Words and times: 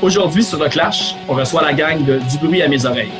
Aujourd'hui, 0.00 0.44
sur 0.44 0.62
le 0.62 0.68
Clash, 0.68 1.16
on 1.28 1.34
reçoit 1.34 1.60
la 1.60 1.72
gang 1.72 2.04
de 2.04 2.20
Du 2.30 2.38
bruit 2.38 2.62
à 2.62 2.68
mes 2.68 2.86
oreilles. 2.86 3.10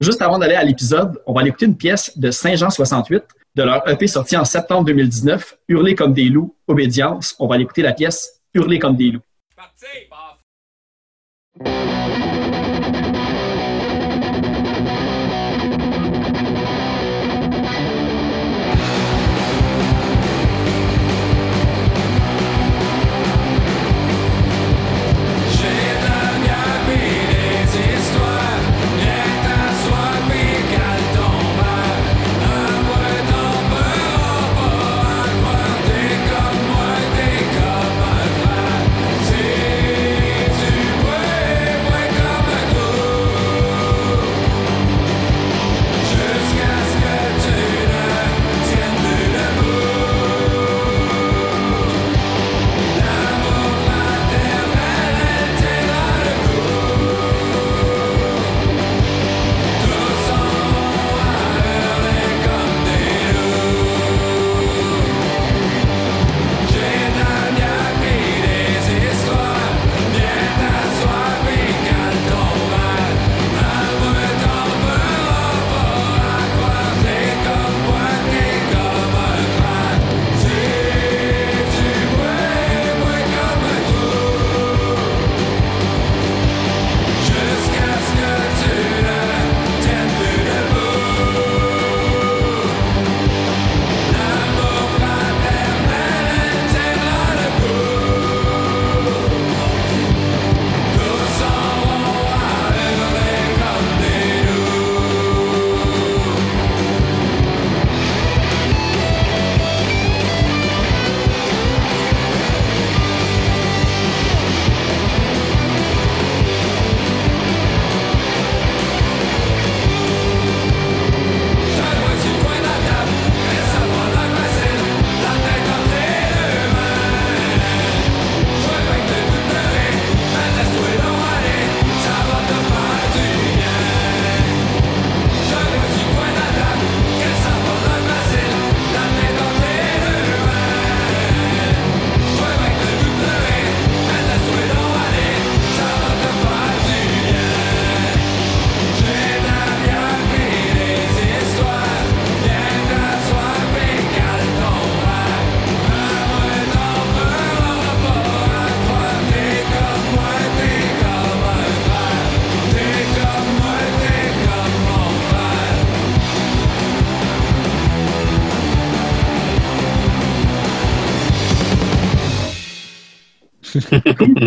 Juste 0.00 0.22
avant 0.22 0.38
d'aller 0.38 0.54
à 0.54 0.62
l'épisode, 0.62 1.20
on 1.26 1.32
va 1.32 1.40
aller 1.40 1.48
écouter 1.48 1.66
une 1.66 1.76
pièce 1.76 2.16
de 2.16 2.30
Saint-Jean 2.30 2.70
68 2.70 3.24
de 3.56 3.62
leur 3.64 3.88
EP 3.88 4.06
sorti 4.06 4.36
en 4.36 4.44
septembre 4.44 4.84
2019, 4.84 5.58
Hurler 5.68 5.96
comme 5.96 6.12
des 6.14 6.26
loups, 6.26 6.54
Obédience. 6.68 7.34
On 7.40 7.48
va 7.48 7.56
aller 7.56 7.64
écouter 7.64 7.82
la 7.82 7.92
pièce 7.92 8.40
Hurler 8.54 8.78
comme 8.78 8.94
des 8.94 9.10
loups. 9.10 9.22
Si 9.76 9.86
tu 11.58 12.03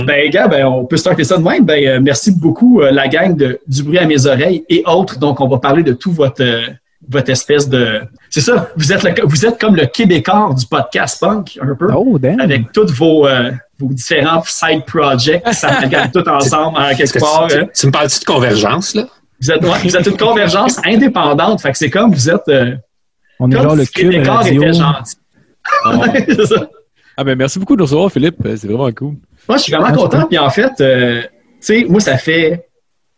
ben, 0.07 0.29
gars, 0.31 0.47
ben, 0.47 0.65
on 0.65 0.85
peut 0.85 0.97
starter 0.97 1.23
ça 1.23 1.37
de 1.37 1.43
même. 1.43 1.63
Ben, 1.65 1.85
euh, 1.87 1.99
merci 2.01 2.31
beaucoup, 2.31 2.81
euh, 2.81 2.89
la 2.91 3.07
gang 3.07 3.35
de 3.35 3.59
Du 3.67 3.83
bruit 3.83 3.99
à 3.99 4.05
mes 4.05 4.25
oreilles 4.25 4.63
et 4.69 4.81
autres. 4.85 5.19
Donc, 5.19 5.39
on 5.41 5.47
va 5.47 5.57
parler 5.59 5.83
de 5.83 5.93
tout 5.93 6.11
votre, 6.11 6.41
euh, 6.43 6.61
votre 7.07 7.29
espèce 7.29 7.69
de. 7.69 8.01
C'est 8.29 8.41
ça, 8.41 8.69
vous 8.75 8.91
êtes, 8.91 9.03
le- 9.03 9.25
vous 9.25 9.45
êtes 9.45 9.59
comme 9.59 9.75
le 9.75 9.85
Québécois 9.85 10.49
du 10.57 10.65
podcast 10.65 11.19
punk, 11.19 11.59
un 11.61 11.75
peu. 11.75 11.87
Oh, 11.93 12.17
damn. 12.17 12.39
Avec 12.39 12.71
tous 12.71 12.91
vos, 12.91 13.27
euh, 13.27 13.51
vos 13.79 13.89
différents 13.93 14.41
side 14.45 14.83
projects, 14.85 15.43
ça 15.53 15.69
regarde 15.79 16.11
tout 16.11 16.27
ensemble 16.27 16.77
à 16.79 16.91
Est-ce 16.93 16.97
quelque 16.97 17.13
que 17.13 17.19
part. 17.19 17.47
tu, 17.47 17.57
hein. 17.59 17.67
tu 17.75 17.85
me 17.87 17.91
parles-tu 17.91 18.19
de 18.19 18.25
convergence, 18.25 18.95
là? 18.95 19.03
Vous 19.39 19.51
êtes, 19.51 19.61
ouais, 19.61 19.79
vous 19.83 19.95
êtes 19.95 20.07
une 20.07 20.17
convergence 20.17 20.77
indépendante. 20.85 21.61
Fait 21.61 21.71
que 21.71 21.77
c'est 21.77 21.91
comme 21.91 22.11
vous 22.11 22.29
êtes. 22.29 22.47
euh, 22.49 22.75
On 23.39 23.51
est 23.51 23.55
genre 23.61 23.75
le 23.75 23.85
cube 23.85 24.09
Québécois 24.11 24.37
radio. 24.37 24.61
était 24.63 24.73
gentil. 24.73 25.15
Ça. 26.47 26.67
Ah 27.17 27.23
ben 27.23 27.35
merci 27.37 27.59
beaucoup 27.59 27.75
de 27.75 27.79
nous 27.79 27.85
recevoir, 27.85 28.11
Philippe. 28.11 28.37
C'est 28.43 28.65
vraiment 28.67 28.91
cool. 28.91 29.15
Moi, 29.47 29.57
je 29.57 29.63
suis 29.63 29.73
vraiment 29.73 29.93
content. 29.93 30.25
Puis 30.25 30.37
en 30.37 30.49
fait, 30.49 30.79
euh, 30.81 31.21
tu 31.21 31.29
sais, 31.61 31.85
moi, 31.87 31.99
ça 31.99 32.17
fait 32.17 32.69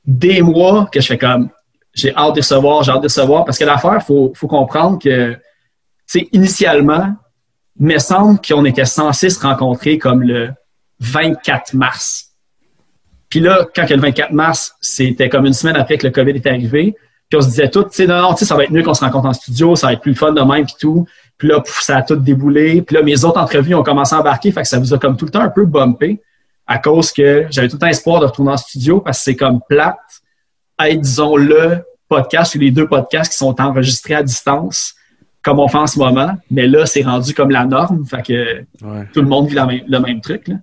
des 0.06 0.42
mois 0.42 0.90
que 0.92 1.02
je 1.02 1.08
fais 1.08 1.18
comme 1.18 1.50
j'ai 1.94 2.16
hâte 2.16 2.36
de 2.36 2.42
recevoir, 2.42 2.84
j'ai 2.84 2.92
hâte 2.92 3.02
de 3.02 3.08
recevoir. 3.08 3.46
Parce 3.46 3.58
que 3.58 3.66
l'affaire, 3.66 3.98
il 4.02 4.06
faut, 4.06 4.32
faut 4.36 4.48
comprendre 4.48 5.00
que, 5.00 5.34
tu 5.34 5.40
sais, 6.06 6.30
initialement, 6.32 7.16
il 7.80 7.86
me 7.88 7.98
semble 7.98 8.40
qu'on 8.46 8.66
était 8.66 8.86
censé 8.86 9.30
se 9.30 9.40
rencontrer 9.40 9.98
comme 9.98 10.24
le 10.24 10.52
24 11.00 11.74
mars. 11.74 12.30
Puis 13.30 13.40
là, 13.40 13.66
quand 13.76 13.84
a 13.84 13.96
le 13.96 14.02
24 14.02 14.32
mars, 14.32 14.76
c'était 14.82 15.30
comme 15.30 15.46
une 15.46 15.54
semaine 15.54 15.76
après 15.76 15.98
que 15.98 16.08
le 16.08 16.12
COVID 16.12 16.32
est 16.32 16.48
arrivé. 16.48 16.96
Puis 17.30 17.38
on 17.38 17.42
se 17.42 17.48
disait 17.48 17.70
tout, 17.70 17.84
tu 17.84 17.90
sais, 17.92 18.08
non, 18.08 18.22
non, 18.22 18.34
tu 18.34 18.40
sais, 18.40 18.46
ça 18.46 18.56
va 18.56 18.64
être 18.64 18.72
mieux 18.72 18.82
qu'on 18.82 18.96
se 18.96 19.06
rencontre 19.06 19.28
en 19.28 19.34
studio, 19.34 19.76
ça 19.76 19.88
va 19.88 19.94
être 19.94 20.02
plus 20.02 20.16
fun 20.16 20.32
de 20.32 20.42
même, 20.42 20.66
puis 20.66 20.76
tout. 20.80 21.06
Puis 21.40 21.48
là, 21.48 21.60
pouf, 21.62 21.82
ça 21.82 21.98
a 21.98 22.02
tout 22.04 22.16
déboulé. 22.18 22.82
Puis 22.84 22.96
là, 22.96 23.02
mes 23.02 23.24
autres 23.26 23.40
entrevues 23.40 23.74
ont 23.74 23.82
commencé 23.82 24.14
à 24.14 24.20
embarquer, 24.20 24.52
fait 24.52 24.62
que 24.62 24.68
ça 24.68 24.78
vous 24.78 24.94
a 24.94 25.00
comme 25.00 25.18
tout 25.18 25.26
le 25.26 25.32
temps 25.32 25.42
un 25.42 25.50
peu 25.50 25.66
bumpé 25.66 26.22
à 26.68 26.78
cause 26.78 27.12
que 27.12 27.48
j'avais 27.50 27.68
tout 27.68 27.78
le 27.78 27.80
temps 27.80 27.88
espoir 27.88 28.20
de 28.20 28.26
retourner 28.28 28.52
en 28.52 28.58
studio 28.58 29.00
parce 29.02 29.18
que 29.20 29.24
c'est 29.24 29.36
comme 29.36 29.60
plate 29.68 29.96
être, 30.86 31.02
disons, 31.02 31.36
le 31.36 31.80
podcast 32.08 32.54
ou 32.56 32.60
les 32.60 32.70
deux 32.72 32.88
podcasts 32.88 33.32
qui 33.32 33.38
sont 33.38 33.60
enregistrés 33.60 34.14
à 34.16 34.22
distance, 34.24 34.94
comme 35.42 35.60
on 35.60 35.68
fait 35.68 35.78
en 35.78 35.88
ce 35.88 35.98
moment. 35.98 36.34
Mais 36.52 36.68
là, 36.68 36.86
c'est 36.86 37.02
rendu 37.02 37.34
comme 37.34 37.50
la 37.50 37.66
norme, 37.66 38.06
fait 38.06 38.22
que 38.22 38.60
Ouais. 38.86 39.08
tout 39.14 39.22
le 39.22 39.28
monde 39.28 39.48
vit 39.48 39.56
la 39.56 39.66
même- 39.66 39.84
le 39.88 40.00
même 40.00 40.22
truc. 40.22 40.48
Là. 40.48 40.56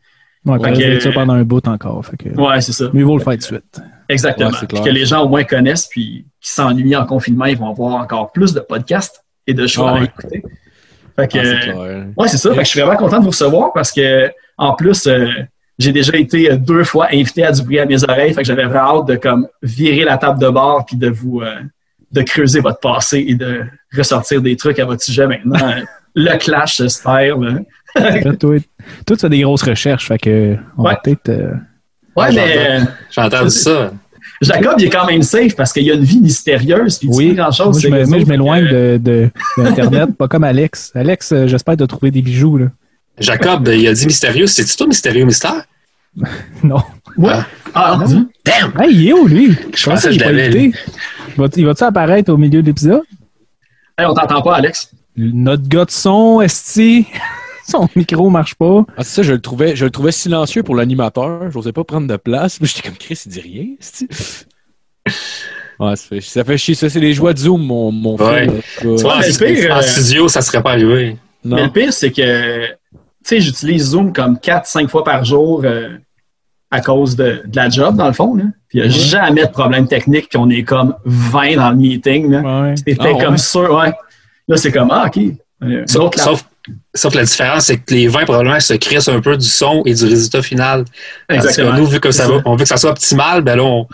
Ouais, 0.45 0.59
Fait 0.63 0.73
que- 0.99 1.01
ça 1.01 1.11
pendant 1.13 1.33
un 1.35 1.43
bout 1.43 1.67
encore. 1.67 2.05
Fait 2.07 2.17
que, 2.17 2.29
Ouais, 2.41 2.61
c'est 2.61 2.73
ça. 2.73 2.85
Mieux 2.93 3.05
vaut 3.05 3.19
le 3.19 3.25
faire 3.25 3.37
de 3.37 3.43
suite. 3.43 3.81
Exactement. 4.09 4.51
Ouais, 4.51 4.57
c'est 4.61 4.69
Puis 4.69 4.81
que 4.81 4.89
les 4.91 5.05
gens 5.07 5.25
au 5.25 5.29
moins 5.29 5.43
connaissent, 5.43 5.87
puis 5.89 6.27
qui 6.41 6.51
s'ennuient 6.53 6.95
en 6.97 7.05
confinement, 7.05 7.47
ils 7.47 7.59
vont 7.59 7.71
avoir 7.71 7.95
encore 7.97 8.31
plus 8.31 8.53
de 8.55 8.61
podcasts 8.61 9.25
et 9.49 9.55
de 9.55 9.67
choix 9.67 9.93
Ah 9.97 10.01
à 10.01 10.05
écouter. 10.05 10.43
Fait 11.19 11.29
que, 11.31 11.39
Ah, 11.39 11.45
c'est 11.45 11.61
clair. 11.71 12.07
ouais, 12.17 12.29
c'est 12.29 12.37
ça. 12.37 12.51
Fait 12.51 12.57
que 12.59 12.65
je 12.65 12.69
suis 12.69 12.81
vraiment 12.81 12.97
content 12.97 13.19
de 13.19 13.25
vous 13.25 13.31
recevoir 13.31 13.73
parce 13.73 13.91
que, 13.93 14.31
en 14.59 14.75
plus, 14.75 15.07
euh, 15.07 15.29
j'ai 15.79 15.93
déjà 15.93 16.17
été 16.17 16.51
euh, 16.53 16.57
deux 16.57 16.85
fois 16.85 17.09
invité 17.13 17.45
à 17.45 17.53
du 17.53 17.63
bruit 17.63 17.79
à 17.79 17.87
mes 17.87 18.03
oreilles. 18.05 18.33
Fait 18.35 18.43
que 18.43 18.47
j'avais 18.47 18.65
vraiment 18.65 19.01
hâte 19.01 19.09
de 19.09 19.17
comme 19.17 19.47
virer 19.63 20.05
la 20.05 20.19
table 20.19 20.39
de 20.41 20.49
bord 20.49 20.85
puis 20.87 20.97
de 20.97 21.09
vous 21.09 21.41
euh, 21.43 21.55
de 22.13 22.23
creuser 22.23 22.61
votre 22.61 22.81
passé 22.81 23.25
et 23.29 23.35
de 23.35 23.65
ressortir 23.97 24.41
des 24.41 24.57
trucs 24.57 24.79
à 24.79 24.85
votre 24.85 25.03
sujet 25.03 25.27
maintenant. 25.27 25.59
Le 26.15 26.37
clash. 26.39 26.81
Là, 27.95 28.33
toi, 28.39 28.57
toi, 29.07 29.17
tu 29.17 29.21
fais 29.21 29.29
des 29.29 29.41
grosses 29.43 29.63
recherches. 29.63 30.09
Fait 30.09 30.19
que, 30.19 30.57
on 30.79 30.83
va 30.85 30.97
peut-être. 30.97 31.29
euh, 31.29 31.53
Ouais, 32.17 32.27
Ah, 32.29 32.33
mais 32.33 32.79
J'ai 33.11 33.21
entendu 33.21 33.51
ça. 33.51 33.91
Jacob, 34.41 34.75
il 34.79 34.85
est 34.87 34.91
quand 34.91 35.07
même 35.07 35.23
safe 35.23 35.57
parce 35.57 35.73
qu'il 35.73 35.91
a 35.91 35.95
une 35.95 36.05
vie 36.05 36.21
mystérieuse. 36.21 36.99
Puis 36.99 37.09
Oui, 37.11 37.29
pas 37.35 37.43
grand-chose. 37.45 37.87
moi, 37.89 38.05
je 38.05 38.09
moi, 38.09 38.19
je 38.19 38.25
m'éloigne 38.27 38.69
de, 38.69 39.01
de, 39.03 39.31
d'Internet, 39.57 40.17
pas 40.17 40.29
comme 40.29 40.45
Alex. 40.45 40.93
Alex, 40.95 41.33
euh, 41.33 41.47
j'espère 41.47 41.77
de 41.77 41.87
trouver 41.87 42.11
des 42.11 42.23
bijoux. 42.23 42.59
Là. 42.59 42.67
Jacob, 43.19 43.69
il 43.69 43.89
a 43.89 43.93
dit 43.95 44.07
mystérieux. 44.07 44.47
C'est-tu 44.47 44.77
toi, 44.77 44.87
mystérieux 44.87 45.25
mystère? 45.25 45.65
Non. 46.63 46.83
Ouais. 47.19 47.35
Ah, 47.75 47.99
non? 47.99 48.27
Damn! 48.45 48.73
Hey, 48.81 48.95
il 48.95 49.09
est 49.09 49.13
où, 49.13 49.27
lui? 49.27 49.55
Je 49.75 49.85
pensais 49.85 50.09
que 50.09 50.15
je 50.15 50.19
qu'il 50.19 50.23
est 50.23 50.25
pas 50.25 50.33
l'avais, 50.33 50.73
Il 51.57 51.67
va-tu 51.67 51.85
apparaître 51.85 52.33
au 52.33 52.37
milieu 52.39 52.63
de 52.63 52.67
l'épisode? 52.67 53.03
Hey, 53.99 54.07
on 54.07 54.15
t'entend 54.15 54.41
pas, 54.43 54.57
Alex. 54.57 54.91
Notre 55.17 55.69
gars 55.69 55.85
de 55.85 55.91
son, 55.91 56.41
Esti, 56.41 57.07
son 57.71 57.89
micro 57.97 58.31
marche 58.31 58.55
pas. 58.55 58.85
Ah, 58.97 59.03
c'est 59.05 59.17
ça, 59.17 59.23
je 59.23 59.33
le 59.33 59.41
trouvais, 59.41 59.75
je 59.77 59.85
le 59.85 59.91
trouvais 59.91 60.13
silencieux 60.13 60.63
pour 60.63 60.75
l'animateur. 60.75 61.51
J'osais 61.51 61.73
pas 61.73 61.85
prendre 61.85 62.07
de 62.07 62.17
place. 62.17 62.59
Puis 62.59 62.69
J'étais 62.75 62.89
comme 62.89 62.99
Chris, 62.99 63.21
il 63.27 63.33
dit 63.33 63.41
rien. 63.41 63.67
Ouais, 65.79 65.95
ça 65.95 66.07
fait, 66.09 66.21
ça 66.23 66.43
fait 66.45 66.57
chier. 66.57 66.75
Ça, 66.75 66.89
c'est 66.89 67.01
les 67.01 67.13
joies 67.13 67.35
de 67.35 67.39
Zoom, 67.39 67.63
mon, 67.63 67.93
mon 67.93 68.13
Ouais. 68.17 68.47
frère. 68.47 68.53
Tu 68.81 68.87
vois, 69.03 69.17
en, 69.17 69.19
mais 69.21 69.55
pire, 69.55 69.75
en 69.75 69.79
euh, 69.79 69.83
studio, 69.83 70.27
ça 70.29 70.41
serait 70.41 70.63
pas 70.63 70.71
arrivé. 70.71 71.19
Non. 71.45 71.57
Mais 71.57 71.65
le 71.65 71.71
pire, 71.71 71.93
c'est 71.93 72.11
que, 72.13 72.67
tu 72.67 72.75
sais, 73.23 73.41
j'utilise 73.41 73.91
Zoom 73.91 74.13
comme 74.15 74.37
4-5 74.37 74.89
fois 74.89 75.05
par 75.05 75.25
jour 75.27 75.61
euh, 75.65 75.91
à 76.71 76.81
cause 76.81 77.15
de, 77.15 77.43
de 77.45 77.57
la 77.57 77.69
job, 77.69 77.95
dans 77.95 78.07
le 78.07 78.15
fond. 78.15 78.35
là. 78.37 78.45
Puis 78.69 78.79
il 78.79 78.83
n'y 78.83 78.87
a 78.89 78.91
jamais 78.91 79.43
de 79.45 79.51
problème 79.51 79.87
technique, 79.87 80.31
puis 80.31 80.39
on 80.39 80.49
est 80.49 80.63
comme 80.63 80.95
20 81.05 81.57
dans 81.57 81.71
le 81.71 81.77
meeting. 81.77 82.31
là. 82.31 82.63
Ouais. 82.63 82.75
C'était 82.77 82.97
Ah, 82.99 83.13
ouais? 83.13 83.25
comme 83.25 83.37
sûr, 83.37 83.75
ouais. 83.75 83.93
Là, 84.49 84.57
c'est 84.57 84.73
comme, 84.73 84.91
ah, 84.91 85.09
OK. 85.15 85.23
Euh, 85.63 85.85
Sauf, 85.87 86.15
sauf, 86.17 86.45
sauf 86.95 87.13
que 87.13 87.19
la 87.19 87.25
différence, 87.25 87.67
c'est 87.67 87.79
que 87.79 87.95
les 87.95 88.09
20 88.09 88.25
probablement 88.25 88.59
se 88.61 88.75
crissent 88.75 89.09
un 89.09 89.21
peu 89.21 89.37
du 89.37 89.47
son 89.47 89.83
et 89.85 89.95
du 89.95 90.05
résultat 90.05 90.43
final. 90.43 90.85
Parce 91.29 91.41
que 91.43 91.49
Exactement. 91.49 91.79
nous, 91.79 91.87
vu 91.87 92.01
que 92.01 92.11
ça 92.11 92.27
va, 92.29 92.41
on 92.45 92.53
veut 92.57 92.63
que 92.65 92.69
ça 92.69 92.77
soit 92.77 92.91
optimal, 92.91 93.43
ben 93.43 93.57
là, 93.57 93.65
on, 93.65 93.87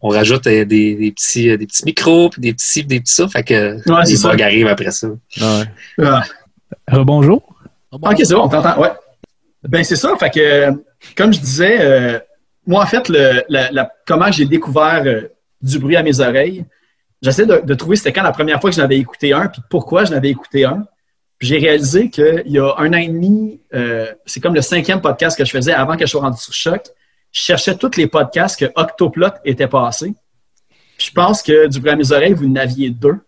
on 0.00 0.08
rajoute 0.08 0.46
euh, 0.46 0.64
des, 0.64 0.94
des 0.94 1.10
petits, 1.12 1.50
euh, 1.50 1.56
des 1.56 1.66
petits 1.66 1.84
micros, 1.84 2.28
puis 2.30 2.40
des 2.40 2.52
petits, 2.54 2.84
des 2.84 3.00
petits 3.00 3.14
ça, 3.14 3.28
fait 3.28 3.42
que 3.42 3.74
Ouais, 3.90 4.04
c'est 4.04 4.12
les 4.12 4.16
ça. 4.16 4.28
bugs 4.34 4.42
arrivent 4.42 4.66
après 4.68 4.90
ça. 4.90 5.08
Ouais. 5.08 5.64
Ah. 6.02 6.22
Rebonjour. 6.90 7.42
OK, 7.92 8.14
c'est 8.18 8.34
bon, 8.34 8.42
on 8.44 8.48
t'entend. 8.48 8.80
Ouais. 8.80 8.90
Ben, 9.66 9.82
c'est 9.84 9.96
ça. 9.96 10.12
Fait 10.18 10.30
que, 10.30 10.40
euh, 10.40 10.72
comme 11.16 11.32
je 11.32 11.40
disais, 11.40 11.78
euh, 11.80 12.18
moi, 12.66 12.82
en 12.82 12.86
fait, 12.86 13.08
le, 13.08 13.42
la- 13.48 13.70
la- 13.72 13.90
comment 14.06 14.30
j'ai 14.30 14.44
découvert 14.44 15.02
euh, 15.06 15.22
du 15.62 15.78
bruit 15.78 15.96
à 15.96 16.02
mes 16.02 16.20
oreilles, 16.20 16.64
j'essaie 17.22 17.46
de, 17.46 17.60
de 17.64 17.74
trouver 17.74 17.96
c'était 17.96 18.12
quand 18.12 18.22
la 18.22 18.30
première 18.32 18.60
fois 18.60 18.70
que 18.70 18.76
je 18.76 18.80
n'avais 18.80 18.98
écouté 18.98 19.32
un, 19.32 19.46
puis 19.48 19.60
pourquoi 19.70 20.04
je 20.04 20.10
n'avais 20.12 20.28
écouté 20.28 20.64
un. 20.64 20.84
Puis 21.38 21.48
j'ai 21.48 21.58
réalisé 21.58 22.10
qu'il 22.10 22.42
y 22.46 22.58
a 22.58 22.74
un 22.78 22.92
an 22.92 22.96
et 22.96 23.08
demi, 23.08 23.60
euh, 23.72 24.12
c'est 24.26 24.40
comme 24.40 24.54
le 24.54 24.60
cinquième 24.60 25.00
podcast 25.00 25.38
que 25.38 25.44
je 25.44 25.50
faisais 25.50 25.72
avant 25.72 25.96
que 25.96 26.04
je 26.04 26.10
sois 26.10 26.22
rendu 26.22 26.38
sur 26.40 26.52
Choc. 26.52 26.82
Je 27.30 27.40
cherchais 27.40 27.76
tous 27.76 27.96
les 27.96 28.08
podcasts 28.08 28.58
que 28.58 28.70
Octoplot 28.74 29.28
était 29.44 29.68
passé. 29.68 30.14
Puis 30.96 31.08
je 31.08 31.12
pense 31.12 31.42
que 31.42 31.68
du 31.68 31.78
bruit 31.78 31.92
à 31.92 31.96
mes 31.96 32.10
oreilles, 32.10 32.32
vous 32.32 32.46
en 32.46 32.56
aviez 32.56 32.90
deux. 32.90 33.18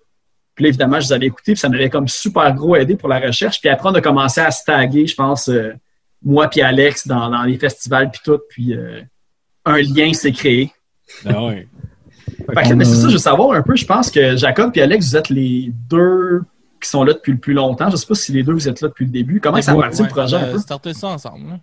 Puis 0.57 0.65
là, 0.65 0.69
évidemment, 0.71 0.99
je 0.99 1.07
les 1.07 1.13
avais 1.13 1.27
écoutés, 1.27 1.53
puis 1.53 1.61
ça 1.61 1.69
m'avait 1.69 1.89
comme 1.89 2.09
super 2.09 2.53
gros 2.53 2.75
aidé 2.75 2.97
pour 2.97 3.09
la 3.09 3.21
recherche. 3.21 3.61
Puis 3.61 3.71
après, 3.71 3.89
on 3.91 3.95
a 3.95 4.01
commencé 4.01 4.41
à 4.41 4.51
se 4.51 4.65
taguer, 4.65 5.07
je 5.07 5.15
pense, 5.15 5.49
euh, 5.49 5.73
moi 6.23 6.49
puis 6.49 6.63
Alex, 6.63 7.07
dans, 7.07 7.31
dans 7.31 7.45
les 7.45 7.59
festivals 7.59 8.11
puis 8.11 8.21
tout. 8.25 8.41
Puis 8.49 8.75
euh, 8.75 9.03
un 9.65 9.81
lien 9.81 10.13
s'est 10.15 10.33
créé. 10.33 10.73
Ah 12.49 12.65
que, 12.65 12.75
mais 12.75 12.85
c'est 12.85 12.97
ça, 12.97 13.09
je 13.09 13.13
veux 13.13 13.19
savoir 13.19 13.53
un 13.53 13.63
peu. 13.63 13.77
Je 13.77 13.85
pense 13.85 14.11
que 14.11 14.37
Jacob 14.37 14.73
et 14.75 14.83
Alex, 14.83 15.11
vous 15.11 15.17
êtes 15.17 15.29
les 15.29 15.73
deux 15.89 16.43
qui 16.81 16.89
sont 16.89 17.05
là 17.05 17.13
depuis 17.13 17.33
le 17.33 17.39
plus 17.39 17.53
longtemps. 17.53 17.91
Je 17.91 17.97
sais 17.97 18.07
pas 18.07 18.15
si 18.15 18.33
les 18.33 18.43
deux, 18.43 18.53
vous 18.53 18.69
êtes 18.69 18.81
là 18.81 18.89
depuis 18.89 19.05
le 19.05 19.11
début. 19.11 19.41
Comment 19.41 19.61
ça 19.61 19.73
a 19.73 19.77
parti 19.77 20.03
le 20.03 20.09
projet 20.09 20.37
On 20.37 20.51
peu? 20.53 20.57
a 20.57 20.59
starté 20.59 20.95
ça 20.95 21.09
ensemble. 21.09 21.61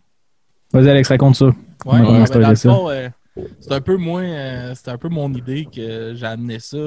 Vas-y, 0.73 0.89
Alex, 0.89 1.09
raconte 1.09 1.35
ça. 1.35 1.45
Ouais, 1.45 1.53
ouais, 1.85 1.99
ben, 2.01 2.53
euh, 2.53 3.09
c'est 3.59 3.71
un 3.71 3.81
peu 3.81 3.97
moins, 3.97 4.23
euh, 4.23 4.75
c'était 4.75 4.91
un 4.91 4.97
peu 4.97 5.09
mon 5.09 5.31
idée 5.33 5.67
que 5.73 6.13
j'ai 6.15 6.25
amené 6.25 6.59
ça. 6.59 6.77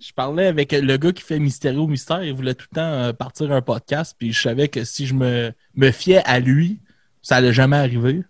Je 0.00 0.12
parlais 0.12 0.46
avec 0.46 0.72
le 0.72 0.96
gars 0.96 1.12
qui 1.12 1.22
fait 1.22 1.38
Mystérieux 1.38 1.80
au 1.80 1.86
Mystère, 1.86 2.22
il 2.22 2.32
voulait 2.34 2.54
tout 2.54 2.66
le 2.72 2.76
temps 2.76 2.80
euh, 2.80 3.12
partir 3.12 3.52
un 3.52 3.60
podcast, 3.60 4.16
puis 4.18 4.32
je 4.32 4.40
savais 4.40 4.68
que 4.68 4.84
si 4.84 5.06
je 5.06 5.14
me, 5.14 5.52
me 5.74 5.90
fiais 5.90 6.22
à 6.24 6.40
lui, 6.40 6.80
ça 7.22 7.36
allait 7.36 7.52
jamais 7.52 7.76
arriver. 7.76 8.22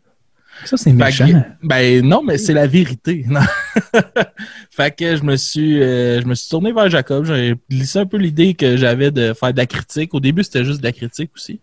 Ça, 0.64 0.76
c'est 0.76 0.92
méchant. 0.92 1.26
que- 1.26 1.66
ben 1.66 2.04
non, 2.06 2.22
mais 2.22 2.38
c'est 2.38 2.52
la 2.54 2.66
vérité. 2.66 3.24
non. 3.28 3.40
fait 4.70 4.94
que 4.96 5.16
je 5.16 5.22
me 5.22 5.36
suis 5.36 5.82
euh, 5.82 6.20
je 6.20 6.26
me 6.26 6.34
suis 6.34 6.48
tourné 6.48 6.72
vers 6.72 6.88
Jacob. 6.90 7.24
J'ai 7.24 7.54
glissé 7.70 7.98
un 8.00 8.06
peu 8.06 8.16
l'idée 8.16 8.54
que 8.54 8.76
j'avais 8.76 9.10
de 9.10 9.32
faire 9.34 9.52
de 9.52 9.58
la 9.58 9.66
critique. 9.66 10.14
Au 10.14 10.20
début, 10.20 10.42
c'était 10.44 10.64
juste 10.64 10.80
de 10.80 10.84
la 10.84 10.92
critique 10.92 11.30
aussi. 11.34 11.60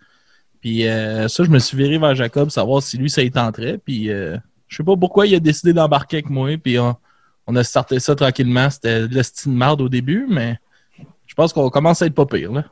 Puis 0.62 0.88
euh, 0.88 1.28
ça, 1.28 1.44
je 1.44 1.50
me 1.50 1.60
suis 1.60 1.78
viré 1.78 1.98
vers 1.98 2.16
Jacob, 2.16 2.50
savoir 2.50 2.82
si 2.82 2.98
lui, 2.98 3.10
ça 3.10 3.22
y 3.22 3.30
tenterait. 3.32 3.78
Puis 3.84 4.10
euh, 4.10 4.38
je 4.68 4.78
sais 4.78 4.84
pas 4.84 4.96
pourquoi 4.96 5.28
il 5.28 5.36
a 5.36 5.40
décidé 5.40 5.74
d'embarquer 5.74 6.18
avec 6.18 6.30
moi. 6.30 6.50
Puis 6.62 6.80
on, 6.80 6.96
on 7.48 7.56
a 7.56 7.64
starté 7.64 8.00
ça 8.00 8.16
tranquillement. 8.16 8.70
C'était 8.70 9.08
de 9.08 9.14
l'estime 9.14 9.54
marde 9.54 9.82
au 9.82 9.90
début, 9.90 10.26
mais 10.30 10.58
je 11.28 11.34
pense 11.36 11.54
qu'on 11.54 11.70
commence 11.70 12.02
à 12.02 12.08
être 12.08 12.16
pas 12.16 12.26
pire. 12.26 12.52
Là. 12.52 12.66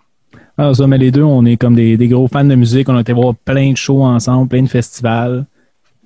Ah, 0.58 0.74
ça, 0.74 0.88
mais 0.88 0.98
les 0.98 1.12
deux, 1.12 1.24
on 1.24 1.46
est 1.46 1.58
comme 1.58 1.76
des, 1.76 1.98
des 1.98 2.08
gros 2.08 2.28
fans 2.28 2.44
de 2.46 2.56
musique. 2.56 2.90
On 2.90 2.96
a 2.96 3.02
été 3.02 3.14
voir 3.14 3.36
plein 3.36 3.72
de 3.72 3.78
shows 3.78 4.04
ensemble, 4.04 4.48
plein 4.50 4.64
de 4.64 4.68
festivals. 4.70 5.46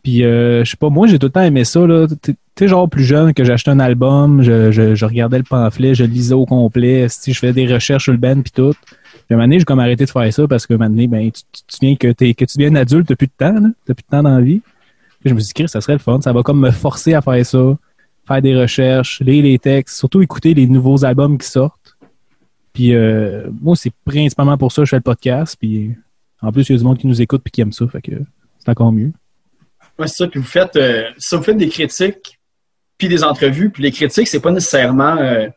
Puis, 0.07 0.23
euh, 0.23 0.63
je 0.63 0.69
sais 0.69 0.77
pas, 0.77 0.89
moi, 0.89 1.05
j'ai 1.05 1.19
tout 1.19 1.25
le 1.25 1.33
temps 1.33 1.41
aimé 1.41 1.65
ça. 1.65 1.81
Tu 2.23 2.33
sais, 2.57 2.67
genre 2.69 2.89
plus 2.89 3.03
jeune, 3.03 3.33
que 3.33 3.43
j'achetais 3.43 3.71
un 3.71 3.79
album, 3.81 4.41
je, 4.41 4.71
je, 4.71 5.05
regardais 5.05 5.37
le 5.37 5.43
pamphlet, 5.43 5.95
je 5.95 6.05
lisais 6.05 6.33
au 6.33 6.45
complet, 6.45 7.09
si 7.09 7.33
je 7.33 7.39
faisais 7.39 7.51
des 7.51 7.67
recherches 7.67 8.05
sur 8.05 8.13
le 8.13 8.17
band 8.17 8.41
puis 8.41 8.53
tout. 8.55 8.71
Puis, 8.71 9.19
à 9.31 9.33
un 9.33 9.37
moment 9.37 9.59
j'ai 9.59 9.65
comme 9.65 9.81
arrêté 9.81 10.05
de 10.05 10.09
faire 10.09 10.31
ça 10.31 10.47
parce 10.47 10.65
que, 10.65 10.75
un 10.75 10.77
moment 10.77 10.91
donné, 10.91 11.07
ben, 11.07 11.29
tu, 11.29 11.41
tu, 11.51 11.77
viens 11.81 11.97
que, 11.97 12.13
que 12.13 12.45
tu 12.45 12.57
deviens 12.57 12.73
adulte, 12.75 13.05
t'as 13.05 13.17
plus 13.17 13.27
de 13.27 13.33
temps. 13.37 13.69
T'as 13.85 13.93
plus 13.93 14.03
de 14.03 14.07
temps 14.09 14.23
dans 14.23 14.37
la 14.37 14.39
vie. 14.39 14.61
Puis 15.19 15.29
je 15.29 15.33
me 15.33 15.41
suis 15.41 15.53
dit, 15.53 15.67
ça 15.67 15.81
serait 15.81 15.91
le 15.91 15.99
fun. 15.99 16.21
Ça 16.21 16.31
va 16.31 16.41
comme 16.41 16.61
me 16.61 16.71
forcer 16.71 17.13
à 17.13 17.21
faire 17.21 17.45
ça, 17.45 17.77
faire 18.25 18.41
des 18.41 18.55
recherches, 18.55 19.19
lire 19.19 19.43
les 19.43 19.59
textes, 19.59 19.97
surtout 19.97 20.21
écouter 20.21 20.53
les 20.53 20.67
nouveaux 20.67 21.03
albums 21.03 21.37
qui 21.37 21.49
sortent. 21.49 21.97
Puis 22.71 22.95
euh, 22.95 23.49
moi, 23.61 23.75
c'est 23.75 23.91
principalement 24.05 24.57
pour 24.57 24.71
ça 24.71 24.83
que 24.83 24.85
je 24.85 24.91
fais 24.91 24.95
le 24.95 25.01
podcast. 25.01 25.57
Puis 25.59 25.91
en 26.41 26.53
plus, 26.53 26.69
il 26.69 26.71
y 26.71 26.75
a 26.75 26.77
du 26.77 26.85
monde 26.85 26.97
qui 26.97 27.07
nous 27.07 27.21
écoute 27.21 27.41
et 27.45 27.49
qui 27.49 27.59
aime 27.59 27.73
ça. 27.73 27.85
Fait 27.89 28.01
que 28.01 28.13
c'est 28.59 28.69
encore 28.69 28.93
mieux. 28.93 29.11
Ouais, 29.99 30.07
c'est 30.07 30.17
ça. 30.23 30.27
Puis 30.27 30.39
vous 30.39 30.45
faites, 30.45 30.75
euh, 30.75 31.03
ça, 31.17 31.37
vous 31.37 31.43
faites 31.43 31.57
des 31.57 31.69
critiques, 31.69 32.39
puis 32.97 33.07
des 33.07 33.23
entrevues. 33.23 33.69
Puis 33.69 33.83
les 33.83 33.91
critiques, 33.91 34.27
c'est 34.27 34.39
pas 34.39 34.51
nécessairement 34.51 35.17
euh, 35.17 35.47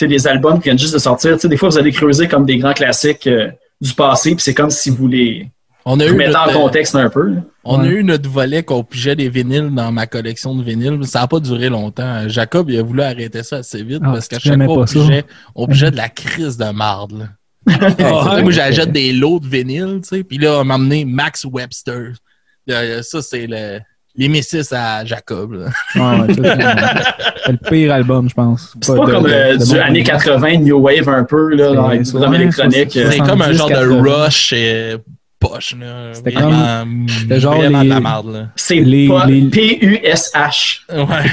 des 0.00 0.26
albums 0.28 0.58
qui 0.58 0.64
viennent 0.64 0.78
juste 0.78 0.94
de 0.94 0.98
sortir. 0.98 1.34
Tu 1.34 1.40
sais, 1.40 1.48
des 1.48 1.56
fois, 1.56 1.68
vous 1.70 1.78
allez 1.78 1.92
creuser 1.92 2.28
comme 2.28 2.46
des 2.46 2.58
grands 2.58 2.72
classiques 2.72 3.26
euh, 3.26 3.50
du 3.80 3.92
passé, 3.94 4.30
puis 4.34 4.42
c'est 4.42 4.54
comme 4.54 4.70
si 4.70 4.90
vous 4.90 5.08
les 5.08 5.48
On 5.84 5.98
a 6.00 6.06
vous 6.06 6.14
eu 6.14 6.16
mettez 6.16 6.36
en 6.36 6.52
contexte 6.52 6.94
un 6.94 7.08
peu. 7.08 7.28
là. 7.30 7.40
on 7.64 7.80
a 7.80 7.86
eu 7.86 8.04
notre 8.04 8.28
volet 8.28 8.62
qu'on 8.62 8.84
pigeait 8.84 9.16
des 9.16 9.28
vinyles 9.28 9.70
dans 9.74 9.90
ma 9.92 10.06
collection 10.06 10.54
de 10.54 10.62
vinyles. 10.62 11.04
Ça 11.06 11.20
n'a 11.20 11.26
pas 11.26 11.40
duré 11.40 11.68
longtemps. 11.68 12.28
Jacob, 12.28 12.70
il 12.70 12.78
a 12.78 12.82
voulu 12.82 13.02
arrêter 13.02 13.42
ça 13.42 13.56
assez 13.56 13.82
vite 13.82 14.02
Ah, 14.04 14.12
parce 14.12 14.28
qu'à 14.28 14.38
chaque 14.38 14.62
fois, 14.62 14.78
on 14.78 14.84
pigeait, 14.84 15.24
on 15.54 15.66
pigeait 15.66 15.90
de 15.90 15.96
la 15.96 16.08
crise 16.08 16.56
de 16.56 16.70
marde. 16.70 17.12
là. 17.18 17.26
Ah, 18.00 18.38
Moi, 18.40 18.50
j'achète 18.52 18.92
des 18.92 19.12
lots 19.12 19.40
de 19.40 19.46
vinyles, 19.48 20.00
tu 20.02 20.08
sais. 20.16 20.24
Puis 20.24 20.38
là, 20.38 20.60
on 20.60 20.64
m'a 20.64 20.74
amené 20.74 21.04
Max 21.04 21.44
Webster. 21.44 22.12
Ça, 23.02 23.22
c'est 23.22 23.46
le, 23.46 23.78
l'émissis 24.16 24.72
à 24.74 25.04
Jacob. 25.04 25.52
là. 25.52 25.66
Ouais, 25.94 26.20
ouais, 26.20 26.34
ça, 26.34 26.42
c'est- 27.46 27.52
le 27.52 27.56
pire 27.70 27.92
album, 27.94 28.28
je 28.28 28.34
pense. 28.34 28.74
C'est 28.80 28.96
pas 28.96 29.06
de- 29.06 29.10
comme 29.12 29.24
de- 29.24 29.28
euh, 29.30 29.56
de 29.56 29.64
du 29.64 29.78
années 29.78 30.02
goût. 30.02 30.10
80, 30.10 30.58
New 30.58 30.78
Wave 30.78 31.08
un 31.08 31.24
peu, 31.24 31.54
là, 31.54 31.72
dans 31.72 31.88
les 31.88 31.98
électroniques. 32.36 32.90
C'est 32.92 33.18
comme 33.18 33.42
un 33.42 33.52
genre 33.52 33.68
de 33.68 33.74
70, 33.74 34.00
rush 34.10 34.54
euh, 34.56 34.98
poche. 35.40 35.74
C'était 36.12 36.30
Vraiment, 36.32 36.84
c'était 37.08 37.40
genre 37.40 37.56
vraiment 37.56 37.84
de 37.84 37.88
la 37.88 37.94
les- 37.96 38.00
marde. 38.00 38.32
Là. 38.32 38.46
C'est 38.56 38.80
Les- 38.80 39.08
les- 39.28 39.42
P-U-S-H. 39.48 40.80
Ouais. 40.92 41.30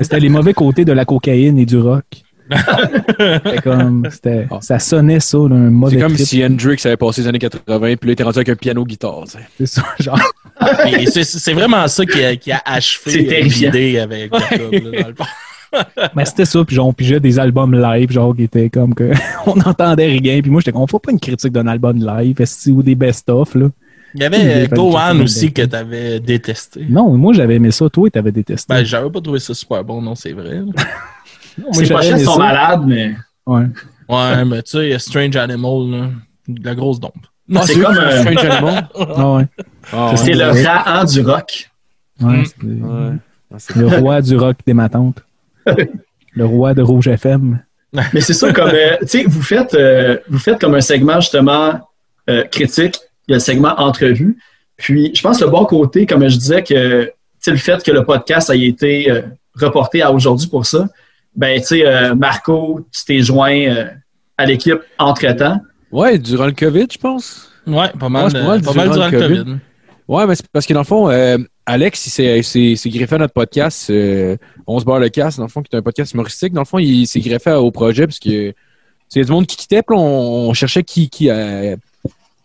C'était 0.00 0.20
les 0.20 0.28
mauvais 0.28 0.54
côtés 0.54 0.84
de 0.84 0.92
la 0.92 1.04
cocaïne 1.04 1.58
et 1.58 1.66
du 1.66 1.76
rock. 1.78 2.04
C'était 2.50 3.62
comme, 3.62 4.08
c'était, 4.10 4.48
ça 4.60 4.78
sonnait 4.78 5.20
ça, 5.20 5.38
là, 5.38 5.54
un 5.54 5.70
mauvais 5.70 5.96
C'est 5.96 6.02
comme 6.02 6.14
trip. 6.14 6.26
si 6.26 6.44
Hendrix 6.44 6.80
avait 6.84 6.96
passé 6.96 7.22
les 7.22 7.28
années 7.28 7.38
80 7.38 7.62
puis 7.66 7.88
là, 7.88 7.96
il 8.02 8.10
était 8.10 8.22
rendu 8.22 8.38
avec 8.38 8.48
un 8.48 8.56
piano-guitare. 8.56 9.24
C'est 9.58 9.66
ça, 9.66 9.82
genre. 10.00 10.18
Et 10.86 11.06
c'est, 11.06 11.24
c'est 11.24 11.54
vraiment 11.54 11.86
ça 11.88 12.04
qui 12.04 12.22
a, 12.24 12.36
qui 12.36 12.52
a 12.52 12.62
achevé 12.64 13.10
C'est 13.10 13.40
euh, 13.40 13.42
l'idée 13.42 13.98
avec 13.98 14.32
Jacob. 14.34 14.72
là, 14.72 15.02
dans 15.02 15.08
le 15.08 15.14
fond. 15.14 15.24
Mais 16.14 16.24
c'était 16.24 16.44
ça, 16.44 16.64
puis 16.64 16.76
genre, 16.76 16.88
on 16.88 16.92
pigeait 16.92 17.20
des 17.20 17.38
albums 17.38 17.74
live, 17.74 18.10
genre, 18.12 18.36
qui 18.36 18.42
étaient 18.42 18.68
comme 18.68 18.94
que, 18.94 19.12
on 19.46 19.56
n'entendait 19.56 20.06
rien, 20.06 20.40
puis 20.42 20.50
moi, 20.50 20.60
j'étais 20.60 20.72
comme, 20.72 20.82
on 20.82 20.86
fait 20.86 20.98
pas 20.98 21.12
une 21.12 21.20
critique 21.20 21.52
d'un 21.52 21.66
album 21.66 21.98
live, 21.98 22.36
ou 22.68 22.82
des 22.82 22.94
best-of, 22.94 23.54
là. 23.54 23.68
Il 24.14 24.20
y 24.20 24.24
avait 24.24 24.64
euh, 24.64 24.66
Gohan 24.66 25.00
critique 25.08 25.22
aussi 25.22 25.52
que 25.54 25.62
t'avais 25.62 26.20
détesté. 26.20 26.84
Non, 26.86 27.16
moi, 27.16 27.32
j'avais 27.32 27.54
aimé 27.54 27.70
ça, 27.70 27.88
toi, 27.88 28.10
t'avais 28.10 28.32
détesté. 28.32 28.66
Ben, 28.68 28.84
j'avais 28.84 29.10
pas 29.10 29.22
trouvé 29.22 29.38
ça 29.38 29.54
super 29.54 29.82
bon, 29.82 30.02
non, 30.02 30.14
c'est 30.14 30.32
vrai. 30.32 30.60
Non, 31.58 31.72
j'avais 31.72 31.88
pochettes 31.94 32.20
sont 32.24 32.38
malades, 32.38 32.82
mais 32.86 33.14
Ouais. 33.46 33.64
Ouais, 34.08 34.44
mais 34.44 34.62
tu 34.62 34.72
sais, 34.72 34.86
il 34.86 34.90
y 34.90 34.94
a 34.94 34.98
Strange 34.98 35.36
Animal, 35.36 35.90
là, 35.90 36.10
de 36.48 36.64
la 36.64 36.74
grosse 36.74 37.00
dompe. 37.00 37.26
Ah, 37.54 37.62
c'est 37.64 37.78
comme 37.80 37.96
euh, 37.96 38.20
Strange 38.20 38.44
Animal? 38.44 38.88
Ah 39.16 39.32
ouais. 39.34 39.46
Ah, 39.92 40.12
c'est 40.16 40.34
ouais. 40.34 40.34
le 40.34 40.52
ouais. 40.52 40.66
Rahan 40.66 41.04
du 41.04 41.20
rock. 41.22 41.70
Ouais, 42.20 42.42
Mm. 42.62 43.18
Le 43.76 43.86
roi 43.98 44.22
du 44.22 44.36
rock 44.36 44.56
des 44.66 44.72
matantes. 44.74 45.22
le 46.34 46.44
roi 46.46 46.72
de 46.72 46.80
Rouge 46.82 47.08
FM. 47.08 47.62
Mais 48.14 48.20
c'est 48.22 48.32
ça, 48.32 48.50
comme 48.52 48.70
euh, 48.70 48.96
tu 49.02 49.06
sais, 49.08 49.24
vous 49.24 49.42
faites 49.42 49.74
euh, 49.74 50.16
vous 50.30 50.38
faites 50.38 50.58
comme 50.58 50.74
un 50.74 50.80
segment 50.80 51.20
justement 51.20 51.78
euh, 52.30 52.44
critique, 52.44 52.98
il 53.28 53.32
y 53.32 53.34
a 53.34 53.36
le 53.36 53.40
segment 53.40 53.74
entrevue. 53.78 54.38
Puis 54.78 55.10
je 55.14 55.20
pense 55.20 55.40
le 55.42 55.48
bon 55.48 55.66
côté, 55.66 56.06
comme 56.06 56.26
je 56.26 56.36
disais, 56.38 56.62
que 56.62 57.04
tu 57.04 57.10
sais, 57.40 57.50
le 57.50 57.58
fait 57.58 57.82
que 57.82 57.90
le 57.90 58.04
podcast 58.04 58.48
ait 58.48 58.60
été 58.62 59.10
euh, 59.10 59.22
reporté 59.54 60.00
à 60.00 60.10
aujourd'hui 60.10 60.48
pour 60.48 60.64
ça, 60.64 60.88
ben 61.34 61.60
tu 61.60 61.66
sais, 61.66 61.86
euh, 61.86 62.14
Marco, 62.14 62.86
tu 62.92 63.04
t'es 63.04 63.20
joint 63.20 63.52
euh, 63.68 63.86
à 64.38 64.46
l'équipe 64.46 64.78
entre-temps. 64.98 65.60
Ouais, 65.90 66.18
durant 66.18 66.46
le 66.46 66.52
COVID, 66.52 66.86
je 66.90 66.98
pense. 66.98 67.50
Ouais, 67.66 67.88
pas 67.98 68.08
mal, 68.08 68.24
Ouais, 68.24 68.30
c'est 68.30 68.38
pas 68.40 68.46
mal 68.48 68.62
pas 68.62 68.72
mal 68.74 68.90
durant 68.90 69.08
durant 69.08 69.20
le 69.22 69.28
COVID. 69.28 69.44
COVID. 69.44 69.56
Ouais, 70.08 70.26
mais 70.26 70.34
c'est 70.34 70.48
parce 70.52 70.66
que 70.66 70.74
dans 70.74 70.80
le 70.80 70.84
fond, 70.86 71.08
euh, 71.10 71.38
Alex, 71.64 72.06
il 72.06 72.10
s'est- 72.10 72.38
il 72.38 72.44
s'est 72.44 72.74
s'est 72.76 72.90
greffé 72.90 73.14
à 73.14 73.18
notre 73.18 73.34
podcast, 73.34 73.88
euh, 73.90 74.36
On 74.66 74.78
se 74.80 74.84
barre 74.84 74.98
le 74.98 75.08
casse, 75.08 75.36
dans 75.36 75.44
le 75.44 75.48
fond, 75.48 75.62
qui 75.62 75.74
est 75.74 75.78
un 75.78 75.82
podcast 75.82 76.12
humoristique. 76.12 76.52
Dans 76.52 76.60
le 76.62 76.66
fond, 76.66 76.78
il 76.78 77.06
s'est 77.06 77.20
greffé 77.20 77.52
au 77.52 77.70
projet 77.70 78.06
parce 78.06 78.18
que 78.18 78.50
a 78.50 79.22
du 79.24 79.30
monde 79.30 79.46
qui 79.46 79.56
quittait, 79.56 79.82
puis 79.82 79.96
on, 79.96 80.48
on 80.48 80.52
cherchait 80.54 80.82
qui 80.82 81.08
qui 81.10 81.28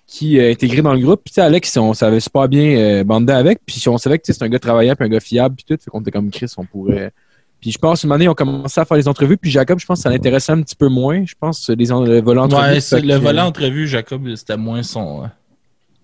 qui 0.08 0.40
intégré 0.40 0.82
dans 0.82 0.94
le 0.94 1.00
groupe. 1.00 1.22
Puis 1.26 1.32
tu 1.32 1.36
sais, 1.36 1.42
Alex, 1.42 1.76
on 1.78 1.94
savait 1.94 2.20
super 2.20 2.48
bien 2.48 2.78
euh, 2.78 3.04
bander 3.04 3.34
avec, 3.34 3.60
puis 3.66 3.84
on 3.88 3.98
savait 3.98 4.18
que 4.20 4.24
c'est 4.26 4.42
un 4.42 4.48
gars 4.50 4.60
travaillant, 4.60 4.96
puis 4.96 5.06
un 5.06 5.10
gars 5.10 5.20
fiable, 5.20 5.56
puis 5.56 5.66
tout, 5.68 5.82
fait 5.84 5.90
qu'on 5.92 6.02
était 6.02 6.12
comme 6.12 6.30
Chris, 6.32 6.52
on 6.58 6.64
pourrait. 6.66 7.12
Puis 7.60 7.72
je 7.72 7.78
pense 7.80 8.04
une 8.04 8.12
année, 8.12 8.28
on 8.28 8.34
commençait 8.36 8.82
à 8.82 8.86
faire 8.86 8.98
les 8.98 9.08
entrevues, 9.08 9.38
puis 9.38 9.50
Jacob, 9.50 9.80
je 9.80 9.86
pense 9.86 10.00
que 10.00 10.04
ça 10.04 10.10
l'intéressait 10.10 10.52
un 10.52 10.62
petit 10.62 10.76
peu 10.76 10.90
moins. 10.90 11.24
Je 11.26 11.34
pense 11.40 11.70
les 11.70 11.92
en- 11.92 12.02
le 12.04 12.22
volet 12.22 12.40
entrevue. 12.40 12.68
Ouais, 12.74 12.80
fait 12.82 13.02
le 13.02 13.18
que- 13.18 13.24
volet 13.24 13.42
entrevue, 13.42 13.88
Jacob, 13.88 14.28
c'était 14.36 14.58
moins 14.58 14.84
son. 14.84 15.24
euh, 15.24 15.28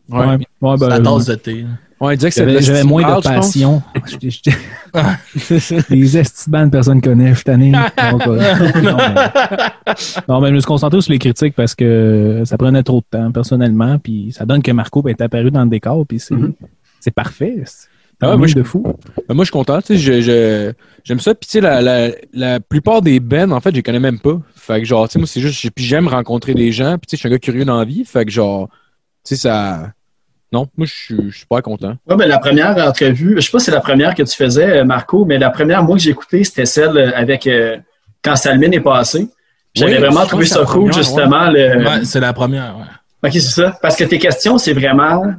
Ouais. 0.09 0.19
Ouais, 0.19 0.37
ouais, 0.61 0.77
ben, 0.77 0.89
sa 0.89 0.99
tasse 0.99 1.25
de 1.27 1.35
thé. 1.35 1.65
Ouais, 2.01 2.15
il 2.15 2.17
disait 2.17 2.31
que 2.31 2.59
J'avais 2.59 2.83
moins 2.83 3.17
de 3.17 3.21
passion. 3.23 3.81
Les 5.89 6.17
estibands, 6.17 6.69
personne 6.69 7.01
connaît. 7.01 7.29
Je 7.29 7.35
suis 7.35 7.43
tanné. 7.45 7.71
Euh, 7.73 8.11
non, 8.81 8.97
mais... 8.97 9.93
non, 10.27 10.41
mais 10.41 10.49
je 10.49 10.53
me 10.55 10.59
suis 10.59 10.67
concentré 10.67 10.99
sur 11.01 11.11
les 11.13 11.19
critiques 11.19 11.55
parce 11.55 11.73
que 11.75 12.41
ça 12.45 12.57
prenait 12.57 12.83
trop 12.83 12.99
de 12.99 13.05
temps, 13.17 13.31
personnellement. 13.31 13.97
Puis 13.99 14.33
ça 14.33 14.45
donne 14.45 14.61
que 14.61 14.71
Marco 14.71 15.07
est 15.07 15.21
apparu 15.21 15.51
dans 15.51 15.63
le 15.63 15.69
décor. 15.69 16.05
Puis 16.05 16.19
c'est 16.19 16.35
Mhm. 16.35 16.53
c'est 16.99 17.11
parfait. 17.11 17.63
Ah 18.23 18.31
ouais, 18.31 18.37
moi, 18.37 18.47
je- 18.47 18.55
de 18.55 18.63
fou. 18.63 18.83
Ben, 19.27 19.35
moi, 19.35 19.43
je 19.43 19.47
suis 19.47 19.51
content. 19.51 19.79
Tu 19.81 19.87
sais, 19.87 19.97
je, 19.97 20.21
je- 20.21 20.73
j'aime 21.03 21.19
ça. 21.19 21.33
Puis, 21.35 21.47
tu 21.47 21.51
sais, 21.53 21.61
la, 21.61 21.81
la, 21.81 22.09
la 22.33 22.59
plupart 22.59 23.01
des 23.01 23.19
bands, 23.19 23.51
en 23.51 23.59
fait, 23.59 23.69
je 23.71 23.75
les 23.75 23.83
connais 23.83 23.99
même 23.99 24.19
pas. 24.19 24.39
Fait 24.55 24.79
que, 24.79 24.85
genre, 24.85 25.07
tu 25.07 25.13
sais, 25.13 25.19
moi, 25.19 25.27
c'est 25.27 25.41
juste, 25.41 25.69
puis 25.71 25.83
j'aime 25.85 26.07
rencontrer 26.07 26.53
des 26.53 26.71
gens. 26.71 26.97
Puis, 26.97 27.07
tu 27.07 27.09
sais, 27.11 27.17
je 27.17 27.19
suis 27.19 27.27
un 27.27 27.31
gars 27.31 27.39
curieux 27.39 27.65
dans 27.65 27.77
la 27.77 27.85
vie. 27.85 28.03
Fait 28.05 28.25
que, 28.25 28.31
genre, 28.31 28.69
tu 29.25 29.35
sais, 29.35 29.41
ça. 29.41 29.91
Non, 30.51 30.67
moi, 30.77 30.85
je 30.85 30.93
suis, 30.93 31.15
je 31.25 31.29
suis 31.31 31.39
super 31.41 31.61
content. 31.63 31.95
Ouais, 32.07 32.15
ben, 32.15 32.27
la 32.27 32.37
première 32.39 32.77
entrevue, 32.77 33.33
je 33.37 33.41
sais 33.41 33.51
pas 33.51 33.57
si 33.59 33.65
c'est 33.65 33.71
la 33.71 33.81
première 33.81 34.13
que 34.13 34.21
tu 34.23 34.35
faisais, 34.35 34.79
euh, 34.79 34.83
Marco, 34.85 35.25
mais 35.25 35.39
la 35.39 35.49
première, 35.49 35.83
moi, 35.83 35.95
que 35.97 36.01
j'ai 36.03 36.11
écoutée, 36.11 36.43
c'était 36.43 36.65
celle 36.65 36.95
euh, 36.97 37.11
avec 37.15 37.47
euh, 37.47 37.77
quand 38.23 38.35
Salmine 38.35 38.73
est 38.73 38.79
passé. 38.79 39.27
J'avais 39.73 39.93
Oui, 39.93 39.97
vraiment 39.99 40.25
trouvé 40.27 40.45
ça 40.45 40.63
cool, 40.65 40.93
justement. 40.93 41.49
Le... 41.49 41.83
Ouais, 41.83 42.05
c'est 42.05 42.19
la 42.19 42.33
première. 42.33 42.77
Ouais. 42.77 43.29
OK, 43.29 43.33
c'est 43.33 43.39
ça. 43.39 43.75
Parce 43.81 43.95
que 43.95 44.03
tes 44.03 44.19
questions, 44.19 44.59
c'est 44.59 44.73
vraiment. 44.73 45.33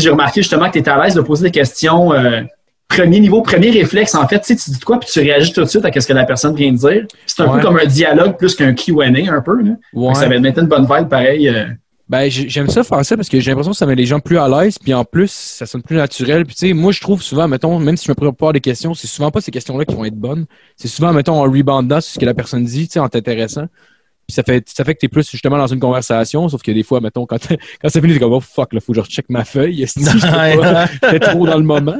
J'ai 0.00 0.10
remarqué 0.10 0.42
justement 0.42 0.66
que 0.68 0.72
tu 0.72 0.78
es 0.80 0.88
à 0.88 1.02
l'aise 1.02 1.14
de 1.14 1.20
poser 1.20 1.44
des 1.44 1.50
questions. 1.50 2.12
euh, 2.12 2.42
premier 2.88 3.18
niveau, 3.18 3.42
premier 3.42 3.70
réflexe, 3.70 4.14
en 4.14 4.28
fait, 4.28 4.38
tu 4.40 4.46
sais, 4.46 4.56
tu 4.56 4.70
dis 4.70 4.78
de 4.78 4.84
quoi, 4.84 5.00
puis 5.00 5.08
tu 5.12 5.18
réagis 5.20 5.52
tout 5.52 5.60
de 5.60 5.66
suite 5.66 5.84
à 5.84 6.00
ce 6.00 6.06
que 6.06 6.12
la 6.12 6.24
personne 6.24 6.54
vient 6.54 6.70
de 6.72 6.76
dire. 6.78 7.04
C'est 7.26 7.42
un 7.42 7.46
Ouais. 7.48 7.60
peu 7.60 7.66
comme 7.66 7.78
un 7.78 7.84
dialogue 7.84 8.36
plus 8.38 8.54
qu'un 8.54 8.72
QA, 8.74 9.06
un 9.06 9.40
peu. 9.40 9.60
Là. 9.60 9.72
Ouais. 9.92 10.14
Ça 10.14 10.28
va 10.28 10.38
mettre 10.38 10.60
une 10.60 10.68
bonne 10.68 10.86
vibe 10.86 11.08
pareil. 11.08 11.48
euh. 11.48 11.64
Ben, 12.08 12.30
j'ai- 12.30 12.48
j'aime 12.48 12.68
ça 12.68 12.84
faire 12.84 13.04
ça 13.04 13.16
parce 13.16 13.28
que 13.28 13.40
j'ai 13.40 13.50
l'impression 13.50 13.72
que 13.72 13.76
ça 13.76 13.84
met 13.86 13.96
les 13.96 14.06
gens 14.06 14.20
plus 14.20 14.38
à 14.38 14.48
l'aise, 14.48 14.78
puis 14.78 14.94
en 14.94 15.04
plus, 15.04 15.32
ça 15.32 15.66
sonne 15.66 15.82
plus 15.82 15.96
naturel. 15.96 16.46
Puis 16.46 16.54
tu 16.54 16.68
sais, 16.68 16.72
moi, 16.72 16.92
je 16.92 17.00
trouve 17.00 17.20
souvent, 17.20 17.48
mettons, 17.48 17.76
même 17.80 17.96
si 17.96 18.06
je 18.06 18.12
me 18.12 18.14
prépare 18.14 18.52
des 18.52 18.60
questions, 18.60 18.94
c'est 18.94 19.08
souvent 19.08 19.32
pas 19.32 19.40
ces 19.40 19.50
questions-là 19.50 19.84
qui 19.84 19.94
vont 19.96 20.04
être 20.04 20.14
bonnes. 20.14 20.46
C'est 20.76 20.86
souvent, 20.86 21.12
mettons, 21.12 21.34
en 21.34 21.42
rebandant 21.50 22.00
sur 22.00 22.14
ce 22.14 22.18
que 22.20 22.24
la 22.24 22.34
personne 22.34 22.64
dit, 22.64 22.86
tu 22.86 22.92
sais, 22.92 23.00
en 23.00 23.08
t'intéressant. 23.08 23.66
Puis 24.26 24.34
ça 24.34 24.42
fait, 24.42 24.68
ça 24.68 24.84
fait 24.84 24.94
que 24.94 25.00
t'es 25.00 25.08
plus 25.08 25.30
justement 25.30 25.56
dans 25.56 25.68
une 25.68 25.78
conversation, 25.78 26.48
sauf 26.48 26.60
que 26.60 26.72
des 26.72 26.82
fois, 26.82 27.00
mettons, 27.00 27.26
quand, 27.26 27.38
quand 27.80 27.88
ça 27.88 28.00
finit, 28.00 28.14
t'es 28.14 28.18
comme, 28.18 28.32
oh 28.32 28.40
fuck, 28.40 28.72
là, 28.72 28.80
faut 28.80 28.92
que 28.92 28.96
je 28.96 29.02
recheck 29.02 29.26
ma 29.28 29.44
feuille. 29.44 29.86
J'étais 29.86 31.20
trop 31.20 31.46
dans 31.46 31.58
le 31.58 31.64
moment? 31.64 31.96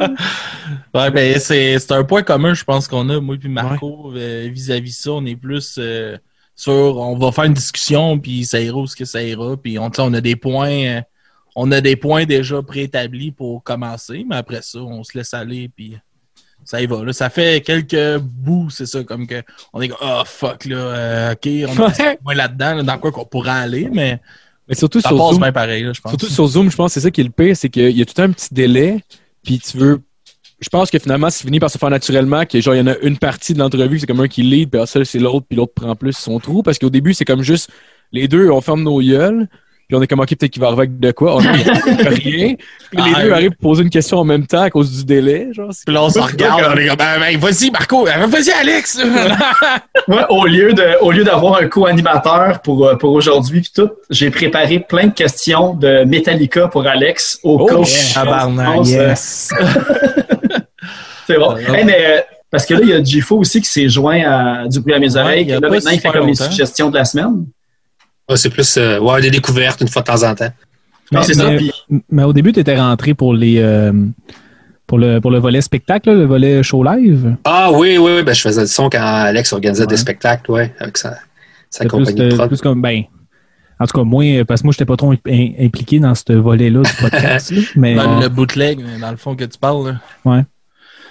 Ouais, 0.92 1.10
ben, 1.10 1.38
c'est, 1.38 1.78
c'est 1.78 1.92
un 1.92 2.02
point 2.02 2.22
commun, 2.22 2.54
je 2.54 2.64
pense, 2.64 2.88
qu'on 2.88 3.08
a, 3.10 3.20
moi 3.20 3.36
et 3.42 3.48
Marco, 3.48 4.12
euh, 4.14 4.48
vis-à-vis 4.52 4.92
ça. 4.92 5.12
On 5.12 5.24
est 5.24 5.36
plus 5.36 5.76
euh, 5.78 6.16
sur, 6.56 6.72
on 6.72 7.16
va 7.16 7.30
faire 7.30 7.44
une 7.44 7.54
discussion, 7.54 8.18
puis 8.18 8.44
ça 8.44 8.60
ira 8.60 8.78
où 8.78 8.86
ce 8.86 8.96
que 8.96 9.04
ça 9.04 9.22
ira. 9.22 9.56
Puis 9.56 9.78
on, 9.78 9.90
tu 9.90 10.00
on 10.00 10.12
a 10.14 10.20
des 10.20 10.34
points, 10.34 10.84
euh, 10.84 11.00
on 11.54 11.70
a 11.70 11.80
des 11.80 11.94
points 11.94 12.24
déjà 12.24 12.60
préétablis 12.60 13.30
pour 13.30 13.62
commencer, 13.62 14.24
mais 14.28 14.36
après 14.36 14.62
ça, 14.62 14.80
on 14.80 15.04
se 15.04 15.16
laisse 15.16 15.32
aller, 15.32 15.68
puis 15.68 15.96
ça 16.66 16.82
y 16.82 16.86
va. 16.86 17.02
Là, 17.04 17.12
ça 17.12 17.30
fait 17.30 17.62
quelques 17.64 18.18
bouts, 18.18 18.68
c'est 18.70 18.86
ça, 18.86 19.02
comme 19.04 19.26
que 19.26 19.42
on 19.72 19.80
est 19.80 19.88
comme, 19.88 19.98
oh 20.02 20.22
fuck, 20.26 20.64
là, 20.66 20.76
euh, 20.76 21.32
ok, 21.32 21.46
on 21.46 21.88
est 21.88 22.18
moins 22.24 22.34
là-dedans, 22.34 22.74
là, 22.74 22.82
dans 22.82 22.98
quoi 22.98 23.12
qu'on 23.12 23.24
pourrait 23.24 23.50
aller, 23.50 23.88
mais 23.90 24.20
Mais 24.68 24.74
surtout 24.74 25.00
ça 25.00 25.08
sur 25.08 25.18
passe 25.18 25.30
Zoom, 25.30 25.40
bien 25.40 25.52
pareil, 25.52 25.84
là, 25.84 25.92
je 25.94 26.00
pense. 26.00 26.10
Surtout 26.10 26.28
sur 26.28 26.46
Zoom, 26.46 26.70
je 26.70 26.76
pense 26.76 26.90
que 26.90 26.94
c'est 26.94 27.06
ça 27.06 27.10
qui 27.10 27.20
est 27.20 27.24
le 27.24 27.30
pire, 27.30 27.56
c'est 27.56 27.70
qu'il 27.70 27.96
y 27.96 28.02
a 28.02 28.04
tout 28.04 28.20
un 28.20 28.30
petit 28.32 28.52
délai, 28.52 29.02
puis 29.44 29.60
tu 29.60 29.78
veux. 29.78 30.00
Je 30.58 30.70
pense 30.70 30.90
que 30.90 30.98
finalement, 30.98 31.28
c'est 31.28 31.44
fini 31.44 31.60
par 31.60 31.70
se 31.70 31.76
faire 31.76 31.90
naturellement, 31.90 32.46
que 32.46 32.60
genre, 32.60 32.74
il 32.74 32.78
y 32.78 32.80
en 32.80 32.86
a 32.86 32.96
une 33.02 33.18
partie 33.18 33.52
de 33.52 33.58
l'entrevue, 33.58 34.00
c'est 34.00 34.06
comme 34.06 34.20
un 34.20 34.28
qui 34.28 34.42
lead, 34.42 34.70
puis 34.70 34.80
ça, 34.86 35.04
c'est 35.04 35.18
l'autre, 35.18 35.46
puis 35.48 35.56
l'autre 35.56 35.74
prend 35.74 35.94
plus 35.94 36.14
son 36.14 36.40
trou, 36.40 36.62
parce 36.62 36.78
qu'au 36.78 36.90
début, 36.90 37.14
c'est 37.14 37.26
comme 37.26 37.42
juste 37.42 37.70
les 38.10 38.26
deux, 38.26 38.50
on 38.50 38.60
ferme 38.60 38.82
nos 38.82 39.00
gueules, 39.00 39.48
puis 39.88 39.96
on 39.96 40.02
est 40.02 40.06
comme, 40.06 40.20
ok, 40.20 40.28
peut-être 40.30 40.50
qu'il 40.52 40.60
va 40.60 40.66
arriver 40.68 40.82
avec 40.82 40.98
de 40.98 41.10
quoi. 41.12 41.38
Y 41.42 41.46
a 41.46 41.52
rien. 42.10 42.54
Puis 42.90 43.02
les 43.02 43.12
Ah, 43.14 43.22
deux 43.22 43.32
arrivent 43.32 43.50
pour 43.60 43.70
poser 43.70 43.82
une 43.84 43.90
question 43.90 44.18
en 44.18 44.24
même 44.24 44.46
temps 44.46 44.62
à 44.62 44.70
cause 44.70 44.90
du 44.98 45.04
délai, 45.04 45.48
genre. 45.52 45.70
Puis 45.84 45.94
là, 45.94 46.02
on 46.02 46.10
se 46.10 46.18
regarde, 46.18 46.62
on 46.74 46.76
est 46.76 46.86
comme, 46.88 46.96
ben, 46.96 47.20
ben, 47.20 47.38
vas-y, 47.38 47.70
Marco, 47.70 48.04
ben, 48.04 48.26
vas-y, 48.26 48.50
Alex! 48.50 49.00
Ouais, 50.08 50.22
au 50.28 50.46
lieu 50.46 50.72
de, 50.72 51.00
au 51.02 51.10
lieu 51.10 51.24
d'avoir 51.24 51.56
un 51.60 51.66
co-animateur 51.66 52.60
pour, 52.62 52.86
euh, 52.86 52.94
pour 52.94 53.12
aujourd'hui 53.12 53.60
puis 53.60 53.72
tout, 53.74 53.90
j'ai 54.08 54.30
préparé 54.30 54.78
plein 54.78 55.08
de 55.08 55.12
questions 55.12 55.74
de 55.74 56.04
Metallica 56.04 56.68
pour 56.68 56.86
Alex 56.86 57.40
au 57.42 57.58
Oh, 57.68 57.80
où- 57.80 57.84
yeah. 57.84 58.46
Euh, 58.78 58.82
Yes. 58.84 59.52
C'est 61.26 61.38
bon. 61.38 61.56
Hey, 61.56 61.84
mais, 61.84 61.98
euh, 62.06 62.20
parce 62.50 62.64
que 62.66 62.74
là, 62.74 62.80
il 62.82 62.88
y 62.88 62.92
a 62.92 63.02
Gifo 63.02 63.38
aussi 63.38 63.60
qui 63.60 63.68
s'est 63.68 63.88
joint 63.88 64.22
à 64.24 64.68
Du 64.68 64.80
bruit 64.80 64.94
à 64.94 64.98
mes 65.00 65.16
oreilles. 65.16 65.46
là, 65.46 65.58
maintenant, 65.60 65.90
il 65.90 65.98
fait 66.00 66.08
comme 66.10 66.26
les 66.28 66.34
suggestions 66.34 66.88
de 66.90 66.94
la 66.96 67.04
semaine. 67.04 67.46
Ouais, 68.28 68.36
c'est 68.36 68.50
plus 68.50 68.76
euh, 68.76 68.98
ouais, 68.98 69.20
des 69.20 69.30
découvertes 69.30 69.80
une 69.80 69.88
fois 69.88 70.02
de 70.02 70.06
temps 70.06 70.22
en 70.28 70.34
temps. 70.34 70.50
Non, 71.12 71.20
Mais- 71.20 71.22
c'est 71.26 71.34
ça. 71.34 71.48
mais- 71.50 71.56
Puis, 71.58 71.72
Mais 72.10 72.24
au 72.24 72.32
début, 72.32 72.52
tu 72.52 72.60
étais 72.60 72.76
rentré 72.78 73.14
pour 73.14 73.32
les, 73.34 73.58
euh, 73.60 73.92
Pour 74.88 74.98
le, 74.98 75.18
pour 75.20 75.32
le 75.32 75.38
volet 75.38 75.60
spectacle, 75.60 76.12
le 76.12 76.26
volet 76.26 76.62
show 76.62 76.84
live? 76.84 77.36
Ah 77.44 77.70
oui, 77.72 77.98
oui, 77.98 78.12
oui. 78.16 78.22
Ben, 78.22 78.32
je 78.34 78.40
faisais 78.40 78.62
du 78.62 78.68
son 78.70 78.88
quand 78.88 79.00
Alex 79.02 79.52
organisait 79.52 79.82
Ouais. 79.82 79.88
des 79.88 79.96
spectacles, 79.96 80.48
ouais, 80.52 80.72
avec 80.78 80.96
sa, 80.96 81.16
compagnie 81.88 82.04
plus, 82.14 82.14
de 82.14 82.32
euh, 82.32 82.36
prod. 82.36 82.48
plus 82.48 82.60
comme, 82.60 82.80
ben, 82.80 83.02
en 83.80 83.86
tout 83.86 83.98
cas, 83.98 84.04
moi, 84.04 84.44
parce 84.46 84.60
que 84.62 84.66
moi, 84.66 84.72
j'étais 84.72 84.84
pas 84.84 84.96
trop 84.96 85.10
im- 85.12 85.48
impliqué 85.60 85.98
dans 85.98 86.14
ce 86.14 86.32
volet-là 86.32 86.82
du 86.82 86.92
podcast. 87.00 87.52
mais, 87.76 87.96
Dans 87.96 88.18
euh, 88.18 88.22
le 88.22 88.28
bootleg, 88.28 88.78
dans 89.00 89.10
le 89.10 89.16
fond 89.16 89.34
que 89.34 89.44
tu 89.44 89.58
parles. 89.58 89.88
là. 89.88 90.00
ouais. 90.24 90.42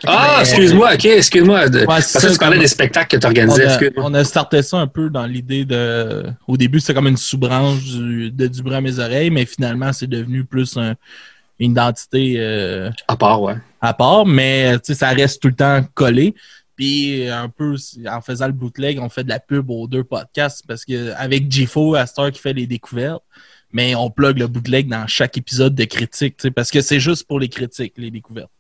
Ah, 0.07 0.37
excuse-moi, 0.41 0.93
ok, 0.93 1.05
excuse-moi. 1.05 1.67
Ouais, 1.67 1.85
Parce 1.85 2.13
que 2.13 2.31
tu 2.31 2.37
parlais 2.37 2.59
des 2.59 2.67
spectacles 2.67 3.17
que 3.17 3.21
tu 3.21 3.25
On 3.25 3.29
organisais, 3.29 3.65
a, 3.67 3.91
on 3.97 4.13
a 4.13 4.23
starté 4.23 4.61
ça 4.61 4.77
un 4.77 4.87
peu 4.87 5.09
dans 5.09 5.25
l'idée 5.25 5.65
de. 5.65 6.25
Au 6.47 6.57
début, 6.57 6.79
c'était 6.79 6.93
comme 6.93 7.07
une 7.07 7.17
sous-branche 7.17 7.83
du- 7.83 8.31
de 8.31 8.47
Du 8.47 8.73
à 8.73 8.81
mes 8.81 8.99
oreilles, 8.99 9.29
mais 9.29 9.45
finalement, 9.45 9.91
c'est 9.93 10.07
devenu 10.07 10.43
plus 10.43 10.75
un- 10.77 10.95
une 11.59 11.71
identité 11.71 12.35
euh, 12.37 12.89
À 13.07 13.15
part, 13.15 13.41
ouais. 13.41 13.55
à 13.81 13.93
part, 13.93 14.25
mais 14.25 14.73
tu 14.79 14.87
sais, 14.87 14.95
ça 14.95 15.09
reste 15.09 15.41
tout 15.41 15.47
le 15.49 15.55
temps 15.55 15.81
collé. 15.93 16.35
Puis 16.75 17.29
un 17.29 17.47
peu 17.47 17.75
en 18.11 18.19
faisant 18.19 18.47
le 18.47 18.51
bootleg, 18.51 18.99
on 18.99 19.07
fait 19.07 19.23
de 19.23 19.29
la 19.29 19.39
pub 19.39 19.69
aux 19.69 19.87
deux 19.87 20.03
podcasts 20.03 20.65
parce 20.67 20.83
que 20.83 21.13
avec 21.13 21.49
Gifo, 21.49 21.95
Astor 21.95 22.31
qui 22.31 22.41
fait 22.41 22.51
les 22.51 22.67
découvertes, 22.67 23.23
mais 23.71 23.95
on 23.95 24.09
plug 24.09 24.37
le 24.39 24.47
bootleg 24.47 24.89
dans 24.89 25.07
chaque 25.07 25.37
épisode 25.37 25.73
de 25.73 25.85
critique, 25.85 26.35
tu 26.35 26.41
sais, 26.43 26.51
parce 26.51 26.71
que 26.71 26.81
c'est 26.81 26.99
juste 26.99 27.25
pour 27.27 27.39
les 27.39 27.47
critiques, 27.47 27.93
les 27.95 28.11
découvertes. 28.11 28.51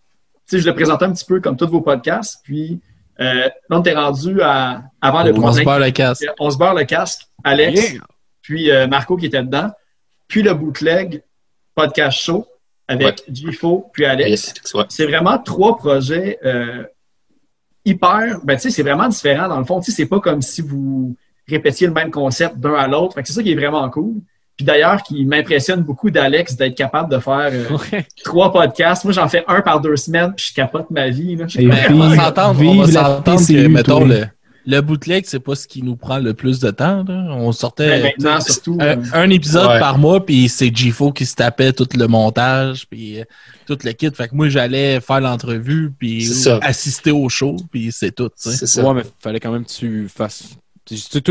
Sais, 0.45 0.59
je 0.59 0.65
le 0.65 0.73
présentais 0.75 1.05
un 1.05 1.11
petit 1.11 1.25
peu 1.25 1.39
comme 1.39 1.57
tous 1.57 1.67
vos 1.67 1.81
podcasts, 1.81 2.39
puis 2.43 2.79
euh, 3.19 3.33
là, 3.33 3.51
on 3.71 3.81
t'est 3.81 3.93
rendu 3.95 4.41
à, 4.41 4.83
avant 5.01 5.23
le 5.23 5.33
On 5.33 5.51
se 5.51 5.63
barre 5.63 5.79
le 5.79 5.91
casque. 5.91 6.25
On 6.39 6.49
se 6.51 6.57
barre 6.57 6.75
le 6.75 6.83
casque, 6.83 7.21
Alex, 7.43 7.93
Yeah. 7.93 8.01
puis 8.41 8.71
euh, 8.71 8.87
Marco 8.87 9.17
qui 9.17 9.25
était 9.27 9.41
dedans, 9.41 9.71
puis 10.27 10.43
le 10.43 10.53
bootleg 10.53 11.23
podcast 11.73 12.19
show 12.19 12.45
avec 12.87 13.23
Gifo, 13.31 13.89
puis 13.93 14.05
Alex. 14.05 14.53
Yes, 14.55 14.73
ouais. 14.75 14.83
C'est 14.89 15.05
vraiment 15.05 15.39
trois 15.39 15.77
projets 15.77 16.37
euh, 16.45 16.83
hyper. 17.83 18.39
Ben, 18.43 18.55
tu 18.55 18.61
sais, 18.63 18.69
c'est 18.69 18.83
vraiment 18.83 19.07
différent 19.07 19.47
dans 19.47 19.59
le 19.59 19.65
fond. 19.65 19.79
Tu 19.79 19.91
sais, 19.91 19.97
c'est 19.97 20.05
pas 20.07 20.19
comme 20.19 20.41
si 20.41 20.61
vous 20.61 21.15
répétiez 21.47 21.87
le 21.87 21.93
même 21.93 22.11
concept 22.11 22.57
d'un 22.57 22.75
à 22.75 22.87
l'autre. 22.87 23.15
Fait 23.15 23.21
que 23.21 23.27
c'est 23.27 23.33
ça 23.33 23.43
qui 23.43 23.51
est 23.51 23.55
vraiment 23.55 23.89
cool. 23.89 24.15
Puis 24.57 24.65
d'ailleurs, 24.65 25.03
qui 25.03 25.25
m'impressionne 25.25 25.81
beaucoup 25.81 26.09
d'Alex 26.09 26.55
d'être 26.55 26.75
capable 26.75 27.11
de 27.11 27.19
faire 27.19 27.49
euh, 27.51 27.65
Ouais. 27.91 28.05
trois 28.23 28.53
podcasts. 28.53 29.03
Moi, 29.03 29.11
j'en 29.13 29.27
fais 29.27 29.43
un 29.47 29.61
par 29.61 29.81
deux 29.81 29.97
semaines, 29.97 30.33
puis 30.35 30.47
je 30.49 30.53
capote 30.53 30.89
ma 30.91 31.09
vie. 31.09 31.35
Là. 31.35 31.45
On 31.89 31.97
va 31.97 32.15
s'entendre, 32.15 32.61
on 32.65 32.75
va 32.83 32.87
s'entendre 32.91 33.45
que, 33.47 33.67
mettons, 33.67 34.05
le, 34.05 34.25
le 34.65 34.81
bootleg, 34.81 35.25
c'est 35.27 35.39
pas 35.41 35.55
ce 35.55 35.67
qui 35.67 35.83
nous 35.83 35.97
prend 35.97 36.19
le 36.19 36.33
plus 36.33 36.59
de 36.59 36.71
temps. 36.71 37.03
là. 37.07 37.27
On 37.31 37.51
sortait 37.51 37.87
Ben, 37.87 38.03
maintenant, 38.03 38.39
surtout. 38.39 38.77
un, 38.79 38.85
euh, 38.85 39.03
un 39.13 39.29
épisode 39.29 39.67
Ouais. 39.67 39.79
par 39.79 39.97
mois, 39.97 40.25
puis 40.25 40.47
c'est 40.47 40.73
Gifo 40.73 41.11
qui 41.11 41.25
se 41.25 41.35
tapait 41.35 41.73
tout 41.73 41.87
le 41.93 42.07
montage, 42.07 42.87
puis 42.89 43.19
euh, 43.19 43.23
tout 43.67 43.77
le 43.83 43.91
kit. 43.91 44.09
Fait 44.15 44.29
que 44.29 44.35
moi, 44.35 44.47
j'allais 44.47 45.01
faire 45.01 45.19
l'entrevue, 45.19 45.91
puis 45.99 46.25
assister 46.61 47.11
au 47.11 47.27
show, 47.27 47.57
puis 47.71 47.89
c'est 47.91 48.11
tout. 48.15 48.29
tu 48.29 48.33
sais. 48.49 48.51
C'est 48.55 48.67
ça. 48.67 48.83
Ouais, 48.87 48.93
mais 48.93 49.03
fallait 49.19 49.39
quand 49.41 49.51
même 49.51 49.65
que 49.65 49.71
tu 49.71 50.07
fasses. 50.07 50.55
C'est 50.87 51.21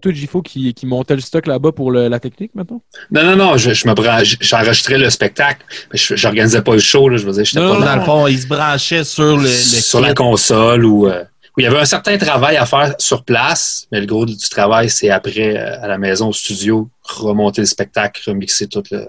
toi, 0.00 0.12
Gifo, 0.12 0.42
qui, 0.42 0.74
qui 0.74 0.86
montait 0.86 1.14
le 1.14 1.20
stock 1.20 1.46
là-bas 1.46 1.70
pour 1.72 1.92
le- 1.92 2.08
la 2.08 2.18
technique, 2.18 2.52
maintenant? 2.54 2.82
Non, 3.12 3.22
non, 3.24 3.36
non, 3.36 3.56
je, 3.56 3.72
je 3.72 3.86
me 3.86 3.94
branche- 3.94 4.36
j'enregistrais 4.40 4.98
le 4.98 5.08
spectacle, 5.08 5.64
mais 5.92 5.98
je 5.98 6.16
j'organisais 6.16 6.62
pas 6.62 6.72
le 6.72 6.80
show, 6.80 7.08
là, 7.08 7.16
je 7.16 7.24
veux 7.26 7.32
dire, 7.32 7.44
j'étais 7.44 7.60
Non, 7.60 7.78
pas 7.78 7.84
dans 7.86 7.96
le 7.96 8.02
fond, 8.02 8.26
il 8.26 8.40
se 8.40 8.46
branchait 8.48 9.04
sur 9.04 9.36
le, 9.36 9.42
le 9.44 9.48
sur 9.48 10.00
kit. 10.00 10.06
la 10.06 10.14
console 10.14 10.84
ou 10.84 11.06
euh, 11.06 11.22
où 11.56 11.60
il 11.60 11.62
y 11.62 11.66
avait 11.66 11.78
un 11.78 11.84
certain 11.84 12.18
travail 12.18 12.56
à 12.56 12.66
faire 12.66 12.94
sur 12.98 13.22
place, 13.24 13.86
mais 13.92 14.00
le 14.00 14.06
gros 14.06 14.26
du 14.26 14.36
travail, 14.36 14.90
c'est 14.90 15.10
après, 15.10 15.56
euh, 15.56 15.80
à 15.80 15.86
la 15.86 15.98
maison, 15.98 16.30
au 16.30 16.32
studio, 16.32 16.88
remonter 17.04 17.60
le 17.60 17.66
spectacle, 17.68 18.20
remixer 18.26 18.66
tout 18.66 18.82
le. 18.90 19.06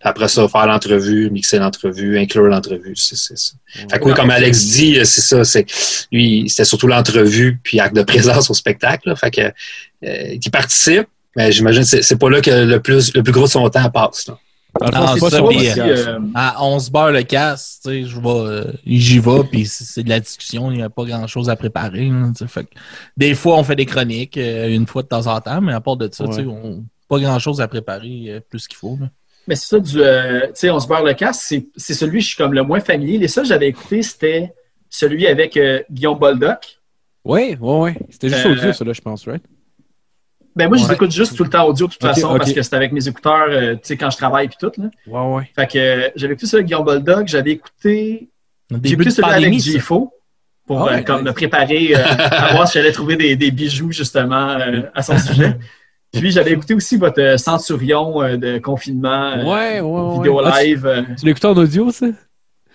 Après 0.00 0.28
ça, 0.28 0.46
faire 0.48 0.66
l'entrevue, 0.66 1.30
mixer 1.30 1.58
l'entrevue, 1.58 2.18
inclure 2.18 2.44
l'entrevue, 2.44 2.94
c'est 2.96 3.16
ça. 3.16 3.54
Fait 3.90 3.98
que 3.98 4.04
oui, 4.04 4.14
comme 4.14 4.30
Alex 4.30 4.64
dit, 4.66 4.98
euh, 4.98 5.04
c'est 5.04 5.20
ça, 5.22 5.44
c'est 5.44 5.66
lui, 6.12 6.48
c'était 6.48 6.64
surtout 6.64 6.86
l'entrevue 6.86 7.58
puis 7.62 7.80
acte 7.80 7.96
de 7.96 8.02
présence 8.02 8.50
au 8.50 8.54
spectacle. 8.54 9.08
là. 9.08 9.16
fait 9.16 9.30
que 9.30 9.40
euh, 10.06 10.34
il 10.42 10.50
participe, 10.50 11.06
mais 11.36 11.50
j'imagine 11.52 11.82
que 11.84 12.02
c'est 12.02 12.18
pas 12.18 12.30
là 12.30 12.40
que 12.40 12.50
le 12.50 12.80
plus 12.80 13.14
le 13.14 13.22
plus 13.22 13.32
gros 13.32 13.44
de 13.46 13.50
son 13.50 13.68
temps 13.70 13.90
passe. 13.90 14.28
là. 14.28 14.38
Dans 14.80 14.88
Ah, 14.92 15.14
ça, 15.16 15.40
puis, 15.42 15.56
podcast. 15.68 15.78
euh, 15.78 16.18
À 16.34 16.64
11 16.64 16.90
beurre 16.90 17.12
le 17.12 17.22
casse, 17.22 17.78
tu 17.84 17.90
sais, 17.90 18.04
je 18.06 18.18
vais, 18.18 18.28
euh, 18.28 18.72
j'y 18.84 19.20
vais, 19.20 19.44
puis 19.48 19.66
c'est 19.66 20.02
de 20.02 20.08
la 20.08 20.18
discussion, 20.18 20.72
il 20.72 20.78
n'y 20.78 20.82
a 20.82 20.90
pas 20.90 21.04
grand 21.04 21.28
chose 21.28 21.48
à 21.48 21.54
préparer. 21.54 22.10
tu 22.36 22.48
fait 22.48 22.64
que 22.64 22.70
des 23.16 23.36
fois, 23.36 23.56
on 23.56 23.62
fait 23.62 23.76
des 23.76 23.86
chroniques, 23.86 24.36
euh, 24.36 24.66
une 24.68 24.88
fois 24.88 25.02
de 25.02 25.06
temps 25.08 25.28
en 25.28 25.40
temps, 25.40 25.60
mais 25.60 25.72
à 25.72 25.80
part 25.80 25.96
de 25.96 26.08
ça, 26.12 26.26
tu 26.26 26.32
sais, 26.34 26.44
on 26.44 26.84
pas 27.08 27.20
grand 27.20 27.38
chose 27.38 27.60
à 27.60 27.68
préparer 27.68 28.24
euh, 28.28 28.40
plus 28.50 28.66
qu'il 28.66 28.76
faut. 28.78 28.98
là. 29.00 29.08
Mais 29.46 29.56
c'est 29.56 29.66
ça, 29.66 29.78
du, 29.78 30.00
euh, 30.00 30.46
tu 30.46 30.52
sais, 30.54 30.70
on 30.70 30.80
se 30.80 30.88
barre 30.88 31.02
le 31.04 31.14
casque, 31.14 31.54
c'est 31.76 31.94
celui 31.94 32.18
que 32.18 32.22
je 32.24 32.28
suis 32.28 32.36
comme 32.36 32.54
le 32.54 32.62
moins 32.62 32.80
familier. 32.80 33.18
Les 33.18 33.28
seuls 33.28 33.44
que 33.44 33.48
j'avais 33.48 33.68
écouté, 33.68 34.02
c'était 34.02 34.54
celui 34.88 35.26
avec 35.26 35.56
euh, 35.56 35.82
Guillaume 35.90 36.18
Boldoc. 36.18 36.80
Ouais, 37.24 37.56
ouais, 37.60 37.78
ouais. 37.78 37.94
C'était 38.10 38.28
juste 38.28 38.46
Euh, 38.46 38.52
audio, 38.52 38.72
ça, 38.72 38.84
là, 38.84 38.92
je 38.92 39.00
pense, 39.00 39.26
right? 39.26 39.42
Ben 40.56 40.68
moi, 40.68 40.76
je 40.76 40.86
les 40.86 40.92
écoute 40.92 41.10
juste 41.10 41.36
tout 41.36 41.42
le 41.42 41.50
temps 41.50 41.66
audio 41.66 41.88
de 41.88 41.92
toute 41.92 42.00
façon 42.00 42.36
parce 42.38 42.52
que 42.52 42.62
c'est 42.62 42.76
avec 42.76 42.92
mes 42.92 43.08
écouteurs, 43.08 43.46
euh, 43.48 43.74
tu 43.74 43.80
sais, 43.82 43.96
quand 43.96 44.10
je 44.10 44.16
travaille 44.16 44.46
puis 44.46 44.56
tout. 44.60 44.70
Là. 44.80 44.88
Ouais, 45.06 45.36
ouais. 45.36 45.50
Fait 45.54 45.66
que 45.66 45.78
euh, 45.78 46.08
j'avais 46.14 46.34
écouté 46.34 46.46
ça 46.46 46.58
avec 46.58 46.66
Guillaume 46.66 46.84
Boldoc, 46.84 47.26
j'avais 47.26 47.50
écouté, 47.52 48.28
j'ai 48.70 48.92
écouté 48.92 49.10
celui 49.10 49.30
avec. 49.30 49.52
GFO 49.52 50.12
pour 50.66 50.82
Ah 50.82 50.92
euh, 50.92 50.96
ouais, 50.96 51.04
comme 51.04 51.22
me 51.22 51.32
préparer 51.32 51.94
euh, 51.96 52.04
à 52.06 52.52
voir 52.52 52.68
si 52.68 52.78
j'allais 52.78 52.92
trouver 52.92 53.16
des, 53.16 53.36
des 53.36 53.50
bijoux 53.50 53.90
justement 53.92 54.50
euh, 54.50 54.82
à 54.94 55.02
son 55.02 55.18
sujet. 55.26 55.56
Puis 56.20 56.30
j'avais 56.30 56.52
écouté 56.52 56.74
aussi 56.74 56.96
votre 56.96 57.20
euh, 57.20 57.36
Centurion 57.36 58.22
euh, 58.22 58.36
de 58.36 58.58
confinement, 58.58 59.32
euh, 59.36 59.44
Ouais, 59.44 59.80
ouais, 59.80 60.00
ouais. 60.00 60.14
vidéo 60.16 60.40
Ah, 60.44 60.52
tu- 60.60 60.66
live. 60.66 60.86
euh. 60.86 61.02
Tu 61.18 61.26
l'écoutes 61.26 61.44
en 61.44 61.56
audio, 61.56 61.90
ça? 61.90 62.06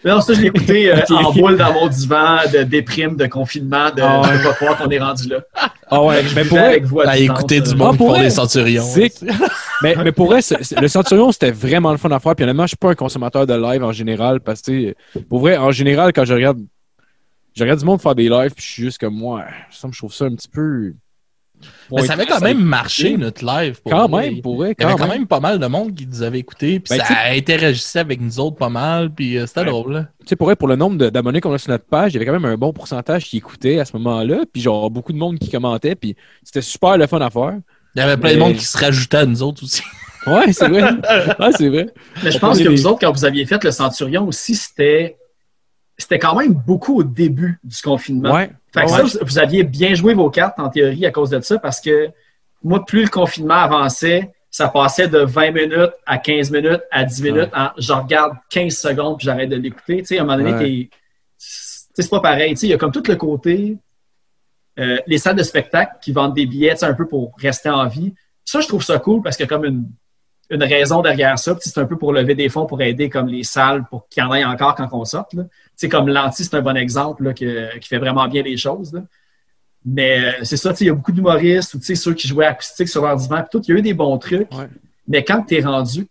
Non, 0.06 0.22
ça, 0.22 0.34
je 0.34 0.40
l'ai 0.42 0.48
écouté 0.48 0.92
euh, 0.94 0.98
en 1.10 1.34
boule 1.34 1.58
dans 1.58 1.74
mon 1.74 1.88
divan 1.88 2.38
de 2.54 2.64
déprime, 2.64 3.18
de 3.18 3.26
confinement, 3.28 3.90
de 3.92 4.02
Ah 4.02 4.22
ouais. 4.22 4.38
je 4.38 4.44
pas 4.48 4.54
croire 4.54 4.78
qu'on 4.78 4.90
est 4.90 5.00
rendu 5.00 5.28
là. 5.28 5.40
Ah 5.92 6.02
ouais, 6.04 6.24
Je 6.24 6.36
mais 6.36 6.46
pour 6.46 6.58
vrai, 6.58 6.68
avec 6.68 6.84
vous 6.86 7.02
à 7.02 7.18
écouter 7.18 7.60
du 7.60 7.76
monde 7.76 7.92
Ah, 7.96 7.98
pour 7.98 8.14
des 8.18 8.30
centurions. 8.30 8.86
Mais, 9.82 9.96
mais 10.04 10.12
pour 10.12 10.28
vrai, 10.28 10.40
le 10.82 10.88
Centurion, 10.88 11.32
c'était 11.32 11.52
vraiment 11.52 11.92
le 11.92 11.98
fun 11.98 12.12
à 12.12 12.20
faire. 12.20 12.36
Puis 12.36 12.44
honnêtement, 12.44 12.64
je 12.64 12.70
suis 12.70 12.78
pas 12.78 12.92
un 12.92 12.96
consommateur 12.96 13.46
de 13.48 13.54
live 13.54 13.84
en 13.84 13.92
général. 13.92 14.40
Parce 14.40 14.62
que, 14.62 14.72
tu 14.72 14.96
sais, 15.14 15.22
pour 15.28 15.40
vrai, 15.40 15.58
en 15.58 15.72
général, 15.72 16.14
quand 16.14 16.26
je 16.26 16.34
regarde, 16.34 16.60
je 17.56 17.64
regarde 17.64 17.80
du 17.80 17.86
monde 17.86 18.02
faire 18.02 18.16
des 18.16 18.30
lives, 18.30 18.54
puis 18.54 18.64
je 18.66 18.72
suis 18.72 18.84
juste 18.84 19.00
comme 19.00 19.16
moi. 19.16 19.44
Ça 19.72 19.88
me 19.88 19.94
trouve 19.94 20.14
ça 20.14 20.26
un 20.26 20.36
petit 20.36 20.48
peu. 20.48 20.94
Mais 21.92 22.04
ça 22.04 22.14
avait 22.14 22.26
quand 22.26 22.42
même 22.42 22.60
marché, 22.62 23.18
notre 23.18 23.44
live. 23.46 23.82
pour 23.82 23.92
Quand 23.92 24.08
vrai. 24.10 24.30
même, 24.32 24.42
pour 24.42 24.58
vrai. 24.58 24.76
Il 24.78 24.82
y 24.82 24.86
avait 24.86 24.94
Quand 24.94 25.00
quand 25.00 25.08
même. 25.10 25.20
même 25.20 25.28
pas 25.28 25.40
mal 25.40 25.60
de 25.60 25.66
monde 25.68 25.94
qui 25.96 26.06
nous 26.08 26.22
avait 26.24 26.40
écouté, 26.40 26.80
puis 26.80 26.98
Ben, 26.98 27.04
ça 27.04 27.16
interagissait 27.32 28.00
avec 28.00 28.22
nous 28.22 28.40
autres 28.40 28.58
pas 28.58 28.70
mal, 28.70 29.10
puis 29.12 29.38
euh, 29.38 29.46
c'était 29.48 29.62
Ouais. 29.62 29.66
drôle. 29.68 29.94
là. 29.94 30.08
Tu 30.22 30.28
sais, 30.28 30.36
pour 30.36 30.48
vrai, 30.48 30.56
pour 30.56 30.68
le 30.68 30.76
nombre 30.76 30.98
d'abonnés 31.10 31.42
qu'on 31.42 31.52
a 31.54 31.58
sur 31.58 31.72
notre 31.72 31.86
page, 31.86 32.12
il 32.12 32.16
y 32.16 32.18
avait 32.18 32.26
quand 32.26 32.32
même 32.40 32.46
un 32.46 32.58
bon 32.58 32.72
pourcentage 32.74 33.26
qui 33.26 33.38
écoutait 33.38 33.80
à 33.80 33.86
ce 33.86 33.96
moment-là. 33.98 34.44
Puis 34.52 34.62
genre, 34.62 34.90
beaucoup 34.92 35.14
de 35.14 35.18
monde 35.18 35.40
qui 35.40 35.50
commentait. 35.50 35.96
Puis 35.96 36.16
c'était 36.44 36.62
super 36.62 36.98
le 36.98 37.08
fun 37.08 37.20
à 37.22 37.30
faire. 37.30 37.58
Il 37.96 38.00
y 38.00 38.02
avait 38.02 38.18
plein 38.18 38.34
de 38.36 38.40
monde 38.40 38.54
qui 38.56 38.66
se 38.66 38.78
rajoutait 38.78 39.18
à 39.18 39.26
nous 39.26 39.42
autres 39.42 39.64
aussi. 39.64 39.82
Ouais, 40.28 40.52
c'est 40.54 40.68
vrai. 40.68 40.84
ouais, 40.84 41.52
c'est 41.58 41.70
vrai. 41.70 41.88
Mais 42.24 42.30
je 42.32 42.38
pense 42.38 42.60
que 42.60 42.64
des- 42.64 42.70
vous 42.70 42.86
autres, 42.86 43.00
quand 43.00 43.12
vous 43.12 43.26
aviez 43.26 43.46
fait 43.46 43.64
le 43.64 43.72
Centurion 43.72 44.28
aussi, 44.28 44.54
c'était 44.54 45.18
c'était 46.00 46.18
quand 46.20 46.36
même 46.36 46.54
beaucoup 46.54 47.00
au 47.00 47.04
début 47.04 47.60
du 47.64 47.82
confinement. 47.82 48.34
Ouais. 48.34 48.50
Fait 48.74 48.86
que 48.86 48.92
Ouais. 48.92 49.08
ça, 49.08 49.20
vous- 49.22 49.38
aviez 49.40 49.64
bien 49.64 49.94
joué 49.94 50.14
vos 50.14 50.30
cartes 50.30 50.60
en 50.60 50.70
théorie 50.70 51.06
à 51.06 51.12
cause 51.12 51.30
de 51.30 51.40
ça 51.42 51.60
parce 51.60 51.80
que 51.82 52.10
moi, 52.64 52.84
plus 52.86 53.04
le 53.04 53.10
confinement 53.10 53.56
avançait, 53.56 54.32
ça 54.52 54.68
passait 54.68 55.08
de 55.08 55.20
20 55.20 55.52
minutes 55.52 55.92
à 56.06 56.18
15 56.18 56.50
minutes 56.52 56.82
à 56.92 57.04
10 57.04 57.22
minutes. 57.24 57.50
en- 57.56 57.70
je 57.78 57.94
regarde 57.94 58.34
15 58.50 58.76
secondes 58.78 59.18
puis 59.18 59.26
j'arrête 59.26 59.50
de 59.50 59.56
l'écouter. 59.58 59.98
Tu 60.00 60.06
sais, 60.06 60.18
à 60.18 60.22
un 60.22 60.26
moment 60.26 60.38
donné, 60.38 60.54
Ouais. 60.54 60.90
c'est 61.38 62.10
pas 62.10 62.20
pareil. 62.20 62.52
Tu 62.54 62.62
sais, 62.62 62.68
il 62.68 62.70
y 62.72 62.74
a 62.74 62.78
comme 62.78 62.92
tout 62.92 63.04
le 63.08 63.16
côté, 63.16 63.78
euh, 64.80 64.98
les 65.08 65.18
salles 65.18 65.36
de 65.36 65.44
spectacle 65.44 65.98
qui 66.02 66.12
vendent 66.12 66.34
des 66.34 66.46
billets 66.46 66.72
tu 66.74 66.78
sais, 66.80 66.86
un 66.86 66.94
peu 66.94 67.08
pour 67.08 67.34
rester 67.38 67.70
en 67.70 67.86
vie. 67.88 68.14
Ça, 68.46 68.62
je 68.62 68.68
trouve 68.68 68.84
ça 68.84 68.98
cool 69.00 69.22
parce 69.22 69.36
qu'il 69.38 69.44
y 69.46 69.48
a 69.48 69.50
comme 69.50 69.66
une, 69.66 69.86
une 70.50 70.64
raison 70.64 71.02
derrière 71.02 71.38
ça. 71.38 71.54
Puis 71.56 71.70
C'est 71.70 71.80
un 71.80 71.86
peu 71.86 71.98
pour 71.98 72.12
lever 72.14 72.36
des 72.36 72.50
fonds 72.50 72.66
pour 72.66 72.82
aider 72.82 73.10
comme 73.10 73.28
les 73.28 73.44
salles 73.44 73.86
pour 73.90 74.08
qu'il 74.10 74.24
y 74.24 74.26
en 74.26 74.34
ait 74.34 74.44
encore 74.46 74.76
quand 74.76 74.88
on 74.92 75.06
sorte. 75.06 75.36
comme 75.90 76.08
Lanty, 76.10 76.44
c'est 76.44 76.56
un 76.56 76.62
bon 76.62 76.76
exemple 76.76 77.24
là, 77.24 77.34
que- 77.34 77.78
qui 77.80 77.88
fait 77.88 77.98
vraiment 78.00 78.28
bien 78.28 78.42
les 78.44 78.58
choses. 78.58 78.94
là. 78.94 79.02
Mais 79.86 80.20
euh, 80.20 80.32
c'est 80.44 80.58
ça, 80.58 80.74
il 80.82 80.88
y 80.88 80.90
a 80.90 80.94
beaucoup 80.94 81.12
d'humoristes 81.14 81.74
ou 81.76 81.80
ceux 81.82 82.14
qui 82.14 82.28
jouaient 82.28 82.46
acoustique 82.48 82.90
sur 82.90 83.02
leur 83.06 83.16
divan. 83.16 83.38
Puis 83.38 83.48
tout, 83.52 83.62
il 83.68 83.72
y 83.74 83.76
a 83.76 83.80
eu 83.80 83.82
des 83.82 83.94
bons 83.94 84.18
trucs. 84.18 84.52
Ouais. 84.54 84.68
Mais 85.08 85.24
quand 85.24 85.44
tu 85.44 85.56
es 85.58 85.62
rendu, 85.62 86.06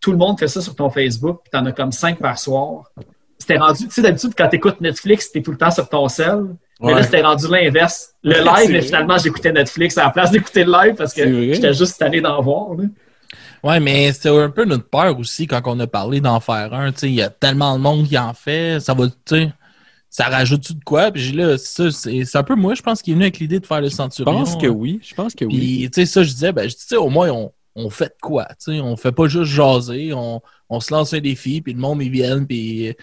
tout 0.00 0.12
le 0.12 0.16
monde 0.18 0.38
fait 0.38 0.48
ça 0.48 0.60
sur 0.60 0.74
ton 0.76 0.88
Facebook, 0.90 1.40
puis 1.42 1.50
tu 1.52 1.58
en 1.58 1.66
as 1.66 1.72
comme 1.72 1.92
cinq 1.92 2.18
par 2.18 2.38
soir. 2.38 2.84
C'était 3.36 3.58
rendu, 3.58 3.84
tu 3.86 3.90
sais, 3.90 4.02
d'habitude, 4.02 4.32
quand 4.36 4.48
tu 4.48 4.56
écoutes 4.56 4.80
Netflix, 4.80 5.32
tu 5.32 5.38
es 5.38 5.42
tout 5.42 5.50
le 5.50 5.56
temps 5.58 5.70
sur 5.70 5.88
ton 5.88 6.08
cell. 6.08 6.44
Mais 6.80 6.94
là, 6.94 7.02
c'était 7.02 7.20
rendu 7.20 7.46
l'inverse. 7.48 8.14
Le 8.22 8.34
live, 8.62 8.70
mais 8.70 8.80
finalement, 8.80 9.18
j'écoutais 9.18 9.52
Netflix 9.52 9.98
à 9.98 10.04
la 10.04 10.10
place 10.10 10.30
d'écouter 10.30 10.64
le 10.64 10.72
live 10.72 10.94
parce 10.94 11.12
que 11.12 11.22
j'étais 11.52 11.74
juste 11.74 12.00
allé 12.00 12.20
d'en 12.20 12.40
voir. 12.40 12.74
là. 12.74 12.84
Ouais, 13.62 13.78
mais 13.80 14.12
c'était 14.12 14.30
un 14.30 14.48
peu 14.50 14.64
notre 14.64 14.88
peur 14.88 15.18
aussi 15.18 15.46
quand 15.46 15.60
on 15.66 15.78
a 15.80 15.86
parlé 15.86 16.20
d'en 16.20 16.40
faire 16.40 16.72
un. 16.72 16.92
Il 17.02 17.10
y 17.14 17.22
a 17.22 17.28
tellement 17.30 17.76
de 17.76 17.82
monde 17.82 18.08
qui 18.08 18.16
en 18.18 18.32
fait. 18.34 18.80
Ça 18.80 18.94
va, 18.94 19.08
tu 19.08 19.14
sais, 19.26 19.52
ça 20.10 20.26
rajoute-tu 20.28 20.74
de 20.74 20.84
quoi? 20.84 21.10
Puis 21.12 21.32
là, 21.32 21.58
ça, 21.58 21.90
c'est 21.90 22.24
c'est 22.24 22.38
un 22.38 22.42
peu 22.42 22.54
moi, 22.54 22.74
je 22.74 22.82
pense, 22.82 23.02
qui 23.02 23.10
est 23.10 23.14
venu 23.14 23.24
avec 23.24 23.38
l'idée 23.38 23.60
de 23.60 23.66
faire 23.66 23.80
le 23.82 23.88
Je 23.90 23.94
centurion. 23.94 24.32
pense 24.32 24.56
que 24.56 24.66
oui. 24.66 25.00
Je 25.02 25.14
pense 25.14 25.34
que 25.34 25.44
oui. 25.44 25.56
Puis, 25.58 25.90
tu 25.90 26.00
sais, 26.00 26.06
ça, 26.06 26.22
je 26.24 26.30
disais, 26.32 26.52
ben, 26.52 26.64
je 26.64 26.74
dis, 26.74 26.80
tu 26.82 26.86
sais, 26.88 26.96
au 26.96 27.10
moins, 27.10 27.30
on, 27.30 27.52
on 27.76 27.90
fait 27.90 28.06
de 28.08 28.16
quoi? 28.22 28.46
Tu 28.64 28.72
sais, 28.76 28.80
on 28.80 28.96
fait 28.96 29.12
pas 29.12 29.28
juste 29.28 29.52
jaser, 29.52 30.12
on, 30.14 30.40
on 30.70 30.80
se 30.80 30.92
lance 30.92 31.12
un 31.14 31.20
défi, 31.20 31.60
puis 31.60 31.72
le 31.74 31.80
monde, 31.80 32.02
ils 32.02 32.10
viennent, 32.10 32.46
puis, 32.46 32.94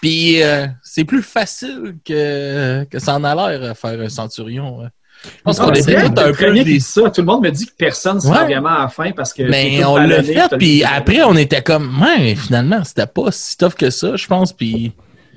Puis 0.00 0.42
euh, 0.42 0.66
c'est 0.82 1.04
plus 1.04 1.22
facile 1.22 1.98
que, 2.04 2.84
que 2.84 2.98
ça 2.98 3.14
en 3.16 3.24
a 3.24 3.34
l'air 3.34 3.62
euh, 3.70 3.74
faire 3.74 4.00
un 4.00 4.08
centurion. 4.10 4.82
hein. 4.84 4.90
Je 5.24 5.42
pense 5.44 5.58
qu'on 5.58 5.70
était 5.72 5.94
vrai, 5.94 6.08
tous 6.14 6.20
un 6.22 6.32
peu 6.32 6.64
des... 6.64 6.80
ça. 6.80 7.02
Tout 7.10 7.20
le 7.20 7.26
monde 7.26 7.42
me 7.44 7.50
dit 7.50 7.66
que 7.66 7.72
personne 7.76 8.16
ne 8.16 8.20
se 8.20 8.28
Ouais. 8.28 8.36
rend 8.36 8.44
vraiment 8.44 8.68
à 8.68 8.82
la 8.82 8.88
fin 8.88 9.10
parce 9.12 9.32
que. 9.32 9.42
Mais 9.42 9.78
tout 9.80 9.88
on 9.88 9.96
l'a 9.96 10.22
fait, 10.22 10.40
puis 10.58 10.84
après, 10.84 11.22
on 11.24 11.34
était 11.36 11.62
comme, 11.62 12.00
ouais, 12.00 12.34
finalement, 12.36 12.84
c'était 12.84 13.06
pas 13.06 13.30
si 13.32 13.56
tough 13.56 13.74
que 13.74 13.90
ça, 13.90 14.14
je 14.16 14.26
pense. 14.26 14.52
Puis 14.52 14.92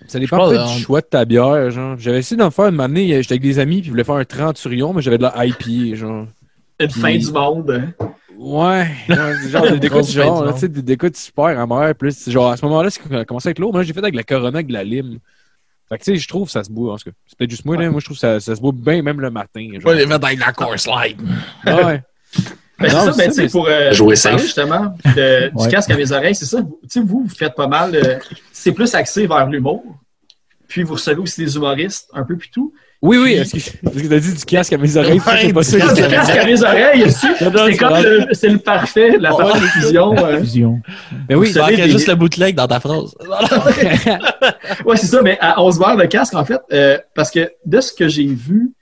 Ça 0.08 0.20
dépend 0.20 0.48
peut-être 0.50 0.66
on- 0.68 0.76
du 0.76 0.82
choix 0.84 1.02
de 1.02 1.06
ta 1.08 1.26
bière, 1.26 1.72
genre. 1.72 1.96
J'avais 1.98 2.20
essayé 2.20 2.38
d'en 2.38 2.52
faire 2.52 2.68
une 2.68 2.80
année, 2.80 3.08
j'étais 3.22 3.34
avec 3.34 3.42
des 3.42 3.58
amis, 3.60 3.78
puis 3.78 3.86
je 3.86 3.90
voulais 3.92 4.04
faire 4.04 4.16
un 4.16 4.26
30 4.26 4.58
surion, 4.58 4.94
mais 4.94 5.02
j'avais 5.02 5.18
de 5.18 5.24
la 5.24 5.46
IPA, 5.46 5.96
genre. 5.96 6.26
Une 6.80 6.90
fin 6.90 7.18
du 7.18 7.32
monde. 7.32 7.72
hein. 8.00 8.06
Ouais, 8.38 8.88
genre, 9.50 9.70
des 9.70 9.80
du 9.80 10.12
genre, 10.12 10.54
tu 10.54 10.60
sais, 10.62 10.68
des 10.70 10.82
découtes 10.82 11.18
super 11.18 11.60
amères. 11.60 11.94
Plus, 11.96 12.30
genre, 12.30 12.52
à 12.52 12.58
ce 12.58 12.64
moment-là, 12.66 12.90
c'est 12.90 13.02
qu'on 13.02 13.14
a 13.18 13.26
commencé 13.26 13.50
avec 13.50 13.60
l'eau. 13.60 13.72
Moi, 13.72 13.84
j'ai 13.84 13.92
fait 13.92 14.00
avec 14.00 14.16
la 14.16 14.24
Corona, 14.24 14.60
avec 14.60 14.68
de 14.68 14.74
la 14.74 14.84
lime. 14.86 15.20
Fait 15.90 15.98
que, 15.98 16.04
tu 16.04 16.12
sais, 16.14 16.18
je 16.18 16.28
trouve 16.28 16.46
que 16.46 16.52
ça 16.52 16.64
se 16.64 16.72
boit, 16.72 16.94
en 16.94 16.98
tout 16.98 17.10
cas. 17.10 17.16
C'est 17.28 17.38
peut-être 17.38 17.50
juste 17.50 17.66
moi, 17.66 17.76
là. 17.76 17.90
Moi, 17.90 18.00
je 18.00 18.06
trouve 18.06 18.16
que 18.18 18.22
ça, 18.22 18.40
ça 18.40 18.56
se 18.56 18.62
boit 18.62 18.72
bien, 18.74 19.02
même 19.02 19.20
le 19.20 19.32
matin. 19.32 19.68
Genre. 19.74 19.82
on 19.86 19.92
les 19.92 20.04
avec 20.12 20.40
la 20.40 20.54
course 20.54 20.86
light. 20.88 21.18
Ouais. 21.66 22.04
Ben, 22.80 22.90
c'est 22.90 22.96
Non, 22.96 23.06
ça, 23.06 23.12
c'est 23.14 23.18
ben, 23.18 23.24
ça, 23.24 23.26
tu 23.26 23.34
sais, 23.34 23.42
mais 23.44 23.50
pour 23.50 23.68
euh, 23.68 23.92
Jouer 23.92 24.06
parler 24.06 24.16
safe. 24.16 24.42
justement 24.42 24.96
de- 25.16 25.50
du 25.50 25.56
Ouais. 25.64 25.70
casque 25.70 25.90
à 25.92 25.98
mes 25.98 26.12
oreilles, 26.14 26.36
c'est 26.36 26.46
ça. 26.46 26.62
Tu 26.62 26.68
sais, 26.88 27.00
vous, 27.02 27.24
vous 27.26 27.36
faites 27.36 27.54
pas 27.56 27.68
mal. 27.68 27.94
euh, 27.96 28.20
c'est 28.54 28.72
plus 28.72 28.94
axé 28.96 29.28
vers 29.28 29.48
l'humour. 29.48 29.84
Puis 30.68 30.84
vous 30.84 30.94
recevez 30.94 31.20
aussi 31.20 31.44
des 31.44 31.56
humoristes, 31.56 32.10
un 32.14 32.24
peu 32.24 32.38
puis 32.38 32.50
tout. 32.54 32.74
Oui, 33.02 33.18
oui, 33.18 33.38
parce 33.38 33.52
que 33.96 34.08
t'as 34.10 34.20
dit 34.20 34.34
du 34.34 34.44
casque 34.46 34.74
à 34.74 34.78
mes 34.78 34.98
oreilles, 34.98 35.22
Ouais, 35.26 35.38
c'est 35.42 35.54
pas 35.54 35.64
ça. 35.64 35.78
du 35.94 36.02
casque 36.02 36.38
à 36.38 36.46
mes 36.46 36.62
oreilles, 36.64 37.06
c'est 37.12 37.78
comme 37.78 37.94
le, 38.04 38.28
c'est 38.34 38.50
le 38.50 38.58
parfait, 38.58 39.18
la 39.18 39.30
parfaite 39.34 39.62
fusion. 39.70 40.14
Fusion. 40.40 40.82
Mais 41.30 41.36
oui, 41.36 41.50
Il 41.56 41.62
manquait 41.62 41.90
juste 41.90 42.08
le 42.10 42.16
bootleg 42.16 42.56
dans 42.56 42.68
ta 42.68 42.80
phrase. 42.82 43.16
Ouais, 44.86 44.98
c'est 44.98 45.08
ça, 45.08 45.22
mais 45.22 45.38
à 45.40 45.62
11 45.62 45.82
heures 45.82 45.96
le 45.96 46.08
casque, 46.08 46.36
en 46.36 46.44
fait, 46.46 46.60
euh, 46.74 46.98
parce 47.16 47.32
que 47.32 47.50
de 47.66 47.80
ce 47.82 47.94
que 47.94 48.08
j'ai 48.08 48.26
vu, 48.26 48.74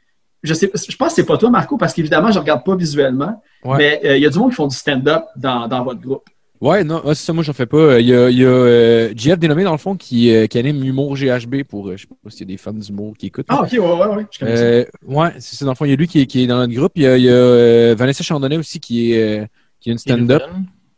je 0.43 0.53
sais, 0.53 0.71
je 0.73 0.95
pense 0.95 1.09
que 1.09 1.15
c'est 1.15 1.25
pas 1.25 1.37
toi, 1.37 1.49
Marco, 1.49 1.77
parce 1.77 1.93
qu'évidemment, 1.93 2.31
je 2.31 2.39
regarde 2.39 2.63
pas 2.63 2.75
visuellement, 2.75 3.41
Ouais. 3.63 3.77
mais 3.77 4.01
euh, 4.05 4.17
il 4.17 4.23
y 4.23 4.25
a 4.25 4.29
du 4.29 4.37
monde 4.39 4.49
qui 4.51 4.55
font 4.55 4.67
du 4.67 4.75
stand-up 4.75 5.23
dans, 5.35 5.67
dans 5.67 5.83
votre 5.83 5.99
groupe. 6.01 6.23
Ouais, 6.59 6.83
non, 6.83 7.01
c'est 7.07 7.15
ça, 7.25 7.33
moi, 7.33 7.43
j'en 7.43 7.53
fais 7.53 7.65
pas. 7.67 7.99
Il 7.99 8.07
y 8.07 8.13
a, 8.15 8.29
il 8.29 8.37
y 8.39 8.43
a 8.43 8.47
euh, 8.47 9.13
Jeff 9.15 9.37
Dénommé, 9.37 9.63
dans 9.63 9.71
le 9.73 9.77
fond, 9.77 9.95
qui, 9.95 10.33
euh, 10.33 10.47
qui 10.47 10.57
anime 10.57 10.83
Humour 10.83 11.15
GHB 11.15 11.63
pour, 11.63 11.87
euh, 11.89 11.97
je 11.97 12.01
sais 12.01 12.07
pas 12.07 12.29
s'il 12.29 12.41
y 12.41 12.43
a 12.43 12.47
des 12.47 12.57
fans 12.57 12.73
d'humour 12.73 13.13
qui 13.17 13.27
écoutent. 13.27 13.45
Ah, 13.49 13.61
ok, 13.61 13.71
ouais, 13.73 13.79
ouais, 13.79 14.15
ouais, 14.15 14.25
je 14.31 14.39
connais 14.39 14.55
ça. 14.57 14.63
Euh, 14.63 14.85
ouais, 15.05 15.29
c'est 15.39 15.55
ça. 15.55 15.65
Dans 15.65 15.71
le 15.71 15.75
fond, 15.75 15.85
il 15.85 15.89
y 15.91 15.93
a 15.93 15.95
lui 15.95 16.07
qui 16.07 16.19
est, 16.21 16.25
qui 16.25 16.43
est 16.43 16.47
dans 16.47 16.57
notre 16.57 16.73
groupe. 16.73 16.93
Il 16.95 17.03
y 17.03 17.07
a, 17.07 17.17
il 17.17 17.23
y 17.25 17.29
a, 17.29 17.33
euh, 17.33 17.95
Vanessa 17.97 18.23
Chandonnet 18.23 18.57
aussi 18.57 18.79
qui 18.79 19.11
est, 19.13 19.41
euh, 19.41 19.45
qui 19.79 19.89
est 19.89 19.93
une 19.93 19.99
stand-up. 19.99 20.41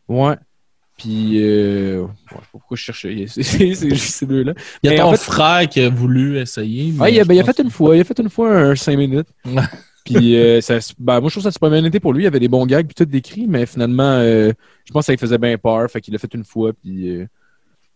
Ouais. 0.08 0.34
Puis, 0.96 1.42
euh, 1.42 2.02
ouais, 2.02 2.08
je 2.28 2.34
sais 2.34 2.34
pas 2.36 2.42
pourquoi 2.52 2.76
je 2.76 2.82
cherchais. 2.82 3.24
C'est 3.26 3.42
c'est- 3.42 3.74
c'est 3.74 3.90
juste 3.90 4.14
ces 4.16 4.26
deux-là. 4.26 4.52
Il 4.82 4.86
y 4.86 4.88
a 4.90 4.92
Mais 4.96 4.98
ton 5.00 5.08
en 5.08 5.10
fait- 5.12 5.16
frère 5.18 5.68
qui 5.68 5.80
a 5.80 5.88
voulu 5.88 6.38
essayer. 6.38 6.92
Ouais, 6.92 6.96
mais 7.00 7.12
il 7.14 7.20
a, 7.20 7.24
ben, 7.24 7.34
il 7.34 7.40
a 7.40 7.44
fait 7.44 7.58
une 7.60 7.70
fois. 7.70 7.96
Il 7.96 8.00
a 8.00 8.04
fait 8.04 8.18
une 8.18 8.28
fois 8.30 8.50
un 8.54 8.74
5 8.76 8.96
minutes. 8.96 9.28
Puis, 10.04 10.36
euh, 10.36 10.60
ça, 10.60 10.80
se- 10.80 10.92
ben, 10.98 11.20
moi, 11.20 11.28
je 11.28 11.34
trouve 11.34 11.42
que 11.44 11.48
ça 11.48 11.52
s'est 11.52 11.58
pas 11.58 11.70
bien 11.70 11.84
été 11.84 12.00
pour 12.00 12.12
lui. 12.12 12.22
Il 12.22 12.24
y 12.24 12.28
avait 12.28 12.40
des 12.40 12.48
bons 12.48 12.66
gags 12.66 12.86
puis 12.86 12.94
tout 12.94 13.04
décrit, 13.04 13.46
mais 13.46 13.66
finalement, 13.66 14.02
euh, 14.18 14.52
je 14.84 14.92
pense 14.92 15.02
que 15.02 15.06
ça 15.06 15.12
lui 15.12 15.18
faisait 15.18 15.38
bien 15.38 15.56
peur. 15.58 15.90
Fait 15.90 16.00
qu'il 16.00 16.12
l'a 16.12 16.18
fait 16.18 16.32
une 16.34 16.44
fois. 16.44 16.72
Puis, 16.72 17.10
euh, 17.10 17.26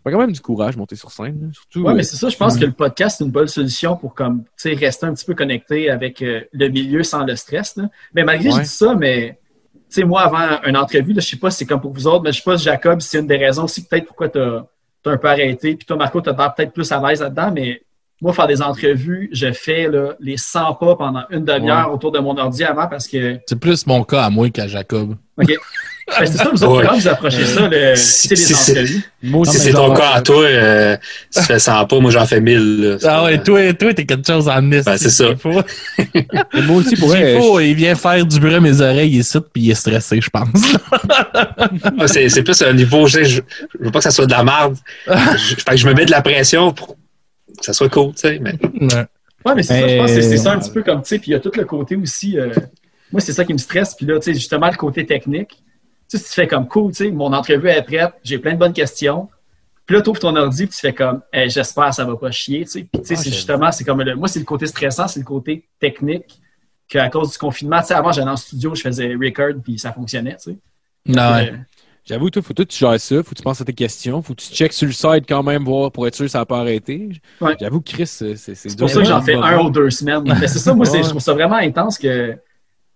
pas 0.05 0.11
quand 0.11 0.19
même 0.19 0.33
du 0.33 0.41
courage 0.41 0.77
monter 0.77 0.97
sur 0.97 1.11
scène. 1.11 1.41
là. 1.41 1.49
Surtout. 1.55 1.81
Ouais, 1.83 1.93
euh, 1.93 1.95
mais 1.95 2.03
c'est 2.03 2.17
ça, 2.17 2.29
je 2.29 2.37
pense 2.37 2.59
que 2.59 2.65
le 2.67 2.73
podcast, 2.73 3.17
c'est 3.19 3.25
une 3.25 3.31
bonne 3.31 3.47
solution 3.49 3.97
pour 3.97 4.15
comme, 4.15 4.43
tu 4.45 4.49
sais, 4.57 4.75
rester 4.75 5.07
un 5.07 5.15
petit 5.15 5.25
peu 5.25 5.35
connecté 5.35 5.89
avec 5.91 6.21
euh, 6.21 6.43
le 6.53 6.69
milieu 6.69 7.03
sans 7.03 7.25
le 7.25 7.35
stress. 7.37 7.77
là. 7.77 7.89
Mais 8.15 8.23
malgré 8.23 8.51
que 8.51 8.55
Ouais. 8.55 8.61
je 8.61 8.65
dis 8.65 8.71
ça, 8.75 8.95
mais 8.95 9.39
tu 9.73 10.01
sais, 10.01 10.05
moi, 10.05 10.23
avant 10.23 10.61
une 10.69 10.77
entrevue, 10.77 11.15
je 11.17 11.21
sais 11.21 11.37
pas 11.39 11.51
si 11.51 11.59
c'est 11.59 11.67
comme 11.67 11.81
pour 11.81 11.93
vous 11.95 12.07
autres, 12.07 12.23
mais 12.23 12.33
je 12.33 12.37
sais 12.37 12.43
pas 12.45 12.59
si 12.59 12.65
Jacob, 12.65 13.01
c'est 13.01 13.19
une 13.21 13.27
des 13.27 13.39
raisons 13.39 13.65
aussi 13.65 13.83
peut-être 13.87 14.05
pourquoi 14.07 14.29
tu 14.29 14.39
as, 14.39 14.67
un 15.07 15.17
peu 15.17 15.29
arrêté. 15.29 15.75
Puis 15.75 15.87
toi, 15.87 15.97
Marco, 15.97 16.21
tu 16.21 16.29
as 16.29 16.35
peut-être 16.35 16.73
plus 16.73 16.91
à 16.93 17.01
l'aise 17.09 17.21
là-dedans, 17.23 17.51
mais 17.55 17.83
moi, 18.25 18.33
faire 18.33 18.47
des 18.47 18.63
entrevues, 18.63 19.29
je 19.33 19.53
fais 19.53 19.87
là, 19.87 20.15
les 20.19 20.39
100 20.39 20.75
pas 20.75 20.97
pendant 20.97 21.25
une 21.31 21.45
demi-heure 21.45 21.93
autour 21.93 22.11
de 22.11 22.19
mon 22.21 22.35
ordi 22.39 22.65
avant 22.65 22.87
parce 22.89 23.07
que 23.07 23.37
C'est 23.47 23.59
plus 23.61 23.87
mon 23.87 24.03
cas 24.03 24.23
à 24.23 24.31
moi 24.31 24.49
qu'à 24.49 24.67
Jacob. 24.67 25.15
OK. 25.39 25.55
Ben, 26.07 26.27
c'est 26.27 26.37
ça, 26.37 26.51
vous 26.53 26.63
autres, 26.65 26.91
Ouais. 26.93 26.99
vous 27.01 27.09
approchez 27.09 27.47
ça, 27.47 27.67
le, 27.67 27.95
Si- 27.97 28.29
les 28.29 28.37
si- 28.37 28.73
entrevues? 28.73 29.03
moi 29.23 29.41
aussi, 29.41 29.59
c'est 29.59 29.73
ton 29.73 29.93
cas 29.95 30.11
à 30.17 30.21
toi, 30.21 30.43
euh, 30.45 30.97
si 31.31 31.41
tu 31.41 31.47
fais 31.47 31.59
100 31.59 31.87
pas, 31.87 31.99
moi 31.99 32.11
j'en 32.11 32.27
fais 32.27 32.41
1000. 32.43 32.81
là. 32.83 32.97
Ah 33.05 33.25
ouais, 33.25 33.43
toi, 33.43 33.73
toi 33.73 33.95
t'es 33.95 34.05
quelque 34.05 34.27
chose 34.27 34.47
en 34.49 34.71
esti. 34.71 34.85
Ben, 34.91 34.97
c'est 34.99 35.09
ça. 35.11 35.25
Moi 36.67 36.77
aussi, 36.77 36.97
pour 36.97 37.09
vrai, 37.09 37.35
il, 37.35 37.41
faut, 37.41 37.59
il 37.61 37.75
vient 37.75 37.95
faire 37.95 38.25
du 38.25 38.39
bruit 38.39 38.55
à 38.55 38.61
mes 38.61 38.81
oreilles 38.83 39.17
ici, 39.17 39.39
puis 39.53 39.63
il 39.65 39.71
est 39.71 39.75
stressé, 39.75 40.21
je 40.21 40.29
pense. 40.31 40.49
Ah, 41.99 42.07
c'est 42.07 42.29
c'est 42.29 42.43
plus 42.43 42.61
un 42.63 42.73
niveau, 42.75 43.07
je, 43.07 43.13
sais, 43.19 43.25
je, 43.25 43.41
je 43.79 43.85
veux 43.85 43.91
pas 43.91 43.99
que 44.01 44.05
ça 44.05 44.11
soit 44.11 44.27
de 44.27 44.33
la 44.33 44.45
merde. 44.45 44.77
Je, 45.07 45.55
fait 45.55 45.65
que 45.71 45.77
je 45.77 45.87
me 45.87 45.95
mets 45.95 46.05
de 46.07 46.11
la 46.11 46.21
pression 46.23 46.73
pour 46.73 46.97
ça 47.61 47.73
soit 47.73 47.89
cool, 47.89 48.13
tu 48.15 48.21
sais. 48.21 48.39
Mais 48.41 48.53
Ouais. 48.81 49.07
Ouais, 49.47 49.55
mais 49.55 49.63
c'est 49.63 49.79
ça, 49.81 49.89
je 49.89 49.97
pense 49.99 50.11
que 50.13 50.21
c'est- 50.23 50.37
ça 50.39 50.53
un 50.53 50.59
petit 50.59 50.71
peu 50.71 50.83
comme, 50.83 51.03
tu 51.03 51.09
sais, 51.09 51.19
puis 51.19 51.31
il 51.31 51.35
y 51.35 51.37
a 51.37 51.41
tout 51.41 51.53
le 51.55 51.65
côté 51.67 51.97
aussi, 51.97 52.39
euh, 52.39 52.51
moi, 53.13 53.21
c'est 53.21 53.33
ça 53.35 53.45
qui 53.45 53.53
me 53.53 53.59
stresse, 53.59 53.95
puis 53.95 54.07
là, 54.07 54.17
tu 54.19 54.23
sais, 54.25 54.35
justement, 54.35 54.69
le 54.71 54.77
côté 54.77 55.05
technique. 55.05 55.63
Tu 56.09 56.17
sais, 56.17 56.19
si 56.19 56.31
tu 56.31 56.35
fais 56.35 56.47
comme 56.47 56.67
cool, 56.67 56.93
tu 56.93 57.05
sais, 57.05 57.11
mon 57.11 57.31
entrevue 57.33 57.69
est 57.69 57.83
prête, 57.83 58.13
j'ai 58.23 58.39
plein 58.39 58.53
de 58.55 58.59
bonnes 58.59 58.73
questions. 58.73 59.29
Puis 59.85 59.97
là, 59.97 60.03
tu 60.03 60.09
ouvres 60.09 60.19
ton 60.21 60.35
ordi, 60.35 60.67
puis 60.67 60.75
tu 60.75 60.81
fais 60.81 60.95
comme, 60.95 61.21
Eh, 61.31 61.51
j'espère 61.51 61.91
que 61.91 61.95
ça 61.95 62.05
va 62.07 62.17
pas 62.17 62.31
chier, 62.31 62.65
tu 62.65 62.71
sais. 62.71 62.87
Puis, 62.91 63.03
tu 63.03 63.09
sais, 63.09 63.15
Ah, 63.19 63.23
justement, 63.23 63.71
c'est 63.73 63.85
comme, 63.85 64.01
le, 64.03 64.15
moi, 64.15 64.29
c'est 64.29 64.39
le 64.39 64.47
côté 64.47 64.67
stressant, 64.67 65.09
c'est 65.09 65.21
le 65.21 65.27
côté 65.27 65.65
technique, 65.79 66.41
qu'à 66.89 67.11
cause 67.11 67.33
du 67.33 67.39
confinement, 67.39 67.81
tu 67.81 67.89
sais, 67.89 67.95
avant, 67.95 68.13
j'allais 68.13 68.31
en 68.31 68.37
studio, 68.37 68.75
je 68.75 68.81
faisais 68.81 69.15
record, 69.15 69.61
puis 69.63 69.79
ça 69.79 69.93
fonctionnait, 69.93 70.37
tu 70.37 70.53
sais. 70.53 70.59
Non, 71.07 71.35
ouais. 71.35 71.53
J'avoue, 72.07 72.29
toi, 72.29 72.43
faut 72.43 72.53
que 72.53 72.63
tu 72.63 72.79
gères 72.79 73.01
ça, 73.01 73.17
faut 73.23 73.31
que 73.31 73.35
tu 73.35 73.43
penses 73.43 73.63
à 73.63 73.65
tes 73.65 73.73
questions, 73.73 74.21
faut 74.21 74.35
que 74.35 74.43
tu 74.43 74.53
checkes 74.53 74.75
sur 74.75 74.87
le 74.87 74.93
site 74.93 75.25
quand 75.27 75.43
même, 75.43 75.65
voir 75.65 75.91
pour 75.91 76.07
être 76.07 76.15
sûr 76.15 76.27
que 76.27 76.31
ça 76.31 76.41
n'a 76.41 76.45
pas 76.47 76.59
arrêté? 76.59 77.09
Ouais. 77.41 77.57
J'avoue 77.59 77.81
Chris, 77.81 78.07
c'est 78.07 78.37
c'est 78.37 78.55
C'est 78.55 78.79
pour 78.79 78.91
ça 78.91 79.01
que 79.01 79.07
j'en 79.07 79.23
fais 79.23 79.35
un 79.35 79.61
ou 79.61 79.71
deux 79.71 79.89
semaines. 79.91 80.23
Mais 80.25 80.47
c'est 80.47 80.59
ça, 80.59 80.75
moi, 80.75 80.85
je 80.85 81.09
trouve 81.09 81.21
ça 81.21 81.33
vraiment 81.33 81.57
intense 81.57 81.97
que, 81.97 82.37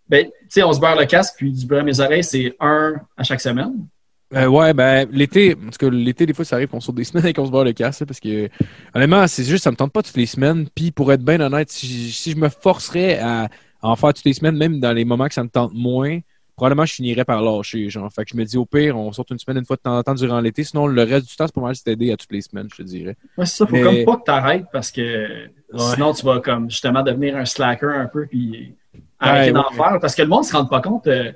ben, 0.08 0.26
tu 0.26 0.32
sais, 0.50 0.62
on 0.62 0.72
se 0.72 0.80
beurre 0.80 0.98
le 0.98 1.06
casque, 1.06 1.34
puis 1.38 1.52
du 1.52 1.64
beurre 1.64 1.80
à 1.80 1.84
mes 1.84 2.00
oreilles, 2.00 2.24
c'est 2.24 2.54
un 2.60 2.96
à 3.16 3.22
chaque 3.22 3.40
semaine. 3.40 3.86
Euh, 4.34 4.46
ouais, 4.46 4.74
ben, 4.74 5.08
l'été, 5.10 5.54
en 5.54 5.70
tout 5.70 5.78
cas, 5.78 5.88
l'été, 5.88 6.26
des 6.26 6.34
fois, 6.34 6.44
ça 6.44 6.56
arrive 6.56 6.68
qu'on 6.68 6.80
saute 6.80 6.96
des 6.96 7.04
semaines 7.04 7.24
et 7.24 7.32
qu'on 7.32 7.46
se 7.46 7.50
barre 7.50 7.64
le 7.64 7.72
là, 7.78 7.90
parce 7.90 8.20
que, 8.20 8.50
honnêtement, 8.94 9.26
c'est 9.26 9.44
juste, 9.44 9.64
ça 9.64 9.70
me 9.70 9.76
tente 9.76 9.92
pas 9.92 10.02
toutes 10.02 10.18
les 10.18 10.26
semaines. 10.26 10.68
Puis, 10.74 10.90
pour 10.90 11.10
être 11.12 11.22
bien 11.22 11.40
honnête, 11.40 11.70
si, 11.70 12.10
si 12.10 12.32
je 12.32 12.36
me 12.36 12.50
forcerais 12.50 13.18
à 13.20 13.48
en 13.80 13.96
faire 13.96 14.12
toutes 14.12 14.26
les 14.26 14.34
semaines, 14.34 14.56
même 14.56 14.80
dans 14.80 14.92
les 14.92 15.06
moments 15.06 15.28
que 15.28 15.34
ça 15.34 15.44
me 15.44 15.48
tente 15.48 15.72
moins, 15.72 16.18
probablement, 16.58 16.84
je 16.84 16.92
finirais 16.94 17.24
par 17.24 17.40
lâcher, 17.40 17.88
genre. 17.88 18.12
Fait 18.12 18.24
que 18.24 18.30
je 18.32 18.36
me 18.36 18.44
dis, 18.44 18.56
au 18.58 18.66
pire, 18.66 18.98
on 18.98 19.10
saute 19.12 19.30
une 19.30 19.38
semaine 19.38 19.58
une 19.58 19.64
fois 19.64 19.76
de 19.76 19.80
temps 19.82 19.96
en 19.96 20.02
temps 20.02 20.14
durant 20.14 20.40
l'été. 20.40 20.64
Sinon, 20.64 20.86
le 20.86 21.02
reste 21.02 21.26
du 21.28 21.34
temps, 21.36 21.46
c'est 21.46 21.54
pas 21.54 21.60
mal 21.62 21.74
de 21.74 21.78
t'aider 21.80 22.12
à 22.12 22.16
toutes 22.16 22.32
les 22.32 22.42
semaines, 22.42 22.68
je 22.70 22.76
te 22.76 22.82
dirais. 22.82 23.16
Ouais, 23.38 23.46
c'est 23.46 23.56
ça, 23.56 23.66
faut 23.66 23.72
Mais- 23.72 23.82
comme 23.82 24.04
pas 24.04 24.16
que 24.16 24.24
t'arrêtes 24.24 24.66
parce 24.72 24.90
que 24.90 25.48
sinon 25.94 26.12
tu 26.12 26.24
vas 26.26 26.40
comme 26.40 26.70
justement 26.70 27.02
devenir 27.02 27.36
un 27.36 27.44
slacker 27.44 27.88
un 27.94 28.06
peu 28.06 28.26
puis 28.26 28.74
arrêter 29.18 29.52
Ouais, 29.52 29.52
d'en 29.52 29.70
faire 29.70 29.98
parce 30.00 30.14
que 30.14 30.22
le 30.22 30.28
monde 30.28 30.44
se 30.44 30.56
rend 30.56 30.64
pas 30.66 30.80
compte. 30.80 31.06
euh, 31.06 31.32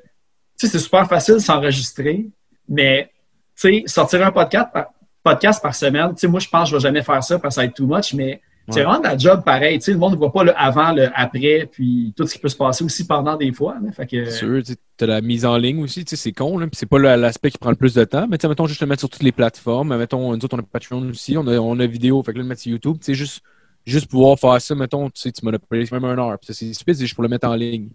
tu 0.58 0.66
sais, 0.66 0.68
c'est 0.68 0.78
super 0.78 1.06
facile 1.08 1.34
de 1.34 1.38
s'enregistrer, 1.40 2.26
mais 2.68 3.10
tu 3.56 3.82
sais, 3.82 3.82
sortir 3.86 4.26
un 4.26 4.32
podcast 4.32 4.68
par, 4.72 4.86
podcast 5.22 5.62
par 5.62 5.74
semaine, 5.74 6.10
tu 6.10 6.18
sais, 6.20 6.26
moi 6.28 6.40
je 6.40 6.48
pense 6.48 6.64
que 6.64 6.70
je 6.70 6.76
vais 6.76 6.80
jamais 6.82 7.02
faire 7.02 7.22
ça 7.22 7.38
parce 7.38 7.54
que 7.54 7.60
ça 7.60 7.60
va 7.62 7.66
être 7.66 7.74
too 7.74 7.86
much, 7.86 8.12
mais 8.14 8.40
c'est 8.68 8.76
Ouais. 8.80 8.84
vraiment 8.84 9.00
de 9.00 9.04
la 9.04 9.18
job 9.18 9.42
pareil. 9.44 9.78
Tu 9.78 9.86
sais, 9.86 9.92
le 9.92 9.98
monde 9.98 10.12
ne 10.12 10.16
voit 10.18 10.32
pas 10.32 10.44
le 10.44 10.52
avant, 10.58 10.92
le 10.92 11.08
après, 11.14 11.68
puis 11.70 12.12
tout 12.16 12.26
ce 12.26 12.34
qui 12.34 12.40
peut 12.40 12.48
se 12.48 12.56
passer 12.56 12.84
aussi 12.84 13.06
pendant 13.06 13.36
des 13.36 13.52
fois. 13.52 13.76
là. 13.82 13.90
fait 13.92 14.06
que, 14.06 14.24
C'est 14.26 14.38
sûr, 14.38 14.62
tu 14.62 14.74
as 15.04 15.06
la 15.06 15.20
mise 15.20 15.44
en 15.44 15.56
ligne 15.56 15.82
aussi, 15.82 16.04
tu 16.04 16.10
sais, 16.10 16.22
c'est 16.22 16.32
con, 16.32 16.58
là, 16.58 16.66
puis 16.66 16.76
c'est 16.76 16.86
pas 16.86 16.98
l'aspect 16.98 17.50
qui 17.50 17.58
prend 17.58 17.70
le 17.70 17.76
plus 17.76 17.94
de 17.94 18.04
temps, 18.04 18.26
mais 18.28 18.38
tu 18.38 18.42
sais, 18.42 18.48
mettons 18.48 18.66
juste 18.66 18.80
le 18.80 18.86
mettre 18.86 19.00
sur 19.00 19.10
toutes 19.10 19.22
les 19.22 19.32
plateformes, 19.32 19.96
mettons, 19.96 20.30
nous 20.36 20.44
autres, 20.44 20.56
on 20.56 20.60
a 20.60 20.62
Patreon 20.62 21.02
aussi, 21.08 21.36
on 21.36 21.46
a, 21.48 21.58
on 21.58 21.78
a 21.80 21.86
vidéo, 21.86 22.22
fait 22.22 22.32
que 22.32 22.38
là, 22.38 22.42
le 22.44 22.48
mettre 22.48 22.60
sur 22.62 22.70
YouTube, 22.70 22.98
tu 23.00 23.06
sais, 23.06 23.14
juste, 23.14 23.42
juste 23.84 24.06
pouvoir 24.08 24.38
faire 24.38 24.60
ça, 24.60 24.74
mettons, 24.74 25.06
tu 25.10 25.20
sais, 25.20 25.32
tu 25.32 25.44
m'as 25.44 25.58
payé 25.58 25.84
même 25.90 26.04
un 26.04 26.18
heure, 26.18 26.38
c'est 26.42 26.72
stupide, 26.72 26.94
c'est 26.94 27.02
juste 27.02 27.14
pour 27.14 27.22
le 27.24 27.28
mettre 27.28 27.48
en 27.48 27.54
ligne. 27.54 27.88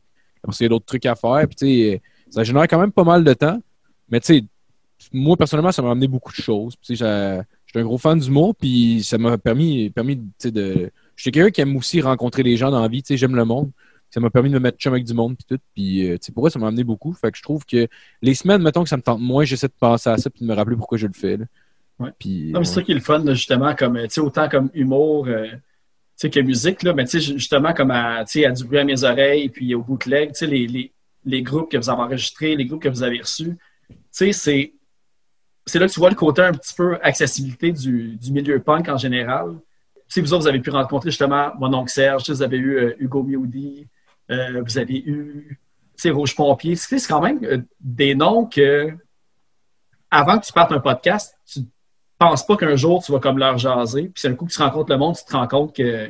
Après, 0.43 0.53
ça, 0.53 0.57
il 0.61 0.63
y 0.63 0.67
a 0.67 0.69
d'autres 0.69 0.85
trucs 0.85 1.05
à 1.05 1.15
faire, 1.15 1.47
puis 1.47 1.55
tu 1.55 1.65
sais, 1.65 2.01
ça 2.29 2.43
génère 2.43 2.67
quand 2.67 2.79
même 2.79 2.91
pas 2.91 3.03
mal 3.05 3.23
de 3.23 3.33
temps, 3.33 3.59
mais 4.09 4.19
tu 4.19 4.33
sais, 4.39 4.43
moi, 5.13 5.37
personnellement, 5.37 5.71
ça 5.71 5.81
m'a 5.81 5.91
amené 5.91 6.07
beaucoup 6.07 6.31
de 6.31 6.41
choses, 6.41 6.75
puis 6.75 6.97
j'étais 7.67 7.79
un 7.79 7.83
gros 7.83 7.97
fan 7.97 8.17
d'humour, 8.19 8.55
puis 8.55 9.03
ça 9.03 9.17
m'a 9.17 9.37
permis, 9.37 9.91
permis, 9.91 10.15
de... 10.43 10.91
Je 11.15 11.21
suis 11.21 11.31
quelqu'un 11.31 11.51
qui 11.51 11.61
aime 11.61 11.75
aussi 11.75 12.01
rencontrer 12.01 12.43
les 12.43 12.57
gens 12.57 12.71
dans 12.71 12.81
la 12.81 12.87
vie, 12.87 13.03
tu 13.03 13.07
sais, 13.07 13.17
j'aime 13.17 13.35
le 13.35 13.45
monde, 13.45 13.69
ça 14.09 14.19
m'a 14.19 14.29
permis 14.29 14.49
de 14.49 14.55
me 14.55 14.59
mettre 14.59 14.77
chum 14.77 14.93
avec 14.93 15.05
du 15.05 15.13
monde 15.13 15.35
puis 15.35 15.45
tout 15.49 15.61
puis 15.73 16.09
euh, 16.09 16.17
pour 16.33 16.43
moi 16.43 16.49
ça 16.49 16.57
m'a 16.59 16.67
amené 16.67 16.85
beaucoup 16.85 17.11
fait 17.11 17.29
que 17.29 17.37
je 17.37 17.43
trouve 17.43 17.65
que 17.65 17.89
les 18.21 18.35
semaines 18.35 18.63
mettons 18.63 18.81
que 18.83 18.87
ça 18.87 18.95
me 18.95 19.01
tente 19.01 19.19
moins 19.19 19.43
j'essaie 19.43 19.67
de 19.67 19.73
penser 19.77 20.09
à 20.09 20.17
ça 20.17 20.29
puis 20.29 20.45
de 20.45 20.49
me 20.49 20.55
rappeler 20.55 20.77
pourquoi 20.77 20.97
je 20.97 21.07
le 21.07 21.13
fais 21.13 21.35
là. 21.35 21.43
Ouais. 21.99 22.11
puis 22.17 22.51
Non, 22.51 22.59
mais 22.59 22.65
c'est 22.65 22.75
ça 22.75 22.83
qui 22.83 22.91
est 22.91 22.95
le 22.95 23.01
fun, 23.01 23.23
là, 23.23 23.33
justement, 23.33 23.73
comme, 23.75 23.99
tu 24.03 24.09
sais, 24.09 24.21
autant 24.21 24.47
comme 24.49 24.69
humour, 24.73 25.27
euh, 25.27 25.47
tu 25.47 25.57
sais, 26.15 26.29
que 26.29 26.39
musique, 26.39 26.83
là, 26.83 26.93
mais 26.93 27.05
tu 27.05 27.19
sais, 27.19 27.33
justement, 27.33 27.73
comme 27.73 27.91
à, 27.91 28.23
tu 28.25 28.39
sais, 28.39 28.45
à 28.45 28.51
du 28.51 28.63
bruit 28.63 28.79
à 28.79 28.83
mes 28.83 29.03
oreilles, 29.03 29.49
puis 29.49 29.73
au 29.73 29.81
bootleg, 29.81 30.29
tu 30.29 30.39
sais, 30.39 30.47
les, 30.47 30.67
les, 30.67 30.91
les 31.25 31.41
groupes 31.41 31.71
que 31.71 31.77
vous 31.77 31.89
avez 31.89 32.01
enregistrés, 32.01 32.55
les 32.55 32.65
groupes 32.65 32.83
que 32.83 32.89
vous 32.89 33.03
avez 33.03 33.19
reçus, 33.19 33.57
tu 33.89 33.95
sais, 34.11 34.31
c'est, 34.31 34.73
c'est 35.67 35.77
là 35.79 35.87
que 35.87 35.91
tu 35.93 35.99
vois 35.99 36.09
le 36.09 36.15
côté 36.15 36.41
un 36.41 36.51
petit 36.53 36.73
peu 36.73 36.97
accessibilité 37.03 37.71
du, 37.71 38.15
du 38.15 38.31
milieu 38.31 38.59
punk 38.59 38.89
en 38.89 38.97
général. 38.97 39.51
Tu 40.09 40.13
sais, 40.15 40.21
vous 40.21 40.33
autres, 40.33 40.43
vous 40.43 40.47
avez 40.47 40.59
pu 40.61 40.69
rencontrer 40.71 41.11
justement 41.11 41.51
mon 41.59 41.71
oncle 41.73 41.91
Serge, 41.91 42.23
tu 42.23 42.27
sais, 42.31 42.33
vous 42.37 42.41
avez 42.41 42.57
eu 42.57 42.77
euh, 42.77 42.95
Hugo 42.99 43.21
Mioudi, 43.23 43.85
euh, 44.31 44.63
vous 44.65 44.77
avez 44.77 44.97
eu, 45.05 45.59
tu 45.95 46.01
sais, 46.01 46.09
Rouge 46.09 46.35
Pompier. 46.35 46.71
Tu 46.75 46.77
sais, 46.77 46.97
c'est 46.99 47.07
quand 47.07 47.21
même 47.21 47.39
euh, 47.43 47.57
des 47.81 48.15
noms 48.15 48.45
que, 48.45 48.91
avant 50.09 50.39
que 50.39 50.45
tu 50.45 50.53
partes 50.53 50.71
un 50.71 50.79
podcast, 50.79 51.35
tu 51.45 51.59
pense 52.17 52.45
pas 52.47 52.57
qu'un 52.57 52.75
jour 52.75 53.03
tu 53.03 53.11
vas 53.11 53.19
comme 53.19 53.37
leur 53.37 53.57
jaser. 53.57 54.03
Puis 54.03 54.13
c'est 54.15 54.29
un 54.29 54.33
coup 54.33 54.45
que 54.45 54.51
tu 54.53 54.61
rencontres 54.61 54.91
le 54.91 54.97
monde, 54.97 55.15
tu 55.15 55.23
te 55.25 55.33
rends 55.35 55.47
compte 55.47 55.75
que 55.75 56.09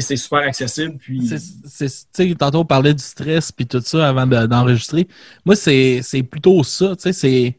c'est 0.00 0.16
super 0.16 0.38
accessible. 0.40 0.96
Puis 0.98 1.26
C'est- 1.26 1.38
c'est- 1.88 2.06
tu 2.12 2.28
sais, 2.30 2.34
tantôt, 2.34 2.60
on 2.60 2.64
parlait 2.64 2.94
du 2.94 3.02
stress 3.02 3.50
puis 3.52 3.66
tout 3.66 3.80
ça 3.80 4.08
avant 4.08 4.26
de- 4.26 4.46
d'enregistrer. 4.46 5.06
Moi, 5.44 5.56
c'est 5.56 6.00
c'est 6.02 6.22
plutôt 6.22 6.62
ça. 6.62 6.94
Tu 6.96 7.02
sais, 7.02 7.12
c'est. 7.12 7.58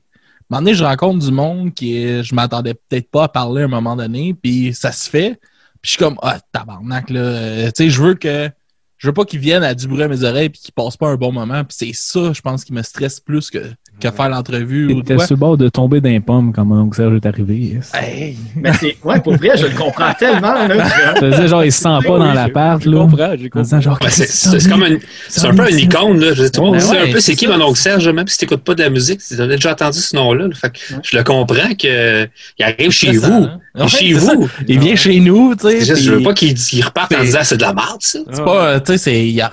Un 0.51 0.55
moment 0.55 0.63
donné, 0.63 0.75
je 0.75 0.83
rencontre 0.83 1.23
du 1.23 1.31
monde 1.31 1.73
qui 1.75 2.23
je 2.23 2.33
m'attendais 2.33 2.73
peut-être 2.73 3.11
pas 3.11 3.25
à 3.25 3.27
parler 3.27 3.61
à 3.61 3.65
un 3.65 3.67
moment 3.67 3.95
donné, 3.95 4.33
puis 4.33 4.73
ça 4.73 4.91
se 4.91 5.07
fait. 5.07 5.39
Puis 5.81 5.83
je 5.83 5.89
suis 5.91 5.99
comme, 5.99 6.17
ah, 6.23 6.39
tabarnak, 6.51 7.11
là. 7.11 7.19
Euh, 7.19 7.65
Tu 7.67 7.83
sais, 7.83 7.89
je 7.89 8.01
veux 8.01 8.15
que. 8.15 8.49
Je 8.97 9.07
veux 9.07 9.13
pas 9.13 9.23
qu'ils 9.23 9.39
viennent 9.39 9.63
à 9.63 9.73
du 9.73 9.87
bruit 9.87 10.03
à 10.03 10.07
mes 10.09 10.23
oreilles 10.23 10.49
puis 10.49 10.59
qu'ils 10.59 10.73
passent 10.73 10.97
pas 10.97 11.07
un 11.07 11.15
bon 11.15 11.31
moment. 11.31 11.63
Puis 11.63 11.77
c'est 11.79 11.93
ça, 11.93 12.33
je 12.33 12.41
pense, 12.41 12.65
qui 12.65 12.73
me 12.73 12.81
stresse 12.81 13.19
plus 13.21 13.49
que, 13.49 13.59
que 13.99 14.09
faire 14.11 14.29
l'entrevue 14.29 14.93
ou 14.93 15.01
T'étais 15.01 15.15
quoi. 15.15 15.25
sur 15.27 15.35
le 15.35 15.39
bord 15.39 15.57
de 15.57 15.69
tomber 15.69 16.01
d'un 16.01 16.19
pomme 16.21 16.51
quand 16.53 16.65
mon 16.65 16.81
oncle 16.81 16.95
Serge 16.95 17.15
est 17.15 17.25
arrivé. 17.25 17.55
yes. 17.57 17.91
Hey! 17.93 18.37
Mais 18.55 18.71
c'est, 18.73 18.97
ouais, 19.03 19.19
pour 19.19 19.35
vrai, 19.35 19.51
je 19.57 19.65
le 19.67 19.75
comprends 19.77 20.13
tellement. 20.13 20.53
Là, 20.53 21.19
dire, 21.21 21.47
genre, 21.47 21.63
il 21.63 21.71
se 21.71 21.79
sent 21.79 21.89
pas 22.05 22.13
Oui, 22.13 22.19
dans 22.19 22.29
je- 22.31 22.35
l'appart, 22.35 22.81
Je 22.83 22.89
là. 22.89 22.97
comprends, 22.99 23.81
genre, 23.81 23.99
Ben, 24.01 24.09
c'est 24.09 24.69
comme 24.69 24.83
un, 24.83 24.87
Tommy, 24.89 24.99
c'est 25.27 25.45
un 25.45 25.53
peu 25.55 25.69
une 25.71 25.79
icône. 25.79 26.19
Là. 26.19 26.33
Je- 26.33 26.59
monde 26.61 26.73
Ben 26.73 26.79
sait 26.79 26.91
ouais, 26.91 26.97
un 26.99 27.05
peu 27.11 27.19
c'est 27.19 27.31
c'est 27.31 27.35
qui 27.35 27.47
mon 27.47 27.61
oncle 27.61 27.77
Serge, 27.79 28.07
même 28.09 28.27
si 28.27 28.37
tu 28.37 28.45
n'écoutes 28.45 28.63
pas 28.63 28.75
de 28.75 28.81
la 28.83 28.89
musique, 28.89 29.19
tu 29.25 29.39
as 29.39 29.47
déjà 29.47 29.71
entendu 29.73 29.99
ce 29.99 30.15
nom-là. 30.15 30.47
là. 30.47 30.55
Fait 30.55 30.69
que 30.71 30.79
Je 31.03 31.17
le 31.17 31.23
comprends 31.23 31.73
qu'il 31.77 32.29
arrive 32.59 32.91
chez 32.91 33.11
vous. 33.13 33.31
hein? 33.33 33.59
Il 33.75 33.83
est 33.83 33.87
chez 33.87 34.13
vous. 34.13 34.49
Il 34.67 34.79
vient 34.79 34.95
chez 34.95 35.19
nous, 35.19 35.55
tu 35.55 35.67
sais. 35.69 35.95
Je 35.95 36.11
veux 36.13 36.23
pas 36.23 36.33
qu'il 36.33 36.55
reparte 36.83 37.13
en 37.13 37.21
disant 37.21 37.39
c'est 37.43 37.57
de 37.57 37.61
la 37.61 37.73
merde, 37.73 37.97
ça. 37.99 38.19
C'est 38.31 38.43
pas, 38.43 38.79
tu 38.79 38.93
sais, 38.93 38.97
c'est, 38.97 39.27
il 39.27 39.41
à 39.41 39.51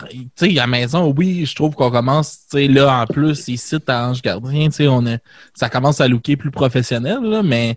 la 0.54 0.66
maison, 0.66 1.14
oui, 1.16 1.44
je 1.46 1.54
trouve 1.54 1.74
qu'on 1.74 1.90
commence, 1.90 2.38
tu 2.50 2.58
sais, 2.58 2.68
là, 2.68 3.02
en 3.02 3.06
plus, 3.06 3.48
ici, 3.48 3.76
à 3.86 4.08
Ange 4.08 4.22
Gardien, 4.40 4.68
tu 4.68 4.76
sais, 4.76 4.88
on 4.88 5.06
a, 5.06 5.18
ça 5.54 5.68
commence 5.68 6.00
à 6.00 6.08
looker 6.08 6.36
plus 6.36 6.50
professionnel, 6.50 7.18
là, 7.22 7.42
mais, 7.42 7.76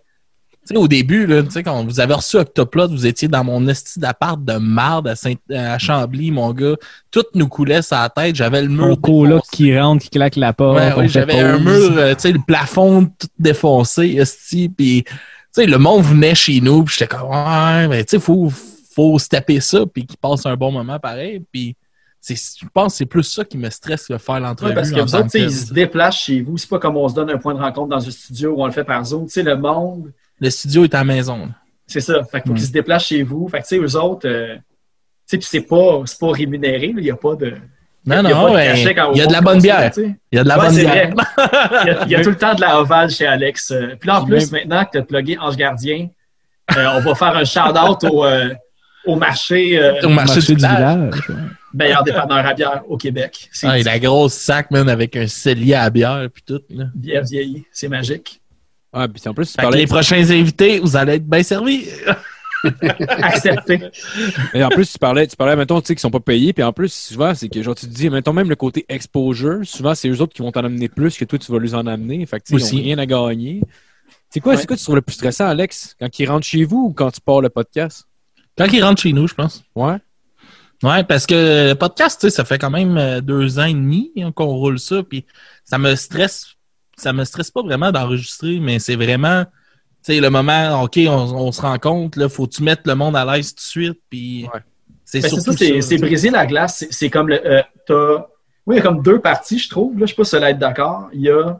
tu 0.67 0.73
sais, 0.73 0.77
au 0.77 0.87
début, 0.87 1.25
là, 1.25 1.43
tu 1.43 1.51
sais, 1.51 1.63
quand 1.63 1.83
vous 1.83 1.99
avez 1.99 2.13
reçu 2.13 2.37
Octoplot, 2.37 2.89
vous 2.89 3.05
étiez 3.07 3.27
dans 3.27 3.43
mon 3.43 3.67
esti 3.67 3.99
d'appart 3.99 4.43
de 4.43 4.53
marde 4.53 5.07
à, 5.07 5.15
Saint, 5.15 5.35
à 5.53 5.77
Chambly, 5.79 6.31
mon 6.31 6.51
gars. 6.53 6.75
Tout 7.11 7.23
nous 7.33 7.47
coulait 7.47 7.81
sur 7.81 7.97
la 7.97 8.09
tête. 8.09 8.35
J'avais 8.35 8.61
le 8.61 8.67
mur. 8.67 8.87
Mon 8.87 8.95
coloc 8.95 9.43
qui 9.51 9.77
rentre, 9.77 10.03
qui 10.03 10.09
claque 10.09 10.35
la 10.35 10.53
porte. 10.53 10.77
Ouais, 10.77 11.07
j'avais 11.07 11.39
un 11.39 11.57
mur, 11.59 11.97
euh, 11.97 12.13
tu 12.13 12.21
sais, 12.21 12.31
le 12.31 12.39
plafond 12.45 13.05
tout 13.05 13.27
défoncé, 13.37 14.15
esti, 14.17 14.69
puis 14.69 15.03
tu 15.05 15.13
sais, 15.51 15.65
le 15.65 15.77
monde 15.77 16.03
venait 16.03 16.35
chez 16.35 16.61
nous, 16.61 16.83
puis 16.83 16.95
j'étais 16.97 17.15
comme, 17.15 17.29
ouais, 17.29 17.87
mais 17.87 18.03
tu 18.03 18.11
sais, 18.11 18.19
faut, 18.19 18.51
faut 18.93 19.17
se 19.17 19.29
taper 19.29 19.59
ça, 19.61 19.85
puis 19.85 20.05
qu'il 20.05 20.17
passe 20.17 20.45
un 20.45 20.55
bon 20.55 20.71
moment 20.71 20.99
pareil, 20.99 21.41
puis 21.51 21.75
je 22.27 22.65
pense 22.73 22.93
que 22.93 22.97
c'est 22.97 23.05
plus 23.05 23.23
ça 23.23 23.45
qui 23.45 23.57
me 23.57 23.69
stresse 23.69 24.07
que 24.07 24.17
faire 24.17 24.39
l'entrevue. 24.39 24.69
Ouais, 24.69 24.75
parce 24.75 24.91
que 24.91 24.99
vous 24.99 25.15
autres, 25.15 25.35
ils 25.35 25.51
se 25.51 25.73
déplacent 25.73 26.19
chez 26.19 26.41
vous. 26.41 26.57
C'est 26.57 26.69
pas 26.69 26.79
comme 26.79 26.97
on 26.97 27.07
se 27.07 27.15
donne 27.15 27.29
un 27.29 27.37
point 27.37 27.53
de 27.53 27.59
rencontre 27.59 27.89
dans 27.89 28.05
un 28.07 28.11
studio 28.11 28.51
où 28.51 28.61
on 28.61 28.65
le 28.65 28.71
fait 28.71 28.83
par 28.83 29.03
Zoom. 29.05 29.25
Tu 29.25 29.31
sais, 29.33 29.43
le 29.43 29.55
monde, 29.55 30.11
Le 30.39 30.49
studio 30.49 30.83
est 30.83 30.93
à 30.93 30.99
la 30.99 31.03
maison. 31.05 31.49
c'est 31.87 32.01
ça. 32.01 32.23
Fait 32.23 32.41
qu'il 32.41 32.49
faut 32.49 32.49
Ouais. 32.49 32.55
qu'ils 32.59 32.67
se 32.67 32.71
déplacent 32.71 33.05
chez 33.05 33.23
vous. 33.23 33.47
Fait 33.47 33.59
que, 33.59 33.67
tu 33.67 33.69
sais, 33.69 33.77
eux 33.81 33.95
autres, 33.99 34.27
euh, 34.27 34.55
tu 34.55 34.61
sais, 35.25 35.37
puis 35.37 35.47
c'est 35.49 35.61
pas, 35.61 36.03
pas 36.19 36.31
rémunéré. 36.31 36.93
Il 36.95 37.03
n'y 37.03 37.11
a 37.11 37.15
pas 37.15 37.35
de. 37.35 37.53
Non, 38.05 38.21
il 38.23 38.29
y 38.29 38.31
a 38.31 38.33
non, 38.33 38.53
de 38.53 39.11
il 39.13 39.17
y 39.17 39.21
a 39.21 39.27
de 39.27 39.31
la 39.33 39.41
bonne 39.41 39.61
bière. 39.61 39.91
Il 39.97 40.15
y 40.31 40.37
a 40.39 40.43
de 40.43 40.47
la 40.47 40.57
Ouais, 40.57 40.65
bonne 40.67 40.75
bière. 40.75 41.13
Il 41.13 41.87
y, 41.87 41.89
a, 41.91 42.05
il 42.05 42.11
y 42.11 42.15
a 42.15 42.21
tout 42.23 42.29
le 42.29 42.37
temps 42.37 42.55
de 42.55 42.61
la 42.61 42.79
ovale 42.81 43.09
chez 43.09 43.27
Alex. 43.27 43.71
Euh, 43.71 43.95
Puis 43.99 44.07
là, 44.07 44.21
en 44.21 44.25
plus, 44.25 44.51
maintenant 44.51 44.83
que 44.85 44.91
tu 44.91 44.97
as 44.99 45.01
plugué 45.03 45.37
Ange 45.37 45.57
Gardien, 45.57 46.07
euh, 46.77 46.87
on 46.95 46.99
va 47.01 47.15
faire 47.15 47.35
un 47.35 47.43
shout-out 47.43 48.03
au, 48.11 48.25
euh, 48.25 48.53
au 49.09 49.15
marché 49.15 49.79
euh, 49.79 50.01
Au 50.03 50.09
marché, 50.09 50.35
Marché 50.35 50.39
du 50.41 50.47
du 50.47 50.55
village. 50.67 50.97
village. 50.97 51.29
ouais. 51.29 51.35
meilleur 51.73 52.03
dépanneur 52.03 52.45
à 52.45 52.53
bière 52.53 52.81
au 52.87 52.97
Québec. 52.97 53.49
Ah, 53.63 53.77
et 53.79 53.83
la 53.83 53.99
grosse 53.99 54.33
sac, 54.33 54.71
man, 54.71 54.87
avec 54.89 55.15
un 55.15 55.27
cellier 55.27 55.75
à 55.75 55.89
bière, 55.89 56.27
puis 56.33 56.43
tout. 56.45 56.61
Là. 56.69 56.85
bière 56.95 57.23
vieillie. 57.23 57.65
C'est 57.71 57.87
magique. 57.87 58.41
Ah, 58.91 59.07
puis 59.07 59.21
en 59.27 59.33
plus, 59.33 59.55
tu 59.55 59.71
les 59.77 59.85
prochains 59.85 60.29
invités, 60.31 60.79
vous 60.79 60.95
allez 60.97 61.13
être 61.15 61.27
bien 61.27 61.43
servis. 61.43 61.85
Accepté. 63.07 63.79
mais 64.53 64.63
en 64.63 64.69
plus, 64.69 64.91
tu 64.91 64.99
parlais, 64.99 65.25
tu 65.27 65.35
parlais, 65.37 65.55
mettons, 65.55 65.79
tu 65.79 65.87
sais, 65.87 65.95
qu'ils 65.95 66.01
sont 66.01 66.11
pas 66.11 66.19
payés, 66.19 66.51
puis 66.51 66.63
en 66.63 66.73
plus, 66.73 66.91
souvent, 66.91 67.33
c'est 67.33 67.47
que, 67.47 67.61
genre, 67.61 67.75
tu 67.75 67.85
te 67.87 67.93
dis, 67.93 68.09
mettons, 68.09 68.33
même 68.33 68.49
le 68.49 68.55
côté 68.57 68.85
exposure, 68.89 69.59
souvent, 69.63 69.95
c'est 69.95 70.09
eux 70.09 70.21
autres 70.21 70.33
qui 70.33 70.41
vont 70.41 70.51
t'en 70.51 70.65
amener 70.65 70.89
plus 70.89 71.17
que 71.17 71.23
toi, 71.23 71.39
tu 71.39 71.51
vas 71.51 71.59
les 71.59 71.73
en 71.73 71.87
amener. 71.87 72.25
Fait 72.25 72.39
que, 72.39 72.45
tu 72.45 72.49
sais, 72.49 72.55
ils 72.59 72.63
Aussi. 72.63 72.75
ont 72.75 72.83
rien 72.83 72.97
à 72.97 73.05
gagner. 73.05 73.61
C'est 74.29 74.41
quoi, 74.41 74.53
Ouais. 74.53 74.59
c'est 74.59 74.67
quoi 74.67 74.75
tu 74.75 74.83
trouves 74.83 74.95
le 74.95 75.01
plus 75.01 75.13
stressant, 75.13 75.47
Alex? 75.47 75.95
Quand 75.99 76.19
ils 76.19 76.25
rentrent 76.29 76.45
chez 76.45 76.63
vous 76.65 76.87
ou 76.89 76.93
quand 76.93 77.11
tu 77.11 77.21
pars 77.21 77.39
le 77.41 77.49
podcast? 77.49 78.05
Quand 78.59 78.71
ils 78.71 78.83
rentrent 78.83 79.01
chez 79.01 79.13
nous, 79.13 79.27
je 79.27 79.33
pense. 79.33 79.63
Ouais. 79.75 79.95
Ouais, 80.83 81.03
parce 81.03 81.25
que 81.25 81.69
le 81.69 81.73
podcast, 81.75 82.21
tu 82.21 82.29
sais, 82.29 82.35
ça 82.35 82.45
fait 82.45 82.57
quand 82.59 82.69
même 82.69 82.97
euh, 82.97 83.19
deux 83.21 83.57
ans 83.59 83.65
et 83.65 83.73
demi 83.73 84.11
hein, 84.17 84.31
qu'on 84.31 84.45
roule 84.47 84.79
ça, 84.79 85.01
puis 85.03 85.25
ça 85.65 85.77
me 85.77 85.95
stresse, 85.95 86.45
ça 86.97 87.11
me 87.11 87.23
stresse 87.25 87.51
pas 87.51 87.61
vraiment 87.63 87.91
d'enregistrer, 87.91 88.59
mais 88.61 88.79
c'est 88.79 88.95
vraiment, 88.95 89.43
tu 89.45 90.13
sais, 90.13 90.19
le 90.21 90.29
moment, 90.29 90.83
ok, 90.83 90.99
on, 91.07 91.11
on 91.11 91.51
se 91.51 91.61
rencontre, 91.61 92.17
là, 92.19 92.29
faut 92.29 92.47
tu 92.47 92.63
mettre 92.63 92.83
le 92.85 92.95
monde 92.95 93.15
à 93.17 93.25
l'aise 93.25 93.49
tout 93.49 93.55
de 93.57 93.61
suite, 93.61 93.99
puis 94.09 94.43
Ouais. 94.53 94.59
c'est 95.03 95.19
Ben, 95.21 95.29
c'est 95.29 95.35
surtout 95.35 95.51
ça, 95.51 95.57
c'est, 95.57 95.81
ça, 95.81 95.97
briser 95.97 96.29
la 96.29 96.45
glace. 96.45 96.85
C'est, 96.91 97.09
comme 97.09 97.27
le. 97.29 97.45
euh, 97.45 97.61
t'as- 97.85 98.27
oui, 98.65 98.75
il 98.75 98.77
y 98.77 98.79
a 98.79 98.83
comme 98.83 99.01
deux 99.01 99.19
parties, 99.19 99.57
je 99.59 99.67
trouve. 99.69 99.97
Là, 99.99 100.05
je 100.05 100.11
sais 100.11 100.15
pas 100.15 100.23
si 100.23 100.39
là 100.39 100.49
être 100.51 100.59
d'accord. 100.59 101.09
Il 101.11 101.21
y 101.21 101.29
a. 101.29 101.59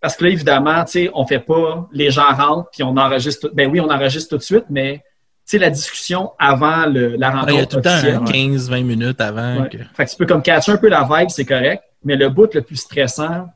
Parce 0.00 0.16
que 0.16 0.24
là, 0.24 0.30
évidemment, 0.30 0.84
tu 0.84 0.90
sais, 0.92 1.10
on 1.14 1.24
fait 1.26 1.38
pas. 1.40 1.88
Les 1.92 2.10
gens 2.10 2.34
rentrent, 2.34 2.68
puis 2.72 2.82
on 2.82 2.96
enregistre. 2.96 3.48
tout- 3.48 3.54
Ben 3.54 3.70
oui, 3.70 3.80
on 3.80 3.88
enregistre 3.90 4.28
tout 4.30 4.36
de 4.38 4.42
suite, 4.42 4.64
mais 4.68 5.02
sais, 5.50 5.58
la 5.58 5.70
discussion 5.70 6.32
avant 6.38 6.86
le- 6.86 7.16
la 7.16 7.30
Ouais, 7.30 7.34
Il 7.48 7.54
y 7.54 7.56
a 7.56 7.60
rencontre 7.60 7.68
tout 7.68 7.76
le 7.76 7.82
temps 7.82 7.90
officielle. 7.90 8.14
hein, 8.16 8.24
15-20 8.24 8.82
minutes 8.84 9.20
avant. 9.20 9.62
Ouais. 9.62 9.68
que- 9.68 9.78
Fait 9.94 10.04
que 10.04 10.10
tu 10.10 10.16
peux 10.16 10.26
comme 10.26 10.42
catcher 10.42 10.72
un 10.72 10.76
peu 10.76 10.88
la 10.88 11.08
vibe, 11.10 11.28
c'est 11.30 11.44
correct. 11.44 11.82
Mais 12.04 12.16
le 12.16 12.28
bout 12.28 12.52
le 12.54 12.62
plus 12.62 12.76
stressant, 12.76 13.48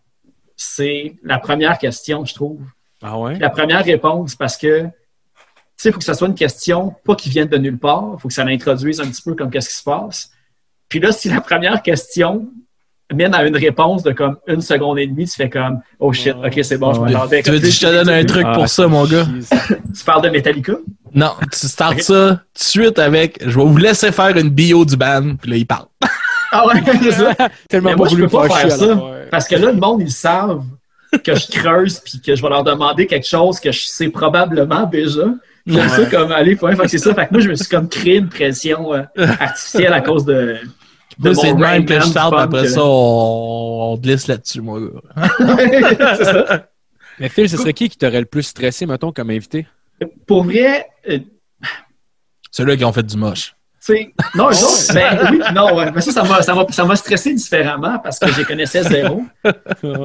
c'est 0.56 1.16
la 1.22 1.38
première 1.38 1.78
question, 1.78 2.24
je 2.24 2.34
trouve. 2.34 2.60
Ah 3.02 3.18
ouais? 3.18 3.38
La 3.38 3.50
première 3.50 3.84
réponse, 3.84 4.34
parce 4.34 4.56
que, 4.56 4.82
tu 4.84 4.88
sais, 5.76 5.88
il 5.88 5.92
faut 5.92 5.98
que 5.98 6.04
ce 6.04 6.14
soit 6.14 6.28
une 6.28 6.34
question, 6.34 6.94
pas 7.04 7.14
qui 7.16 7.30
vienne 7.30 7.48
de 7.48 7.58
nulle 7.58 7.78
part. 7.78 8.12
Il 8.16 8.20
faut 8.20 8.28
que 8.28 8.34
ça 8.34 8.44
l'introduise 8.44 9.00
un 9.00 9.06
petit 9.06 9.22
peu 9.22 9.34
comme 9.34 9.50
qu'est-ce 9.50 9.68
qui 9.68 9.74
se 9.76 9.82
passe. 9.84 10.30
Puis 10.88 11.00
là, 11.00 11.10
si 11.12 11.28
la 11.28 11.40
première 11.40 11.82
question 11.82 12.48
mène 13.12 13.34
à 13.34 13.44
une 13.44 13.56
réponse 13.56 14.02
de 14.02 14.12
comme 14.12 14.36
une 14.46 14.60
seconde 14.60 14.98
et 14.98 15.06
demie, 15.06 15.26
tu 15.26 15.34
fais 15.34 15.50
comme, 15.50 15.80
oh 15.98 16.12
shit, 16.12 16.34
ok, 16.34 16.60
c'est 16.62 16.78
bon, 16.78 16.92
je 16.92 17.00
m'attendais. 17.00 17.42
Tu 17.42 17.50
veux 17.50 17.58
dire, 17.58 17.72
je 17.72 17.80
te 17.80 17.86
donne 17.86 18.08
un 18.08 18.24
truc 18.24 18.44
Ah, 18.46 18.52
pour 18.54 18.68
ça, 18.68 18.86
mon 18.86 19.04
gars? 19.04 19.26
Tu 19.96 20.04
parles 20.04 20.22
de 20.22 20.30
Metallica? 20.30 20.74
Non, 21.14 21.32
tu 21.52 21.66
startes 21.66 22.00
ça 22.00 22.30
tout 22.30 22.34
de 22.34 22.38
suite 22.54 22.98
avec, 22.98 23.38
je 23.42 23.58
vais 23.58 23.64
vous 23.64 23.76
laisser 23.76 24.10
faire 24.12 24.34
une 24.36 24.48
bio 24.48 24.84
du 24.84 24.96
band, 24.96 25.36
puis 25.40 25.50
là, 25.50 25.56
il 25.58 25.66
parle. 25.66 25.86
Ah 26.52 26.66
ouais, 26.66 26.74
c'est 27.02 27.10
ça. 27.10 27.34
Tellement 27.68 27.90
Mais 27.90 27.96
moi, 27.96 28.08
je 28.08 28.14
voulu 28.14 28.28
peux 28.28 28.38
pas 28.38 28.48
faire 28.48 28.70
ça. 28.70 29.00
Parce 29.30 29.48
que 29.48 29.56
là, 29.56 29.72
le 29.72 29.80
monde, 29.80 30.02
ils 30.02 30.10
savent 30.10 30.64
que 31.24 31.34
je 31.34 31.50
creuse 31.50 32.00
puis 32.00 32.20
que 32.20 32.34
je 32.34 32.42
vais 32.42 32.48
leur 32.48 32.64
demander 32.64 33.06
quelque 33.06 33.26
chose 33.26 33.60
que 33.60 33.72
je 33.72 33.84
sais 33.84 34.08
probablement 34.08 34.84
déjà. 34.84 35.24
J'aime 35.66 35.88
ça 35.88 36.06
comme 36.06 36.32
aller 36.32 36.58
c'est 36.86 36.98
ça. 36.98 37.14
Fait 37.14 37.26
que 37.26 37.32
moi, 37.32 37.40
je 37.40 37.48
me 37.48 37.54
suis 37.54 37.68
comme 37.68 37.88
créé 37.88 38.16
une 38.16 38.28
pression 38.28 38.94
euh, 38.94 39.02
artificielle 39.16 39.92
à 39.92 40.00
cause 40.00 40.24
de. 40.24 40.56
Là, 41.22 41.34
c'est 41.34 41.52
de 41.52 41.58
même 41.58 41.84
que 41.84 41.94
je 41.94 42.06
funk, 42.06 42.32
après 42.36 42.68
ça, 42.68 42.82
on, 42.84 43.92
on 43.92 43.96
glisse 43.96 44.26
là-dessus, 44.26 44.62
c'est 45.38 46.24
ça. 46.24 46.66
Mais 47.18 47.28
Phil, 47.28 47.48
ce 47.48 47.56
serait 47.56 47.72
qui 47.72 47.88
qui 47.88 47.98
t'aurait 47.98 48.20
le 48.20 48.26
plus 48.26 48.42
stressé, 48.42 48.86
mettons, 48.86 49.12
comme 49.12 49.30
invité? 49.30 49.66
Pour 50.26 50.44
vrai, 50.44 50.86
euh, 51.08 51.18
Ceux-là 52.50 52.76
qui 52.76 52.84
ont 52.84 52.92
fait 52.92 53.02
du 53.02 53.16
moche. 53.16 53.54
non, 54.34 54.50
eux 54.50 54.64
autres, 54.64 54.94
ben 54.94 55.28
oui, 55.32 55.40
non, 55.54 55.74
ouais. 55.74 55.90
mais 55.90 56.00
ça, 56.00 56.12
ça 56.12 56.22
m'a, 56.22 56.42
ça 56.42 56.54
m'a, 56.54 56.66
ça 56.70 56.84
m'a 56.84 56.96
stressé 56.96 57.34
différemment 57.34 57.98
parce 57.98 58.18
que 58.18 58.30
je 58.30 58.38
les 58.38 58.44
connaissais 58.44 58.82
zéro. 58.84 59.22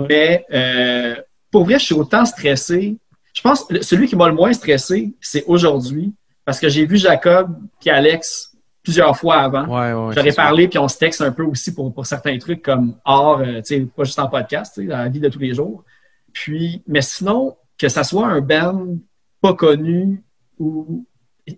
Mais 0.10 0.46
euh, 0.52 1.16
pour 1.52 1.66
vrai, 1.66 1.78
je 1.78 1.86
suis 1.86 1.94
autant 1.94 2.26
stressé. 2.26 2.98
Je 3.34 3.42
pense 3.42 3.66
que 3.66 3.82
celui 3.84 4.08
qui 4.08 4.16
m'a 4.16 4.30
le 4.30 4.34
moins 4.34 4.54
stressé, 4.54 5.14
c'est 5.22 5.44
aujourd'hui 5.46 6.14
parce 6.44 6.60
que 6.60 6.70
j'ai 6.70 6.86
vu 6.86 6.98
Jacob 6.98 7.56
puis 7.80 7.90
Alex 7.90 8.52
plusieurs 8.88 9.18
fois 9.18 9.36
avant. 9.42 9.66
Ouais, 9.66 9.92
ouais. 9.92 10.14
J'aurais 10.16 10.32
parlé, 10.32 10.70
puis 10.70 10.80
on 10.80 10.88
se 10.88 10.98
texte 10.98 11.22
un 11.22 11.34
peu 11.34 11.44
aussi 11.44 11.74
pour, 11.74 11.94
pour 11.94 12.06
certains 12.06 12.38
trucs 12.38 12.62
comme 12.62 12.96
hors, 13.04 13.40
euh, 13.42 13.58
tu 13.58 13.62
sais, 13.66 13.80
pas 13.82 14.06
juste 14.06 14.18
en 14.20 14.30
podcast, 14.30 14.80
dans 14.80 14.98
la 14.98 15.10
vie 15.10 15.20
de 15.20 15.28
tous 15.28 15.40
les 15.40 15.54
jours. 15.54 15.84
Puis, 16.32 16.84
mais 16.88 17.02
sinon, 17.02 17.58
que 17.78 17.90
ça 17.90 18.06
soit 18.06 18.28
un 18.28 18.40
band 18.40 18.96
pas 19.42 19.54
connu 19.54 20.24
ou 20.58 21.06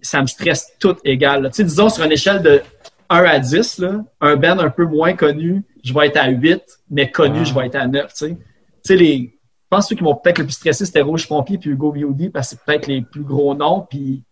ça 0.01 0.21
me 0.21 0.27
stresse 0.27 0.73
tout 0.79 0.95
égal. 1.05 1.43
là. 1.43 1.49
Tu 1.49 1.57
sais, 1.57 1.63
disons 1.63 1.89
sur 1.89 2.03
une 2.03 2.11
échelle 2.11 2.41
de 2.41 2.61
1 3.09 3.23
à 3.25 3.37
10, 3.39 3.77
là, 3.77 4.03
un 4.21 4.35
band 4.35 4.57
un 4.57 4.69
peu 4.71 4.85
moins 4.85 5.13
connu, 5.13 5.63
je 5.83 5.93
vais 5.93 6.07
être 6.07 6.17
à 6.17 6.29
8, 6.29 6.63
mais 6.89 7.11
connu, 7.11 7.39
Ah. 7.41 7.43
je 7.43 7.53
vais 7.53 7.67
être 7.67 7.75
à 7.75 7.85
9, 7.87 8.07
tu 8.07 8.17
sais. 8.25 8.29
Tu 8.35 8.39
sais, 8.83 8.95
les, 8.95 9.17
je 9.33 9.67
pense 9.69 9.85
que 9.85 9.89
ceux 9.89 9.95
qui 9.97 10.03
m'ont 10.03 10.15
peut-être 10.15 10.39
le 10.39 10.45
plus 10.45 10.53
stressé, 10.53 10.83
c'était 10.85 11.01
Rouge 11.01 11.27
Pompier 11.27 11.59
puis 11.59 11.69
Hugo 11.69 11.91
VOD, 11.91 12.31
parce 12.31 12.49
que 12.49 12.55
c'est 12.57 12.65
peut-être 12.65 12.87
les 12.87 13.01
plus 13.03 13.23
gros 13.23 13.53
noms, 13.53 13.85
puis 13.87 14.23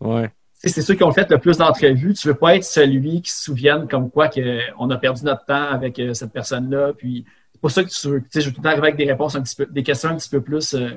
Ouais. 0.00 0.30
C'est 0.68 0.82
ceux 0.82 0.94
qui 0.94 1.02
ont 1.02 1.12
fait 1.12 1.28
le 1.30 1.38
plus 1.38 1.58
d'entrevues. 1.58 2.14
Tu 2.14 2.28
veux 2.28 2.34
pas 2.34 2.56
être 2.56 2.64
celui 2.64 3.22
qui 3.22 3.30
se 3.30 3.42
souvienne 3.42 3.88
comme 3.88 4.10
quoi 4.10 4.28
que 4.28 4.60
on 4.78 4.88
a 4.90 4.96
perdu 4.96 5.24
notre 5.24 5.44
temps 5.44 5.70
avec 5.70 5.98
euh, 5.98 6.14
cette 6.14 6.32
personne-là. 6.32 6.92
Puis 6.96 7.24
c'est 7.52 7.60
pour 7.60 7.70
ça 7.70 7.82
que 7.82 7.88
tu 7.88 8.08
veux, 8.08 8.20
tu 8.20 8.28
sais, 8.30 8.40
je 8.40 8.46
veux 8.46 8.52
tout 8.52 8.60
le 8.60 8.64
temps 8.64 8.70
arriver 8.70 8.88
avec 8.88 8.96
des 8.96 9.10
réponses 9.10 9.34
un 9.34 9.42
petit 9.42 9.56
peu, 9.56 9.66
des 9.66 9.82
questions 9.82 10.10
un 10.10 10.16
petit 10.16 10.28
peu 10.28 10.40
plus 10.40 10.74
euh, 10.74 10.90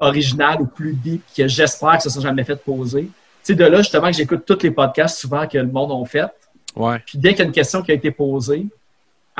originales 0.00 0.60
ou 0.60 0.66
plus 0.66 0.94
deep 0.94 1.22
que 1.36 1.46
j'espère 1.46 1.98
que 1.98 2.02
ça 2.02 2.08
ne 2.08 2.12
soit 2.12 2.22
jamais 2.22 2.44
fait 2.44 2.56
poser. 2.56 3.02
Tu 3.02 3.10
sais, 3.42 3.54
de 3.54 3.64
là, 3.64 3.78
justement, 3.78 4.08
que 4.08 4.16
j'écoute 4.16 4.42
tous 4.44 4.62
les 4.62 4.70
podcasts 4.70 5.18
souvent 5.20 5.46
que 5.46 5.58
le 5.58 5.68
monde 5.68 5.92
a 5.92 6.06
fait. 6.06 6.26
Ouais. 6.74 6.98
Puis 7.06 7.18
dès 7.18 7.30
qu'il 7.30 7.40
y 7.40 7.42
a 7.42 7.44
une 7.46 7.52
question 7.52 7.82
qui 7.82 7.92
a 7.92 7.94
été 7.94 8.10
posée, 8.10 8.66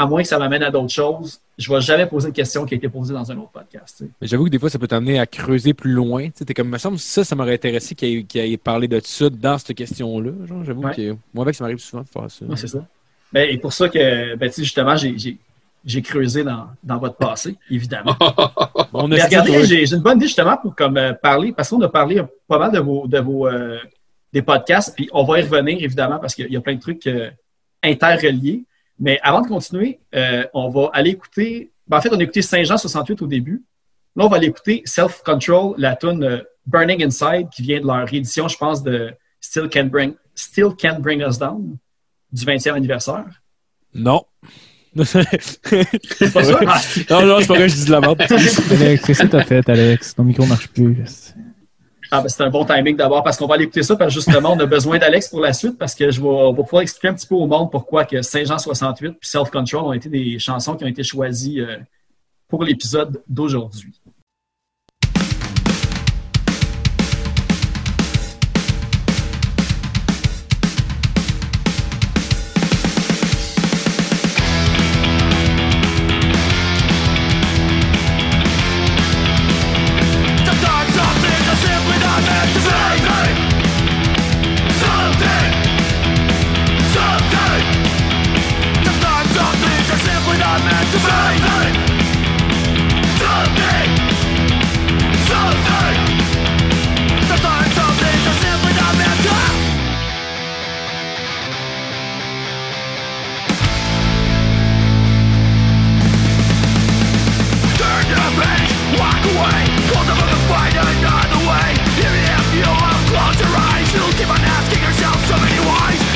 à 0.01 0.07
moins 0.07 0.23
que 0.23 0.29
ça 0.29 0.39
m'amène 0.39 0.63
à 0.63 0.71
d'autres 0.71 0.93
choses, 0.93 1.41
je 1.59 1.71
ne 1.71 1.77
vais 1.77 1.83
jamais 1.83 2.07
poser 2.07 2.29
une 2.29 2.35
question 2.35 2.65
qui 2.65 2.75
a 2.75 2.77
été 2.79 2.89
posée 2.89 3.13
dans 3.13 3.31
un 3.31 3.37
autre 3.37 3.51
podcast. 3.51 3.97
tu 3.99 4.05
sais. 4.05 4.11
Mais 4.21 4.27
j'avoue 4.27 4.45
que 4.47 4.51
des 4.51 4.59
fois, 4.59 4.71
ça 4.71 4.79
peut 4.79 4.89
t'amener 4.89 5.19
à 5.19 5.27
creuser 5.27 5.75
plus 5.75 5.93
loin. 5.93 6.27
Tu 6.29 6.45
sais, 6.47 6.55
comme, 6.55 6.69
il 6.69 6.73
me 6.73 6.79
semble, 6.79 6.99
ça, 6.99 7.23
ça 7.23 7.37
m'aurait 7.37 7.55
intéressé 7.55 7.95
qu'il 7.95 8.25
ait, 8.35 8.57
parlé 8.57 8.89
de 8.89 8.99
ça 9.05 9.29
dans 9.29 9.59
cette 9.59 9.77
question-là. 9.77 10.31
J'avoue 10.65 10.83
Ouais. 10.85 10.95
que 10.95 11.17
moi, 11.35 11.43
avec, 11.45 11.55
ça 11.55 11.65
m'arrive 11.65 11.79
souvent 11.79 12.03
de 12.03 12.09
faire 12.09 12.31
ça. 12.31 12.45
Ouais, 12.47 12.57
c'est 12.57 12.69
ça. 12.69 12.85
Ben, 13.33 13.49
et 13.49 13.59
pour 13.59 13.73
ça 13.73 13.89
que, 13.89 14.35
ben, 14.37 14.51
justement, 14.57 14.97
j'ai- 14.97 16.03
creusé 16.03 16.45
dans, 16.45 16.69
dans 16.83 16.99
votre 16.99 17.17
passé, 17.17 17.57
évidemment. 17.71 18.17
On 18.93 19.05
a 19.13 19.17
Mais 19.17 19.23
regardez, 19.25 19.65
j'ai 19.65 19.85
j'ai 19.87 19.97
une 19.97 20.03
bonne 20.03 20.17
idée 20.17 20.27
justement 20.27 20.57
pour 20.57 20.75
comme, 20.75 20.97
euh, 20.97 21.13
parler, 21.13 21.53
parce 21.53 21.69
qu'on 21.71 21.81
a 21.83 21.89
parlé 21.89 22.23
pas 22.49 22.59
mal 22.59 22.73
de 22.73 22.79
vos, 22.81 23.07
de 23.07 23.19
vos 23.19 23.47
euh, 23.47 23.79
des 24.33 24.43
podcasts, 24.43 24.95
puis 24.97 25.09
on 25.13 25.25
va 25.25 25.41
y 25.41 25.43
revenir 25.43 25.79
évidemment 25.83 26.19
parce 26.19 26.35
qu'il 26.35 26.51
y 26.51 26.57
a 26.57 26.61
plein 26.61 26.75
de 26.75 26.81
trucs 26.81 27.07
euh, 27.07 27.31
interreliés. 27.83 28.65
Mais 29.01 29.19
avant 29.23 29.41
de 29.41 29.49
continuer, 29.49 29.99
euh, 30.15 30.45
on 30.53 30.69
va 30.69 30.91
aller 30.93 31.11
écouter. 31.11 31.73
ben, 31.89 31.97
en 31.97 32.01
fait, 32.03 32.11
on 32.13 32.19
a 32.21 32.23
écouté 32.23 32.43
Saint-Jean 32.43 32.77
68 32.77 33.23
au 33.23 33.27
début. 33.27 33.65
Là, 34.15 34.27
on 34.27 34.29
va 34.29 34.37
aller 34.37 34.49
écouter 34.49 34.83
Self 34.85 35.23
Control, 35.23 35.75
la 35.79 35.97
tune 35.97 36.23
euh, 36.23 36.43
Burning 36.67 37.03
Inside, 37.03 37.49
qui 37.51 37.63
vient 37.63 37.81
de 37.81 37.87
leur 37.87 38.07
réédition, 38.07 38.47
je 38.47 38.59
pense, 38.59 38.83
de 38.83 39.13
Still 39.41 39.71
Can 39.73 39.87
Bring, 39.87 40.15
Still 40.35 40.75
Can 40.79 40.99
Bring 41.01 41.23
Us 41.27 41.39
Down, 41.39 41.79
du 42.31 42.45
20e 42.45 42.75
anniversaire. 42.75 43.25
Non. 43.95 44.25
C'est 44.97 46.33
pas 46.33 46.45
ça? 46.45 46.61
Non, 47.11 47.25
non, 47.25 47.41
c'est 47.41 47.47
pas 47.47 47.55
vrai, 47.55 47.69
je 47.69 47.77
dis 47.77 47.85
de 47.85 47.93
la 47.93 48.01
merde. 48.01 48.21
Alex, 48.29 49.07
qu'est-ce 49.07 49.23
que 49.23 49.27
t'as 49.29 49.45
fait, 49.45 49.69
Alex? 49.69 50.17
Ton 50.17 50.25
micro 50.25 50.45
marche 50.47 50.67
plus. 50.67 51.33
Ah, 52.12 52.20
ben, 52.20 52.29
c'est 52.29 52.42
un 52.42 52.51
bon 52.51 52.64
timing 52.64 52.96
d'abord 52.96 53.23
parce 53.23 53.37
qu'on 53.37 53.46
va 53.46 53.55
aller 53.55 53.64
écouter 53.64 53.85
ça 53.85 53.94
parce 53.94 54.12
que 54.12 54.20
justement, 54.20 54.53
on 54.53 54.59
a 54.59 54.66
besoin 54.66 54.99
d'Alex 54.99 55.29
pour 55.29 55.40
la 55.40 55.53
suite 55.53 55.79
parce 55.79 55.94
que 55.94 56.11
je 56.11 56.20
vais, 56.20 56.27
on 56.27 56.53
va 56.53 56.62
pouvoir 56.64 56.83
expliquer 56.83 57.09
un 57.09 57.14
petit 57.14 57.27
peu 57.27 57.37
au 57.37 57.46
monde 57.46 57.70
pourquoi 57.70 58.05
que 58.05 58.20
Saint-Jean 58.20 58.59
68 58.59 59.12
puis 59.12 59.29
Self 59.29 59.51
Control 59.51 59.83
ont 59.83 59.92
été 59.92 60.09
des 60.09 60.38
chansons 60.38 60.75
qui 60.75 60.85
ont 60.85 60.88
été 60.88 61.05
choisies 61.05 61.61
euh, 61.61 61.77
pour 62.49 62.64
l'épisode 62.64 63.23
d'aujourd'hui. 63.29 64.00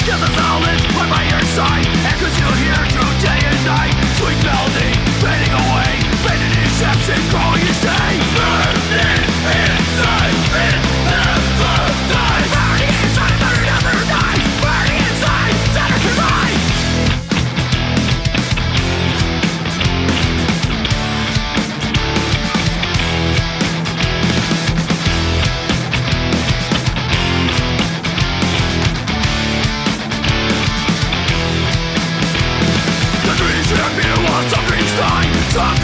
Get 0.04 0.20
the 0.20 0.26
silence 0.36 0.82
by 0.92 1.22
your 1.30 1.40
side. 1.56 1.86
Echoes 2.04 2.36
you 2.38 2.44
hear 2.60 2.76
through 2.92 3.12
day 3.24 3.40
and 3.40 3.64
night. 3.64 3.94
Sweet 4.18 4.36
melody. 4.44 5.03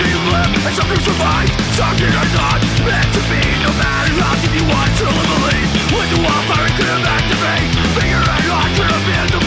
Dreams 0.00 0.16
live 0.32 0.48
and 0.64 0.74
some 1.76 1.94
dreams 2.00 2.16
are 2.16 2.32
not 2.32 2.56
meant 2.88 3.04
to 3.12 3.20
be 3.28 3.36
No 3.60 3.68
matter 3.76 4.16
how 4.16 4.32
deep 4.40 4.56
you 4.56 4.64
want 4.64 4.88
to 4.96 5.04
believe 5.04 5.68
wildfire 6.24 6.72
could 6.72 6.88
have 6.88 7.04
activate 7.04 7.68
Figure 8.00 8.24
out 8.24 8.40
how 8.48 8.64
could 8.80 8.88
have 8.88 9.04
been 9.04 9.28
the 9.28 9.44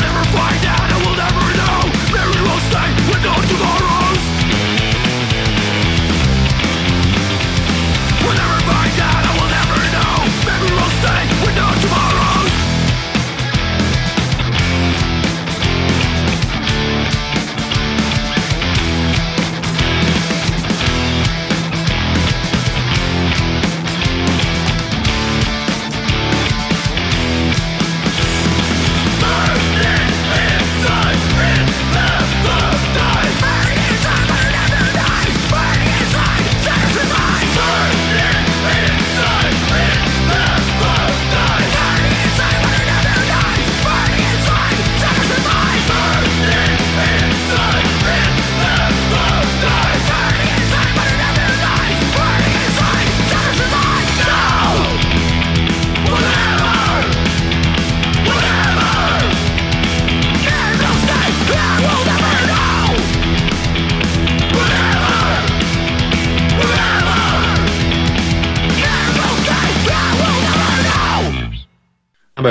never 0.00 0.24
find 0.32 0.64
out 0.64 0.81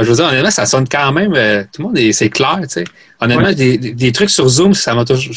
je 0.03 0.09
veux 0.09 0.15
dire, 0.15 0.25
honnêtement, 0.25 0.51
ça 0.51 0.65
sonne 0.65 0.87
quand 0.89 1.11
même. 1.11 1.33
euh, 1.35 1.63
tout 1.71 1.81
le 1.81 1.87
monde, 1.87 1.97
est- 1.97 2.11
c'est 2.11 2.29
clair, 2.29 2.59
tu 2.63 2.67
sais. 2.69 2.83
Honnêtement, 3.19 3.45
Ouais. 3.47 3.55
des, 3.55 3.77
des- 3.77 3.93
des 3.93 4.11
trucs 4.11 4.29
sur 4.29 4.47
Zoom, 4.49 4.73
ça 4.73 4.93
m'a 4.93 5.05
toujours. 5.05 5.33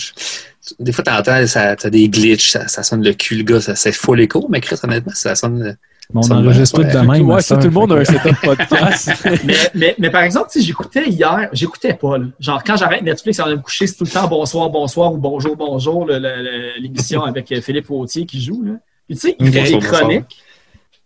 Des 0.79 0.93
fois, 0.93 1.05
t'entends, 1.05 1.47
ça, 1.47 1.77
t'as 1.77 1.91
des 1.91 2.09
glitches, 2.09 2.51
ça, 2.53 2.69
ça 2.69 2.83
sonne 2.83 3.03
le 3.05 3.13
cul, 3.13 3.37
le 3.37 3.43
gars, 3.45 3.61
ça, 3.61 3.75
c'est 3.75 3.93
full 3.93 4.21
écho, 4.21 4.47
mais 4.49 4.61
Chris, 4.61 4.77
honnêtement, 4.83 5.13
ça 5.15 5.35
sonne. 5.35 5.63
euh, 5.63 5.73
On 6.15 6.21
Ça 6.21 6.35
enregistre 6.35 6.77
tout 6.77 6.85
de 6.87 6.99
même. 6.99 7.29
Ouais, 7.31 7.41
ça, 7.41 7.57
tout 7.57 7.65
le 7.65 7.71
monde 7.71 7.93
a 7.93 7.97
un 7.97 8.05
setup 8.05 8.37
podcast. 8.43 9.11
mais, 9.45 9.55
mais, 9.75 9.95
mais 9.99 10.11
par 10.11 10.23
exemple, 10.23 10.49
tu 10.53 10.61
sais, 10.61 10.67
j'écoutais 10.67 11.09
hier, 11.09 11.49
j'écoutais 11.53 11.95
pas. 11.95 12.19
là. 12.19 12.27
Genre, 12.39 12.63
quand 12.63 12.77
j'arrête 12.77 13.01
Netflix 13.03 13.41
avant 13.41 13.51
de 13.51 13.57
me 13.57 13.63
coucher, 13.63 13.87
c'est 13.87 13.97
tout 13.97 14.05
le 14.05 14.11
temps 14.11 14.29
bonsoir, 14.29 14.69
bonsoir 14.69 15.15
ou 15.15 15.17
bonjour, 15.17 15.57
bonjour, 15.57 16.05
le- 16.05 16.19
le- 16.19 16.43
le- 16.43 16.81
l'émission 16.83 17.23
avec 17.25 17.51
euh, 17.53 17.63
Philippe 17.63 17.87
Vautier 17.87 18.27
qui 18.27 18.43
joue. 18.43 18.63
Là. 18.65 18.73
Puis 19.09 19.17
tu 19.17 19.29
sais, 19.29 19.37
il 19.41 19.51
fait 19.51 19.63
des 19.63 19.79
chroniques 19.79 20.37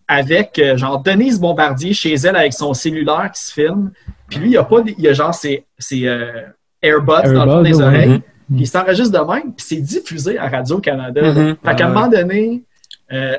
avec 0.09 0.59
euh, 0.59 0.77
genre 0.77 1.03
Denise 1.03 1.39
Bombardier 1.39 1.93
chez 1.93 2.15
elle 2.15 2.35
avec 2.37 2.55
son 2.55 2.73
cellulaire 2.75 3.31
qui 3.33 3.43
se 3.45 3.53
filme. 3.53 3.93
Puis 4.29 4.39
lui, 4.39 4.51
il 4.51 4.57
a 4.57 4.65
pas, 4.65 4.79
il 4.97 5.07
a 5.07 5.13
genre 5.13 5.35
ses, 5.35 5.65
ses 5.79 6.07
euh, 6.07 6.43
Airbuds 6.83 7.33
dans 7.35 7.45
le 7.45 7.51
fond 7.51 7.63
des 7.63 7.81
oreilles. 7.81 8.09
Mhm. 8.09 8.21
Puis 8.51 8.61
il 8.61 8.67
s'enregistre 8.67 9.13
de 9.13 9.33
même, 9.33 9.53
puis 9.55 9.67
c'est 9.69 9.77
diffusé 9.81 10.39
à 10.39 10.49
Radio-Canada. 10.49 11.21
Mhm. 11.33 11.57
Fait 11.63 11.77
qu'à 11.77 11.85
un 11.87 11.89
Ouais. 11.89 11.95
moment 11.95 12.09
donné, 12.09 12.63
euh, 13.13 13.37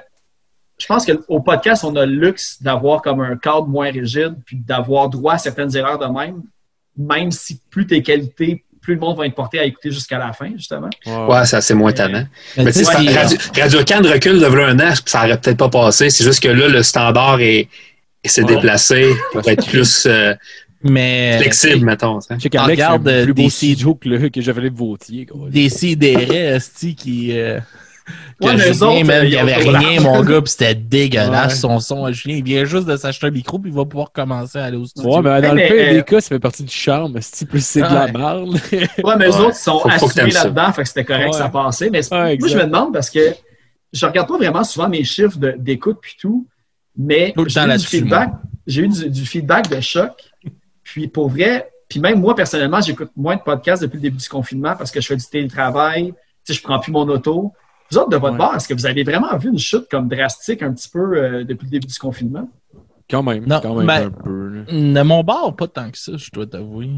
je 0.79 0.85
pense 0.85 1.05
qu'au 1.05 1.39
podcast, 1.39 1.83
on 1.83 1.95
a 1.95 2.05
le 2.05 2.13
luxe 2.13 2.61
d'avoir 2.61 3.01
comme 3.01 3.19
un 3.21 3.35
cadre 3.35 3.67
moins 3.67 3.89
rigide, 3.91 4.35
puis 4.45 4.55
d'avoir 4.57 5.09
droit 5.09 5.33
à 5.33 5.37
certaines 5.39 5.75
erreurs 5.75 5.97
de 5.97 6.05
même, 6.05 6.43
même 6.95 7.31
si 7.31 7.59
plus 7.71 7.87
tes 7.87 8.03
qualités, 8.03 8.63
plus 8.81 8.95
le 8.95 8.99
monde 8.99 9.17
va 9.17 9.25
être 9.25 9.35
porté 9.35 9.59
à 9.59 9.63
écouter 9.65 9.91
jusqu'à 9.91 10.17
la 10.17 10.33
fin, 10.33 10.49
justement. 10.55 10.89
Ouais, 11.05 11.45
ça, 11.45 11.61
c'est 11.61 11.73
moins 11.73 11.91
tannant. 11.91 12.25
Mais 12.57 12.63
Mais 12.65 12.71
tu 12.71 12.79
sais, 12.79 12.85
c'est- 12.85 13.13
Radio, 13.17 13.37
Radio 13.59 13.79
Can 13.85 14.01
recule 14.03 14.39
de 14.39 14.45
un 14.65 14.79
an, 14.79 14.93
ça 15.05 15.19
aurait 15.25 15.39
peut-être 15.39 15.57
pas 15.57 15.69
passé. 15.69 16.09
C'est 16.09 16.23
juste 16.23 16.41
que 16.41 16.49
là, 16.49 16.67
le 16.67 16.81
standard 16.83 17.39
est, 17.41 17.67
est 18.23 18.27
s'est 18.27 18.43
Ouais. 18.43 18.55
déplacé 18.55 19.13
pour 19.31 19.47
être 19.47 19.65
plus, 19.67 20.05
euh, 20.05 20.33
Mais. 20.83 21.37
Flexible, 21.41 21.85
mettons. 21.85 22.19
regarde, 22.59 23.07
un 23.07 23.23
plus 23.23 23.31
euh, 23.31 23.33
beau 23.33 23.43
des 23.43 23.49
studio 23.49 23.95
que, 23.95 24.07
le, 24.09 24.29
que 24.29 24.41
Jean-Philippe 24.41 24.75
Vautier. 24.75 25.25
quoi. 25.25 25.49
Des 25.49 25.67
sidérés, 25.69 26.53
qui. 26.95 27.37
Euh, 27.37 27.59
que 28.41 28.45
Ouais, 28.45 28.57
Julien, 28.57 29.09
euh, 29.09 29.23
il 29.25 29.29
y 29.29 29.33
ils 29.33 29.37
ont 29.37 29.41
avait 29.41 29.55
rien, 29.55 30.01
mon 30.01 30.23
gars, 30.23 30.41
pis 30.41 30.51
c'était 30.51 30.75
dégueulasse, 30.75 31.53
Ouais. 31.53 31.59
son 31.59 31.79
son. 31.79 32.11
Julien, 32.11 32.35
il 32.37 32.43
vient 32.43 32.65
juste 32.65 32.85
de 32.87 32.95
s'acheter 32.97 33.27
un 33.27 33.31
micro, 33.31 33.59
puis 33.59 33.71
il 33.71 33.75
va 33.75 33.85
pouvoir 33.85 34.11
commencer 34.11 34.57
à 34.59 34.65
aller 34.65 34.77
au 34.77 34.85
studio. 34.85 35.09
Ouais, 35.17 35.21
mais 35.21 35.41
dans 35.47 35.53
Mais, 35.55 35.69
le 35.69 35.75
pire 35.75 35.87
euh, 35.89 35.93
des 35.93 36.03
cas, 36.03 36.21
ça 36.21 36.29
fait 36.29 36.39
partie 36.39 36.63
du 36.63 36.73
charme. 36.73 37.17
Si 37.21 37.45
plus 37.45 37.65
c'est 37.65 37.81
de 37.81 37.85
la 37.93 38.07
merde. 38.11 38.49
Ouais, 38.71 39.15
mais 39.17 39.27
eux 39.27 39.31
Ouais. 39.31 39.39
autres, 39.39 39.49
ils 39.51 39.53
sont 39.55 39.81
assumés 39.85 40.31
là-dedans, 40.31 40.71
fait 40.73 40.83
que 40.83 40.87
c'était 40.87 41.05
correct, 41.05 41.27
Ouais. 41.33 41.37
ça 41.37 41.49
passait. 41.49 41.89
Mais 41.89 42.01
moi, 42.11 42.31
exact. 42.31 42.49
je 42.51 42.57
me 42.57 42.63
demande 42.65 42.93
parce 42.93 43.09
que 43.09 43.19
je 43.91 44.05
regarde 44.05 44.27
pas 44.27 44.37
vraiment 44.37 44.63
souvent 44.63 44.87
mes 44.89 45.03
chiffres 45.03 45.37
de- 45.37 45.55
d'écoute 45.57 45.97
puis 46.01 46.15
tout, 46.19 46.47
mais 46.97 47.33
j'ai 47.47 47.61
eu, 47.61 47.77
du 47.77 47.85
feedback, 47.85 48.29
j'ai 48.67 48.81
eu 48.83 48.87
du, 48.87 49.09
du 49.09 49.25
feedback 49.25 49.69
de 49.69 49.79
choc. 49.81 50.11
Puis 50.83 51.07
pour 51.07 51.29
vrai, 51.29 51.69
puis 51.87 51.99
même 51.99 52.19
moi, 52.19 52.35
personnellement, 52.35 52.81
j'écoute 52.81 53.09
moins 53.15 53.35
de 53.35 53.41
podcasts 53.41 53.81
depuis 53.81 53.95
le 53.97 54.01
début 54.01 54.17
du 54.17 54.29
confinement 54.29 54.75
parce 54.77 54.91
que 54.91 55.01
je 55.01 55.07
fais 55.07 55.15
du 55.15 55.25
télétravail, 55.25 56.13
tu 56.45 56.53
sais, 56.53 56.59
je 56.59 56.61
prends 56.63 56.79
plus 56.79 56.91
mon 56.91 57.07
auto. 57.09 57.51
Vous 57.91 57.97
autres, 57.97 58.09
de 58.09 58.17
votre 58.17 58.33
Ouais. 58.33 58.37
part, 58.37 58.55
est-ce 58.55 58.67
que 58.67 58.73
vous 58.73 58.85
avez 58.85 59.03
vraiment 59.03 59.35
vu 59.37 59.49
une 59.49 59.57
chute 59.59 59.87
comme 59.89 60.07
drastique 60.07 60.61
un 60.61 60.73
petit 60.73 60.89
peu 60.89 60.99
euh, 61.17 61.43
depuis 61.43 61.65
le 61.65 61.71
début 61.71 61.87
du 61.87 61.97
confinement? 61.97 62.49
Quand 63.09 63.23
même, 63.23 63.45
Non, 63.47 63.59
quand 63.61 63.75
même 63.75 63.87
ben- 63.87 64.05
un 64.07 64.11
peu. 64.11 64.63
De 64.71 65.01
mon 65.01 65.23
bord, 65.23 65.55
pas 65.55 65.67
tant 65.67 65.89
que 65.89 65.97
ça, 65.97 66.11
je 66.15 66.29
dois 66.31 66.45
t'avouer. 66.45 66.89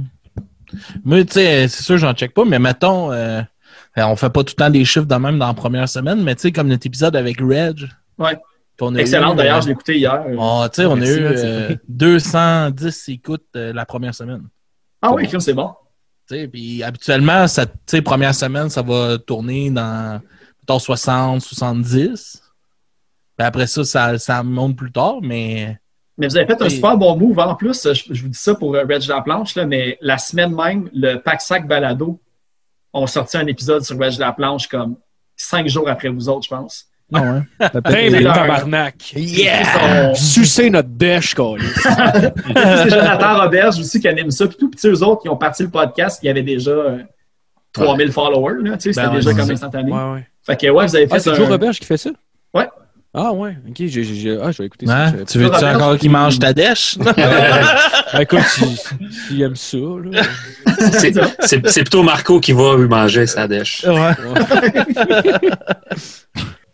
Moi, 1.03 1.23
tu 1.25 1.33
sais, 1.33 1.67
c'est 1.67 1.83
sûr, 1.83 1.97
j'en 1.97 2.13
check 2.13 2.33
pas, 2.33 2.43
mais 2.45 2.59
mettons, 2.59 3.11
euh, 3.11 3.41
on 3.97 4.15
fait 4.15 4.29
pas 4.29 4.43
tout 4.43 4.53
le 4.57 4.63
temps 4.63 4.69
des 4.69 4.83
chiffres 4.85 5.05
de 5.05 5.15
même 5.15 5.37
dans 5.39 5.47
la 5.47 5.53
première 5.53 5.87
semaine, 5.87 6.21
mais 6.23 6.35
tu 6.35 6.41
sais, 6.41 6.51
comme 6.51 6.67
notre 6.67 6.85
épisode 6.85 7.15
avec 7.15 7.39
Reg. 7.39 7.87
Ouais. 8.17 8.37
Excellent, 8.97 9.33
eu, 9.33 9.37
d'ailleurs, 9.37 9.57
euh, 9.57 9.61
je 9.61 9.65
l'ai 9.67 9.71
écouté 9.73 9.97
hier. 9.97 10.25
oh, 10.37 10.63
tu 10.73 10.81
sais, 10.81 10.85
on 10.87 10.93
a 10.99 11.05
eu 11.05 11.21
man, 11.21 11.33
c'est 11.37 11.45
euh, 11.45 11.65
vrai. 11.67 11.79
210 11.87 13.09
écoutes 13.09 13.45
euh, 13.55 13.71
la 13.73 13.85
première 13.85 14.15
semaine. 14.15 14.41
Ah 15.01 15.13
oui, 15.13 15.27
c'est 15.39 15.53
bon. 15.53 15.71
Tu 16.27 16.35
sais, 16.35 16.47
Puis 16.47 16.81
habituellement, 16.81 17.47
sais, 17.47 18.01
première 18.01 18.33
semaine, 18.33 18.69
ça 18.69 18.81
va 18.81 19.17
tourner 19.19 19.69
dans 19.69 20.19
mettons, 20.61 20.79
60, 20.79 21.41
70. 21.41 22.41
Puis 23.37 23.47
après 23.47 23.67
ça, 23.67 23.83
ça, 23.83 24.17
ça 24.17 24.43
monte 24.43 24.75
plus 24.75 24.91
tard, 24.91 25.17
mais 25.21 25.77
Mais 26.17 26.27
vous 26.27 26.37
avez 26.37 26.45
fait 26.45 26.61
un 26.61 26.65
Et- 26.65 26.69
super 26.69 26.97
bon 26.97 27.15
move. 27.17 27.39
En 27.39 27.55
plus, 27.55 27.87
je, 27.93 28.13
je 28.13 28.21
vous 28.23 28.29
dis 28.29 28.37
ça 28.37 28.53
pour 28.55 28.75
euh, 28.75 28.83
Reg 28.87 29.07
Laplanche, 29.07 29.55
là, 29.55 29.65
mais 29.65 29.97
la 30.01 30.17
semaine 30.17 30.53
même, 30.55 30.89
le 30.93 31.15
Pack 31.17 31.41
Sac 31.41 31.67
Balado 31.67 32.19
ont 32.93 33.07
sorti 33.07 33.37
un 33.37 33.47
épisode 33.47 33.83
sur 33.83 33.97
Reg 33.97 34.17
Laplanche 34.19 34.67
comme 34.67 34.97
cinq 35.37 35.67
jours 35.67 35.89
après 35.89 36.09
vous 36.09 36.29
autres, 36.29 36.43
je 36.43 36.49
pense. 36.49 36.85
Ah 37.13 37.21
ouais. 37.23 37.41
Ça 37.59 37.81
peut 37.81 37.93
Hey, 37.93 38.09
mais 38.09 38.21
leur- 38.21 38.33
tabarnak! 38.35 39.13
Yeah! 39.15 40.13
Sucer 40.13 40.69
notre 40.69 40.89
dèche, 40.89 41.33
quoi. 41.33 41.57
C'est 41.83 42.89
Jonathan 42.89 43.37
Roberge 43.41 43.79
aussi 43.79 43.99
qui 43.99 44.07
anime 44.07 44.31
ça. 44.31 44.47
Puis 44.47 44.55
tout, 44.57 44.69
puis 44.69 44.79
tu 44.79 44.81
sais, 44.81 44.89
eux 44.89 45.03
autres 45.03 45.23
qui 45.23 45.29
ont 45.29 45.35
parti 45.35 45.63
le 45.63 45.69
podcast, 45.69 46.19
il 46.23 46.27
y 46.27 46.29
avait 46.29 46.43
déjà 46.43 46.71
euh, 46.71 46.99
3000 47.73 48.11
followers. 48.11 48.61
là, 48.63 48.77
tu 48.77 48.83
sais, 48.83 48.93
C'était 48.93 49.07
Ben 49.07 49.09
ouais, 49.13 49.15
déjà 49.17 49.33
comme 49.33 49.51
instantané. 49.51 49.91
Ouais, 49.91 50.11
ouais. 50.13 50.27
Fait 50.45 50.57
que 50.59 50.67
ouais, 50.67 50.85
vous 50.85 50.95
avez 50.95 51.07
fait 51.07 51.15
Ah, 51.15 51.19
c'est 51.19 51.29
un- 51.31 51.47
Roberge 51.47 51.79
qui 51.79 51.85
fait 51.85 51.97
ça? 51.97 52.09
Ouais. 52.53 52.67
Ah, 53.13 53.33
ouais. 53.33 53.57
Ok, 53.67 53.75
j'ai, 53.77 53.89
j'ai- 53.89 54.03
j'ai- 54.03 54.37
ah, 54.41 54.51
je 54.51 54.59
vais 54.59 54.65
écouter 54.67 54.85
ça. 54.87 55.07
hein, 55.07 55.13
tu 55.29 55.37
veux-tu 55.37 55.65
encore 55.65 55.97
qu'il 55.97 56.09
mange 56.11 56.39
ta 56.39 56.53
dèche? 56.53 56.97
pas. 57.15 58.21
Écoute, 58.21 58.39
s'il 58.41 58.77
si, 59.11 59.41
aime 59.41 59.55
ça, 59.55 59.77
là. 59.77 60.21
C'est- 60.91 61.13
C'est 61.41 61.67
c'est 61.67 61.81
plutôt 61.81 62.03
Marco 62.03 62.39
qui 62.39 62.53
va 62.53 62.75
lui 62.77 62.87
manger 62.87 63.27
sa 63.27 63.47
dèche. 63.49 63.85
ouais. 63.85 64.13
tu 65.91 65.99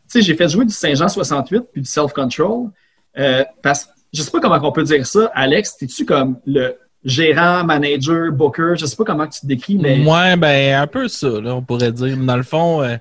sais, 0.08 0.22
j'ai 0.22 0.36
fait 0.36 0.48
jouer 0.48 0.66
du 0.66 0.74
Saint-Jean 0.74 1.08
68 1.10 1.64
puis 1.72 1.82
du 1.82 1.88
Self-Control. 1.90 2.70
Euh, 3.18 3.44
parce 3.62 3.90
je 4.14 4.22
sais 4.22 4.32
pas 4.32 4.40
comment 4.40 4.60
on 4.62 4.72
peut 4.72 4.84
dire 4.84 5.06
ça. 5.06 5.32
Alex, 5.34 5.78
t'es-tu 5.78 6.06
comme 6.06 6.38
le 6.46 6.76
gérant, 7.04 7.64
manager, 7.64 8.32
booker? 8.32 8.74
Je 8.78 8.86
sais 8.86 8.96
pas 8.96 9.04
comment 9.04 9.28
tu 9.28 9.42
te 9.42 9.46
décris, 9.48 9.78
mais. 9.78 10.06
Ouais, 10.06 10.36
ben, 10.38 10.82
un 10.82 10.88
peu 10.88 11.08
ça, 11.08 11.28
là, 11.42 11.56
on 11.56 11.62
pourrait 11.62 11.92
dire. 11.92 12.16
Dans 12.18 12.38
le 12.38 12.44
fond, 12.44 12.82
euh, 12.84 12.96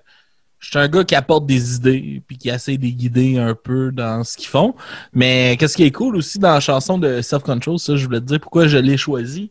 je 0.59 0.71
suis 0.71 0.79
un 0.79 0.89
gars 0.89 1.05
qui 1.05 1.15
apporte 1.15 1.47
des 1.47 1.77
idées 1.77 2.23
puis 2.27 2.39
qui 2.39 2.49
essaie 2.49 2.77
de 2.77 2.83
les 2.83 2.93
guider 2.93 3.39
un 3.39 3.55
peu 3.55 3.93
dans 3.93 4.25
ce 4.25 4.37
qu'ils 4.37 4.49
font. 4.49 4.75
Mais 5.13 5.57
qu'est-ce 5.59 5.77
qui 5.77 5.85
est 5.85 5.91
cool 5.93 6.17
aussi 6.17 6.39
dans 6.39 6.55
la 6.55 6.61
chanson 6.61 6.99
de 6.99 7.21
Self 7.21 7.43
Control, 7.43 7.79
ça, 7.79 7.95
je 7.97 8.05
voulais 8.05 8.21
te 8.21 8.25
dire 8.27 8.41
pourquoi 8.41 8.67
je 8.67 8.79
l'ai 8.79 8.97
choisi. 8.97 9.51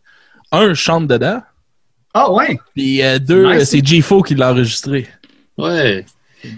Un, 0.51 0.70
je 0.70 0.74
chante 0.74 1.08
dedans. 1.08 1.41
Ah 2.14 2.32
ouais! 2.32 2.58
Puis 2.76 3.01
euh, 3.03 3.20
deux, 3.20 3.45
Nice. 3.45 3.62
euh, 3.62 3.66
c'est 3.66 3.86
G-Fo 3.86 4.22
qui 4.22 4.36
l'a 4.36 4.51
enregistré. 4.51 5.08
Ouais. 5.58 6.06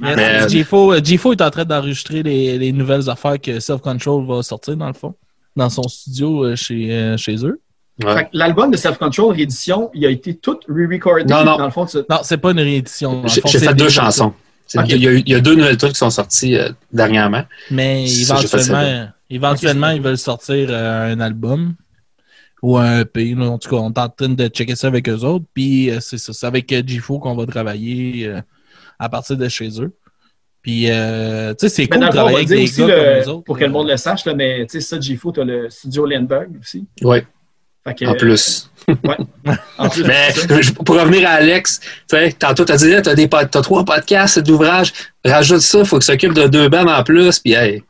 Mais- 0.02 0.48
G-Fo, 0.50 0.93
euh, 0.93 1.02
G-Fo 1.04 1.32
est 1.34 1.41
en 1.41 1.50
train 1.50 1.66
d'enregistrer 1.66 2.22
les, 2.24 2.58
les 2.58 2.72
nouvelles 2.72 3.10
affaires 3.10 3.39
que 3.41 3.60
Self 3.60 3.82
Control 3.82 4.26
va 4.26 4.43
sortir, 4.43 4.76
dans 4.78 4.88
le 4.88 4.93
fond, 4.93 5.16
dans 5.56 5.70
son 5.70 5.84
studio 5.84 6.45
euh, 6.45 6.56
chez, 6.56 6.91
euh, 6.91 7.18
chez 7.18 7.43
eux. 7.45 7.60
Ouais. 8.04 8.30
L'album 8.34 8.72
de 8.72 8.78
Self-Control 8.78 9.34
réédition, 9.36 9.89
il 9.93 10.06
a 10.06 10.10
été 10.10 10.36
tout 10.36 10.60
re-recordé. 10.70 11.26
Non, 11.26 11.43
non. 11.43 11.58
Dans 11.58 11.66
le 11.66 11.72
fond, 11.72 11.86
tu- 11.86 11.98
Non, 12.10 12.20
c'est 12.24 12.38
pas 12.38 12.52
une 12.52 12.60
réédition. 12.60 13.24
J'ai 13.28 13.41
fait 13.60 13.74
deux 13.74 13.89
chansons. 13.89 14.34
Il, 14.74 14.98
y 15.02 15.08
a, 15.08 15.12
eu- 15.14 15.24
il 15.26 15.32
y 15.32 15.36
a 15.36 15.39
deux 15.39 15.56
nouvelles 15.56 15.78
trucs 15.78 15.93
qui 15.93 15.98
sont 16.00 16.10
sortis 16.10 16.56
euh, 16.58 16.70
dernièrement. 16.91 17.43
Mais 17.72 18.06
éventuellement, 18.06 19.08
éventuellement 19.30 19.88
Ok, 19.88 19.91
c'est 19.93 19.98
ils 19.98 20.02
veulent 20.04 20.18
sortir 20.18 20.68
euh, 20.70 21.14
un 21.14 21.20
album 21.22 21.74
ou 22.62 22.78
un 22.78 23.02
EP. 23.02 23.34
là. 23.36 23.45
En 23.45 23.58
tout 23.58 23.70
cas, 23.70 23.78
on 23.78 23.91
est 23.93 23.98
en 24.00 24.10
train 24.10 24.28
de 24.30 24.48
checker 24.50 24.76
ça 24.76 24.88
avec 24.88 25.08
eux 25.08 25.20
autres. 25.24 25.45
Puis 25.54 25.89
euh, 25.89 26.00
c'est 26.02 26.18
ça. 26.18 26.34
C'est 26.34 26.45
avec 26.48 26.72
euh, 26.74 26.82
G-Fo 26.86 27.20
qu'on 27.20 27.36
va 27.36 27.45
travailler 27.45 28.28
euh, 28.28 28.41
à 29.00 29.08
partir 29.08 29.38
de 29.38 29.48
chez 29.48 29.82
eux. 29.82 29.93
Puis, 30.62 30.91
euh, 30.91 31.54
tu 31.54 31.70
sais, 31.70 31.74
c'est 31.74 31.88
cool 31.88 32.02
de 32.02 32.08
travailler 32.10 32.34
va 32.34 32.38
avec 32.39 32.48
des 32.50 32.64
aussi, 32.64 32.82
gars 32.82 32.88
le- 32.88 32.93
comme 32.95 33.24
eux 33.24 33.30
autres. 33.36 33.43
pour 33.45 33.58
que 33.58 33.64
le 33.64 33.70
monde 33.72 33.88
le 33.88 33.95
sache, 33.95 34.26
là, 34.26 34.34
mais 34.34 34.66
tu 34.70 34.82
sais, 34.82 34.82
ça, 34.82 35.00
G-Fo, 35.00 35.32
tu 35.32 35.39
as 35.39 35.45
le 35.45 35.70
studio 35.70 36.06
Lindbergh 36.06 36.50
aussi. 36.60 36.86
Oui, 37.04 37.20
que, 37.94 38.06
en 38.06 38.16
plus. 38.16 38.70
en 39.78 39.90
plus 39.90 40.04
Mais 40.06 40.30
pour 40.86 41.00
revenir 41.00 41.28
à 41.28 41.34
Alex, 41.34 41.80
tu 41.80 41.88
sais, 42.08 42.32
tantôt 42.34 42.66
tu 42.66 42.72
as 42.72 42.78
dit, 42.78 43.30
tu 43.30 43.38
as, 43.38 43.62
trois 43.62 43.84
podcasts 43.84 44.40
d'ouvrages, 44.40 44.94
rajoute 45.26 45.62
ça, 45.62 45.80
il 45.80 45.86
faut 45.86 45.98
qu'il 45.98 46.06
s'occupe 46.06 46.34
de 46.34 46.48
deux 46.48 46.70
bandes 46.70 46.90
en 46.90 47.04
plus, 47.04 47.40
puis 47.40 47.54
hey, 47.54 47.84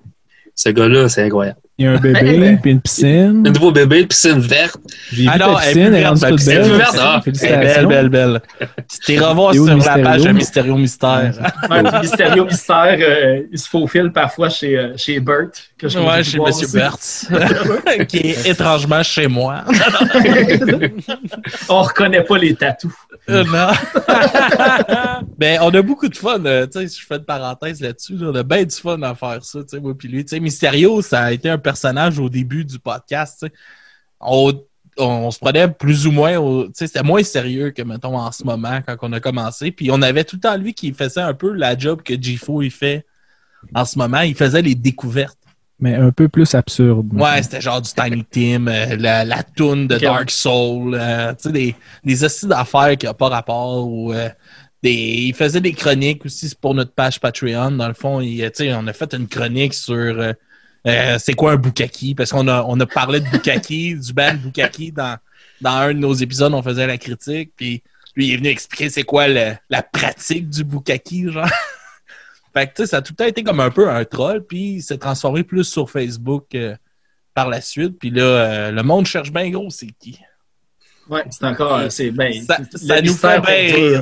ce 0.55 0.69
gars-là, 0.69 1.07
c'est 1.07 1.23
incroyable. 1.23 1.59
Il 1.79 1.85
y 1.85 1.87
a 1.87 1.91
un 1.91 1.97
bébé, 1.97 2.57
puis 2.59 2.71
une 2.71 2.81
piscine. 2.81 3.43
Un 3.45 3.51
nouveau 3.51 3.71
bébé, 3.71 4.07
une 4.25 4.39
verte. 4.39 4.77
J'ai 5.11 5.23
vu 5.23 5.29
Ah 5.31 5.37
non, 5.37 5.53
ta 5.53 5.59
piscine, 5.59 5.73
plus 5.73 5.81
elle 5.81 5.93
est 5.93 6.07
rendue 6.07 6.21
toute 6.21 6.35
piscine. 6.37 6.53
belle. 6.53 6.71
Verte, 6.71 6.97
ah. 6.99 7.21
Félicitations. 7.23 7.87
Belle, 7.87 8.09
belle, 8.09 8.09
belle. 8.09 8.67
Tu 8.89 8.99
t'es 9.05 9.19
revoir 9.19 9.53
sur 9.53 9.65
la 9.77 9.97
page 9.99 10.23
de 10.23 10.31
Mysterio 10.31 10.75
Mystère. 10.75 11.33
Mysterio 12.01 12.45
Mystère, 12.45 12.97
euh, 12.99 13.43
il 13.51 13.59
se 13.59 13.69
faufile 13.69 14.11
parfois 14.11 14.49
chez, 14.49 14.75
euh, 14.75 14.93
chez 14.97 15.19
Bert. 15.19 15.49
Que 15.77 15.87
je 15.87 15.99
Ouais, 15.99 16.23
chez 16.23 16.39
Monsieur. 16.39 16.67
Bert, 16.73 16.97
qui 18.07 18.17
est 18.17 18.47
étrangement 18.49 19.03
chez 19.03 19.27
moi. 19.27 19.63
On 21.69 21.81
reconnaît 21.83 22.23
pas 22.23 22.37
les 22.39 22.55
tatous. 22.55 22.91
Euh, 23.29 23.43
non. 23.43 23.67
ben, 25.37 25.59
on 25.61 25.69
a 25.73 25.81
beaucoup 25.81 26.07
de 26.07 26.15
fun. 26.15 26.43
euh, 26.45 26.65
tu 26.65 26.79
sais, 26.79 26.87
si 26.87 27.01
je 27.01 27.05
fais 27.05 27.15
une 27.17 27.25
parenthèse 27.25 27.81
là-dessus, 27.81 28.15
là, 28.15 28.27
on 28.31 28.35
a 28.35 28.43
bien 28.43 28.63
du 28.63 28.75
fun 28.75 29.01
à 29.01 29.13
faire 29.15 29.39
ça, 29.43 29.59
tu 29.59 29.65
sais, 29.69 29.79
moi 29.79 29.93
puis 29.97 30.07
lui. 30.07 30.23
Tu 30.23 30.35
sais, 30.35 30.39
Mysterio, 30.39 31.01
ça 31.01 31.23
a 31.23 31.31
été 31.31 31.49
un 31.49 31.57
personnage 31.71 32.15
au 32.19 32.29
début 32.29 32.63
du 32.63 32.79
podcast. 32.79 33.45
On, 34.19 34.53
on 34.97 35.29
se 35.31 35.39
prenait 35.39 35.67
plus 35.67 36.07
ou 36.07 36.11
moins, 36.11 36.37
au- 36.37 36.67
c'était 36.73 37.03
moins 37.03 37.23
sérieux 37.23 37.69
que, 37.71 37.83
mettons, 37.83 38.17
en 38.17 38.31
ce 38.31 38.43
moment, 38.43 38.79
quand 38.85 38.95
on 39.01 39.13
a 39.13 39.19
commencé. 39.19 39.71
Puis 39.71 39.87
on 39.91 40.01
avait 40.01 40.23
tout 40.23 40.37
le 40.37 40.41
temps 40.41 40.57
lui 40.57 40.73
qui 40.73 40.93
faisait 40.93 41.21
un 41.31 41.33
peu 41.33 41.51
la 41.53 41.77
job 41.77 42.01
que 42.01 42.13
G-Fo, 42.19 42.61
il 42.61 42.71
fait 42.71 43.05
en 43.75 43.85
ce 43.85 43.97
moment. 43.97 44.21
Il 44.21 44.35
faisait 44.35 44.61
les 44.61 44.75
découvertes. 44.75 45.37
Mais 45.79 45.93
un 45.93 46.11
peu 46.11 46.27
plus 46.27 46.55
absurde. 46.55 47.07
Ouais, 47.13 47.43
c'était 47.43 47.61
genre 47.61 47.81
du 47.81 47.91
Tiny 47.91 48.23
Tim, 48.31 48.67
euh, 48.67 48.95
la, 48.97 49.23
la 49.23 49.43
toune 49.43 49.87
de. 49.87 49.97
Dark 49.97 50.31
Soul, 50.31 50.95
euh, 50.95 51.33
tu 51.33 51.43
sais, 51.43 51.51
des, 51.51 51.75
des 52.03 52.23
hosties 52.23 52.47
d'affaires 52.47 52.97
qui 52.97 53.05
n'ont 53.05 53.13
pas 53.13 53.29
rapport. 53.29 53.87
Ou, 53.87 54.11
euh, 54.13 54.29
des, 54.81 55.27
il 55.29 55.35
faisait 55.35 55.61
des 55.61 55.73
chroniques 55.73 56.25
aussi 56.25 56.51
pour 56.59 56.73
notre 56.73 56.93
page 56.93 57.19
Patreon. 57.19 57.71
Dans 57.71 57.87
le 57.87 57.93
fond, 57.93 58.21
il, 58.21 58.39
tu 58.45 58.49
sais, 58.55 58.73
on 58.73 58.87
a 58.87 58.93
fait 58.93 59.13
une 59.13 59.27
chronique 59.27 59.75
sur 59.75 60.33
euh, 60.87 61.17
c'est 61.19 61.33
quoi 61.33 61.51
un 61.53 61.55
Bukaki, 61.57 62.15
parce 62.15 62.31
qu'on 62.31 62.47
a, 62.47 62.63
on 62.67 62.79
a 62.79 62.85
parlé 62.85 63.19
de 63.19 63.27
Bukaki, 63.29 63.95
du 63.99 64.13
band 64.13 64.35
Bukaki 64.35 64.91
dans, 64.91 65.17
dans 65.61 65.71
un 65.71 65.93
de 65.93 65.99
nos 65.99 66.13
épisodes, 66.13 66.53
on 66.53 66.63
faisait 66.63 66.87
la 66.87 66.97
critique, 66.97 67.51
puis 67.55 67.83
lui 68.15 68.27
il 68.27 68.33
est 68.33 68.37
venu 68.37 68.49
expliquer 68.49 68.89
c'est 68.89 69.03
quoi 69.03 69.27
le- 69.27 69.53
la 69.69 69.83
pratique 69.83 70.49
du 70.49 70.63
Bukaki, 70.63 71.31
genre. 71.31 71.47
Fait 72.53 72.67
que, 72.67 72.73
tu 72.73 72.83
sais, 72.83 72.87
ça 72.87 72.97
a 72.97 73.01
tout 73.01 73.13
le 73.13 73.17
temps 73.17 73.25
été 73.29 73.43
comme 73.43 73.59
un 73.59 73.69
peu 73.69 73.89
un 73.89 74.03
troll, 74.05 74.43
puis 74.43 74.75
il 74.75 74.81
s'est 74.81 74.97
transformé 74.97 75.43
plus 75.43 75.65
sur 75.65 75.91
Facebook 75.91 76.45
euh, 76.55 76.75
par 77.35 77.49
la 77.49 77.61
suite. 77.61 77.99
Puis 77.99 78.09
là, 78.09 78.23
euh, 78.23 78.71
le 78.71 78.81
monde 78.81 79.05
cherche 79.05 79.31
bien 79.31 79.47
gros, 79.51 79.69
c'est 79.69 79.89
qui? 79.99 80.17
Ouais, 81.07 81.23
c'est 81.29 81.45
encore. 81.45 81.83
C'est 81.89 82.09
ben, 82.11 82.33
Ça, 82.45 82.57
ça 82.75 83.01
nous 83.01 83.13
fait 83.13 83.39
bien 83.41 84.01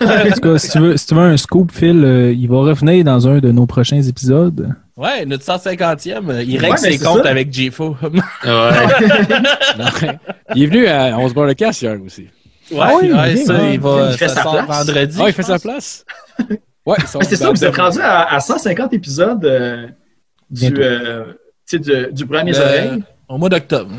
hein. 0.00 0.26
En 0.26 0.32
tout 0.32 0.40
cas, 0.40 0.58
si 0.58 0.70
tu 0.70 0.78
veux, 0.80 0.96
si 0.96 1.06
tu 1.06 1.14
veux 1.14 1.20
un 1.20 1.36
scoop, 1.36 1.70
Phil, 1.72 2.04
euh, 2.04 2.32
il 2.32 2.48
va 2.48 2.56
revenir 2.58 3.04
dans 3.04 3.28
un 3.28 3.38
de 3.38 3.52
nos 3.52 3.66
prochains 3.66 4.02
épisodes. 4.02 4.74
Ouais, 4.96 5.26
notre 5.26 5.44
150e, 5.44 6.30
euh, 6.30 6.42
il 6.42 6.54
Ouais, 6.54 6.68
règle 6.68 6.78
ses 6.78 6.98
comptes 6.98 7.22
ça. 7.24 7.28
avec 7.30 7.52
J-Fo. 7.52 7.96
ouais, 8.02 8.10
Ouais. 8.48 10.18
Il 10.54 10.62
est 10.62 10.66
venu 10.66 10.86
à 10.86 11.18
On 11.18 11.28
se 11.28 11.34
barre 11.34 11.44
le 11.46 11.54
casse 11.54 11.82
hier 11.82 11.96
aussi. 12.02 12.28
Ah 12.78 12.92
oui, 13.00 13.12
ouais, 13.12 13.36
ça, 13.36 13.54
ouais. 13.54 13.74
il 13.74 13.80
va. 13.80 14.08
Il 14.12 14.16
fait 14.16 14.28
ça 14.28 14.34
sa 14.36 14.42
sort 14.42 14.64
place. 14.64 14.78
vendredi. 14.86 15.18
Ah, 15.20 15.24
il 15.28 15.32
fait 15.32 15.42
sa 15.42 15.58
place? 15.58 16.04
Ouais, 16.86 16.96
c'est 17.22 17.34
ça, 17.34 17.50
vous 17.50 17.64
êtes 17.64 17.76
rendu 17.76 17.98
à, 18.00 18.32
à 18.32 18.38
150 18.38 18.92
épisodes 18.92 19.44
euh, 19.44 19.88
du, 20.48 20.72
euh, 20.78 21.24
du, 21.72 21.80
du 22.12 22.26
premier 22.26 22.52
Le-. 22.52 23.00
Au 23.28 23.38
mois 23.38 23.48
d'octobre. 23.48 23.90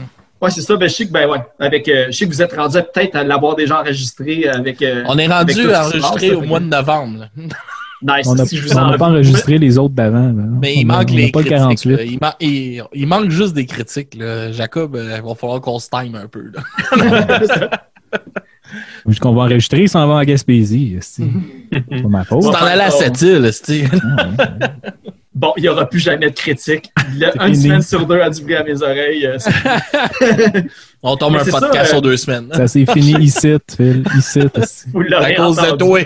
Ouais, 0.42 0.50
c'est 0.52 0.62
ça. 0.62 0.78
Ben, 0.78 0.88
je 0.88 0.94
sais 0.96 1.06
que, 1.06 1.12
ben, 1.12 1.28
ouais, 1.30 1.40
avec, 1.60 1.86
euh, 1.90 2.06
je 2.10 2.12
sais 2.18 2.24
que 2.26 2.30
vous 2.32 2.42
êtes 2.42 2.54
rendu 2.56 2.78
peut-être 2.94 3.18
à 3.18 3.26
l'avoir 3.26 3.58
déjà 3.58 3.82
enregistré 3.82 4.48
avec. 4.48 4.82
euh, 4.82 5.04
On 5.08 5.18
est 5.18 5.28
rendu 5.28 5.70
enregistré 5.76 6.30
passe, 6.30 6.38
au 6.38 6.42
mois 6.44 6.62
de 6.62 6.66
novembre. 6.68 7.28
Nice. 8.02 8.28
On 8.28 8.36
n'a 8.36 8.46
si 8.46 8.58
je 8.58 8.68
vous 8.68 8.74
on 8.74 8.78
en- 8.82 8.92
n'a 8.92 8.98
pas 8.98 9.08
enregistré 9.08 9.58
les 9.58 9.78
autres 9.80 9.96
d'avant. 9.96 10.32
Mais 10.62 10.76
On 10.78 10.82
il 10.82 10.86
manque 10.86 11.12
a 11.12 11.16
les 11.16 11.32
pas 11.32 11.40
le 11.42 11.46
critiques. 11.46 11.60
48. 11.60 11.90
là. 11.96 12.04
Il, 12.04 12.18
man- 12.22 12.34
il- 12.40 12.84
il 12.94 13.08
manque 13.08 13.30
juste 13.32 13.54
des 13.56 13.66
critiques. 13.66 14.14
là. 14.16 14.52
Jacob, 14.52 14.96
euh, 14.96 15.16
il 15.18 15.24
va 15.28 15.34
falloir 15.36 15.60
qu'on 15.62 15.80
se 15.80 15.90
time 15.90 16.14
un 16.16 16.28
peu. 16.28 16.52
qu'on 19.22 19.34
va 19.34 19.44
enregistrer, 19.44 19.84
il 19.84 19.90
s'en 19.90 20.06
va 20.08 20.16
en 20.16 20.24
Gaspésie. 20.24 20.98
C'est 21.02 21.24
pas 22.04 22.08
ma 22.10 22.24
faute. 22.24 22.44
Tu 22.44 22.50
t'en 22.52 22.66
allais 22.66 22.84
à 22.84 22.92
cette 22.92 23.22
île. 23.22 23.50
Bon, 25.34 25.54
il 25.56 25.62
n'y 25.64 25.70
aura 25.70 25.88
plus 25.88 26.00
jamais 26.00 26.30
de 26.32 26.36
critique. 26.36 26.90
Le- 27.14 27.28
C'est 27.32 27.38
une 27.48 27.54
fini. 27.54 27.64
semaine 27.64 27.82
sur 27.84 28.06
deux 28.08 28.20
a 28.20 28.30
du 28.30 28.42
bruit 28.42 28.56
à 28.56 28.64
mes 28.64 28.82
oreilles. 28.82 29.28
euh, 29.28 29.38
On 31.04 31.16
tombe 31.16 31.34
Mais 31.34 31.42
un 31.42 31.46
podcast 31.46 31.74
ça, 31.74 31.82
euh, 31.82 31.86
sur 31.86 32.02
deux 32.02 32.18
semaines. 32.18 32.50
Ça 32.54 32.68
s'est 32.68 32.86
fini 32.92 33.14
ici, 33.24 33.54
Phil. 33.76 34.04
Ici. 34.18 34.40
À 34.42 35.34
cause 35.36 35.58
de 35.58 35.76
toi. 35.78 36.00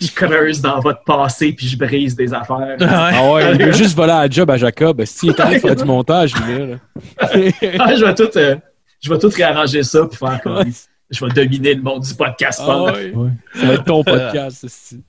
Je 0.00 0.10
creuse 0.12 0.60
dans 0.60 0.80
votre 0.80 1.02
passé 1.04 1.52
puis 1.52 1.66
je 1.68 1.76
brise 1.76 2.14
des 2.16 2.32
affaires. 2.34 2.76
Ah 2.80 3.32
ouais, 3.32 3.52
il 3.52 3.64
veut 3.66 3.72
juste 3.76 3.96
voler 3.96 4.12
à 4.12 4.28
job 4.28 4.50
à 4.50 4.56
Jacob. 4.56 5.04
S'il 5.04 5.30
est 5.30 5.40
allé 5.40 5.58
faire 5.60 5.76
du 5.76 5.84
montage, 5.84 6.34
lui, 6.36 6.58
là. 6.70 6.76
Ah, 7.78 7.94
je 7.94 8.04
vais 8.04 8.14
tout, 8.14 8.28
euh, 8.36 8.56
je 9.00 9.10
vais 9.12 9.18
tout 9.18 9.28
réarranger 9.34 9.82
ça 9.82 10.06
puis 10.06 10.16
faire 10.18 10.40
comme. 10.42 10.64
Je 11.10 11.24
vais 11.24 11.30
dominer 11.32 11.74
le 11.74 11.82
monde 11.82 12.02
du 12.02 12.14
podcast. 12.14 12.60
Ah 12.62 12.66
punk. 12.66 12.94
ouais. 12.96 13.12
Ouais. 13.14 13.30
Ça 13.54 13.66
va 13.66 13.74
être 13.74 13.84
ton 13.84 14.02
podcast, 14.02 14.64
esti. 14.64 15.02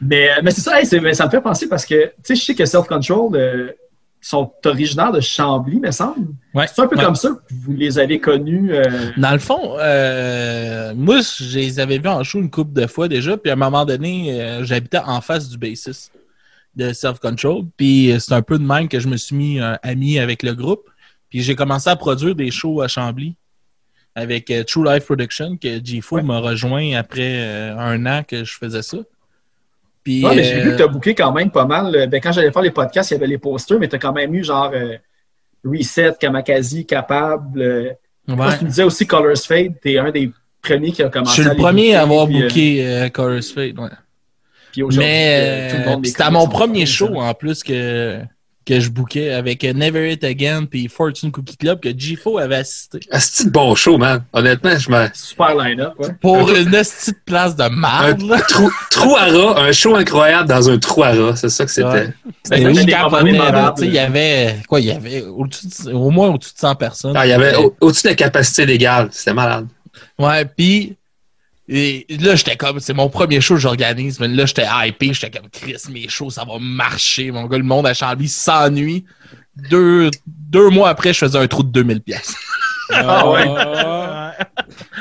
Mais, 0.00 0.30
mais 0.42 0.50
c'est 0.50 0.60
ça, 0.62 0.80
hey, 0.80 0.86
c'est- 0.86 0.98
mais 1.00 1.14
ça 1.14 1.26
me 1.26 1.30
fait 1.30 1.40
penser 1.40 1.68
parce 1.68 1.84
que, 1.86 2.06
tu 2.06 2.12
sais, 2.24 2.34
je 2.34 2.42
sais 2.44 2.54
que 2.54 2.64
Self 2.64 2.86
Control 2.86 3.36
euh, 3.36 3.68
sont 4.24 4.52
originaires 4.64 5.10
de 5.12 5.20
Chambly, 5.20 5.80
me 5.80 5.90
semble. 5.90 6.28
Ouais. 6.54 6.66
C'est 6.72 6.80
un 6.80 6.86
peu 6.86 6.96
Ouais. 6.96 7.02
comme 7.04 7.16
ça 7.16 7.30
que 7.30 7.54
vous 7.54 7.72
les 7.72 7.98
avez 7.98 8.20
connus. 8.20 8.72
euh, 8.72 8.84
Dans 9.16 9.32
le 9.32 9.40
fond, 9.40 9.76
euh, 9.80 10.94
moi, 10.94 11.18
je 11.20 11.58
les 11.58 11.80
avais 11.80 11.98
vus 11.98 12.08
en 12.08 12.22
show 12.22 12.38
une 12.38 12.48
couple 12.50 12.72
de 12.80 12.86
fois 12.86 13.08
déjà, 13.08 13.36
puis 13.36 13.50
à 13.50 13.54
un 13.54 13.56
moment 13.56 13.84
donné, 13.84 14.40
euh, 14.40 14.64
j'habitais 14.64 15.00
en 15.04 15.20
face 15.20 15.48
du 15.48 15.58
bassiste 15.58 16.12
de 16.76 16.92
Self 16.92 17.18
Control, 17.18 17.64
puis 17.76 18.14
c'est 18.20 18.32
un 18.32 18.42
peu 18.42 18.58
de 18.58 18.64
même 18.64 18.88
que 18.88 19.00
je 19.00 19.08
me 19.08 19.16
suis 19.16 19.34
mis 19.36 19.60
ami 19.82 20.18
avec 20.20 20.42
le 20.44 20.54
groupe, 20.54 20.88
puis 21.28 21.42
j'ai 21.42 21.54
commencé 21.56 21.90
à 21.90 21.96
produire 21.96 22.34
des 22.34 22.50
shows 22.50 22.80
à 22.80 22.88
Chambly 22.88 23.34
avec 24.14 24.52
True 24.68 24.84
Life 24.84 25.04
Production, 25.06 25.56
que 25.56 25.84
G-Fo 25.84 26.16
Ouais. 26.16 26.22
m'a 26.22 26.38
rejoint 26.38 26.94
après 26.96 27.40
un 27.76 28.06
an 28.06 28.22
que 28.26 28.44
je 28.44 28.52
faisais 28.54 28.82
ça. 28.82 28.98
Puis, 30.04 30.24
Ouais, 30.24 30.34
mais 30.34 30.42
j'ai 30.42 30.56
euh, 30.60 30.64
vu 30.64 30.70
que 30.72 30.76
tu 30.78 30.82
as 30.82 30.86
booké 30.88 31.14
quand 31.14 31.32
même 31.32 31.50
pas 31.50 31.64
mal. 31.64 31.94
euh, 31.94 32.06
Ben, 32.06 32.20
quand 32.20 32.32
j'allais 32.32 32.50
faire 32.50 32.62
les 32.62 32.70
podcasts, 32.72 33.10
il 33.10 33.14
y 33.14 33.16
avait 33.18 33.26
les 33.28 33.38
posters, 33.38 33.78
mais 33.78 33.88
tu 33.88 33.96
as 33.96 33.98
quand 33.98 34.12
même 34.12 34.34
eu 34.34 34.42
genre 34.44 34.70
euh, 34.74 34.96
Reset, 35.64 36.14
Kamakazi, 36.18 36.84
Capable. 36.86 37.60
euh, 37.62 37.90
je 38.26 38.34
ouais. 38.34 38.58
tu 38.58 38.64
me 38.64 38.68
disais 38.70 38.82
aussi 38.82 39.06
Colors 39.06 39.36
Fade, 39.38 39.74
tu 39.80 39.92
es 39.92 39.98
un 39.98 40.10
des 40.10 40.30
premiers 40.60 40.92
qui 40.92 41.02
a 41.02 41.06
je 41.06 41.10
commencé 41.10 41.40
suis 41.42 41.50
à 41.50 41.54
le 41.54 41.58
premier 41.58 41.94
à 41.94 42.02
avoir 42.02 42.26
puis, 42.26 42.40
booké 42.42 42.86
euh, 42.86 43.08
Chorus 43.10 43.52
Fate. 43.52 43.78
ouais. 43.78 43.88
puis 44.72 44.82
aujourd'hui, 44.82 45.08
Mais 45.08 45.70
c'était 46.04 46.22
à 46.22 46.30
mon 46.30 46.46
premier 46.48 46.86
show 46.86 47.14
en 47.20 47.34
plus 47.34 47.62
que, 47.62 48.20
que 48.64 48.78
je 48.80 48.90
bookais 48.90 49.32
avec 49.32 49.62
Never 49.64 50.12
It 50.12 50.22
Again 50.24 50.66
puis 50.66 50.88
Fortune 50.88 51.30
Cookie 51.32 51.56
Club 51.56 51.80
que 51.80 51.88
G-Fo 51.96 52.38
avait 52.38 52.56
assisté. 52.56 53.00
Ah, 53.10 53.18
c'est 53.20 53.46
de 53.46 53.50
bon 53.50 53.74
show, 53.74 53.98
man. 53.98 54.24
Honnêtement, 54.32 54.78
je 54.78 54.90
me. 54.90 55.08
Super 55.14 55.54
line-up, 55.56 55.94
ouais. 55.98 56.08
Pour 56.20 56.50
une 56.50 56.70
petite 56.70 57.24
place 57.24 57.56
de 57.56 57.62
Un 57.64 57.68
marde, 57.70 58.22
là. 58.22 58.40
trou, 58.40 58.70
trou 58.90 59.16
à 59.16 59.24
ras, 59.26 59.60
un 59.62 59.72
show 59.72 59.96
incroyable 59.96 60.48
dans 60.48 60.70
un 60.70 60.78
trou 60.78 61.02
à 61.02 61.10
ras, 61.12 61.36
c'est 61.36 61.48
ça 61.48 61.64
que 61.64 61.70
c'était. 61.70 61.86
Ouais. 61.88 62.12
Ben, 62.50 62.74
sais, 62.74 62.82
Il 63.86 63.92
y 63.92 63.98
avait, 63.98 64.56
quoi, 64.68 64.80
il 64.80 64.86
y 64.86 64.90
avait 64.92 65.22
au 65.22 66.10
moins 66.10 66.28
au-dessus 66.30 66.54
de 66.54 66.58
100 66.58 66.74
personnes. 66.76 67.12
Ah, 67.16 67.26
il 67.26 67.30
y 67.30 67.32
avait 67.32 67.56
au- 67.56 67.74
au-dessus 67.80 68.04
de 68.04 68.08
la 68.10 68.14
capacité 68.14 68.66
légale, 68.66 69.08
c'était 69.12 69.34
malade. 69.34 69.66
Ouais, 70.18 70.44
puis 70.44 70.96
et 71.68 72.06
là, 72.20 72.34
j'étais 72.34 72.56
comme, 72.56 72.80
c'est 72.80 72.92
mon 72.94 73.08
premier 73.08 73.40
show 73.40 73.54
que 73.54 73.60
j'organise, 73.60 74.18
mais 74.20 74.28
là, 74.28 74.46
j'étais 74.46 74.66
hypé, 74.68 75.12
j'étais 75.14 75.38
comme, 75.38 75.48
Chris, 75.50 75.76
mes 75.90 76.08
shows, 76.08 76.30
ça 76.30 76.44
va 76.44 76.54
marcher, 76.60 77.30
mon 77.30 77.46
gars, 77.46 77.58
le 77.58 77.64
monde 77.64 77.86
à 77.86 77.94
Chambly 77.94 78.28
s'ennuie. 78.28 79.04
Deux, 79.70 80.10
deux 80.26 80.70
mois 80.70 80.88
après, 80.88 81.12
je 81.12 81.18
faisais 81.18 81.38
un 81.38 81.46
trou 81.46 81.62
de 81.62 81.68
2000 81.70 82.00
pièces. 82.00 82.34
Ah 82.90 83.28
ouais. 83.30 83.44
Ah. 83.56 84.34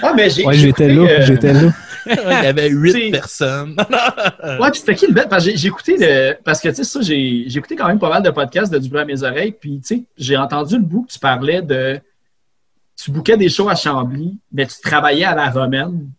Ah, 0.01 0.13
mais 0.15 0.29
j'ai. 0.29 0.45
Ouais, 0.45 0.53
j'étais 0.55 0.87
là. 0.87 1.01
euh, 1.01 1.25
J'étais 1.25 1.53
là. 1.53 1.71
Il 2.05 2.13
y 2.43 2.47
avait 2.47 2.69
huit 2.69 3.11
personnes. 3.11 3.75
Ouais, 3.79 4.71
puis 4.71 4.79
c'était 4.79 4.95
qui 4.95 5.07
le 5.07 5.13
bête? 5.13 5.29
Parce 5.29 5.45
que 5.45 5.55
j'ai 5.55 5.67
écouté 5.67 5.95
le. 5.99 6.35
Parce 6.43 6.59
que, 6.61 6.69
tu 6.69 6.75
sais, 6.75 6.83
ça, 6.83 7.01
j'ai 7.01 7.43
j'ai 7.47 7.59
écouté 7.59 7.75
quand 7.75 7.87
même 7.87 7.99
pas 7.99 8.09
mal 8.09 8.23
de 8.23 8.29
podcasts 8.29 8.71
de 8.71 8.79
Du 8.79 8.89
bruit 8.89 9.01
à 9.01 9.05
mes 9.05 9.23
oreilles. 9.23 9.51
Puis, 9.59 9.79
tu 9.85 9.95
sais, 9.97 10.03
j'ai 10.17 10.35
entendu 10.37 10.75
le 10.75 10.81
bout 10.83 11.03
que 11.03 11.13
tu 11.13 11.19
parlais 11.19 11.61
de. 11.61 11.99
Tu 13.01 13.11
bouquais 13.11 13.37
des 13.37 13.49
shows 13.49 13.69
à 13.69 13.75
Chambly, 13.75 14.37
mais 14.51 14.65
tu 14.65 14.75
travaillais 14.83 15.25
à 15.25 15.35
la 15.35 15.49
romaine. 15.49 16.09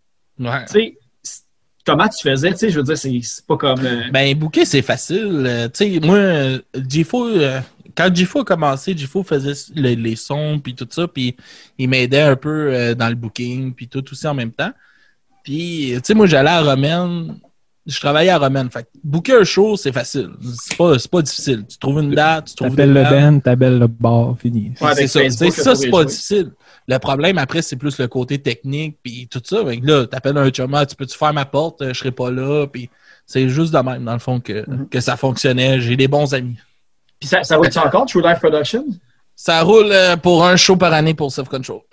Ouais. 0.50 0.64
Tu 0.66 0.72
sais, 0.72 0.98
c- 1.22 1.40
comment 1.86 2.08
tu 2.08 2.28
faisais? 2.28 2.50
Tu 2.52 2.58
sais, 2.58 2.70
je 2.70 2.78
veux 2.80 2.84
dire, 2.84 2.98
c'est 2.98 3.46
pas 3.46 3.56
comme. 3.56 3.80
euh, 3.84 4.02
Ben, 4.12 4.36
booker, 4.36 4.64
c'est 4.64 4.82
facile. 4.82 5.44
Euh, 5.46 5.68
tu 5.68 5.92
sais, 5.94 6.00
moi, 6.00 6.16
euh, 6.16 6.58
euh, 6.76 7.60
quand 7.94 8.14
G-Fo 8.14 8.40
a 8.40 8.44
commencé, 8.44 8.96
G-Fo 8.96 9.22
faisait 9.22 9.52
le- 9.74 9.94
les 9.94 10.16
sons, 10.16 10.60
puis 10.62 10.74
tout 10.74 10.88
ça, 10.90 11.06
puis 11.08 11.36
il 11.78 11.88
m'aidait 11.88 12.22
un 12.22 12.36
peu 12.36 12.72
euh, 12.72 12.94
dans 12.94 13.08
le 13.08 13.14
booking, 13.14 13.72
puis 13.74 13.88
tout 13.88 14.04
aussi 14.10 14.26
en 14.26 14.34
même 14.34 14.52
temps. 14.52 14.72
Puis, 15.44 15.92
tu 15.96 16.00
sais, 16.04 16.14
moi, 16.14 16.26
j'allais 16.26 16.50
à 16.50 16.62
Romaine, 16.62 17.34
je 17.84 17.98
travaillais 17.98 18.30
à 18.30 18.38
Romaine. 18.38 18.70
Fait 18.70 18.84
que 18.84 18.88
booker 19.02 19.34
un 19.40 19.44
show, 19.44 19.76
c'est 19.76 19.90
facile. 19.92 20.30
C'est 20.40 20.76
pas, 20.76 20.98
c'est 20.98 21.10
pas 21.10 21.20
difficile. 21.22 21.64
Tu 21.68 21.78
trouves 21.78 21.98
une 22.00 22.14
date, 22.14 22.46
tu 22.46 22.54
trouves 22.54 22.70
T'appelles 22.70 22.94
des 22.94 23.00
le 23.00 23.02
dates. 23.02 23.12
band, 23.32 23.40
t'appelles 23.40 23.78
le 23.78 23.86
bar, 23.88 24.36
fini. 24.38 24.72
Ouais, 24.80 24.94
c'est 24.94 25.08
ça. 25.08 25.20
Ça, 25.50 25.74
c'est 25.74 25.90
pas 25.90 26.04
difficile. 26.04 26.52
Le 26.88 26.98
problème, 26.98 27.38
après, 27.38 27.62
c'est 27.62 27.76
plus 27.76 27.98
le 27.98 28.08
côté 28.08 28.38
technique, 28.38 28.98
puis 29.02 29.28
tout 29.30 29.40
ça. 29.44 29.58
Que 29.62 29.86
là, 29.86 30.06
t'appelles 30.06 30.36
un 30.38 30.50
chum, 30.50 30.74
Ah, 30.74 30.84
tu 30.86 30.96
peux-tu 30.96 31.16
faire 31.16 31.32
ma 31.32 31.44
porte? 31.44 31.82
Euh, 31.82 31.92
Je 31.92 31.98
serai 31.98 32.10
pas 32.10 32.30
là. 32.30 32.66
Puis 32.66 32.90
c'est 33.26 33.48
juste 33.48 33.72
de 33.72 33.78
même, 33.78 34.04
dans 34.04 34.12
le 34.14 34.18
fond, 34.18 34.40
que, 34.40 34.68
Mhm. 34.68 34.88
que 34.88 35.00
ça 35.00 35.16
fonctionnait. 35.16 35.80
J'ai 35.80 35.96
des 35.96 36.08
bons 36.08 36.34
amis. 36.34 36.56
Puis 37.20 37.28
ça, 37.28 37.42
ça 37.44 37.56
roule-tu 37.56 37.78
encore, 37.78 38.06
True 38.06 38.22
Life 38.22 38.40
Production? 38.40 38.84
Ça 39.36 39.62
roule 39.62 39.90
euh, 39.92 40.16
pour 40.16 40.44
un 40.44 40.56
show 40.56 40.76
par 40.76 40.92
année 40.92 41.14
pour 41.14 41.30
Self 41.32 41.48
Control. 41.48 41.80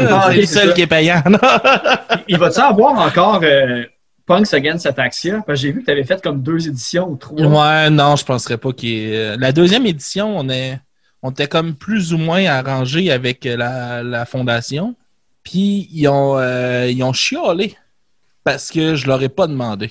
Ah, 0.00 0.28
c'est 0.30 0.36
le 0.40 0.46
seul 0.46 0.68
ça. 0.68 0.74
qui 0.74 0.82
est 0.82 0.86
payant. 0.86 1.22
Il 2.28 2.38
va-tu 2.38 2.60
avoir 2.60 2.98
encore 2.98 3.40
euh, 3.42 3.84
Punks 4.26 4.52
Against 4.54 4.86
Ataxia? 4.86 5.42
Parce 5.46 5.60
que 5.60 5.66
j'ai 5.66 5.72
vu 5.72 5.80
que 5.80 5.86
tu 5.86 5.90
avais 5.90 6.04
fait 6.04 6.20
comme 6.22 6.42
deux 6.42 6.66
éditions 6.68 7.08
ou 7.10 7.16
trois. 7.16 7.40
ouais, 7.46 7.90
non, 7.90 8.16
je 8.16 8.24
penserais 8.24 8.56
pas 8.58 8.72
qu'il 8.72 8.90
ait- 9.12 9.36
La 9.36 9.52
deuxième 9.52 9.86
édition, 9.86 10.36
on 10.36 10.48
est. 10.48 10.78
On 11.24 11.30
était 11.30 11.48
comme 11.48 11.74
plus 11.74 12.12
ou 12.12 12.18
moins 12.18 12.44
arrangé 12.44 13.10
avec 13.10 13.44
la, 13.44 14.02
la 14.02 14.26
fondation. 14.26 14.94
Puis 15.42 15.88
ils 15.90 16.06
ont, 16.06 16.36
euh, 16.38 16.86
ils 16.90 17.02
ont 17.02 17.14
chialé 17.14 17.74
parce 18.44 18.70
que 18.70 18.94
je 18.94 19.06
leur 19.06 19.22
ai 19.22 19.30
pas 19.30 19.46
demandé. 19.46 19.90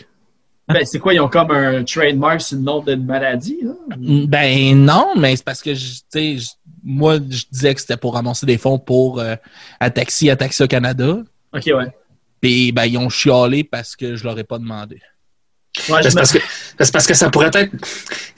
Ben, 0.68 0.86
c'est 0.86 1.00
quoi, 1.00 1.14
ils 1.14 1.20
ont 1.20 1.28
comme 1.28 1.50
un 1.50 1.84
trademark 1.84 2.40
sur 2.40 2.58
le 2.58 2.64
nom 2.64 2.82
d'une 2.82 3.04
maladie, 3.04 3.58
là? 3.64 3.74
Ben 3.98 4.78
non, 4.78 5.08
mais 5.18 5.36
c'est 5.36 5.44
parce 5.44 5.62
que 5.64 5.74
je- 5.74 6.02
moi, 6.84 7.16
je 7.16 7.44
disais 7.52 7.74
que 7.74 7.82
c'était 7.82 7.98
pour 7.98 8.14
ramasser 8.14 8.46
des 8.46 8.60
fonds 8.60 8.78
pour 8.78 9.20
euh, 9.20 9.36
Ataxi, 9.80 10.30
Ataxia 10.30 10.68
Canada. 10.68 11.18
Ok, 11.52 11.64
ouais. 11.66 11.88
Puis 12.42 12.72
ben, 12.72 12.86
ils 12.86 12.98
ont 12.98 13.10
chialé 13.10 13.64
parce 13.64 13.96
que 13.96 14.16
je 14.16 14.24
leur 14.24 14.38
ai 14.38 14.44
pas 14.44 14.60
demandé. 14.60 15.02
Ouais, 15.90 16.02
Ben, 16.02 16.04
C'est 16.04 16.10
me- 16.10 16.16
parce, 16.16 16.32
que, 16.32 16.40
c'est 16.80 16.92
parce 16.94 17.08
que 17.08 17.14
ça 17.14 17.30
pourrait 17.30 17.52
être. 17.54 17.72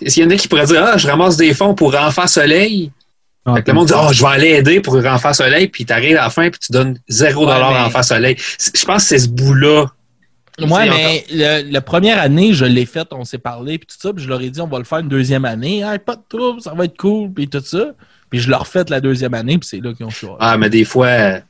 Il 0.02 0.18
y 0.18 0.24
en 0.24 0.30
a 0.30 0.36
qui 0.36 0.48
pourraient 0.48 0.66
dire 0.66 0.84
Ah, 0.86 0.98
je 0.98 1.08
ramasse 1.08 1.38
des 1.38 1.54
fonds 1.54 1.74
pour 1.76 1.94
Enfant 1.96 2.28
Soleil. 2.28 2.92
Ah, 3.46 3.56
Fait 3.56 3.64
que 3.64 3.68
le 3.72 3.74
monde 3.76 3.88
dit 3.88 3.94
Oh, 3.96 4.08
je 4.12 4.22
vais 4.22 4.30
aller 4.30 4.48
aider 4.52 4.80
pour 4.80 4.96
Enfant 5.06 5.34
Soleil, 5.34 5.68
puis 5.68 5.86
t'arrives 5.86 6.18
à 6.18 6.24
la 6.24 6.30
fin, 6.30 6.50
puis 6.50 6.60
tu 6.60 6.72
donnes 6.72 6.98
0 7.10 7.46
Ouais, 7.48 7.54
mais- 7.56 7.62
à 7.62 7.86
Enfant 7.88 8.04
Soleil. 8.04 8.38
Je 8.38 8.86
pense 8.86 9.04
que 9.04 9.10
c'est 9.10 9.20
ce 9.20 9.28
bout-là. 9.28 9.86
Ouais, 10.58 10.68
C'est 10.70 10.90
mais 10.90 11.26
le- 11.64 11.72
la 11.72 11.82
première 11.82 12.20
année, 12.22 12.54
je 12.54 12.64
l'ai 12.64 12.86
fait, 12.86 13.06
on 13.12 13.26
s'est 13.26 13.38
parlé, 13.38 13.78
puis 13.78 13.88
tout 13.88 13.98
ça, 14.00 14.14
puis 14.14 14.24
je 14.24 14.30
leur 14.30 14.40
ai 14.42 14.50
dit, 14.50 14.62
on 14.62 14.68
va 14.68 14.78
le 14.78 14.86
faire 14.86 15.00
une 15.00 15.10
deuxième 15.10 15.44
année. 15.44 15.82
Hey, 15.82 16.00
pas 16.00 16.16
de 16.16 16.22
trouble, 16.30 16.62
ça 16.62 16.74
va 16.74 16.86
être 16.86 16.96
cool, 16.98 17.34
puis 17.34 17.50
tout 17.50 17.62
ça. 17.64 17.88
Puis 18.30 18.40
je 18.40 18.50
leur 18.50 18.66
fait 18.66 18.90
la 18.90 19.02
deuxième 19.02 19.34
année, 19.34 19.58
puis 19.58 19.68
c'est 19.70 19.82
là 19.84 19.94
qu'ils 19.94 20.06
ont 20.06 20.10
chialé. 20.10 20.36
Ah, 20.40 20.58
mais 20.58 20.70
des 20.70 20.86
fois, 20.86 21.42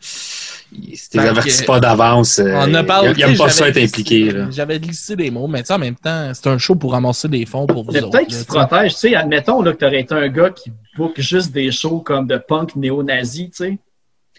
euh, 0.78 0.88
ils 0.92 0.98
Fait 0.98 1.18
ne 1.18 1.24
que- 1.24 1.30
avertissent 1.30 1.62
pas 1.64 1.80
d'avance. 1.80 2.40
euh, 2.40 2.54
On 2.56 2.74
a 2.74 2.84
parlé. 2.84 3.12
Ils 3.18 3.26
n'aiment 3.26 3.38
pas 3.38 3.50
ça 3.50 3.68
être 3.70 3.78
impliqué. 3.78 4.34
J'avais 4.52 4.80
glissé 4.80 5.16
des 5.16 5.32
mots, 5.32 5.48
mais 5.48 5.62
tu 5.62 5.68
sais, 5.68 5.74
en 5.74 5.80
même 5.80 5.96
temps, 5.96 6.32
c'est 6.34 6.48
un 6.48 6.58
show 6.58 6.76
pour 6.76 6.92
ramasser 6.94 7.28
des 7.28 7.46
fonds 7.46 7.66
pour 7.66 7.84
vous 7.84 7.92
autres. 7.96 8.10
peut-être 8.10 8.28
qu'ils 8.28 8.36
là, 8.38 8.42
se 8.42 8.46
tu 8.48 8.52
sais. 8.54 8.58
protègent. 8.68 8.94
Tu 8.94 9.00
sais, 9.00 9.16
admettons 9.16 9.62
là, 9.62 9.72
que 9.74 9.78
tu 9.78 9.86
aurais 9.86 10.00
été 10.02 10.14
un 10.16 10.28
gars 10.28 10.50
qui 10.50 10.72
book 10.98 11.14
juste 11.18 11.52
des 11.52 11.72
shows 11.72 12.00
comme 12.00 12.28
de 12.28 12.38
punk 12.38 12.76
néo-nazi, 12.76 13.50
tu 13.50 13.56
sais. 13.56 13.78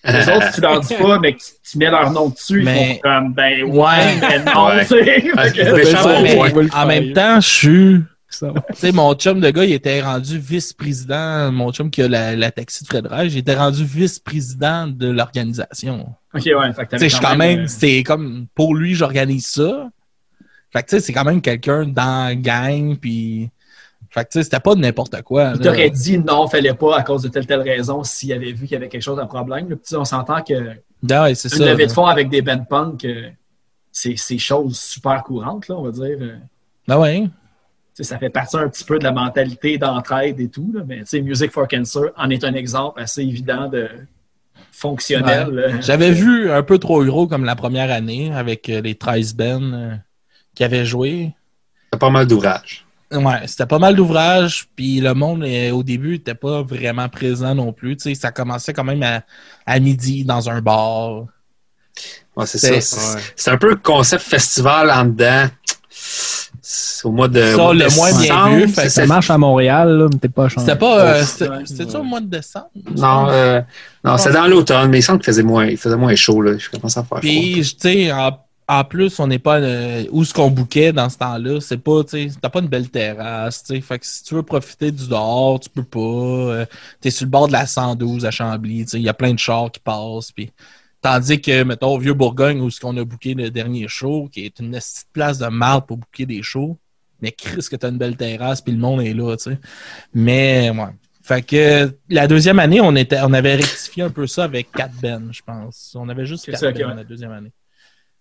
Les 0.05 0.29
autres, 0.29 0.53
tu 0.55 0.61
leur 0.61 0.79
dis 0.81 0.95
pas, 0.95 1.19
mais 1.19 1.33
que 1.33 1.39
tu, 1.39 1.45
tu 1.73 1.79
mets 1.79 1.91
leur 1.91 2.11
nom 2.13 2.29
dessus, 2.29 2.63
Mais- 2.63 2.91
ils 2.91 2.95
font 2.95 3.01
comme, 3.03 3.35
ben 3.35 3.65
ouais, 3.65 4.17
mais 4.21 4.39
non, 4.45 4.69
tu 4.79 4.87
sais. 4.87 5.25
En 6.73 6.87
même 6.87 7.13
temps, 7.13 7.41
je 7.41 7.49
suis. 7.49 8.03
Ça. 8.39 8.53
Tu 8.71 8.77
sais, 8.77 8.93
mon 8.93 9.15
chum 9.15 9.41
de 9.41 9.51
gars, 9.51 9.65
il 9.65 9.73
était 9.73 10.01
rendu 10.03 10.39
vice-président. 10.39 11.51
Mon 11.53 11.73
chum 11.73 11.91
qui 11.91 12.03
a 12.03 12.09
la, 12.09 12.37
la 12.37 12.51
taxi 12.51 12.83
de 12.85 12.89
Fred 12.89 13.07
Reich, 13.07 13.33
il 13.33 13.39
était 13.39 13.55
rendu 13.57 13.85
vice-président 13.85 14.87
de 14.87 15.09
l'organisation. 15.09 16.07
Ok, 16.35 16.45
ouais. 16.47 16.73
Fait 16.73 16.87
que 16.87 16.99
je 16.99 17.07
suis 17.09 17.21
quand 17.21 17.37
même, 17.37 17.61
euh, 17.61 17.67
c'est 17.67 18.03
comme, 18.03 18.47
pour 18.55 18.75
lui, 18.75 18.95
j'organise 18.95 19.47
ça. 19.47 19.89
Fait 20.73 20.83
que, 20.83 20.89
tu 20.89 20.97
sais, 20.97 21.01
c'est 21.01 21.13
quand 21.13 21.25
même 21.25 21.41
quelqu'un 21.41 21.87
dans 21.87 22.27
la 22.29 22.35
gang, 22.35 22.97
puis... 22.97 23.51
Fait 24.11 24.25
que, 24.25 24.31
tu 24.31 24.39
sais, 24.39 24.45
c'était 24.45 24.61
pas 24.61 24.75
de 24.75 24.81
n'importe 24.81 25.21
quoi. 25.23 25.53
Il 25.57 25.61
t'aurait 25.61 25.91
dit 25.91 26.19
non, 26.19 26.47
fallait 26.49 26.73
pas 26.75 26.97
à 26.99 27.03
cause 27.03 27.23
de 27.23 27.29
telle 27.29 27.47
telle 27.47 27.61
raison 27.61 28.03
s'il 28.03 28.33
avait 28.33 28.53
vu 28.53 28.67
qu'il 28.67 28.73
y 28.73 28.77
avait 28.77 28.89
quelque 28.89 29.03
chose 29.03 29.19
de 29.19 29.25
problème. 29.25 29.69
là. 29.69 29.77
Puis, 29.77 29.97
on 29.97 30.05
s'entend 30.05 30.43
que 30.43 30.55
Ah 31.11 31.25
ouais, 31.25 31.35
c'est 31.35 31.53
une 31.53 31.59
ça. 31.59 31.67
levée 31.67 31.87
de 31.87 31.93
fonds 31.93 32.07
avec 32.07 32.31
des 32.31 32.41
band 32.41 32.65
punk, 32.65 33.05
euh, 33.05 33.29
c'est 33.93 34.15
c'est 34.17 34.39
chose 34.39 34.79
super 34.79 35.23
courante, 35.23 35.69
là, 35.69 35.75
on 35.77 35.83
va 35.83 35.91
dire. 35.91 36.17
Euh, 36.21 36.37
Ah 36.89 36.99
sais, 37.03 37.29
ça 38.05 38.19
fait 38.19 38.31
partie 38.31 38.57
un 38.57 38.69
petit 38.69 38.85
peu 38.85 38.99
de 38.99 39.05
la 39.05 39.13
mentalité 39.13 39.79
d'entraide 39.79 40.39
et 40.41 40.49
tout. 40.49 40.71
Là, 40.75 40.83
mais 40.87 40.99
tu 41.01 41.07
sais, 41.07 41.21
Music 41.21 41.51
for 41.51 41.67
Cancer 41.67 42.11
en 42.17 42.31
est 42.31 42.45
un 42.45 42.55
exemple 42.55 43.01
assez 43.01 43.23
évident 43.23 43.69
de 43.69 43.89
fonctionnel. 44.71 45.79
J'avais 45.81 46.13
vu 46.13 46.51
un 46.51 46.63
peu 46.63 46.79
trop 46.79 47.05
gros 47.05 47.27
comme 47.27 47.45
la 47.45 47.57
première 47.57 47.91
année 47.91 48.33
avec 48.35 48.69
euh, 48.69 48.83
les 48.83 48.95
13 48.95 49.35
Ben 49.35 49.75
euh, 49.75 49.95
qui 50.55 50.65
avaient 50.65 50.85
joué. 50.85 51.33
C'est 51.93 51.99
pas 51.99 52.11
mal 52.11 52.27
d'ouvrages. 52.27 52.87
Ouais, 53.13 53.47
c'était 53.47 53.67
pas 53.67 53.79
mal 53.79 53.95
d'ouvrages, 53.95 54.67
puis 54.75 55.01
le 55.01 55.15
monde 55.15 55.47
au 55.73 55.83
début 55.85 56.13
n'était 56.13 56.35
pas 56.35 56.63
vraiment 56.63 57.09
présent 57.09 57.55
non 57.55 57.73
plus. 57.73 57.97
Tu 57.97 58.03
sais, 58.03 58.15
ça 58.17 58.33
commençait 58.33 58.73
quand 58.73 58.83
même 58.83 59.03
à, 59.03 59.23
à 59.65 59.79
midi 59.79 60.25
dans 60.25 60.51
un 60.51 60.61
bar. 60.61 61.27
Ouais, 62.37 62.47
c'est 62.47 62.59
ça. 62.59 62.81
C'est 62.81 63.33
c'est 63.37 63.51
un 63.51 63.57
peu 63.57 63.71
le 63.71 63.77
concept 63.77 64.25
festival 64.25 64.91
en 64.91 65.05
dedans. 65.05 65.47
Au 67.07 67.13
mois 67.13 67.29
de. 67.29 67.41
Ça, 67.41 67.55
au 67.55 67.57
mois 67.57 67.75
de 67.75 67.79
le 67.79 68.23
bien 68.23 68.57
vu, 68.57 68.69
fait 68.69 68.83
que 68.85 68.89
Ça 68.89 69.07
marche 69.07 69.31
à 69.31 69.39
Montréal, 69.39 69.91
là, 69.97 70.09
mais 70.13 70.19
t'es 70.19 70.29
pas 70.29 70.49
changé. 70.49 70.67
C'était 70.67 70.79
pas. 70.79 71.01
euh, 71.01 71.19
Ouais. 71.21 71.25
c'était 71.25 71.49
c'était 71.65 71.91
ça 71.91 72.01
au 72.01 72.05
mois 72.05 72.21
de 72.21 72.27
décembre? 72.27 72.67
Non, 72.97 73.29
euh, 73.31 73.61
non 74.05 74.17
c'est 74.19 74.33
dans 74.33 74.47
l'automne, 74.47 74.91
mais 74.91 74.99
il 74.99 75.03
semble 75.03 75.19
qu'il 75.21 75.27
faisait 75.27 75.43
moins, 75.43 75.67
il 75.67 75.77
faisait 75.77 75.97
moins 75.97 76.15
chaud. 76.15 76.43
Là. 76.43 76.59
Je 76.59 76.69
commence 76.71 76.97
à 76.97 77.05
faire 77.05 77.21
Puis, 77.21 77.61
tu 77.63 77.75
sais, 77.79 78.13
en, 78.13 78.39
en 78.69 78.83
plus, 78.85 79.21
on 79.21 79.29
n'est 79.29 79.39
pas 79.39 79.59
euh, 79.61 80.05
où 80.11 80.25
ce 80.25 80.35
qu'on 80.35 80.51
bouquait 80.51 80.93
dans 80.93 81.09
ce 81.09 81.19
temps-là. 81.19 81.61
C'est 81.61 81.79
pas, 81.79 82.03
tu 82.03 82.29
sais, 82.29 82.37
t'as 82.43 82.49
pas 82.49 82.59
une 82.59 82.67
belle 82.69 82.89
terrasse, 82.91 83.63
tu 83.63 83.75
sais. 83.77 83.81
Fait 83.81 83.99
que 84.01 84.07
si 84.07 84.25
tu 84.25 84.35
veux 84.35 84.43
profiter 84.43 84.91
du 84.91 85.07
dehors, 85.07 85.61
tu 85.61 85.71
peux 85.71 85.85
pas. 85.85 86.01
Euh, 86.01 86.67
T'es 87.01 87.11
sur 87.11 87.27
le 87.27 87.31
bord 87.31 87.47
de 87.47 87.53
la 87.53 87.67
112 87.67 88.25
à 88.27 88.31
Chambly, 88.33 88.85
tu 88.85 88.91
sais. 88.91 88.97
Il 88.99 89.05
y 89.05 89.09
a 89.09 89.15
plein 89.15 89.33
de 89.33 89.39
chars 89.39 89.71
qui 89.71 89.79
passent. 89.79 90.33
Puis, 90.33 90.51
tandis 91.01 91.41
que, 91.41 91.63
mettons, 91.63 91.95
au 91.95 91.99
Vieux-Bourgogne, 91.99 92.61
où 92.61 92.69
ce 92.71 92.81
qu'on 92.81 92.97
a 92.97 93.05
booké 93.05 93.35
le 93.35 93.51
dernier 93.51 93.87
show, 93.87 94.29
qui 94.33 94.45
est 94.47 94.59
une 94.59 94.73
petite 94.73 95.07
place 95.13 95.39
de 95.39 95.47
marde 95.47 95.87
pour 95.87 95.99
booker 95.99 96.27
des 96.27 96.43
shows, 96.43 96.77
mais 97.21 97.33
Chris, 97.33 97.67
que 97.71 97.77
t'as 97.77 97.89
une 97.91 97.99
belle 97.99 98.17
terrasse, 98.17 98.61
puis 98.61 98.73
le 98.73 98.79
monde 98.79 99.01
est 99.03 99.15
là, 99.15 99.37
tu 99.37 99.51
sais. 99.51 99.59
Mais, 100.15 100.71
ouais. 100.71 100.85
Fait 101.23 101.43
que 101.43 101.93
la 102.09 102.29
deuxième 102.29 102.59
année, 102.61 102.81
on 102.81 102.95
était, 102.95 103.19
on 103.23 103.33
avait 103.33 103.57
rectifié 103.57 104.05
un 104.05 104.11
peu 104.11 104.27
ça 104.29 104.45
avec 104.45 104.71
4 104.71 104.93
Ben, 105.03 105.29
je 105.33 105.41
pense. 105.45 105.97
On 105.99 106.09
avait 106.09 106.25
juste 106.27 106.45
C'est 106.45 106.53
4 106.53 106.61
ça, 106.61 106.71
Ben 106.73 106.83
ok, 106.85 106.89
ouais. 106.91 106.97
la 106.97 107.05
deuxième 107.05 107.33
année. 107.33 107.53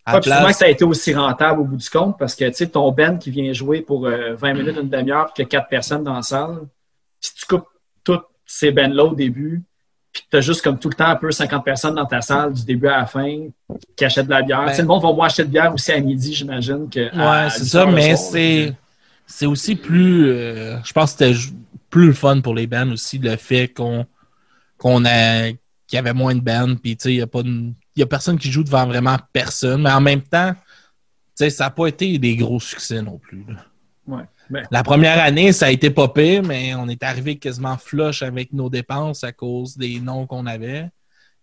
Place- 0.05 0.23
que 0.47 0.53
ça 0.53 0.65
a 0.65 0.67
été 0.69 0.83
aussi 0.85 1.13
rentable 1.13 1.61
au 1.61 1.63
bout 1.65 1.77
du 1.77 1.89
compte 1.89 2.17
parce 2.19 2.35
que 2.35 2.45
tu 2.45 2.53
sais, 2.55 2.67
ton 2.67 2.91
band 2.91 3.17
qui 3.17 3.31
vient 3.31 3.51
jouer 3.53 3.81
pour 3.81 4.05
euh, 4.07 4.35
20 4.35 4.53
minutes, 4.53 4.77
une 4.81 4.89
demi-heure, 4.89 5.25
puis 5.25 5.33
qu'il 5.33 5.43
y 5.43 5.45
a 5.45 5.49
quatre 5.61 5.67
personnes 5.69 6.03
dans 6.03 6.13
la 6.15 6.21
salle, 6.21 6.59
si 7.19 7.33
tu 7.35 7.45
coupes 7.45 7.65
toutes 8.03 8.25
ces 8.45 8.71
bands-là 8.71 9.03
au 9.05 9.15
début, 9.15 9.63
puis 10.13 10.21
que 10.23 10.27
tu 10.29 10.37
as 10.37 10.41
juste 10.41 10.61
comme 10.63 10.77
tout 10.79 10.89
le 10.89 10.95
temps 10.95 11.07
un 11.07 11.15
peu 11.15 11.31
50 11.31 11.65
personnes 11.65 11.95
dans 11.95 12.05
ta 12.05 12.21
salle 12.21 12.53
du 12.53 12.63
début 12.65 12.87
à 12.87 12.97
la 12.99 13.05
fin 13.07 13.47
qui 13.97 14.05
achètent 14.05 14.27
de 14.27 14.31
la 14.31 14.41
bière. 14.43 14.61
Ben- 14.65 14.69
Tu 14.69 14.75
sais, 14.77 14.81
le 14.83 14.87
monde 14.87 15.01
va 15.01 15.11
moins 15.11 15.25
acheter 15.25 15.43
de 15.43 15.49
bière 15.49 15.73
aussi 15.73 15.91
à 15.91 15.99
midi, 15.99 16.33
j'imagine. 16.33 16.87
que 16.89 16.99
Ouais, 17.01 17.49
c'est 17.49 17.61
10 17.63 17.69
ça, 17.69 17.85
mais 17.87 18.15
c'est 18.15 18.73
c'est 19.27 19.45
aussi 19.45 19.75
plus 19.75 20.29
euh, 20.29 20.77
je 20.83 20.93
pense 20.93 21.13
que 21.15 21.33
c'était 21.33 21.39
plus 21.89 22.07
le 22.07 22.13
fun 22.13 22.41
pour 22.41 22.53
les 22.55 22.67
bands 22.67 22.91
aussi 22.91 23.17
le 23.17 23.35
fait 23.37 23.67
qu'on 23.69 24.05
qu'on 24.77 25.05
a 25.05 25.49
qu'il 25.51 25.93
y 25.93 25.97
avait 25.97 26.13
moins 26.13 26.35
de 26.35 26.41
bands 26.41 26.75
puis 26.75 26.97
tu 26.97 27.03
sais 27.03 27.13
il 27.13 27.17
y 27.17 27.21
a 27.21 27.27
pas 27.27 27.43
de- 27.43 27.49
il 27.95 27.99
y 27.99 28.03
a 28.03 28.05
personne 28.05 28.37
qui 28.37 28.51
joue 28.51 28.63
devant 28.63 28.85
vraiment 28.85 29.17
personne 29.33 29.83
mais 29.83 29.91
en 29.91 30.01
même 30.01 30.21
temps 30.21 30.53
tu 30.53 30.59
sais 31.35 31.49
ça 31.49 31.65
n'a 31.65 31.69
pas 31.71 31.87
été 31.87 32.17
des 32.17 32.35
gros 32.35 32.59
succès 32.59 33.01
non 33.01 33.17
plus 33.17 33.43
là. 33.47 33.65
Ouais. 34.07 34.23
Ben, 34.49 34.63
La 34.69 34.83
première 34.83 35.19
année, 35.23 35.51
ça 35.51 35.65
a 35.65 35.71
été 35.71 35.89
pire, 35.89 36.43
mais 36.43 36.75
on 36.75 36.87
est 36.87 37.01
arrivé 37.01 37.37
quasiment 37.37 37.77
flush 37.77 38.21
avec 38.21 38.53
nos 38.53 38.69
dépenses 38.69 39.23
à 39.23 39.31
cause 39.31 39.75
des 39.75 39.99
noms 39.99 40.27
qu'on 40.27 40.45
avait. 40.45 40.89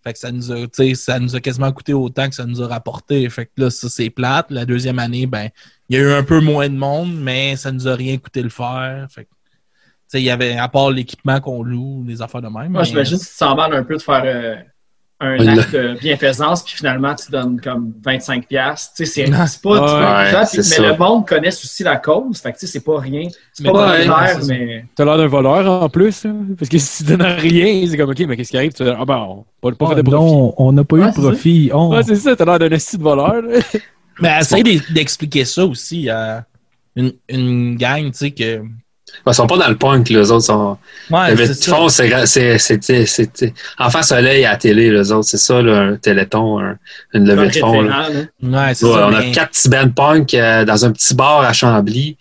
Fait 0.03 0.12
que 0.12 0.18
ça 0.18 0.32
nous 0.32 0.50
a, 0.50 0.57
tu 0.62 0.68
sais, 0.72 0.94
ça 0.94 1.18
nous 1.20 1.36
a 1.36 1.40
quasiment 1.40 1.70
coûté 1.72 1.92
autant 1.92 2.28
que 2.28 2.34
ça 2.34 2.44
nous 2.44 2.61
a 2.61 2.66
rapporté. 2.66 3.28
Fait 3.30 3.46
que 3.46 3.53
là, 3.57 3.70
ça, 3.70 3.88
c'est 3.88 4.11
plate. 4.11 4.50
La 4.50 4.64
deuxième 4.64 4.98
année, 4.98 5.26
ben, 5.26 5.48
il 5.88 5.96
y 5.96 6.00
a 6.00 6.03
eu 6.03 6.12
un 6.12 6.24
peu 6.24 6.40
moins 6.40 6.68
de 6.68 6.74
monde, 6.74 7.14
mais 7.14 7.55
ça 7.57 7.70
nous 7.70 7.86
a 7.86 7.94
rien 7.94 8.18
coûté 8.18 8.42
le 8.42 8.48
faire. 8.48 9.07
Fait 9.11 9.24
que, 9.24 9.30
tu 9.30 9.59
sais, 10.09 10.20
il 10.20 10.24
y 10.24 10.30
avait, 10.30 10.57
à 10.57 10.68
part 10.68 10.90
l'équipement 10.90 11.40
qu'on 11.40 11.62
loue, 11.62 12.03
des 12.05 12.20
affaires 12.20 12.42
de 12.42 12.48
même. 12.48 12.72
Moi, 12.72 12.82
j'imagine 12.82 13.18
que 13.18 13.24
tu 13.24 13.38
t'en 13.38 13.55
mal 13.55 13.72
un 13.74 13.84
peu 13.84 13.96
de 13.96 14.03
faire 14.03 14.22
euh, 14.24 14.57
un 15.23 15.47
acte 15.59 15.73
de 15.73 15.95
bienfaisance, 16.01 16.62
puis 16.64 16.75
finalement, 16.77 17.14
tu 17.14 17.31
donnes 17.31 17.61
comme 17.61 17.93
25$. 18.05 18.43
piastres. 18.47 18.93
Tu 18.97 19.07
sais, 19.07 19.12
c'est 19.12 19.31
Ouais. 19.31 19.31
pas. 19.31 19.49
tu 19.49 20.35
Ouais, 20.37 20.45
mais 20.57 20.62
ça. 20.62 20.83
le 20.83 20.97
monde 20.97 21.27
connaisse 21.27 21.62
aussi 21.64 21.83
la 21.83 21.97
cause. 21.97 22.39
Fait 22.41 22.53
que 22.53 22.59
tu 22.59 22.66
sais, 22.66 22.73
c'est 22.73 22.85
pas 22.85 22.99
rien. 23.01 23.29
C'est 23.53 23.64
Mais 23.64 23.73
pas 23.73 24.03
ça. 24.05 24.39
mais. 24.49 24.85
T'as 24.95 25.05
l'air 25.05 25.16
d'un 25.16 25.27
voleur 25.29 25.83
en 25.83 25.89
plus, 25.89 26.25
hein? 26.27 26.37
parce 26.59 26.68
que 26.68 26.79
si 26.79 27.05
tu 27.05 27.11
donnes 27.11 27.23
rien, 27.23 27.87
c'est 27.89 27.97
comme 27.97 28.11
ok, 28.11 28.20
mais 28.27 28.37
qu'est-ce 28.37 28.51
qui 28.51 28.57
arrive? 28.57 28.73
Tu 28.73 28.83
dis, 28.85 28.91
ah 28.91 29.05
ben, 29.05 29.27
on 29.29 29.45
pas, 29.70 29.77
pas 29.77 29.87
Ah, 29.87 29.95
fait 29.97 30.03
de 30.03 30.11
profit. 30.11 30.25
non, 30.25 30.55
on 30.57 30.73
n'a 30.73 30.85
pas 30.85 30.97
eu 30.97 31.07
de 31.07 31.12
profit. 31.12 31.70
On- 31.73 31.91
Ouais, 31.91 32.03
c'est 32.03 32.16
ça, 32.16 32.35
t'as 32.37 32.45
l'air 32.45 32.59
d'un 32.59 32.70
esti 32.70 32.99
de 32.99 33.03
voleur. 33.03 33.43
Mais 34.20 34.39
essaye 34.41 34.62
d'e- 34.62 34.93
d'expliquer 34.93 35.45
ça 35.45 35.64
aussi 35.64 36.11
à 36.11 36.45
une, 36.97 37.12
une 37.29 37.77
gang, 37.77 38.11
tu 38.11 38.18
sais, 38.18 38.31
que. 38.33 38.62
Ils 39.27 39.35
sont 39.35 39.47
pas 39.47 39.57
dans 39.57 39.69
le 39.69 39.77
punk, 39.77 40.09
les 40.09 40.31
autres 40.31 40.45
sont. 40.45 40.77
Ouais, 41.11 41.35
le 41.35 41.47
ça. 41.55 41.77
fond, 41.77 41.89
c'est, 41.89 42.13
Enfant 43.79 44.03
Soleil 44.03 44.45
à 44.45 44.53
la 44.53 44.57
télé, 44.57 44.91
les 44.91 45.13
autres, 45.13 45.29
c'est 45.29 45.37
ça, 45.39 45.63
là, 45.63 45.79
un 45.81 45.97
téléthon, 45.97 46.59
un- 46.61 46.77
une 47.15 47.27
levée 47.29 47.49
de 47.49 47.59
fond. 47.59 47.83
là. 47.83 48.09
là. 48.09 48.21
Ouais, 48.43 48.59
Ouais, 48.69 48.75
ça. 48.75 48.87
on 48.87 49.11
mais- 49.11 49.17
a 49.17 49.31
quatre 49.33 49.51
petits 49.51 49.69
bands 49.69 49.89
punk 49.95 50.35
euh, 50.35 50.65
dans 50.65 50.85
un 50.85 50.91
petit 50.93 51.15
bar 51.15 51.41
à 51.41 51.53
Chambly. 51.53 52.17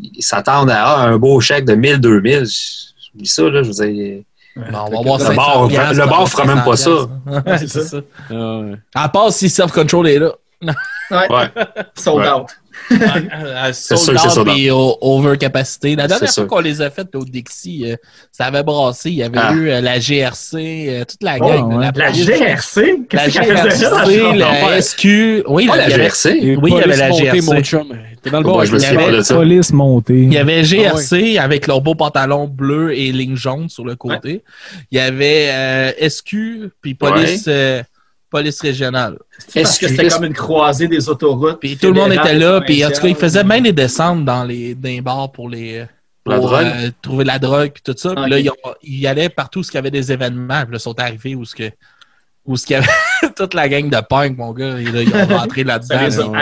Ils 0.00 0.22
s'attendent 0.22 0.70
à 0.70 0.84
ah, 0.84 1.00
un 1.06 1.16
beau 1.18 1.40
chèque 1.40 1.64
de 1.64 1.74
1000, 1.74 1.98
2000. 1.98 2.44
Je 2.44 3.18
dis 3.22 3.26
ça, 3.28 3.42
là, 3.44 3.62
je 3.62 3.70
veux 3.72 3.86
dire. 3.92 4.22
Bon, 4.56 4.62
on 4.86 4.90
va 4.90 5.02
voir 5.02 5.18
Le 5.18 5.24
500 5.24 5.34
bar- 5.36 5.68
piastres, 5.68 6.00
le 6.04 6.06
bar 6.08 6.20
va 6.20 6.26
fera 6.26 6.44
même 6.46 6.62
pas 6.64 6.76
500 6.76 7.08
Ouais, 7.26 7.42
piastres. 7.42 7.68
c'est 7.72 7.82
ça. 7.82 7.88
ça. 8.28 8.34
Ouais. 8.34 8.74
À 8.94 9.08
part 9.08 9.32
si 9.32 9.48
Self-Control 9.48 10.08
est 10.08 10.18
là. 10.18 10.32
Ouais. 10.62 10.72
Ouais. 11.30 11.50
Sold 11.96 12.18
Ouais. 12.24 12.30
out. 12.30 12.46
C'est 13.72 13.96
sûr 13.96 14.12
que 14.14 14.20
c'est 14.20 14.28
sold 14.30 14.48
out. 14.48 14.56
et 14.58 14.70
overcapacité. 14.70 15.96
La 15.96 16.06
dernière 16.06 16.30
fois 16.32 16.44
qu'on 16.46 16.60
les 16.60 16.80
a 16.82 16.90
faites 16.90 17.14
au 17.14 17.24
Dixie, 17.24 17.84
euh, 17.92 17.96
ça 18.30 18.46
avait 18.46 18.62
brassé. 18.62 19.10
Il 19.10 19.16
y 19.16 19.22
avait 19.22 19.38
Ah. 19.40 19.52
eu 19.54 19.68
euh, 19.70 19.80
la 19.80 19.98
GRC, 19.98 20.86
euh, 20.88 21.04
toute 21.04 21.22
la 21.22 21.36
Oh, 21.40 21.46
gang. 21.48 21.74
ouais. 21.76 21.90
La 21.94 22.12
GRC? 22.12 22.98
La? 23.12 23.28
GRC, 23.28 24.36
la? 24.36 24.80
SQ. 24.82 25.44
Oui, 25.48 25.66
la, 25.66 25.76
la 25.76 25.84
il 25.86 25.90
y 25.90 25.94
avait- 25.94 26.02
GRC. 26.04 26.56
Oui, 26.60 26.70
il 26.72 26.78
y 26.78 26.82
avait 26.82 26.96
la 26.96 27.10
GRC. 27.10 27.40
mon 27.42 27.60
chum. 27.62 27.88
T'es 28.22 28.30
dans 28.30 28.40
le 28.40 28.46
Ouais, 28.46 28.52
bar. 28.54 28.66
je 28.66 28.76
il 28.76 28.82
y 28.82 28.86
avait- 28.86 29.22
ça. 29.22 29.34
Police 29.34 29.72
montée. 29.72 30.22
Il 30.22 30.32
y 30.32 30.38
avait 30.38 30.64
GRC 30.64 31.38
avec 31.38 31.66
leur 31.66 31.80
beau 31.80 31.94
pantalon 31.94 32.46
bleu 32.48 32.96
et 32.96 33.12
ligne 33.12 33.36
jaune 33.36 33.68
sur 33.68 33.84
le 33.84 33.96
côté. 33.96 34.42
Il 34.90 34.96
y 34.98 35.00
avait 35.00 35.48
euh, 35.50 35.92
SQ 36.00 36.70
puis 36.80 36.94
police, 36.94 37.44
euh, 37.48 37.82
police 38.34 38.60
régionale. 38.60 39.16
C'est 39.38 39.62
parce 39.62 39.78
que 39.78 39.86
c'était 39.86 40.08
comme 40.08 40.24
une 40.24 40.32
croisée 40.34 40.88
des 40.88 41.08
autoroutes. 41.08 41.60
Puis 41.60 41.76
tout 41.76 41.86
le 41.86 41.92
monde 41.94 42.12
était 42.12 42.34
là. 42.34 42.60
Puis 42.60 42.84
en 42.84 42.90
tout 42.90 43.00
cas, 43.02 43.08
ils 43.08 43.14
faisaient 43.14 43.44
même 43.44 43.62
des 43.62 43.72
descentes 43.72 44.24
dans 44.24 44.42
les, 44.42 44.74
dans 44.74 44.88
les 44.88 45.00
bars 45.00 45.30
pour 45.30 45.48
les 45.48 45.84
pour 46.24 46.32
La 46.32 46.38
drogue? 46.40 46.66
euh, 46.66 46.90
trouver 47.02 47.24
de 47.24 47.28
la 47.28 47.38
drogue 47.38 47.70
puis 47.72 47.82
tout 47.84 47.94
ça. 47.96 48.14
Puis 48.14 48.30
là, 48.30 48.38
ils, 48.40 48.50
ont- 48.50 48.74
ils 48.82 49.06
allaient 49.06 49.28
partout 49.28 49.60
où 49.60 49.62
il 49.62 49.74
y 49.74 49.78
avait 49.78 49.90
des 49.90 50.10
événements. 50.10 50.62
Puis 50.62 50.72
là, 50.72 50.78
ils 50.78 50.80
sont 50.80 50.98
arrivés 50.98 51.34
où 51.36 51.44
ce 51.44 51.54
que 51.54 51.70
où 52.46 52.56
ce 52.56 52.66
qu'il 52.66 52.74
y 52.74 52.76
avait 52.78 52.88
toute 53.36 53.54
la 53.54 53.68
gang 53.68 53.88
de 53.88 54.00
punk, 54.00 54.36
mon 54.36 54.52
gars. 54.52 54.80
Ils, 54.80 54.88
ils 54.96 55.14
ont 55.14 55.26
rentré 55.38 55.62
là-dedans. 55.64 56.00
les 56.06 56.18
a 56.18 56.22
là. 56.32 56.38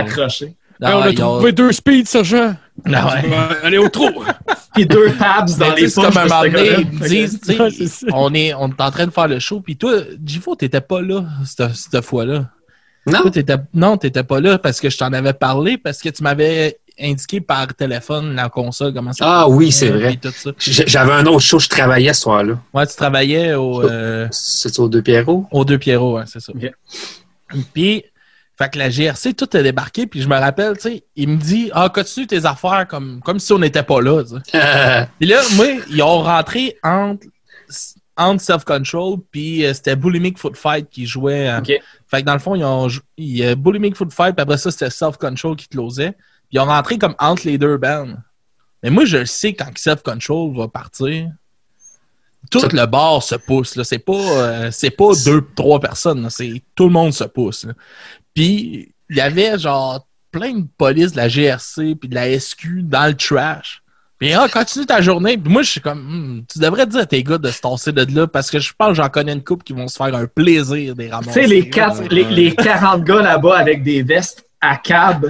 Ah, 0.83 0.99
on 0.99 1.03
a 1.03 1.11
ont- 1.11 1.15
trouvé 1.15 1.53
deux 1.53 1.73
speeds, 1.73 2.07
sergent. 2.07 2.55
Ah 2.93 3.15
ouais. 3.15 3.31
Allez 3.63 3.79
au 3.79 3.89
trou. 3.89 4.09
Puis 4.75 4.87
deux 4.87 5.11
tabs 5.13 5.51
dans 5.59 5.75
les 5.75 5.89
c'est 5.89 6.01
comme 6.01 6.17
un 6.17 6.27
poches 6.27 6.51
donné, 6.51 6.69
ils 6.81 6.99
disent, 7.01 7.41
on 8.13 8.33
est, 8.35 8.55
on 8.55 8.69
est 8.71 8.81
en 8.81 8.91
train 8.91 9.07
de 9.07 9.11
faire 9.13 9.29
le 9.29 9.39
show, 9.39 9.61
puis 9.61 9.77
toi, 9.77 9.93
Gifo, 10.25 10.57
t'étais 10.57 10.81
pas 10.81 11.03
là 11.03 11.25
cette, 11.45 11.75
cette 11.75 12.01
fois-là. 12.03 12.49
Non? 13.07 13.21
Toi, 13.21 13.31
t'étais, 13.31 13.57
non, 13.75 13.99
t'étais 13.99 14.23
pas 14.23 14.41
là 14.41 14.57
parce 14.59 14.81
que 14.81 14.89
je 14.89 14.97
t'en 14.97 15.13
avais 15.13 15.35
parlé, 15.35 15.77
parce 15.77 16.01
que 16.01 16.09
tu 16.09 16.23
m'avais 16.23 16.79
indiqué 16.99 17.43
par 17.43 17.67
téléphone 17.75 18.35
la 18.35 18.49
console, 18.49 18.95
comment 18.95 19.13
ça 19.13 19.25
Ah 19.29 19.49
oui, 19.49 19.71
c'est 19.73 19.91
vrai. 19.91 20.19
J'avais 20.59 21.13
un 21.13 21.27
autre 21.27 21.41
show, 21.41 21.59
je 21.59 21.69
travaillais 21.69 22.15
ce 22.15 22.23
soir-là. 22.23 22.55
Ouais, 22.73 22.87
tu 22.87 22.97
travaillais 22.97 23.53
au, 23.55 23.83
euh, 23.83 24.27
C'est 24.31 24.79
au 24.79 24.89
Deux 24.89 25.03
Pierrot? 25.03 25.47
aux 25.51 25.65
deux 25.67 25.79
Pierrot, 25.79 26.17
ouais, 26.17 26.25
c'est 26.27 26.41
ça. 26.41 26.53
Puis, 27.75 28.05
fait 28.63 28.71
que 28.71 28.79
la 28.79 28.91
GRC, 28.91 29.35
tout 29.35 29.49
a 29.55 29.63
débarqué, 29.63 30.07
puis 30.07 30.23
je 30.23 30.29
me 30.29 30.37
rappelle, 30.37 30.75
tu 30.77 30.83
sais, 30.83 31.05
il 31.17 31.29
me 31.31 31.37
dit, 31.37 31.71
ah, 31.75 31.89
continue 31.89 32.27
tes 32.27 32.45
affaires 32.45 32.87
comme, 32.89 33.21
comme 33.25 33.39
si 33.39 33.53
on 33.53 33.59
n'était 33.59 33.83
pas 33.83 34.01
là. 34.01 34.23
Puis 35.19 35.29
là, 35.29 35.41
moi, 35.57 35.67
ils 35.91 36.03
ont 36.03 36.23
rentré 36.23 36.77
entre, 36.83 37.27
entre 38.17 38.43
Self-Control, 38.43 39.17
puis 39.31 39.65
euh, 39.65 39.73
c'était 39.75 39.97
Bulimic 39.97 40.39
Foot 40.39 40.57
Fight 40.57 40.89
qui 40.91 41.07
jouait. 41.07 41.49
euh. 41.49 41.57
Fait 42.09 42.21
que 42.21 42.27
dans 42.27 42.35
le 42.35 42.39
fond, 42.39 42.55
ils 42.55 42.65
ont 42.65 42.89
jou- 42.89 43.01
il 43.17 43.37
y 43.39 43.45
a 43.45 43.55
Bulimic 43.55 43.97
Foot 43.97 44.13
Fight, 44.13 44.35
puis 44.37 44.43
après 44.43 44.59
ça, 44.59 44.71
c'était 44.71 44.91
Self-Control 44.91 45.57
qui 45.57 45.67
closait. 45.69 46.13
Puis 46.13 46.53
ils 46.53 46.61
ont 46.61 46.67
rentré 46.67 46.99
comme 46.99 47.15
entre 47.19 47.47
les 47.47 47.57
deux 47.59 47.79
bands. 47.79 48.09
Mais 48.83 48.91
moi, 48.91 49.05
je 49.07 49.25
sais 49.25 49.55
quand 49.55 49.71
Self-Control 49.75 50.55
va 50.57 50.69
partir. 50.69 51.31
Tout 52.51 52.61
Ça- 52.61 52.69
le 52.73 52.87
bar 52.87 53.23
se 53.23 53.37
pousse. 53.37 53.77
Là. 53.77 53.85
C'est 53.85 53.99
pas, 54.01 54.13
euh, 54.13 54.71
c'est 54.73 54.91
pas 54.91 55.13
deux, 55.25 55.47
trois 55.57 55.81
personnes. 55.81 56.23
là. 56.25 56.29
C'est, 56.31 56.61
tout 56.75 56.85
le 56.85 56.91
monde 56.91 57.13
se 57.15 57.25
pousse. 57.25 57.65
là. 57.65 57.73
Puis 58.35 58.93
il 59.11 59.17
y 59.17 59.21
avait 59.21 59.59
genre 59.59 60.07
plein 60.31 60.53
de 60.55 60.67
police 60.79 61.13
de 61.13 61.19
la 61.19 61.29
GRC 61.29 61.95
puis 61.95 62.09
de 62.09 62.15
la 62.15 62.39
SQ 62.39 62.83
dans 62.83 63.07
le 63.07 63.15
trash. 63.15 63.83
Puis 64.19 64.33
ah, 64.35 64.47
continue 64.51 64.87
ta 64.87 65.01
journée. 65.03 65.37
Puis 65.37 65.53
moi, 65.53 65.63
je 65.63 65.71
suis 65.71 65.81
comme, 65.81 65.99
Hmm, 66.01 66.43
tu 66.51 66.59
devrais 66.61 66.87
dire 66.87 67.01
à 67.01 67.07
tes 67.07 67.23
gars 67.25 67.39
de 67.39 67.51
se 67.51 67.61
tasser 67.61 67.91
de 67.93 68.07
là 68.15 68.27
parce 68.29 68.51
que 68.51 68.61
je 68.61 68.73
pense 68.79 68.89
que 68.91 68.95
j'en 68.95 69.09
connais 69.09 69.33
une 69.33 69.43
couple 69.43 69.65
qui 69.65 69.73
vont 69.73 69.89
se 69.89 69.97
faire 69.97 70.15
un 70.15 70.27
plaisir 70.27 70.95
des 70.95 71.07
Tu 71.09 71.13
ramasser. 71.13 71.33
sais, 71.43 71.47
les, 71.47 71.69
quatre- 71.69 72.05
les, 72.11 72.25
les 72.25 72.55
40 72.55 73.03
gars 73.05 73.21
là-bas 73.23 73.59
avec 73.59 73.83
des 73.83 74.03
vestes 74.03 74.47
à 74.61 74.77
cab. 74.77 75.25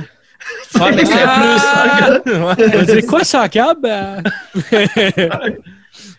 Ouais, 0.75 0.93
mais 0.95 1.05
c'est 1.05 1.23
Ah! 1.25 2.19
plus. 2.25 2.33
Ouais. 2.35 2.85
C'est 2.87 3.07
quoi 3.07 3.23
ça, 3.25 3.49
Cab? 3.49 3.79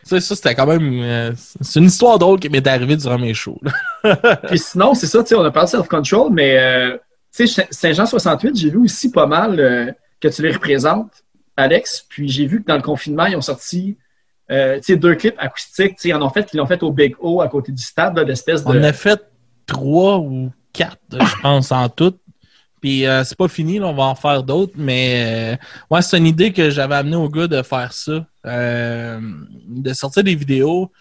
Sais, 0.03 0.19
ça, 0.19 0.35
c'était 0.35 0.55
quand 0.55 0.67
même. 0.67 1.01
euh, 1.01 1.31
c'est 1.61 1.79
une 1.79 1.85
histoire 1.85 2.19
drôle 2.19 2.39
qui 2.39 2.49
m'est 2.49 2.65
arrivée 2.67 2.97
durant 2.97 3.17
mes 3.17 3.33
shows. 3.33 3.59
Puis 4.47 4.59
sinon, 4.59 4.93
c'est 4.93 5.07
ça, 5.07 5.23
tu 5.23 5.29
sais, 5.29 5.35
on 5.35 5.43
a 5.43 5.51
parlé 5.51 5.67
de 5.67 5.71
self-control, 5.71 6.31
mais 6.31 6.57
euh, 6.57 6.97
tu 7.35 7.47
sais, 7.47 7.67
Saint-Jean 7.71 8.05
68, 8.05 8.55
j'ai 8.55 8.69
vu 8.69 8.79
aussi 8.79 9.11
pas 9.11 9.25
mal 9.25 9.59
euh, 9.59 9.91
que 10.19 10.27
tu 10.27 10.41
les 10.41 10.51
représentes, 10.51 11.23
Alex. 11.55 12.05
Puis 12.09 12.27
j'ai 12.29 12.45
vu 12.45 12.61
que 12.61 12.67
dans 12.67 12.75
le 12.75 12.81
confinement, 12.81 13.25
ils 13.25 13.35
ont 13.35 13.41
sorti 13.41 13.97
tu 14.49 14.55
sais, 14.83 14.97
deux 14.97 15.15
clips 15.15 15.35
acoustiques. 15.39 15.95
Tu 15.95 16.01
sais, 16.01 16.09
Ils 16.09 16.13
en 16.13 16.21
ont 16.21 16.29
fait, 16.29 16.47
ils 16.53 16.57
l'ont 16.57 16.67
fait 16.67 16.83
au 16.83 16.91
Big 16.91 17.15
O 17.19 17.41
à 17.41 17.47
côté 17.47 17.71
du 17.71 17.81
stade, 17.81 18.19
l'espèce 18.19 18.63
de. 18.63 18.69
On 18.69 18.83
a 18.83 18.93
fait 18.93 19.19
trois 19.65 20.17
ou 20.19 20.51
quatre, 20.73 20.97
je 21.11 21.41
pense, 21.41 21.71
en 21.71 21.89
tout. 21.89 22.13
Puis 22.83 23.07
euh, 23.07 23.23
c'est 23.23 23.37
pas 23.37 23.47
fini, 23.47 23.79
là, 23.79 23.87
on 23.87 23.93
va 23.93 24.03
en 24.03 24.15
faire 24.15 24.43
d'autres, 24.43 24.73
mais 24.75 25.53
euh, 25.53 25.55
ouais, 25.89 26.01
c'est 26.01 26.17
une 26.17 26.27
idée 26.27 26.51
que 26.51 26.69
j'avais 26.69 26.95
amené 26.95 27.15
au 27.15 27.29
gars 27.29 27.47
de 27.47 27.61
faire 27.61 27.93
ça, 27.93 28.27
euh, 28.45 29.21
de 29.69 29.93
sortir 29.93 30.21
des 30.21 30.35
vidéos. 30.35 30.91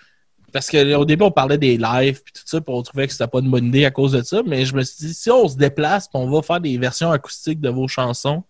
Parce 0.53 0.71
qu'au 0.71 1.05
début, 1.05 1.25
on 1.25 1.33
parlait 1.33 1.59
des 1.59 1.77
lives 1.77 2.23
puis 2.23 2.33
tout 2.35 2.43
ça, 2.45 2.61
puis 2.61 2.73
on 2.73 2.83
trouvait 2.83 3.09
que 3.09 3.13
c'était 3.13 3.27
pas 3.27 3.41
une 3.41 3.51
bonne 3.51 3.65
idée 3.65 3.85
à 3.85 3.91
cause 3.91 4.13
de 4.13 4.23
ça. 4.23 4.43
Mais 4.47 4.65
je 4.65 4.77
me 4.77 4.83
suis 4.85 5.09
dit, 5.09 5.13
si 5.13 5.29
on 5.29 5.49
se 5.49 5.57
déplace, 5.57 6.09
on 6.15 6.31
va 6.31 6.41
faire 6.41 6.61
des 6.61 6.79
versions 6.79 7.11
acoustiques 7.11 7.61
de 7.61 7.69
vos 7.69 7.89
chansons 7.89 8.45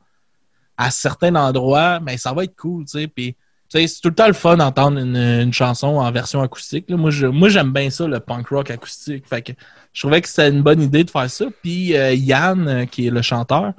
à 0.76 0.90
certains 0.90 1.34
endroits, 1.34 2.00
ben 2.00 2.18
ça 2.18 2.34
va 2.34 2.44
être 2.44 2.54
cool, 2.54 2.84
tu 2.84 3.00
sais, 3.00 3.34
c'est 3.72 4.00
tout 4.02 4.08
le 4.08 4.14
temps 4.14 4.26
le 4.26 4.32
fun 4.34 4.56
d'entendre 4.56 4.98
une, 4.98 5.16
une 5.16 5.52
chanson 5.52 5.86
en 5.86 6.10
version 6.12 6.42
acoustique. 6.42 6.90
là. 6.90 6.96
Moi, 6.96 7.10
je, 7.10 7.26
moi, 7.26 7.48
j'aime 7.48 7.72
bien 7.72 7.88
ça, 7.90 8.06
le 8.06 8.20
punk 8.20 8.48
rock 8.48 8.70
acoustique. 8.70 9.26
Fait 9.26 9.42
que 9.42 9.52
je 9.92 10.00
trouvais 10.00 10.20
que 10.20 10.28
c'était 10.28 10.50
une 10.50 10.62
bonne 10.62 10.82
idée 10.82 11.04
de 11.04 11.10
faire 11.10 11.30
ça. 11.30 11.46
Puis 11.62 11.96
euh, 11.96 12.12
Yann, 12.12 12.68
euh, 12.68 12.84
qui 12.84 13.06
est 13.06 13.10
le 13.10 13.22
chanteur, 13.22 13.72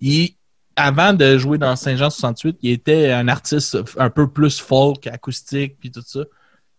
il, 0.00 0.30
avant 0.74 1.12
de 1.12 1.38
jouer 1.38 1.58
dans 1.58 1.76
Saint-Jean 1.76 2.10
68, 2.10 2.58
il 2.62 2.72
était 2.72 3.12
un 3.12 3.28
artiste 3.28 3.78
un 3.98 4.10
peu 4.10 4.28
plus 4.28 4.58
folk, 4.60 5.06
acoustique, 5.06 5.76
puis 5.78 5.90
tout 5.90 6.02
ça. 6.04 6.20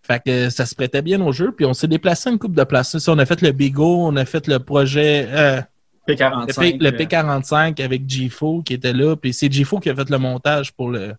Fait 0.01 0.22
que 0.24 0.49
ça 0.49 0.65
se 0.65 0.76
prêtait 0.76 1.01
bien 1.01 1.20
au 1.22 1.32
jeu. 1.32 1.51
Puis 1.51 1.65
on 1.65 1.74
s'est 1.74 1.88
déplacé 1.88 2.30
une 2.30 2.38
coupe 2.38 2.55
de 2.55 2.63
places. 2.63 3.07
On 3.07 3.18
a 3.18 3.26
fait 3.26 3.41
le 3.41 3.51
Bigo, 3.51 4.05
on 4.05 4.15
a 4.15 4.26
fait 4.26 4.47
le 4.47 4.59
projet... 4.59 5.28
euh, 5.30 5.61
le, 6.07 6.15
P45. 6.15 6.59
P, 6.59 6.78
le 6.80 6.88
euh, 6.88 6.91
P45 6.91 7.84
avec 7.84 8.09
G-Fo 8.09 8.61
qui 8.61 8.74
était 8.74 8.93
là. 8.93 9.15
Puis 9.15 9.34
c'est 9.34 9.51
G-Fo 9.51 9.80
qui 9.80 9.89
a 9.89 9.95
fait 9.95 10.09
le 10.09 10.18
montage 10.18 10.72
pour 10.74 10.89
le, 10.89 11.15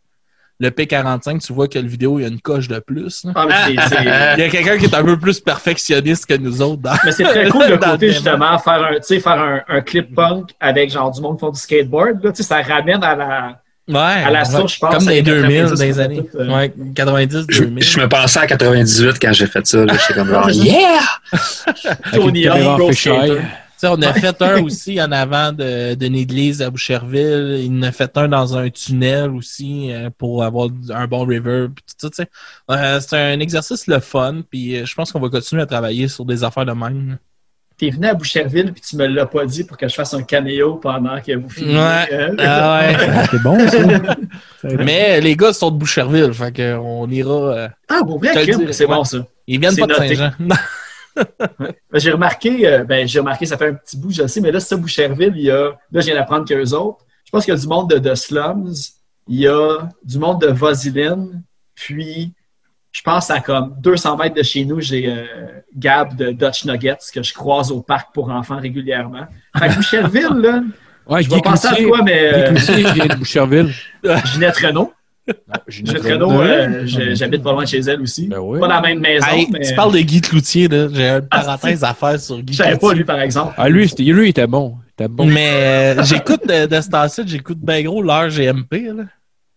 le 0.61 0.71
P45. 0.71 1.45
Tu 1.47 1.53
vois 1.53 1.69
que 1.69 1.79
le 1.79 1.87
vidéo, 1.89 2.19
il 2.19 2.23
y 2.23 2.25
a 2.25 2.29
une 2.29 2.41
coche 2.41 2.69
de 2.69 2.79
plus. 2.81 3.25
ah, 3.35 3.47
mais 3.49 3.73
Il 4.37 4.41
y 4.41 4.47
a 4.47 4.49
quelqu'un 4.49 4.77
qui 4.79 4.87
est 4.87 4.95
un 4.95 5.05
peu 5.05 5.19
plus 5.19 5.41
perfectionniste 5.41 6.27
que 6.27 6.35
nous 6.35 6.61
autres. 6.63 6.83
dans- 6.83 6.97
Mais 7.05 7.13
c'est 7.13 7.25
très 7.25 7.49
cool 7.49 7.69
dans 7.81 7.91
côté 7.93 8.11
justement 8.13 8.59
faire 8.59 8.85
un, 8.85 8.95
tu 8.97 9.03
sais, 9.03 9.21
faire 9.21 9.41
un, 9.41 9.61
un 9.69 9.81
clip 9.81 10.15
punk 10.15 10.51
avec 10.61 10.91
genre 10.91 11.11
du 11.11 11.21
monde 11.21 11.37
qui 11.37 11.41
font 11.41 11.51
du 11.51 11.61
skateboard. 11.61 12.23
Là, 12.25 12.31
ça 12.35 12.63
ramène 12.63 13.03
à 13.05 13.15
la. 13.17 13.61
Ouais, 13.91 13.97
À 13.97 14.31
la 14.31 14.45
source, 14.45 14.75
je 14.75 14.79
pense, 14.81 14.95
Comme 14.97 15.05
dans 15.07 15.11
les 15.11 15.21
années 15.21 15.23
2000, 15.23 15.61
90, 15.63 15.79
dans 15.79 15.85
les 15.87 16.01
années. 16.01 16.17
tout, 16.31 16.37
euh, 16.37 16.55
Ouais, 16.55 16.75
90, 16.95 17.47
Je, 17.49 17.63
2000. 17.65 17.83
je 17.83 18.01
me 18.01 18.07
pensais 18.09 18.39
à 18.41 18.47
98 18.47 19.19
quand 19.19 19.33
j'ai 19.33 19.47
fait 19.47 19.67
ça. 19.67 19.83
là. 19.87 19.95
J'étais 19.95 20.13
comme 20.21 20.29
genre, 20.29 20.51
yeah! 20.51 20.99
Tony 22.13 22.47
Hawk, 22.49 22.93
on 23.85 24.01
a 24.03 24.13
fait 24.13 24.41
un 24.43 24.63
aussi 24.65 25.01
en 25.01 25.13
avant 25.13 25.53
de- 25.53 25.95
d'une 25.95 26.15
église 26.17 26.61
à 26.63 26.71
Boucherville. 26.71 27.61
Il 27.65 27.79
en 27.79 27.83
a 27.83 27.93
fait 27.93 28.17
un 28.17 28.29
dans 28.29 28.57
un 28.57 28.69
tunnel 28.71 29.31
aussi 29.31 29.93
euh, 29.93 30.11
pour 30.17 30.43
avoir 30.45 30.69
un 30.91 31.07
bon 31.07 31.25
river. 31.25 31.69
Tout 32.01 32.11
ça. 32.13 32.25
Euh, 32.71 33.01
c'est 33.01 33.17
un 33.17 33.41
exercice 33.41 33.87
le 33.87 34.01
fun. 34.01 34.43
Puis 34.51 34.77
euh, 34.77 34.85
je 34.87 34.95
pense 34.95 35.13
qu'on 35.13 35.21
va 35.21 35.29
continuer 35.29 35.63
à 35.63 35.67
travailler 35.67 36.09
sur 36.09 36.25
des 36.25 36.43
affaires 36.45 36.67
de 36.67 36.73
même. 36.73 37.19
T'es 37.77 37.91
venu 37.91 38.09
à 38.09 38.15
Boucherville 38.15 38.73
puis 38.73 38.83
tu 38.83 38.97
me 38.97 39.07
l'as 39.07 39.27
pas 39.27 39.47
dit 39.47 39.63
pour 39.63 39.77
que 39.77 39.87
je 39.87 39.95
fasse 39.95 40.13
un 40.13 40.23
caméo 40.25 40.75
pendant 40.83 41.21
que 41.21 41.37
vous 41.37 41.49
filmez. 41.49 41.75
Ouais. 41.79 42.09
euh, 42.13 42.35
Ah 42.41 42.81
ouais. 42.91 43.27
C'est 43.31 43.41
bon, 43.43 43.57
ça. 43.69 44.17
Mais 44.85 45.21
les 45.21 45.37
gars 45.37 45.53
sont 45.53 45.71
de 45.71 45.77
Boucherville. 45.77 46.33
Fait 46.35 46.53
qu'on 46.57 47.09
ira. 47.09 47.33
euh, 47.55 47.69
Ah, 47.89 48.01
pour 48.05 48.19
vrai, 48.19 48.33
c'est 48.73 48.85
ouais. 48.87 48.95
bon 48.97 49.05
ça. 49.05 49.19
ils 49.47 49.61
viennent 49.61 49.71
C'est 49.73 49.83
pas 49.83 49.87
de. 49.87 49.95
Saint-Jean. 49.95 50.33
J'ai 51.95 52.13
remarqué, 52.13 52.67
euh, 52.67 52.85
ben, 52.85 53.07
j'ai 53.07 53.21
remarqué, 53.21 53.47
ça 53.47 53.57
fait 53.57 53.69
un 53.69 53.75
petit 53.75 53.97
bout, 53.97 54.11
je 54.11 54.27
sais, 54.27 54.41
mais 54.41 54.53
là, 54.53 54.61
c'est 54.61 54.69
ça, 54.69 54.77
Boucherville, 54.77 55.33
il 55.37 55.45
y 55.45 55.51
a, 55.51 55.71
là, 55.91 56.01
je 56.01 56.07
viens 56.07 56.15
d'apprendre 56.15 56.47
qu'eux 56.47 56.73
autres, 56.73 57.05
je 57.25 57.31
pense 57.31 57.45
qu'il 57.45 57.55
y 57.55 57.57
a 57.57 57.61
du 57.61 57.67
monde 57.67 57.91
de, 57.91 57.99
de 57.99 58.15
Slums, 58.15 58.75
il 59.29 59.41
y 59.41 59.49
a 59.49 59.89
du 60.05 60.19
monde 60.19 60.41
de 60.41 60.49
Vaseline, 60.49 61.43
puis 61.75 62.33
je 62.93 63.03
pense 63.03 63.31
à 63.31 63.41
comme 63.41 63.75
200 63.81 64.17
mètres 64.17 64.35
de 64.35 64.43
chez 64.43 64.65
nous, 64.65 64.81
j'ai 64.81 65.09
euh, 65.09 65.25
Gab 65.77 66.17
de 66.17 66.31
Dutch 66.31 66.65
Nuggets 66.65 66.97
que 67.13 67.23
je 67.23 67.35
croise 67.35 67.71
au 67.71 67.83
parc 67.83 68.13
pour 68.15 68.31
enfants 68.31 68.59
régulièrement. 68.59 69.27
Fait 69.57 69.69
que 69.69 69.77
Boucherville, 69.77 70.41
là, 70.41 70.63
Ouais, 71.09 71.23
je 71.23 71.31
vais 71.31 71.41
penser 71.41 71.69
à 71.69 71.75
toi, 71.75 72.03
mais 72.05 72.31
euh, 72.35 73.17
Boucherville. 73.17 73.73
Ginette 74.27 74.59
Renault. 74.59 74.93
Renault, 75.69 76.41
euh, 76.41 76.87
je- 76.87 77.15
j'habite 77.15 77.43
pas 77.43 77.53
loin 77.53 77.65
de 77.65 77.69
chez 77.69 77.81
elle 77.81 78.01
aussi. 78.01 78.27
Ben 78.29 78.39
oui. 78.39 78.59
Pas 78.61 78.69
dans 78.69 78.75
la 78.75 78.81
même 78.83 79.01
maison, 79.01 79.27
Hey, 79.29 79.47
mais 79.51 79.61
Tu 79.61 79.75
parles 79.75 79.93
de 79.93 80.01
Guy 80.01 80.21
Cloutier, 80.21 80.69
là. 80.69 80.89
J'ai 80.93 81.09
une 81.09 81.23
parenthèse 81.29 81.85
à 81.85 81.95
faire 81.95 82.19
sur 82.21 82.41
Guy 82.41 82.53
je 82.55 82.59
savais 82.59 82.71
pas, 82.73 82.79
Cloutier. 82.79 82.97
lui, 82.97 83.05
par 83.05 83.21
exemple. 83.21 83.55
Ah, 83.57 83.69
lui, 83.69 83.87
lui, 83.99 84.27
il 84.27 84.29
était 84.31 84.47
bon. 84.47 84.77
Il 84.99 85.05
était 85.05 85.09
bon. 85.09 85.27
Mais 85.27 85.51
euh, 85.99 86.03
j'écoute 86.05 86.47
de, 86.47 86.67
de 86.67 86.81
ce 86.81 86.89
temps-ci, 86.89 87.23
j'écoute 87.27 87.59
bien 87.61 87.83
gros 87.83 88.03
l'heure 88.03 88.29
GMP. 88.29 88.73
Là. 88.97 89.05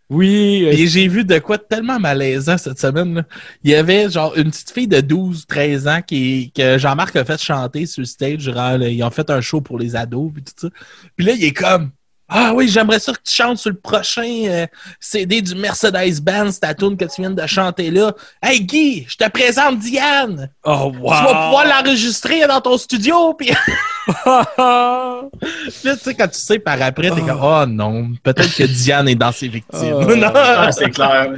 Oui, 0.09 0.65
euh, 0.65 0.72
Et 0.74 0.88
j'ai 0.88 1.07
vu 1.07 1.24
de 1.24 1.39
quoi 1.39 1.57
tellement 1.57 1.97
malaisant 1.97 2.57
cette 2.57 2.78
semaine. 2.80 3.13
là. 3.15 3.24
Il 3.63 3.72
y 3.72 3.76
avait 3.76 4.09
genre 4.09 4.34
une 4.36 4.51
petite 4.51 4.72
fille 4.72 4.88
de 4.89 4.99
12-13 4.99 5.88
ans 5.88 6.01
qui, 6.05 6.51
que 6.53 6.78
Jean-Marc 6.78 7.15
a 7.15 7.24
fait 7.24 7.41
chanter 7.41 7.86
sur 7.86 8.01
le 8.01 8.05
stage. 8.05 8.51
Ils 8.82 9.03
ont 9.03 9.09
fait 9.09 9.30
un 9.30 9.39
show 9.39 9.61
pour 9.61 9.80
les 9.80 9.95
ados 9.95 10.32
puis 10.34 10.43
tout 10.43 10.51
ça. 10.57 10.67
Puis 11.15 11.26
là, 11.26 11.32
il 11.32 11.43
est 11.45 11.53
comme 11.53 11.91
Ah 12.34 12.53
oui, 12.53 12.69
j'aimerais 12.69 12.99
ça 12.99 13.11
que 13.11 13.19
tu 13.25 13.36
chantes 13.36 13.57
sur 13.57 13.71
le 13.71 13.75
prochain 13.75 14.45
euh, 14.47 14.65
CD 15.01 15.41
du 15.41 15.53
Mercedes-Benz, 15.53 16.61
ta 16.61 16.73
tune 16.73 16.95
que 16.95 17.03
tu 17.03 17.19
viens 17.19 17.32
de 17.32 17.45
chanter 17.45 17.91
là. 17.91 18.13
Hey 18.41 18.61
Guy, 18.61 19.05
je 19.09 19.17
te 19.17 19.29
présente 19.29 19.79
Diane! 19.79 20.49
Oh, 20.63 20.93
wow! 20.97 21.13
Tu 21.13 21.23
vas 21.25 21.43
pouvoir 21.45 21.65
l'enregistrer 21.65 22.47
dans 22.47 22.61
ton 22.61 22.77
studio, 22.77 23.34
puis 23.34 23.49
là, 24.25 25.27
tu 25.73 25.82
sais, 25.82 26.15
quand 26.15 26.29
tu 26.29 26.39
sais 26.39 26.59
par 26.59 26.82
après, 26.82 27.11
t'es 27.11 27.19
comme, 27.19 27.41
oh 27.43 27.65
non, 27.67 28.11
peut-être 28.23 28.55
que 28.55 28.63
Diane 28.63 29.09
est 29.09 29.15
dans 29.15 29.34
ses 29.34 29.49
victimes. 29.49 29.93
Oh. 29.93 30.15
Non. 30.21 30.32
Ah, 30.34 30.71
c'est 30.71 30.89
clair. 30.89 31.34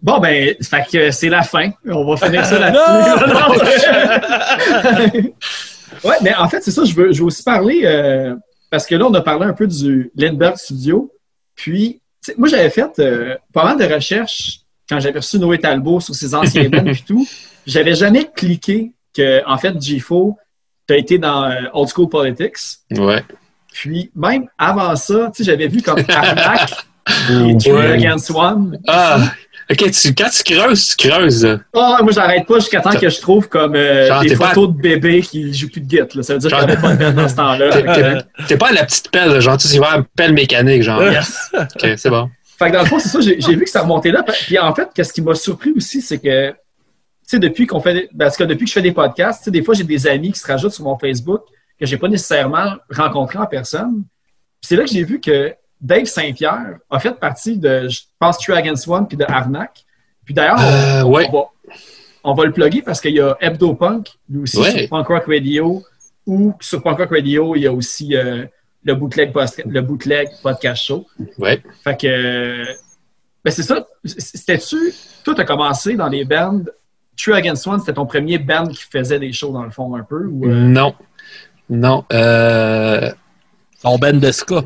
Bon, 0.00 0.18
ben, 0.20 0.54
fait 0.62 0.86
que 0.90 1.10
c'est 1.10 1.28
la 1.28 1.42
fin. 1.42 1.70
On 1.86 2.04
va 2.04 2.16
finir 2.16 2.46
ça 2.46 2.58
là-dessus. 2.58 2.80
ouais, 6.04 6.16
mais 6.22 6.34
en 6.34 6.48
fait, 6.48 6.62
c'est 6.62 6.70
ça, 6.70 6.84
je 6.84 6.94
veux, 6.94 7.12
je 7.12 7.18
veux 7.20 7.26
aussi 7.26 7.42
parler, 7.42 7.82
euh, 7.84 8.34
parce 8.70 8.86
que 8.86 8.94
là, 8.94 9.06
on 9.06 9.14
a 9.14 9.20
parlé 9.20 9.46
un 9.46 9.52
peu 9.52 9.66
du 9.66 10.10
Lindbergh 10.14 10.56
Studio. 10.56 11.12
Puis, 11.54 12.00
moi, 12.38 12.48
j'avais 12.48 12.70
fait 12.70 12.98
euh, 12.98 13.36
pas 13.52 13.64
mal 13.64 13.78
de 13.78 13.92
recherches 13.92 14.60
quand 14.88 15.00
j'avais 15.00 15.18
reçu 15.18 15.38
Noé 15.38 15.58
Talbot 15.58 16.00
sur 16.00 16.14
ses 16.14 16.34
anciens 16.34 16.68
bands 16.70 16.86
et 16.86 16.96
tout. 16.96 17.26
J'avais 17.66 17.94
jamais 17.94 18.30
cliqué 18.34 18.92
que, 19.14 19.44
en 19.46 19.58
fait, 19.58 19.72
G4, 19.72 20.34
tu 20.86 20.94
as 20.94 20.96
été 20.96 21.18
dans 21.18 21.44
euh, 21.44 21.62
Old 21.74 21.88
School 21.88 22.08
Politics. 22.08 22.78
Ouais. 22.92 23.24
Puis, 23.72 24.10
même 24.14 24.46
avant 24.56 24.94
ça, 24.96 25.30
tu 25.34 25.42
sais, 25.42 25.50
j'avais 25.50 25.68
vu 25.68 25.82
comme 25.82 26.02
Arnac 26.08 26.70
et 27.30 27.56
Three. 27.58 27.92
Against 27.92 28.30
One. 28.30 28.78
Ah! 28.86 29.32
Ok, 29.70 29.90
tu, 29.92 30.14
quand 30.14 30.28
tu 30.30 30.42
creuses, 30.54 30.96
tu 30.96 31.08
creuses. 31.08 31.58
Ah, 31.74 31.98
moi, 32.02 32.10
j'arrête 32.12 32.44
pas 32.46 32.58
jusqu'à 32.58 32.80
temps 32.80 32.90
que 32.90 33.08
je 33.08 33.20
trouve 33.20 33.48
comme 33.48 33.76
euh, 33.76 34.08
Genre, 34.08 34.22
des 34.22 34.36
pas- 34.36 34.48
photos 34.48 34.74
de 34.74 34.80
bébés 34.80 35.20
qui 35.22 35.54
jouent 35.54 35.68
plus 35.70 35.80
de 35.80 35.96
là. 35.98 36.22
Ça 36.22 36.32
veut 36.34 36.40
dire 36.40 36.50
qu'il 36.50 36.58
n'y 36.66 36.72
Genre- 36.74 36.78
avait 36.84 36.96
pas 36.96 37.10
de 37.10 37.10
dans 37.16 37.28
ce 37.28 37.34
temps-là. 37.36 38.24
T'es 38.48 38.56
pas 38.56 38.68
à 38.68 38.72
la 38.72 38.84
petite 38.84 39.10
pelle, 39.10 39.40
genre, 39.40 39.56
tu 39.56 39.68
sais, 39.68 39.74
c'est 39.74 39.78
vraiment 39.78 39.98
une 39.98 40.04
pelle 40.16 40.32
mécanique, 40.32 40.82
genre. 40.82 41.02
yes. 41.04 41.50
Ok, 41.54 41.86
c'est 41.96 42.10
bon. 42.10 42.28
Fait 42.58 42.68
que 42.68 42.72
dans 42.74 42.80
le 42.82 42.86
fond, 42.88 42.98
c'est 42.98 43.08
ça, 43.08 43.20
j'ai 43.20 43.40
j'ai 43.40 43.54
vu 43.54 43.62
que 43.64 43.70
ça 43.70 43.82
remontait 43.82 44.10
là. 44.10 44.22
Puis 44.24 44.58
en 44.58 44.74
fait, 44.74 44.88
qu'est-ce 44.94 45.12
qui 45.12 45.22
m'a 45.22 45.34
surpris 45.34 45.72
aussi, 45.76 46.02
c'est 46.02 46.18
que, 46.18 46.50
tu 46.50 46.56
sais, 47.22 47.38
depuis 47.38 47.66
qu'on 47.66 47.80
fait, 47.80 47.94
des- 47.94 48.10
parce 48.18 48.36
que 48.36 48.44
depuis 48.44 48.64
que 48.64 48.68
je 48.70 48.74
fais 48.74 48.82
des 48.82 48.92
podcasts, 48.92 49.38
tu 49.38 49.44
sais, 49.46 49.50
des 49.52 49.62
fois, 49.62 49.74
j'ai 49.74 49.84
des 49.84 50.06
amis 50.08 50.32
qui 50.32 50.40
se 50.40 50.46
rajoutent 50.46 50.72
sur 50.74 50.84
mon 50.84 50.98
Facebook 50.98 51.42
que 51.78 51.86
j'ai 51.86 51.96
pas 51.96 52.08
nécessairement 52.08 52.74
rencontrés 52.90 53.38
en 53.38 53.46
personne. 53.46 54.02
Puis 54.60 54.68
c'est 54.68 54.76
là 54.76 54.82
que 54.82 54.90
j'ai 54.90 55.04
vu 55.04 55.20
que 55.20 55.54
Dave 55.80 56.04
Saint-Pierre 56.04 56.78
a 56.90 56.98
fait 57.00 57.18
partie 57.18 57.56
de, 57.58 57.88
je 57.88 58.00
pense, 58.18 58.38
True 58.38 58.54
Against 58.54 58.86
One 58.88 59.08
puis 59.08 59.16
de 59.16 59.24
Arnac. 59.26 59.84
Puis 60.24 60.34
d'ailleurs, 60.34 60.58
on- 60.58 60.62
Euh, 60.62 61.02
ouais. 61.04 61.28
on, 61.32 61.32
va, 61.38 61.44
on 62.24 62.34
va 62.34 62.44
le 62.44 62.52
plugger 62.52 62.82
parce 62.82 63.00
qu'il 63.00 63.14
y 63.14 63.20
a 63.20 63.36
Hebdo 63.40 63.74
Punk, 63.74 64.08
lui 64.28 64.42
aussi, 64.42 64.58
Ouais. 64.58 64.70
sur 64.80 64.88
Punk 64.90 65.06
Rock 65.08 65.24
Radio, 65.26 65.82
ou 66.26 66.54
sur 66.60 66.82
Punk 66.82 66.98
Rock 66.98 67.10
Radio, 67.10 67.56
il 67.56 67.62
y 67.62 67.66
a 67.66 67.72
aussi 67.72 68.14
euh, 68.14 68.44
le, 68.84 68.94
bootleg 68.94 69.32
post- 69.32 69.62
le 69.66 69.80
Bootleg 69.80 70.28
Podcast 70.42 70.82
Show. 70.84 71.06
Ouais. 71.38 71.62
Fait 71.82 71.96
que, 71.98 72.06
euh, 72.06 72.64
ben 73.44 73.50
c'est 73.50 73.62
ça. 73.62 73.86
C'était-tu, 74.04 74.92
toi, 75.24 75.34
t'as 75.34 75.44
commencé 75.44 75.94
dans 75.96 76.08
les 76.08 76.24
bands, 76.24 76.60
True 77.16 77.34
Against 77.34 77.66
One, 77.66 77.80
c'était 77.80 77.94
ton 77.94 78.06
premier 78.06 78.38
band 78.38 78.68
qui 78.68 78.82
faisait 78.82 79.18
des 79.18 79.32
shows 79.32 79.52
dans 79.52 79.64
le 79.64 79.70
fond 79.70 79.94
un 79.96 80.02
peu? 80.02 80.26
Ou, 80.26 80.44
euh, 80.46 80.54
Non. 80.54 80.94
Non. 81.70 82.04
Euh, 82.12 83.10
Son 83.82 83.96
ben 83.98 84.18
de 84.20 84.30
ska. 84.30 84.62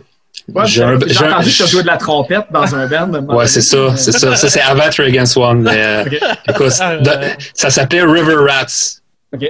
Ouais, 0.53 0.65
J'ai 0.67 0.73
j'ai 0.75 0.83
un- 0.83 0.99
j'ai 1.01 1.15
j'ai 1.15 1.25
un- 1.25 1.33
entendu 1.33 1.51
que 1.51 1.57
tu 1.57 1.63
as 1.63 1.67
joué 1.67 1.83
de 1.83 1.87
la 1.87 1.97
trompette 1.97 2.47
dans 2.51 2.75
un 2.75 2.87
band. 2.87 3.13
Ouais, 3.35 3.47
c'est 3.47 3.63
ça, 3.63 3.97
c'est 3.97 4.13
ça. 4.13 4.37
Ça, 4.37 4.49
c'est 4.51 4.61
avant 4.61 4.89
Trigon 4.91 5.25
Swan. 5.27 5.63
Mais, 5.63 5.83
euh, 5.85 6.05
écoute, 6.49 6.67
de- 7.01 7.11
ça 7.55 7.71
s'appelait 7.71 8.03
River 8.03 8.37
Rats. 8.49 9.01
Ok. 9.33 9.43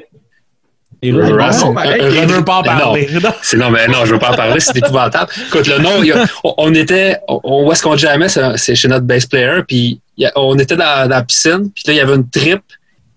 Et 1.02 1.10
River 1.12 1.32
Rats. 1.32 1.50
un- 1.64 2.10
Je 2.10 2.32
veux 2.34 2.44
pas 2.44 2.56
en 2.56 2.62
parler. 2.62 3.08
Non. 3.12 3.30
C'est 3.42 3.56
non, 3.56 3.70
mais 3.70 3.88
non, 3.88 4.04
je 4.04 4.12
veux 4.14 4.18
pas 4.18 4.30
en 4.32 4.36
parler, 4.36 4.60
c'est 4.60 4.76
épouvantable. 4.76 5.30
Écoute, 5.48 5.66
le 5.66 5.78
nom, 5.78 6.00
a- 6.00 6.24
on, 6.44 6.54
on 6.58 6.74
était, 6.74 7.18
on, 7.28 7.66
où 7.66 7.72
est-ce 7.72 7.82
qu'on 7.82 7.96
jamais, 7.96 8.28
c'est 8.28 8.56
c'est 8.56 8.74
chez 8.74 8.88
notre 8.88 9.04
bass 9.04 9.26
player, 9.26 9.60
puis 9.66 10.00
on 10.36 10.56
était 10.58 10.76
dans, 10.76 11.02
dans 11.02 11.08
la 11.16 11.22
piscine, 11.24 11.70
puis 11.74 11.84
là, 11.88 11.92
il 11.92 11.96
y 11.96 12.00
avait 12.00 12.14
une 12.14 12.28
trip, 12.30 12.62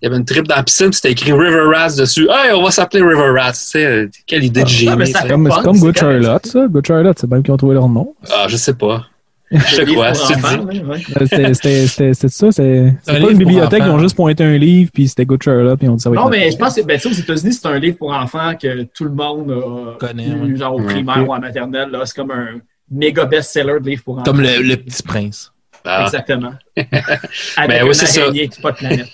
il 0.00 0.04
y 0.04 0.08
avait 0.08 0.16
une 0.16 0.24
trip 0.24 0.46
dans 0.46 0.56
la 0.56 0.62
piscine, 0.62 0.86
puis 0.90 0.94
c'était 0.96 1.12
écrit 1.12 1.32
River 1.32 1.62
Rats 1.74 1.96
dessus. 1.96 2.28
Hey, 2.30 2.52
on 2.54 2.62
va 2.62 2.70
s'appeler 2.70 3.02
River 3.02 3.30
Rats. 3.38 3.52
Tu 3.52 3.58
sais, 3.58 4.08
quelle 4.26 4.44
idée 4.44 4.60
de 4.60 4.66
Ah, 4.66 4.68
génie. 4.68 5.12
Comme, 5.28 5.46
c'est 5.46 5.52
punk, 5.54 5.64
comme 5.64 5.78
Good 5.78 5.98
Charlotte, 5.98 6.46
ça. 6.46 6.66
Good 6.68 6.86
Charlotte, 6.86 7.18
c'est 7.20 7.30
même 7.30 7.42
qui 7.42 7.50
ont 7.50 7.56
trouvé 7.56 7.74
leur 7.74 7.88
nom. 7.88 8.14
Ah, 8.30 8.46
je 8.48 8.56
sais 8.56 8.74
pas. 8.74 9.06
Je 9.50 9.76
sais 9.76 9.86
quoi. 9.86 10.08
Euh, 10.08 11.54
C'était 11.54 12.12
ça. 12.28 12.52
C'est 12.52 12.94
pas 13.06 13.30
une 13.30 13.38
bibliothèque, 13.38 13.82
ils 13.86 13.90
ont 13.90 13.98
juste 13.98 14.14
pointé 14.14 14.44
un 14.44 14.58
livre, 14.58 14.90
puis 14.92 15.08
c'était 15.08 15.24
Good 15.24 15.42
Charlotte, 15.42 15.78
puis 15.78 15.88
ont 15.88 15.94
dit 15.94 16.02
ça 16.02 16.10
Non, 16.10 16.28
mais 16.28 16.50
je 16.50 16.56
pense 16.58 16.74
que 16.74 16.82
ben, 16.82 16.98
tu 17.00 17.08
sais, 17.08 17.08
aux 17.08 17.22
États-Unis, 17.22 17.54
c'est 17.54 17.66
un 17.66 17.78
livre 17.78 17.96
pour 17.96 18.12
enfants 18.12 18.52
que 18.60 18.82
tout 18.82 19.04
le 19.04 19.10
monde 19.10 19.50
a 19.50 19.96
Connaît, 19.98 20.54
genre 20.56 20.74
au 20.74 20.80
Ouais. 20.80 20.86
primaire 20.92 21.26
ou 21.26 21.32
en 21.32 21.40
maternelle. 21.40 21.88
là. 21.90 22.00
C'est 22.04 22.14
comme 22.16 22.30
un 22.30 22.58
méga 22.90 23.24
best-seller 23.24 23.80
de 23.80 23.88
livre 23.88 24.02
pour 24.04 24.14
enfants. 24.16 24.24
Comme 24.24 24.40
le, 24.42 24.60
le 24.62 24.76
petit 24.76 25.02
prince. 25.02 25.50
Ah. 25.84 26.04
Exactement. 26.04 26.52
Avec 26.76 27.70
Ben 27.70 27.82
oui, 27.86 27.94
c'est 27.94 28.06
ça. 28.06 28.22
araignée 28.22 28.48
qui 28.48 28.60
pas 28.60 28.72
de 28.72 28.76
planète. 28.76 29.08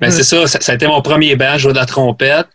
Mais 0.00 0.10
c'est 0.10 0.24
ça, 0.24 0.46
ça, 0.46 0.60
ça 0.60 0.72
a 0.72 0.74
été 0.74 0.86
mon 0.86 1.02
premier 1.02 1.36
band, 1.36 1.56
jouais 1.58 1.72
de 1.72 1.78
la 1.78 1.86
trompette. 1.86 2.46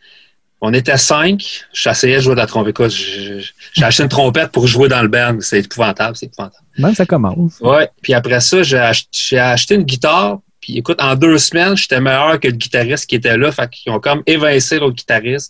On 0.62 0.74
était 0.74 0.98
cinq, 0.98 1.62
j'essayais 1.72 2.18
de 2.18 2.22
jouer 2.22 2.36
de 2.36 2.40
la 2.40 2.46
trompette. 2.46 2.72
Écoute, 2.72 2.92
j'ai 2.92 3.84
acheté 3.84 4.04
une 4.04 4.10
trompette 4.10 4.52
pour 4.52 4.68
jouer 4.68 4.90
dans 4.90 5.02
le 5.02 5.08
band. 5.08 5.38
C'est 5.40 5.60
épouvantable, 5.60 6.18
c'est 6.18 6.26
épouvantable. 6.26 6.66
Même 6.78 6.94
ça 6.96 7.06
commence. 7.06 7.60
Ouais. 7.62 7.90
Puis 8.02 8.14
après 8.14 8.42
ça, 8.42 8.62
j'ai 8.62 8.78
ach- 8.78 9.06
j'ai 9.12 9.40
acheté 9.40 9.76
une 9.76 9.84
guitare. 9.84 10.40
Puis 10.60 10.78
écoute, 10.78 11.02
en 11.02 11.16
deux 11.16 11.38
semaines, 11.38 11.78
j'étais 11.78 12.02
meilleur 12.02 12.38
que 12.42 12.48
le 12.48 12.54
guitariste 12.56 13.06
qui 13.06 13.16
était 13.16 13.38
là. 13.38 13.52
Fait 13.54 13.70
qu'ils 13.70 13.92
ont 13.94 14.02
comme 14.02 14.22
évincé 14.28 14.80
l'autre 14.80 14.96
guitariste. 14.98 15.50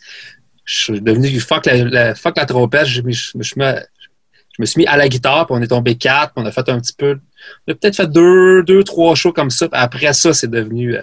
Je 0.64 0.76
suis 0.84 1.02
devenu 1.02 1.40
fuck 1.40 1.66
la, 1.66 1.78
la- 1.78 2.14
fuck 2.16 2.38
la 2.38 2.46
trompette. 2.46 2.86
Je, 2.86 3.02
me- 3.02 3.12
je 3.12 3.54
je 4.60 4.64
me 4.64 4.66
suis 4.66 4.80
mis 4.82 4.88
à 4.88 4.98
la 4.98 5.08
guitare, 5.08 5.48
puis 5.48 5.56
on 5.58 5.62
est 5.62 5.68
tombé 5.68 5.96
quatre, 5.96 6.34
puis 6.34 6.44
on 6.44 6.46
a 6.46 6.52
fait 6.52 6.68
un 6.70 6.80
petit 6.80 6.94
peu. 6.94 7.18
On 7.66 7.72
a 7.72 7.76
peut-être 7.76 7.96
fait 7.96 8.12
deux, 8.12 8.62
deux, 8.64 8.84
trois 8.84 9.16
shows 9.16 9.32
comme 9.32 9.50
ça. 9.50 9.70
Puis 9.70 9.80
après 9.82 10.12
ça, 10.14 10.34
c'est 10.34 10.50
devenu 10.52 10.96
euh, 10.98 11.02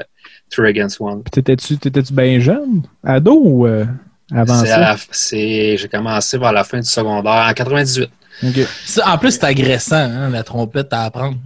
Three 0.51 0.69
Against 0.69 1.01
One. 1.01 1.23
Puis 1.23 1.31
t'étais-tu 1.31 1.79
t'étais-tu 1.79 2.13
bien 2.13 2.39
jeune? 2.39 2.83
Ado 3.03 3.41
ou 3.43 3.67
euh, 3.67 3.87
avant 4.35 4.61
C'est 4.61 4.67
ça? 4.67 4.79
la- 4.79 4.97
c'est- 5.11 5.77
J'ai 5.79 5.89
commencé 5.89 6.37
vers 6.37 6.53
la 6.53 6.63
fin 6.65 6.79
du 6.81 6.87
secondaire, 6.89 7.47
en 7.49 7.55
98. 7.55 8.11
Ok. 8.45 8.67
Ça, 8.85 9.09
en 9.11 9.17
plus, 9.17 9.31
c'est 9.33 9.45
agressant, 9.45 9.97
hein, 9.97 10.29
la 10.29 10.43
trompette 10.43 10.93
à 10.93 11.05
apprendre. 11.05 11.39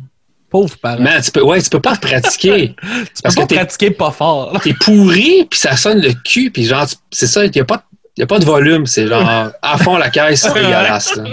Pauvre 0.50 0.76
parent. 0.78 1.00
Man, 1.00 1.22
tu 1.22 1.30
peux, 1.30 1.42
ouais, 1.44 1.62
tu 1.62 1.70
peux 1.70 1.78
pas 1.80 1.94
pratiquer. 1.94 2.74
tu 3.14 3.22
parce 3.22 3.36
peux 3.36 3.42
que 3.42 3.46
pas 3.46 3.46
t'es- 3.46 3.54
pratiquer 3.54 3.90
pas 3.92 4.11
fort. 4.11 4.58
T'es 4.61 4.74
pourri, 4.74 5.46
puis 5.48 5.61
ça 5.61 5.76
sonne 5.76 6.00
le 6.00 6.12
cul, 6.24 6.50
puis 6.50 6.64
genre, 6.64 6.88
tu- 6.88 6.96
c'est 7.12 7.28
ça, 7.28 7.44
il 7.44 7.52
n'y 7.52 7.61
a, 7.61 7.64
pas 7.64 7.76
de- 7.76 7.82
y 8.20 8.22
a 8.22 8.26
pas 8.26 8.38
de 8.38 8.44
volume. 8.44 8.86
C'est 8.86 9.06
genre, 9.06 9.50
à 9.62 9.78
fond 9.78 9.96
la 9.96 10.10
caisse, 10.10 10.42
c'est 10.42 10.54
dégueulasse. 10.54 11.16
là. 11.16 11.24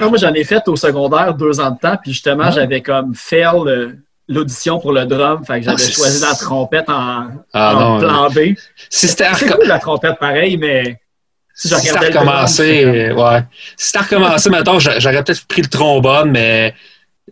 Moi, 0.00 0.18
j'en 0.18 0.32
ai 0.34 0.44
fait 0.44 0.62
au 0.68 0.76
secondaire 0.76 1.34
deux 1.34 1.58
ans 1.60 1.70
de 1.70 1.78
temps, 1.78 1.96
puis 2.02 2.12
justement, 2.12 2.50
j'avais 2.50 2.80
comme 2.82 3.14
fait 3.14 3.44
le- 3.64 3.96
l'audition 4.28 4.78
pour 4.78 4.92
le 4.92 5.04
drum, 5.04 5.44
fait 5.44 5.58
que 5.60 5.64
j'avais 5.66 5.82
Ah, 5.82 5.90
choisi 5.90 6.20
la 6.22 6.34
trompette 6.34 6.88
en, 6.88 7.26
Ah 7.52 7.76
en 7.76 7.80
non, 7.94 7.98
plan 8.00 8.28
B. 8.30 8.54
Si 8.88 9.08
c'était 9.08 9.26
cool 9.46 9.66
la 9.66 9.78
trompette 9.78 10.18
pareil, 10.18 10.56
mais 10.56 10.98
si 11.54 11.68
si 11.78 11.88
drum, 12.74 12.84
euh, 12.86 13.14
ouais. 13.14 13.44
Si 13.76 13.86
c'était 13.86 13.98
à 13.98 14.02
recommencer, 14.02 14.50
mettons, 14.50 14.78
j'a- 14.78 14.98
j'aurais 14.98 15.22
peut-être 15.22 15.46
pris 15.46 15.62
le 15.62 15.68
trombone, 15.68 16.30
mais 16.30 16.74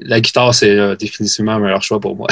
la 0.00 0.20
guitare, 0.20 0.54
c'est 0.54 0.70
euh, 0.70 0.94
définitivement 0.96 1.52
un 1.52 1.58
meilleur 1.60 1.82
choix 1.82 1.98
pour 2.00 2.14
moi. 2.16 2.28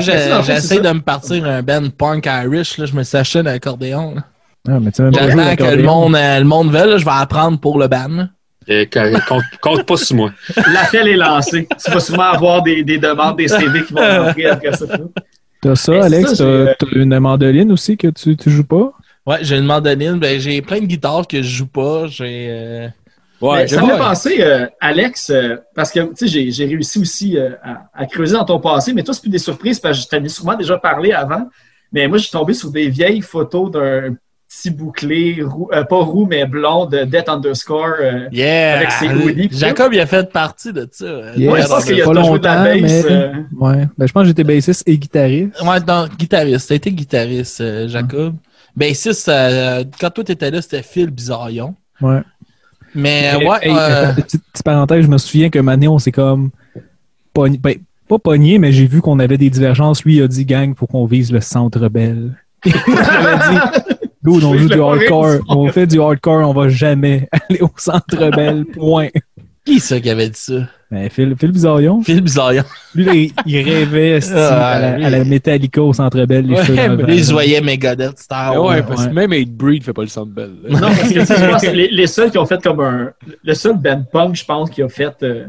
J'essaie 0.00 0.80
de 0.80 0.90
me 0.92 1.00
partir 1.00 1.44
un 1.46 1.62
band 1.62 1.88
punk 1.90 2.26
Irish. 2.26 2.78
Là, 2.78 2.86
je 2.86 2.92
me 2.94 3.02
suis 3.02 3.16
acheté 3.16 3.38
un 3.40 3.46
accordéon. 3.46 4.14
là. 4.14 4.22
Ah, 4.68 4.78
mais 4.80 4.90
tu 4.90 4.96
sais 4.96 5.02
même 5.04 5.12
pas 5.12 5.30
jouer 5.30 5.42
J'attends 5.44 5.70
que 5.70 5.76
le 5.76 5.82
monde, 5.82 6.14
euh, 6.14 6.38
le 6.38 6.44
monde 6.44 6.70
veut. 6.70 6.86
là, 6.90 6.98
je 6.98 7.04
vais 7.04 7.10
apprendre 7.12 7.58
pour 7.58 7.78
le 7.78 7.88
band. 7.88 8.08
là. 8.08 8.28
Et 8.68 8.86
que- 8.86 9.26
compte, 9.26 9.42
compte 9.60 9.86
pas 9.86 9.96
sur 9.96 10.16
moi. 10.16 10.32
L'appel 10.72 11.08
est 11.08 11.16
lancé. 11.16 11.66
Tu 11.82 11.90
vas 11.90 12.00
souvent 12.00 12.24
avoir 12.32 12.62
des, 12.62 12.84
des 12.84 12.98
demandes, 12.98 13.36
des 13.38 13.48
CV 13.48 13.84
qui 13.84 13.92
vont 13.92 14.00
rentrer 14.00 14.46
après 14.46 14.72
ça. 14.74 14.84
T'as 15.62 15.74
ça, 15.74 15.92
Mais 15.92 16.00
Alex? 16.02 16.34
ça, 16.34 16.44
T'as 16.78 16.86
une 16.94 17.18
mandoline 17.18 17.72
aussi 17.72 17.96
que 17.96 18.08
tu, 18.08 18.36
tu 18.36 18.50
joues 18.50 18.64
pas? 18.64 18.92
Ouais, 19.26 19.38
j'ai 19.42 19.56
une 19.56 19.64
mandoline. 19.64 20.18
Ben, 20.18 20.38
j'ai 20.38 20.60
plein 20.62 20.80
de 20.80 20.86
guitares 20.86 21.26
que 21.26 21.38
je 21.42 21.48
joue 21.48 21.66
pas. 21.66 22.06
J'ai. 22.06 22.46
euh, 22.50 22.88
Ouais, 23.40 23.66
ça 23.66 23.80
je 23.80 23.86
me 23.86 23.90
fait 23.92 23.96
penser, 23.98 24.36
euh, 24.42 24.66
Alex, 24.82 25.30
euh, 25.30 25.56
parce 25.74 25.90
que 25.90 26.00
tu 26.00 26.08
sais, 26.14 26.26
j'ai- 26.28 26.50
j'ai 26.50 26.66
réussi 26.66 26.98
aussi 26.98 27.38
euh, 27.38 27.52
à, 27.64 27.86
à 27.94 28.04
creuser 28.04 28.34
dans 28.34 28.44
ton 28.44 28.60
passé, 28.60 28.92
mais 28.92 29.02
toi, 29.02 29.14
c'est 29.14 29.22
plus 29.22 29.30
des 29.30 29.38
surprises 29.38 29.80
parce 29.80 29.96
que 29.96 30.04
je 30.04 30.08
t'en 30.08 30.22
ai 30.22 30.28
sûrement 30.28 30.56
déjà 30.56 30.76
parlé 30.76 31.12
avant. 31.12 31.48
Mais 31.90 32.06
moi, 32.06 32.18
je 32.18 32.24
suis 32.24 32.32
tombé 32.32 32.52
sur 32.52 32.70
des 32.70 32.90
vieilles 32.90 33.22
photos 33.22 33.70
d'un 33.70 34.14
petit 34.50 34.70
bouclé, 34.70 35.42
roux- 35.42 35.70
euh, 35.72 35.84
pas 35.84 35.96
roux, 36.02 36.26
mais 36.26 36.44
blond 36.44 36.84
de 36.86 37.04
Death 37.04 37.28
Underscore. 37.28 37.94
euh, 38.00 38.28
Yeah! 38.32 38.78
Avec 38.78 38.90
ses 38.90 39.08
hoodies, 39.08 39.48
Jacob, 39.52 39.92
il 39.92 40.00
a 40.00 40.06
fait 40.06 40.30
partie 40.32 40.72
de 40.72 40.88
ça. 40.90 41.04
euh, 41.04 41.32
Yeah, 41.36 41.52
ouais, 41.52 41.62
je 41.62 41.68
pense 41.68 41.84
qu'il 41.84 42.00
a 42.00 42.04
pas 42.04 42.10
toujours 42.10 42.24
joué 42.26 42.38
de 42.40 42.44
la 42.44 42.56
longtemps, 42.74 42.82
bass. 42.82 43.04
mais- 43.04 43.12
euh, 43.12 43.32
Ouais. 43.58 43.88
Ben, 43.96 44.06
je 44.06 44.12
pense 44.12 44.22
que 44.22 44.26
j'étais 44.28 44.44
bassiste 44.44 44.82
et 44.86 44.98
guitariste. 44.98 45.62
Ouais, 45.62 45.78
non, 45.86 46.08
guitariste. 46.18 46.68
T'as 46.68 46.74
été 46.74 46.90
guitariste, 46.92 47.60
euh, 47.60 47.88
Jacob. 47.88 48.34
Bassiste, 48.76 49.28
euh, 49.28 49.84
quand 50.00 50.10
toi 50.10 50.24
t'étais 50.24 50.50
là, 50.50 50.60
c'était 50.60 50.82
Phil 50.82 51.10
Bizarillon. 51.10 51.74
Ouais. 52.00 52.20
Mais 52.94 53.36
ouais, 53.36 53.58
hey, 53.62 53.72
euh, 53.76 54.12
petite, 54.14 54.42
petite 54.52 54.64
parenthèse, 54.64 55.04
je 55.04 55.08
me 55.10 55.18
souviens 55.18 55.48
que 55.48 55.60
Mané, 55.60 55.86
on 55.86 56.00
s'est 56.00 56.10
comme 56.12 56.50
ben, 57.34 57.56
pas 58.08 58.18
pogné, 58.18 58.58
mais 58.58 58.72
j'ai 58.72 58.86
vu 58.86 59.00
qu'on 59.00 59.20
avait 59.20 59.38
des 59.38 59.48
divergences. 59.48 60.04
Lui, 60.04 60.16
il 60.16 60.22
a 60.24 60.28
dit, 60.28 60.44
gang, 60.44 60.74
faut 60.76 60.86
qu'on 60.88 61.06
vise 61.06 61.30
le 61.32 61.40
centre 61.40 61.88
belle. 61.88 62.32
J'avais 62.64 62.76
dit, 63.88 63.89
Dude, 64.22 64.44
on 64.44 64.56
joue 64.58 64.68
du 64.68 64.80
hardcore. 64.80 65.36
On 65.48 65.68
fait 65.68 65.86
du 65.86 66.00
hardcore, 66.00 66.48
on 66.48 66.52
va 66.52 66.68
jamais 66.68 67.28
aller 67.48 67.60
au 67.62 67.70
centre 67.76 68.30
belle. 68.36 68.64
Point. 68.66 69.08
qui 69.64 69.80
c'est 69.80 70.00
qui 70.00 70.10
avait 70.10 70.28
dit 70.28 70.38
ça? 70.38 70.54
Ben, 70.90 71.08
Phil, 71.08 71.36
Phil 71.38 71.52
Bizarillon, 71.52 72.02
Phil 72.02 72.20
Bizarillon. 72.20 72.64
lui, 72.96 73.04
là, 73.04 73.14
il, 73.14 73.30
il 73.46 73.62
rêvait 73.62 74.18
Ah, 74.34 74.66
à, 74.70 74.78
la, 74.80 74.96
lui. 74.96 75.04
à 75.04 75.10
la 75.10 75.24
Metallica 75.24 75.80
au 75.80 75.92
centre 75.92 76.24
belle. 76.24 76.46
Les 76.46 76.54
Ouais, 76.56 77.16
il 77.16 77.24
voyait 77.26 77.60
Megadeth 77.60 78.18
Star. 78.18 78.52
Ah 78.54 78.60
ouais, 78.60 78.68
ouais, 78.68 78.82
parce 78.82 79.04
que 79.06 79.14
ouais. 79.14 79.28
même 79.28 79.32
8 79.32 79.56
Breed 79.56 79.84
fait 79.84 79.92
pas 79.92 80.02
le 80.02 80.08
centre 80.08 80.32
belle. 80.32 80.50
là. 80.64 80.70
Non, 80.80 80.88
parce 80.88 81.02
que 81.12 81.20
tu 81.20 81.26
sais, 81.26 81.36
je 81.38 81.46
pense 81.48 81.62
que 81.62 81.70
les, 81.70 81.88
les 81.90 82.06
seuls 82.08 82.30
qui 82.32 82.38
ont 82.38 82.46
fait 82.46 82.60
comme 82.60 82.80
un. 82.80 83.12
Le 83.44 83.54
seul 83.54 83.76
band 83.76 84.02
punk, 84.12 84.34
je 84.34 84.44
pense, 84.44 84.68
qui 84.68 84.82
a 84.82 84.88
fait 84.88 85.14
euh, 85.22 85.46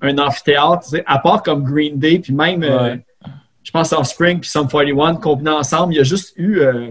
un 0.00 0.16
amphithéâtre, 0.16 0.84
tu 0.84 0.96
sais, 0.96 1.04
à 1.06 1.18
part 1.18 1.42
comme 1.42 1.62
Green 1.62 1.98
Day, 1.98 2.18
puis 2.18 2.32
même, 2.32 2.62
euh. 2.62 2.96
Je 3.66 3.72
pense 3.72 3.92
Offspring 3.92 4.38
puis 4.38 4.48
Sum 4.48 4.68
41 4.68 5.16
combinés 5.16 5.50
ensemble, 5.50 5.92
il 5.94 5.96
y 5.96 6.00
a 6.00 6.04
juste 6.04 6.32
eu. 6.36 6.60
euh, 6.60 6.90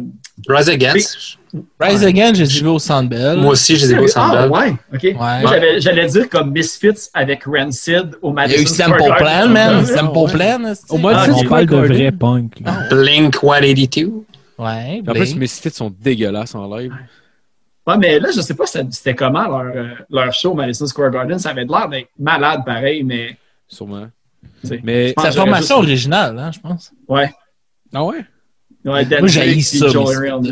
Rise 0.49 0.67
Against, 0.69 1.37
Rise 1.79 2.03
Again, 2.03 2.33
j'ai 2.33 2.43
vu 2.43 2.67
au 2.67 2.77
Sandbell. 2.79 3.37
moi 3.37 3.51
aussi, 3.53 3.77
je 3.77 3.85
les 3.85 3.91
ai 3.93 3.95
vus 3.95 4.01
au 4.01 4.05
ah, 4.05 4.07
Sandbell. 4.09 4.49
ouais, 4.51 4.75
ok. 4.93 5.15
Moi, 5.15 5.39
j'avais- 5.49 5.79
j'allais 5.79 6.05
dire 6.07 6.29
comme 6.29 6.51
Misfits 6.51 7.09
avec 7.13 7.45
Rancid 7.45 8.17
au 8.21 8.31
Il 8.31 8.31
y 8.31 8.31
a 8.31 8.33
Madison 8.33 8.61
eu 8.61 8.67
Sample 8.67 9.15
Plan, 9.17 9.47
man. 9.47 9.77
Ouais. 9.77 9.85
Sample 9.85 10.31
Plan. 10.33 10.73
Au 10.89 10.97
moins, 10.97 11.13
Ah, 11.15 11.27
on 11.33 11.43
parle 11.45 11.65
de 11.65 11.71
Garden. 11.71 11.93
vrai 11.93 12.11
punk. 12.11 12.59
là. 12.59 12.87
Blink 12.91 13.35
182. 13.35 14.11
Ouais, 14.57 15.01
En 15.07 15.13
plus. 15.13 15.35
Misfits 15.35 15.69
sont 15.71 15.93
dégueulasses 15.97 16.55
en 16.55 16.75
live. 16.77 16.93
Ouais, 17.87 17.97
mais 17.97 18.19
là, 18.19 18.29
je 18.35 18.41
sais 18.41 18.53
pas 18.55 18.65
c'était 18.65 18.87
c'était 18.91 19.15
comment 19.15 19.43
leur, 19.47 19.73
euh, 19.75 19.87
leur 20.09 20.33
show 20.33 20.51
au 20.51 20.55
Madison 20.55 20.87
Square 20.87 21.11
Garden. 21.11 21.37
Ça 21.39 21.51
avait 21.51 21.63
l'air 21.65 21.87
d'être 21.87 22.09
malade 22.19 22.61
pareil, 22.65 23.03
mais. 23.03 23.37
Sûrement. 23.67 24.07
Tu 24.61 24.67
sais, 24.67 24.81
Mais. 24.83 25.09
je 25.09 25.13
pense 25.13 25.25
Sa 25.25 25.31
formation 25.31 25.75
juste- 25.77 25.87
originale, 25.87 26.39
hein, 26.39 26.51
je 26.53 26.59
pense. 26.59 26.91
Ouais. 27.07 27.33
Ah 27.93 28.03
ouais? 28.03 28.25
Ouais, 28.83 29.03
Dan 29.05 29.19
Moi, 29.21 29.27
j'ai 29.29 29.61
ça. 29.61 29.87
Je 29.87 29.93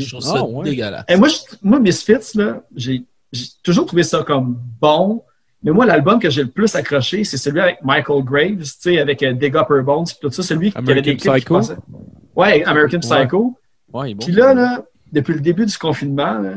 trouve 0.10 0.22
ça 0.22 0.34
Ah, 0.38 0.44
ouais. 0.44 0.66
dégueulasse. 0.70 1.06
Et 1.08 1.16
moi, 1.16 1.28
je- 1.28 1.56
moi, 1.62 1.80
Misfits, 1.80 2.36
là, 2.36 2.62
j'ai 2.76 3.04
j'ai 3.32 3.46
toujours 3.64 3.86
trouvé 3.88 4.04
ça 4.04 4.24
comme 4.24 4.58
bon. 4.80 5.24
Mais 5.64 5.72
moi, 5.72 5.86
l'album 5.86 6.20
que 6.20 6.30
j'ai 6.30 6.44
le 6.44 6.50
plus 6.50 6.76
accroché, 6.76 7.24
c'est 7.24 7.38
celui 7.38 7.60
avec 7.62 7.78
Michael 7.84 8.24
Graves, 8.24 8.58
tu 8.62 8.66
sais, 8.80 9.00
avec 9.00 9.24
euh, 9.24 9.34
Dig 9.34 9.56
Up 9.56 9.68
Her 9.72 9.82
Bones, 9.82 10.06
tout 10.22 10.30
ça, 10.30 10.44
celui 10.44 10.72
qui 10.72 10.78
avait 10.78 10.92
American 10.92 11.12
des 11.12 11.18
clips 11.18 11.34
Psycho? 11.36 11.56
passaient. 11.56 11.78
Ouais, 12.36 12.64
American 12.66 13.00
Psycho. 13.00 13.58
Ouais, 13.92 14.10
il 14.10 14.12
est 14.12 14.16
bon. 14.16 14.26
Puis 14.26 14.34
là, 14.34 14.54
là, 14.54 14.84
depuis 15.12 15.34
le 15.34 15.40
début 15.40 15.66
du 15.66 15.78
confinement, 15.78 16.38
là, 16.40 16.54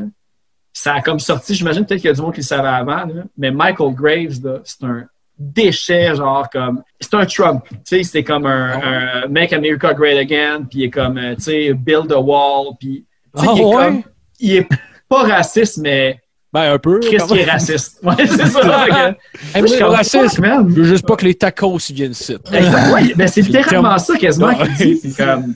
ça 0.73 0.95
a 0.95 1.01
comme 1.01 1.19
sorti, 1.19 1.55
j'imagine 1.55 1.85
peut-être 1.85 2.01
qu'il 2.01 2.09
y 2.09 2.11
a 2.11 2.15
du 2.15 2.21
monde 2.21 2.33
qui 2.33 2.41
le 2.41 2.45
savait 2.45 2.67
avant, 2.67 3.05
là, 3.05 3.23
mais 3.37 3.49
Michael 3.49 3.93
Graves, 3.95 4.61
c'est 4.65 4.83
un 4.83 5.05
déchet, 5.39 6.15
genre 6.15 6.49
comme. 6.51 6.81
C'est 6.99 7.13
un 7.13 7.25
Trump. 7.25 7.63
Tu 7.69 7.77
sais, 7.83 8.03
c'était 8.03 8.23
comme 8.23 8.45
un, 8.45 8.71
Ah 8.81 9.21
un 9.23 9.27
Make 9.27 9.53
America 9.53 9.93
Great 9.93 10.17
Again, 10.17 10.63
puis 10.69 10.79
il 10.79 10.83
est 10.85 10.89
comme, 10.89 11.17
euh, 11.17 11.35
tu 11.35 11.43
sais, 11.43 11.73
Build 11.73 12.11
a 12.11 12.19
Wall, 12.19 12.73
puis. 12.79 13.05
Ah 13.37 13.43
il 13.55 13.61
est 13.61 13.65
ouais? 13.65 13.85
comme. 13.85 14.03
Il 14.39 14.55
est 14.55 14.67
pas 15.09 15.23
raciste, 15.23 15.77
mais 15.77 16.19
Ben, 16.53 16.73
un 16.73 16.79
peu. 16.79 16.99
Quand 17.01 17.27
qui 17.27 17.39
est 17.39 17.49
raciste. 17.49 17.99
Ouais, 18.03 18.13
c'est 18.25 18.45
ça. 18.47 18.61
là, 18.61 18.87
que- 18.87 19.57
Hey, 19.57 19.61
je 19.61 19.67
suis 19.67 20.19
fuck, 20.19 20.39
man. 20.39 20.69
je 20.69 20.75
veux 20.75 20.83
juste 20.83 21.05
pas 21.07 21.15
que 21.15 21.25
les 21.25 21.35
tacos 21.35 21.77
viennent 21.91 22.11
ici. 22.11 22.35
Exact. 22.51 22.93
Ouais, 22.93 23.13
ben, 23.15 23.27
c'est 23.27 23.41
C'est 23.41 23.47
littéralement 23.51 23.97
ça 23.97 24.17
quasiment 24.17 24.47
Ah, 24.51 24.65
qu'il 24.67 24.75
dit. 24.75 24.97
C'est 24.97 25.09
c'est 25.11 25.23
comme. 25.25 25.53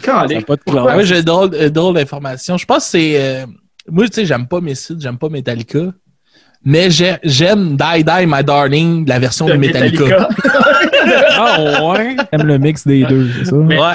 Ça 0.00 0.24
pas 0.46 0.56
de 0.56 0.62
classe. 0.62 0.96
Ouais, 0.96 1.04
j'ai 1.04 1.22
drôle, 1.22 1.50
drôle 1.70 1.94
d'information. 1.94 2.56
Je 2.56 2.64
pense 2.64 2.84
que 2.84 2.90
c'est. 2.90 3.14
euh, 3.20 3.46
moi, 3.88 4.06
tu 4.08 4.14
sais, 4.14 4.24
j'aime 4.24 4.46
pas 4.46 4.60
Misfits, 4.60 4.96
j'aime 4.98 5.18
pas 5.18 5.28
Metallica. 5.28 5.92
Mais 6.64 6.90
j'ai- 6.90 7.16
j'aime 7.24 7.76
Die 7.76 8.04
Die 8.04 8.26
My 8.26 8.42
Darling, 8.44 9.06
la 9.08 9.18
version 9.18 9.46
de, 9.46 9.52
De 9.52 9.56
Metallica. 9.58 10.04
Metallica. 10.04 10.28
Ah 11.36 11.84
ouais? 11.84 12.16
J'aime 12.32 12.46
le 12.46 12.58
mix 12.58 12.86
des 12.86 13.04
deux, 13.04 13.28
c'est 13.38 13.44
ça? 13.46 13.56
Mais- 13.56 13.78
Ouais. 13.78 13.94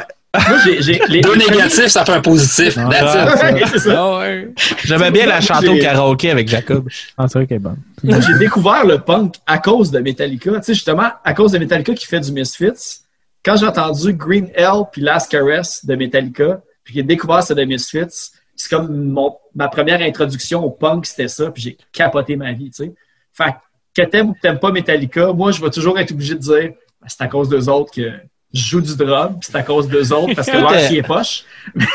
Moi, 0.49 0.57
j'ai, 0.63 0.81
j'ai, 0.83 1.01
les, 1.09 1.21
Deux 1.21 1.35
négatifs, 1.35 1.87
ça 1.87 2.05
fait 2.05 2.11
un 2.11 2.21
positif. 2.21 2.77
Ah. 2.77 2.89
Ah 3.89 4.17
ouais. 4.19 4.49
J'aimais 4.85 5.09
bien 5.09 5.25
la 5.25 5.41
chanter 5.41 5.67
au 5.69 5.77
karaoké 5.79 6.29
avec 6.29 6.47
Jacob. 6.47 6.87
Ah, 7.17 7.25
c'est 7.27 7.39
vrai 7.39 7.47
qu'elle 7.47 7.57
est 7.57 7.59
bonne. 7.59 7.77
J'ai 8.03 8.37
découvert 8.37 8.85
le 8.85 8.99
punk 8.99 9.35
à 9.47 9.57
cause 9.57 9.89
de 9.89 9.97
Metallica. 9.99 10.51
Tu 10.51 10.57
sais, 10.63 10.73
justement, 10.75 11.09
à 11.23 11.33
cause 11.33 11.53
de 11.53 11.57
Metallica 11.57 11.93
qui 11.95 12.05
fait 12.05 12.19
du 12.19 12.31
Misfits. 12.31 12.99
Quand 13.43 13.55
j'ai 13.55 13.65
entendu 13.65 14.13
Green 14.13 14.49
Hell 14.53 14.83
puis 14.91 15.01
Last 15.01 15.31
Caress 15.31 15.83
de 15.85 15.95
Metallica, 15.95 16.59
puis 16.83 16.93
j'ai 16.95 17.03
découvert 17.03 17.41
ça 17.41 17.55
de 17.55 17.63
Misfits, 17.63 18.31
c'est 18.57 18.75
comme 18.75 18.93
mon, 18.93 19.37
ma 19.55 19.69
première 19.69 20.01
introduction 20.01 20.65
au 20.65 20.71
punk, 20.71 21.05
c'était 21.05 21.27
ça, 21.27 21.51
puis 21.51 21.61
j'ai 21.61 21.77
capoté 21.93 22.35
ma 22.35 22.51
vie, 22.51 22.71
tu 22.71 22.83
sais. 22.83 22.93
Fait 23.31 23.55
que 23.95 24.01
t'aimes 24.01 24.29
ou 24.29 24.33
que 24.33 24.39
t'aimes 24.41 24.59
pas 24.59 24.71
Metallica, 24.71 25.31
moi, 25.31 25.51
je 25.51 25.61
vais 25.61 25.69
toujours 25.69 25.97
être 25.99 26.11
obligé 26.11 26.33
de 26.33 26.39
dire, 26.39 26.71
Ben, 27.01 27.07
c'est 27.07 27.21
à 27.21 27.27
cause 27.27 27.47
d'eux 27.49 27.69
autres 27.69 27.93
que 27.93 28.11
je 28.53 28.61
joue 28.61 28.81
du 28.81 28.95
drum, 28.95 29.37
puis 29.39 29.49
c'est 29.51 29.57
à 29.57 29.63
cause 29.63 29.87
d'eux 29.87 30.11
autres 30.11 30.33
parce 30.33 30.49
que 30.49 30.57
leur 30.57 30.79
s'y 30.79 30.97
est 30.97 31.03
poche. 31.03 31.43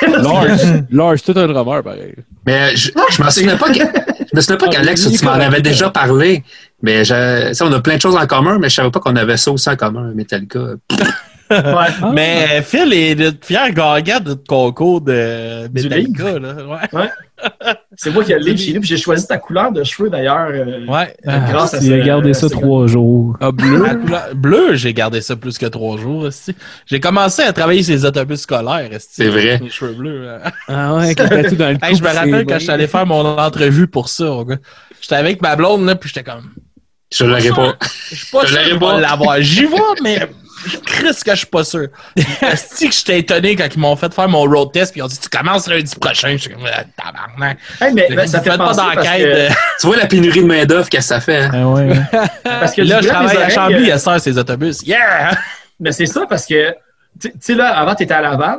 Lars, 0.02 0.46
Lars, 0.90 1.22
tout 1.22 1.34
un 1.36 1.46
drummer, 1.46 1.82
pareil. 1.82 2.14
Mais 2.46 2.76
je, 2.76 2.92
je 3.10 3.22
m'en 3.22 3.30
souvenais 3.30 3.56
pas 3.56 3.72
que, 3.72 3.78
je 3.78 4.36
me 4.36 4.40
souvenais 4.40 4.58
pas 4.58 4.68
qu'Alex, 4.68 5.10
tu 5.10 5.24
m'en 5.24 5.32
avais 5.32 5.62
déjà 5.62 5.90
parlé. 5.90 6.44
Mais 6.82 7.04
je, 7.04 7.48
tu 7.48 7.54
sais, 7.54 7.64
on 7.64 7.72
a 7.72 7.80
plein 7.80 7.96
de 7.96 8.00
choses 8.00 8.16
en 8.16 8.26
commun, 8.26 8.58
mais 8.58 8.68
je 8.68 8.74
savais 8.74 8.90
pas 8.90 9.00
qu'on 9.00 9.16
avait 9.16 9.36
ça 9.36 9.50
aussi 9.50 9.68
en 9.68 9.76
commun, 9.76 10.12
Metallica. 10.14 10.60
Ouais. 11.52 12.10
Mais 12.12 12.62
Phil 12.62 12.92
est 12.92 13.14
le 13.14 13.32
fier 13.40 13.70
gagnant 13.72 14.20
de 14.20 14.34
concours 14.34 15.00
de 15.00 15.66
Du 15.68 15.82
Metallica. 15.84 16.38
Là. 16.38 16.54
Ouais. 16.92 17.08
C'est 17.96 18.10
moi 18.12 18.22
qui 18.24 18.32
ai 18.32 18.38
le 18.38 18.44
livre 18.44 18.58
chez 18.58 18.72
nous, 18.72 18.80
puis 18.80 18.88
j'ai 18.88 18.96
choisi 18.96 19.26
ta 19.26 19.36
couleur 19.36 19.72
de 19.72 19.82
cheveux 19.82 20.08
d'ailleurs. 20.08 20.48
euh, 20.50 20.86
Ouais. 20.86 21.14
Ah, 21.26 21.40
grâce 21.50 21.74
à 21.74 21.78
il 21.78 21.92
a 21.92 22.00
ce- 22.00 22.06
gardé 22.06 22.34
ça 22.34 22.48
trois 22.48 22.86
jours. 22.86 23.36
Ah, 23.40 23.50
bleu? 23.50 23.84
Bleu, 24.34 24.74
j'ai 24.74 24.94
gardé 24.94 25.20
ça 25.20 25.34
plus 25.34 25.58
que 25.58 25.66
trois 25.66 25.96
jours. 25.98 26.28
esti. 26.28 26.54
J'ai 26.86 27.00
commencé 27.00 27.42
à 27.42 27.52
travailler 27.52 27.82
sur 27.82 27.94
les 27.94 28.04
autobus 28.04 28.40
scolaires. 28.40 28.88
C'est 29.00 29.26
vrai. 29.28 29.58
Les 29.62 29.70
cheveux 29.70 29.92
bleus. 29.92 30.28
hein. 30.28 30.50
Ah 30.68 30.94
ouais, 30.94 31.04
avec 31.06 31.18
le 31.18 31.28
tatou 31.28 31.56
dans 31.56 31.70
le 31.70 31.78
Hey, 31.82 31.96
je 31.96 32.02
me 32.02 32.08
rappelle 32.08 32.46
quand 32.46 32.58
j'étais 32.60 32.72
allé 32.72 32.86
faire 32.86 33.06
mon 33.06 33.24
entrevue 33.38 33.88
pour 33.88 34.08
ça. 34.08 34.24
J'étais 35.00 35.16
avec 35.16 35.42
ma 35.42 35.56
blonde, 35.56 35.84
là, 35.84 35.96
puis 35.96 36.08
j'étais 36.14 36.22
comme. 36.30 36.44
Je 37.12 37.24
l'aurais 37.24 37.48
pas. 37.50 37.74
Je 38.10 38.14
suis 38.16 38.26
pas 38.30 38.46
Je 38.46 38.54
je 38.70 38.76
pas. 38.78 39.00
l'avoir. 39.00 39.40
J'y 39.40 39.66
vais, 39.66 39.76
mais 40.02 40.28
je 40.66 40.76
crisse 40.78 41.24
que 41.24 41.30
je 41.32 41.36
suis 41.38 41.46
pas 41.46 41.64
sûr. 41.64 41.88
Est-ce 42.16 42.84
que 42.86 42.92
j'étais 42.92 43.18
étonné 43.20 43.56
quand 43.56 43.68
ils 43.74 43.78
m'ont 43.80 43.96
fait 43.96 44.12
faire 44.12 44.28
mon 44.28 44.42
road 44.42 44.72
test, 44.72 44.92
puis 44.92 45.00
ils 45.00 45.02
ont 45.04 45.06
dit 45.08 45.18
Tu 45.18 45.28
commences 45.28 45.66
lundi 45.68 45.94
prochain? 45.96 46.32
Je 46.32 46.36
suis 46.42 46.50
comme 46.50 46.62
Ah, 46.72 46.84
tabarnak. 46.96 47.58
Hey, 47.80 47.92
mais, 47.94 48.08
ben, 48.14 48.26
ça 48.26 48.40
fait 48.40 48.56
pas 48.56 48.72
d'enquête. 48.74 49.04
que, 49.50 49.54
Tu 49.80 49.86
vois 49.86 49.96
la 49.96 50.06
pénurie 50.06 50.40
de 50.40 50.46
main-d'œuvre, 50.46 50.88
qu'est-ce 50.88 51.08
que 51.08 51.14
ça 51.14 51.20
fait? 51.20 51.42
hein? 51.44 51.66
Ouais. 51.72 51.92
parce 52.42 52.74
que 52.74 52.82
Là, 52.82 53.00
je 53.00 53.08
travaille 53.08 53.36
les 53.36 53.42
à 53.42 53.48
Chambly 53.48 53.90
euh, 53.90 53.94
à 53.94 53.98
Sœur, 53.98 54.20
ces 54.20 54.38
autobus. 54.38 54.82
Yeah! 54.86 55.32
Mais 55.80 55.92
c'est 55.92 56.06
ça 56.06 56.26
parce 56.28 56.46
que, 56.46 56.72
tu 57.20 57.32
sais, 57.40 57.54
là, 57.54 57.76
avant, 57.78 57.94
tu 57.94 58.04
étais 58.04 58.14
à 58.14 58.20
Laval. 58.20 58.58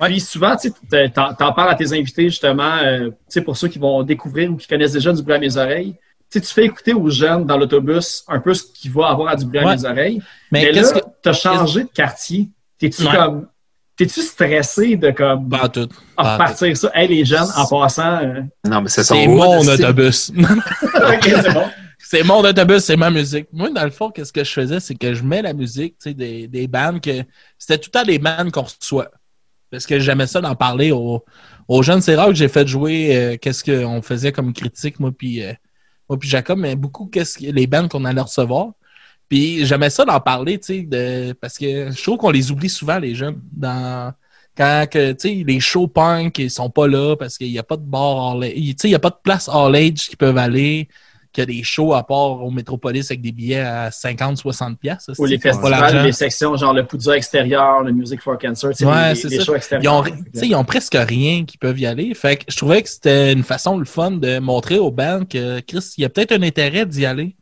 Puis 0.00 0.20
souvent, 0.20 0.54
tu 0.56 0.70
t'en 1.12 1.52
parles 1.52 1.70
à 1.70 1.74
tes 1.74 1.92
invités, 1.92 2.24
justement, 2.30 2.76
euh, 2.84 3.08
tu 3.08 3.14
sais, 3.28 3.40
pour 3.40 3.56
ceux 3.56 3.66
qui 3.68 3.78
vont 3.80 4.02
découvrir 4.04 4.50
ou 4.50 4.56
qui 4.56 4.68
connaissent 4.68 4.92
déjà 4.92 5.12
du 5.12 5.22
bruit 5.22 5.34
à 5.34 5.38
mes 5.38 5.56
oreilles. 5.56 5.94
Tu 6.30 6.40
tu 6.40 6.46
fais 6.52 6.64
écouter 6.66 6.92
aux 6.92 7.08
jeunes 7.10 7.46
dans 7.46 7.56
l'autobus 7.56 8.22
un 8.28 8.38
peu 8.40 8.52
ce 8.54 8.62
qu'il 8.64 8.90
va 8.92 9.08
avoir 9.08 9.28
à 9.28 9.36
du 9.36 9.46
bruit 9.46 9.58
à 9.60 9.74
mes 9.76 9.84
oreilles. 9.84 10.22
Mais, 10.52 10.70
là, 10.72 10.82
que. 10.92 10.98
t'as 11.22 11.32
changé 11.32 11.84
de 11.84 11.88
quartier. 11.88 12.48
T'es-tu 12.78 13.04
Ouais. 13.06 13.14
comme. 13.16 13.48
T'es-tu 13.96 14.20
stressé 14.20 14.96
de 14.96 15.10
comme 15.10 15.48
Pas 15.48 15.68
tout. 15.68 15.88
repartir 16.16 16.76
ça? 16.76 16.90
Hey, 16.94 17.08
les 17.08 17.24
jeunes, 17.24 17.48
en 17.56 17.66
passant. 17.66 18.18
euh, 18.22 18.42
Non, 18.64 18.82
mais 18.82 18.88
c'est 18.88 19.02
son 19.02 19.26
mon 19.26 19.62
c'est- 19.62 19.82
autobus. 19.84 20.30
OK, 20.38 21.24
c'est 21.24 21.52
bon. 21.52 21.64
c'est 21.98 22.22
mon 22.22 22.40
autobus, 22.44 22.84
c'est 22.84 22.96
ma 22.96 23.10
musique. 23.10 23.48
Moi, 23.52 23.70
dans 23.70 23.84
le 23.84 23.90
fond, 23.90 24.10
qu'est-ce 24.10 24.32
que 24.32 24.44
je 24.44 24.52
faisais, 24.52 24.78
c'est 24.80 24.94
que 24.94 25.14
je 25.14 25.24
mets 25.24 25.42
la 25.42 25.52
musique, 25.52 25.94
tu 25.98 26.10
sais, 26.10 26.14
des, 26.14 26.46
des 26.46 26.68
bandes 26.68 27.00
que. 27.00 27.22
C'était 27.58 27.78
tout 27.78 27.90
le 27.92 27.98
temps 28.00 28.06
des 28.06 28.18
bandes 28.20 28.52
qu'on 28.52 28.62
reçoit. 28.62 29.10
Parce 29.70 29.84
que 29.86 29.98
j'aimais 29.98 30.26
ça 30.28 30.40
d'en 30.40 30.54
parler 30.54 30.92
aux, 30.92 31.24
aux 31.66 31.82
jeunes. 31.82 32.00
C'est 32.00 32.14
rare 32.14 32.28
que 32.28 32.34
j'ai 32.34 32.48
fait 32.48 32.66
jouer 32.68 33.16
euh, 33.16 33.36
qu'est-ce 33.36 33.64
qu'on 33.64 34.00
faisait 34.00 34.30
comme 34.32 34.52
critique, 34.52 35.00
moi, 35.00 35.10
puis 35.16 35.42
euh, 35.42 35.52
moi, 36.08 36.18
puis 36.18 36.28
Jacob, 36.28 36.58
mais 36.58 36.76
beaucoup 36.76 37.06
qu'est-ce 37.06 37.38
que 37.38 37.46
les 37.46 37.66
bandes 37.66 37.88
qu'on 37.88 38.04
allait 38.04 38.20
recevoir. 38.20 38.72
Puis 39.28 39.66
j'aimais 39.66 39.90
ça 39.90 40.04
d'en 40.04 40.20
parler, 40.20 40.58
tu 40.58 40.66
sais, 40.66 40.82
de, 40.82 41.32
parce 41.34 41.58
que 41.58 41.90
je 41.90 42.02
trouve 42.02 42.16
qu'on 42.16 42.30
les 42.30 42.50
oublie 42.50 42.70
souvent, 42.70 42.98
les 42.98 43.14
jeunes, 43.14 43.40
dans 43.52 44.12
quand 44.56 44.86
que, 44.90 45.14
les 45.44 45.60
shows 45.60 45.86
punk, 45.86 46.38
ils 46.38 46.50
sont 46.50 46.68
pas 46.68 46.88
là 46.88 47.14
parce 47.16 47.38
qu'il 47.38 47.50
n'y 47.50 47.58
a 47.60 47.62
pas 47.62 47.76
de 47.76 47.82
bar 47.82 48.32
all 48.32 48.42
age, 48.42 48.52
il 48.56 48.88
n'y 48.88 48.94
a 48.94 48.98
pas 48.98 49.10
de 49.10 49.18
place 49.22 49.48
all 49.48 49.76
age 49.76 50.08
qui 50.08 50.16
peuvent 50.16 50.36
aller, 50.36 50.88
qu'il 51.32 51.42
y 51.42 51.42
a 51.42 51.46
des 51.46 51.62
shows 51.62 51.94
à 51.94 52.06
part 52.06 52.42
au 52.42 52.50
Métropolis 52.50 53.10
avec 53.10 53.20
des 53.20 53.32
billets 53.32 53.60
à 53.60 53.90
50, 53.90 54.36
60 54.38 54.78
piastres. 54.78 55.12
Ou 55.18 55.26
les 55.26 55.36
c'est 55.38 55.50
festivals, 55.52 56.04
les 56.04 56.12
sections, 56.12 56.56
genre 56.56 56.72
le 56.72 56.86
Poudre 56.86 57.12
extérieur, 57.14 57.82
le 57.82 57.92
Music 57.92 58.20
for 58.22 58.38
Cancer, 58.38 58.70
tu 58.70 58.76
sais, 58.78 58.84
Ouais, 58.86 59.10
les, 59.10 59.14
c'est 59.14 59.28
les 59.28 59.38
ça. 59.38 59.44
shows 59.44 59.52
Ils 59.52 59.56
extérieurs. 59.56 59.94
ont, 59.94 60.02
tu 60.02 60.10
sais, 60.34 60.48
ils 60.48 60.54
ont 60.54 60.64
presque 60.64 60.96
rien 60.98 61.44
qui 61.44 61.58
peuvent 61.58 61.78
y 61.78 61.86
aller. 61.86 62.14
Fait 62.14 62.36
que 62.36 62.44
je 62.48 62.56
trouvais 62.56 62.82
que 62.82 62.88
c'était 62.88 63.32
une 63.32 63.42
façon 63.42 63.78
le 63.78 63.84
fun 63.84 64.12
de 64.12 64.38
montrer 64.38 64.78
aux 64.78 64.90
bands 64.90 65.24
que 65.28 65.60
Chris, 65.60 65.92
il 65.98 66.02
y 66.02 66.04
a 66.04 66.08
peut-être 66.08 66.32
un 66.32 66.42
intérêt 66.42 66.86
d'y 66.86 67.04
aller, 67.06 67.36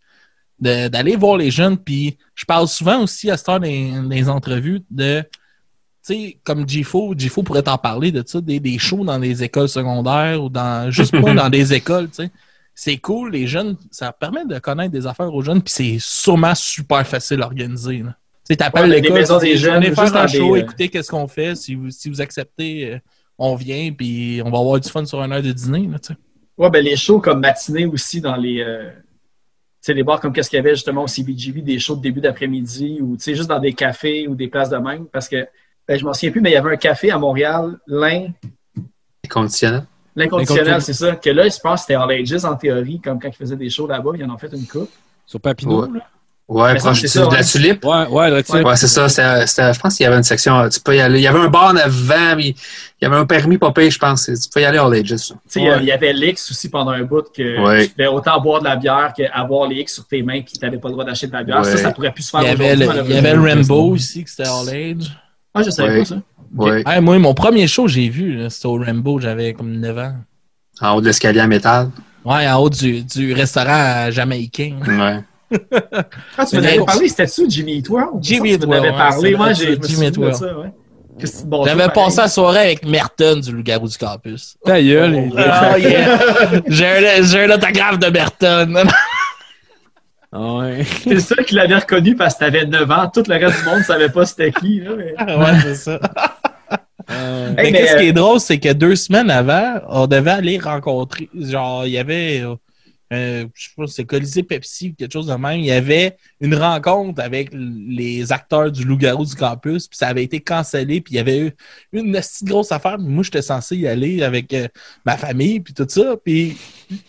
de- 0.60 0.88
d'aller 0.88 1.16
voir 1.16 1.36
les 1.36 1.50
jeunes. 1.50 1.78
Puis 1.78 2.16
je 2.34 2.44
parle 2.44 2.68
souvent 2.68 3.02
aussi 3.02 3.30
à 3.30 3.36
cette 3.36 3.48
heure 3.48 3.60
des, 3.60 3.92
des 4.08 4.28
entrevues 4.28 4.82
de, 4.90 5.22
tu 6.06 6.14
sais, 6.14 6.38
comme 6.44 6.68
Gifo, 6.68 7.14
Gifo 7.16 7.42
pourrait 7.42 7.62
t'en 7.64 7.78
parler 7.78 8.12
de 8.12 8.22
ça, 8.24 8.40
des, 8.40 8.60
des 8.60 8.78
shows 8.78 9.04
dans 9.04 9.18
des 9.18 9.42
écoles 9.42 9.68
secondaires 9.68 10.42
ou 10.42 10.48
dans 10.48 10.90
juste 10.90 11.12
pas 11.20 11.34
dans 11.34 11.48
des 11.50 11.74
écoles, 11.74 12.08
tu 12.08 12.24
sais. 12.24 12.30
C'est 12.78 12.98
cool, 12.98 13.32
les 13.32 13.46
jeunes, 13.46 13.78
ça 13.90 14.12
permet 14.12 14.44
de 14.44 14.58
connaître 14.58 14.92
des 14.92 15.06
affaires 15.06 15.32
aux 15.32 15.40
jeunes, 15.40 15.62
puis 15.62 15.72
c'est 15.72 15.96
sûrement 15.98 16.54
super 16.54 17.06
facile 17.06 17.40
à 17.40 17.46
organiser. 17.46 17.98
là. 17.98 18.14
Tu 18.46 18.52
sais, 18.52 18.56
t'appelles 18.56 18.90
Ouais, 18.90 19.00
des 19.00 19.08
l'école, 19.08 19.40
des 19.40 19.56
jeunes, 19.56 19.74
venez 19.76 19.86
juste 19.86 19.98
faire 19.98 20.08
un 20.08 20.10
dans 20.10 20.30
des, 20.30 20.38
show, 20.38 20.54
euh, 20.54 20.58
écoutez 20.58 20.88
qu'est-ce 20.90 21.10
qu'on 21.10 21.26
fait. 21.26 21.56
Si 21.56 21.74
vous, 21.74 21.90
si 21.90 22.10
vous 22.10 22.20
acceptez, 22.20 22.92
euh, 22.92 22.98
on 23.38 23.54
vient, 23.54 23.90
puis 23.92 24.42
on 24.44 24.50
va 24.50 24.58
avoir 24.58 24.78
du 24.78 24.90
fun 24.90 25.06
sur 25.06 25.22
une 25.22 25.32
heure 25.32 25.42
de 25.42 25.52
dîner. 25.52 25.88
Là, 25.90 25.98
tu 25.98 26.12
sais. 26.12 26.18
Ouais, 26.58 26.68
ben 26.68 26.84
les 26.84 26.96
shows 26.96 27.18
comme 27.18 27.40
matinée 27.40 27.86
aussi 27.86 28.20
dans 28.20 28.36
les. 28.36 28.60
euh, 28.60 28.90
tu 28.90 28.96
sais, 29.80 29.94
les 29.94 30.02
bars 30.02 30.20
comme 30.20 30.34
qu'est-ce 30.34 30.50
qu'il 30.50 30.58
y 30.58 30.60
avait 30.60 30.74
justement 30.74 31.04
au 31.04 31.06
CBGB, 31.06 31.62
des 31.62 31.78
shows 31.78 31.96
de 31.96 32.02
début 32.02 32.20
d'après-midi 32.20 32.98
ou 33.00 33.16
tu 33.16 33.22
sais, 33.22 33.34
juste 33.34 33.48
dans 33.48 33.58
des 33.58 33.72
cafés 33.72 34.28
ou 34.28 34.34
des 34.34 34.48
places 34.48 34.68
de 34.68 34.76
même. 34.76 35.06
Parce 35.06 35.30
que 35.30 35.48
ben, 35.88 35.98
je 35.98 36.04
m'en 36.04 36.12
souviens 36.12 36.30
plus, 36.30 36.42
mais 36.42 36.50
il 36.50 36.54
y 36.54 36.56
avait 36.56 36.74
un 36.74 36.76
café 36.76 37.10
à 37.10 37.18
Montréal, 37.18 37.78
l'In. 37.86 38.28
Conditionnel. 39.30 39.86
L'inconditionnel, 40.16 40.80
c'est 40.82 40.92
ça. 40.94 41.14
Que 41.16 41.30
là, 41.30 41.48
je 41.48 41.58
pense 41.62 41.80
que 41.80 41.86
c'était 41.86 41.94
All 41.94 42.10
Ages 42.10 42.44
en 42.44 42.56
théorie, 42.56 43.00
comme 43.00 43.20
quand 43.20 43.28
ils 43.28 43.34
faisaient 43.36 43.56
des 43.56 43.70
shows 43.70 43.86
là-bas, 43.86 44.12
ils 44.18 44.24
en 44.24 44.34
ont 44.34 44.38
fait 44.38 44.50
une 44.52 44.66
coupe. 44.66 44.90
Sur 45.26 45.40
Papineau, 45.40 45.82
Ouais. 45.86 45.98
là? 45.98 46.04
Ouais, 46.48 46.72
Mais 46.74 46.78
ça, 46.78 46.84
proche 46.90 47.00
du- 47.00 47.08
ça, 47.08 47.26
de 47.26 47.32
la 47.34 47.40
ouais. 47.40 47.44
tulipe. 47.44 47.84
Ouais, 47.84 48.06
ouais. 48.06 48.30
Ouais, 48.64 48.76
c'est 48.76 48.86
ça. 48.86 49.08
C'était, 49.08 49.46
c'était- 49.48 49.74
je 49.74 49.80
pense 49.80 49.96
qu'il 49.96 50.04
y 50.04 50.06
avait 50.06 50.16
une 50.16 50.22
section. 50.22 50.68
Tu 50.68 50.78
peux 50.78 50.94
y 50.94 51.00
aller. 51.00 51.18
Il 51.18 51.22
y 51.22 51.26
avait 51.26 51.40
un 51.40 51.48
bar 51.48 51.72
en 51.72 51.76
avant, 51.76 52.36
mais 52.36 52.50
il 52.50 52.54
y 53.02 53.04
avait 53.04 53.16
un 53.16 53.26
permis 53.26 53.58
pas 53.58 53.72
payé, 53.72 53.90
je 53.90 53.98
pense. 53.98 54.26
Tu 54.26 54.48
peux 54.54 54.60
y 54.60 54.64
aller 54.64 54.78
all 54.78 54.94
ages. 54.94 55.08
Tu 55.08 55.16
sais, 55.16 55.60
il 55.60 55.64
y 55.64 55.68
a- 55.68 55.78
il 55.78 55.86
y 55.86 55.90
avait 55.90 56.12
l'X 56.12 56.48
aussi 56.52 56.68
pendant 56.70 56.92
un 56.92 57.02
bout 57.02 57.24
que 57.36 57.60
Ouais. 57.64 57.86
tu 57.88 57.90
pouvais 57.94 58.06
autant 58.06 58.40
boire 58.40 58.60
de 58.60 58.66
la 58.66 58.76
bière 58.76 59.12
qu'avoir 59.16 59.68
les 59.68 59.80
X 59.80 59.94
sur 59.94 60.06
tes 60.06 60.22
mains 60.22 60.40
puis 60.42 60.52
tu 60.56 60.64
n'avais 60.64 60.78
pas 60.78 60.86
le 60.86 60.92
droit 60.92 61.04
d'acheter 61.04 61.26
de 61.26 61.32
la 61.32 61.42
bière. 61.42 61.58
Ouais. 61.58 61.64
Ça, 61.64 61.78
ça 61.78 61.90
pourrait 61.90 62.12
plus 62.12 62.22
se 62.22 62.30
faire 62.30 62.42
Il 62.42 62.46
y 62.46 62.50
avait, 62.50 62.76
le, 62.76 62.86
il 63.06 63.14
y 63.16 63.18
avait 63.18 63.34
le 63.34 63.40
Rainbow 63.40 63.90
aussi, 63.90 64.22
que 64.22 64.30
c'était 64.30 64.48
All 64.48 64.68
Age. 64.68 65.18
Ah, 65.52 65.62
je 65.64 65.70
savais 65.70 65.94
Ouais. 65.94 65.98
pas 65.98 66.04
ça. 66.04 66.16
Ouais. 66.56 66.82
Ouais, 66.86 67.00
moi, 67.00 67.18
mon 67.18 67.34
premier 67.34 67.66
show 67.66 67.84
que 67.84 67.90
j'ai 67.90 68.08
vu, 68.08 68.38
c'était 68.48 68.66
au 68.66 68.74
Rainbow, 68.74 69.18
j'avais 69.20 69.52
comme 69.52 69.72
9 69.76 69.98
ans. 69.98 70.14
En 70.80 70.94
haut 70.96 71.00
de 71.00 71.06
l'escalier 71.06 71.40
en 71.40 71.48
métal? 71.48 71.90
Ouais, 72.24 72.48
en 72.48 72.58
haut 72.58 72.70
du, 72.70 73.02
du 73.02 73.32
restaurant 73.32 74.10
jamaïcain. 74.10 74.76
Ouais. 74.86 75.20
Ah, 76.36 76.44
tu 76.44 76.56
m'en 76.56 76.62
avais 76.64 76.84
parlé, 76.84 77.08
c'était-tu 77.08 77.44
Jimmy 77.48 77.74
Eat 77.76 77.88
World? 77.88 78.18
Jimmy 78.20 78.48
Ça, 78.50 78.54
Eat 78.56 78.60
Tu 78.62 78.66
m'en 78.66 78.96
parlé. 78.96 79.36
Moi, 79.36 79.52
j'ai 79.52 79.78
Jimmy 79.80 80.12
ça, 80.34 80.58
ouais. 80.58 80.72
Bon 81.46 81.64
J'avais 81.64 81.88
passé 81.88 82.16
la 82.20 82.28
soirée 82.28 82.58
avec 82.58 82.84
Merton 82.84 83.36
du 83.36 83.52
Loup-Garou 83.52 83.88
du 83.88 83.96
Campus. 83.96 84.56
Ta 84.64 84.82
gueule. 84.82 85.14
il- 85.32 85.38
Ah, 85.38 85.78
yeah. 85.78 86.18
J'ai 86.66 86.86
un, 86.86 87.22
j'ai 87.22 87.44
un 87.44 87.50
autographe 87.54 87.98
de 87.98 88.06
Merton. 88.08 88.74
Ah 90.32 90.54
ouais. 90.56 90.84
C'est 91.04 91.14
le 91.14 91.20
seul 91.20 91.44
qui 91.46 91.54
l'avait 91.54 91.76
reconnu 91.76 92.16
parce 92.16 92.34
que 92.34 92.40
t'avais 92.40 92.66
9 92.66 92.90
ans. 92.90 93.08
Tout 93.08 93.22
le 93.26 93.34
reste 93.36 93.60
du 93.60 93.64
monde 93.64 93.78
ne 93.78 93.84
savait 93.84 94.10
pas 94.10 94.26
c'était 94.26 94.52
qui. 94.52 94.80
Là, 94.80 94.90
mais... 94.96 95.14
ouais, 95.36 95.60
c'est 95.62 95.74
ça. 95.76 96.00
Euh, 97.10 97.54
Mais, 97.56 97.66
Hey, 97.66 97.72
mais, 97.72 97.78
qu'est-ce 97.80 97.94
euh, 97.94 97.98
qui 98.00 98.06
est 98.06 98.12
drôle, 98.12 98.40
c'est 98.40 98.58
que 98.58 98.72
deux 98.72 98.96
semaines 98.96 99.30
avant, 99.30 99.80
on 99.88 100.06
devait 100.06 100.30
aller 100.32 100.58
rencontrer. 100.58 101.28
Genre, 101.34 101.86
il 101.86 101.92
y 101.92 101.98
avait. 101.98 102.42
euh, 103.12 103.46
je 103.54 103.64
sais 103.64 103.70
pas, 103.76 103.86
c'est 103.86 104.04
Colisée 104.04 104.42
Pepsi 104.42 104.90
ou 104.90 104.94
quelque 104.94 105.12
chose 105.12 105.28
de 105.28 105.34
même. 105.34 105.60
Il 105.60 105.66
y 105.66 105.70
avait 105.70 106.16
une 106.40 106.54
rencontre 106.56 107.22
avec 107.22 107.50
les 107.52 108.32
acteurs 108.32 108.72
du 108.72 108.84
Loup-Garou 108.84 109.24
du 109.24 109.34
campus, 109.36 109.86
puis 109.86 109.96
ça 109.96 110.08
avait 110.08 110.24
été 110.24 110.40
cancellé, 110.40 111.00
puis 111.00 111.14
il 111.14 111.16
y 111.18 111.20
avait 111.20 111.38
eu 111.38 111.52
une 111.92 112.20
si 112.22 112.44
grosse 112.44 112.72
affaire. 112.72 112.98
Moi, 112.98 113.22
j'étais 113.22 113.42
censé 113.42 113.76
y 113.76 113.86
aller 113.86 114.22
avec 114.24 114.52
euh, 114.52 114.66
ma 115.04 115.16
famille, 115.16 115.60
puis 115.60 115.74
tout 115.74 115.86
ça. 115.88 116.16
Puis 116.24 116.56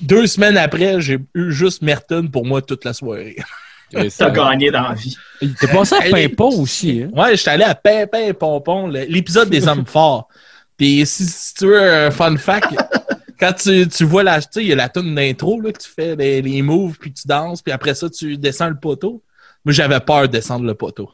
deux 0.01 0.27
semaines 0.27 0.57
après, 0.57 1.01
j'ai 1.01 1.17
eu 1.33 1.51
juste 1.51 1.81
Merton 1.81 2.27
pour 2.27 2.45
moi 2.45 2.61
toute 2.61 2.85
la 2.85 2.93
soirée. 2.93 3.37
T'as 3.91 4.09
ça- 4.09 4.29
gagné 4.29 4.69
dans 4.71 4.81
la 4.89 4.93
vie. 4.93 5.15
T'es 5.59 5.67
passé 5.67 5.95
à 5.95 6.01
Pimpon 6.09 6.61
aussi, 6.61 7.03
hein? 7.03 7.09
Ouais, 7.13 7.35
j'étais 7.37 7.51
allé 7.51 7.63
à 7.63 7.75
Pimpin 7.75 8.33
Pompon, 8.33 8.87
le- 8.87 9.05
l'épisode 9.05 9.49
des 9.49 9.67
hommes 9.67 9.85
forts. 9.85 10.27
Puis 10.77 11.05
si, 11.05 11.25
si 11.25 11.53
tu 11.55 11.65
veux 11.67 11.81
un 11.81 12.11
fun 12.11 12.35
fact, 12.37 12.69
quand 13.39 13.53
tu, 13.53 13.87
tu 13.87 14.03
vois 14.03 14.23
la, 14.23 14.41
tu 14.41 14.47
sais, 14.51 14.61
il 14.61 14.67
y 14.67 14.73
a 14.73 14.75
la 14.75 14.89
tune 14.89 15.15
d'intro, 15.15 15.61
là, 15.61 15.71
que 15.71 15.79
tu 15.79 15.89
fais 15.89 16.15
les, 16.15 16.41
les 16.41 16.61
moves, 16.61 16.97
puis 16.99 17.13
tu 17.13 17.27
danses, 17.27 17.61
puis 17.61 17.71
après 17.71 17.93
ça, 17.95 18.09
tu 18.09 18.37
descends 18.37 18.69
le 18.69 18.77
poteau. 18.79 19.23
Moi, 19.65 19.73
j'avais 19.73 19.99
peur 19.99 20.23
de 20.23 20.27
descendre 20.27 20.65
le 20.65 20.73
poteau. 20.75 21.09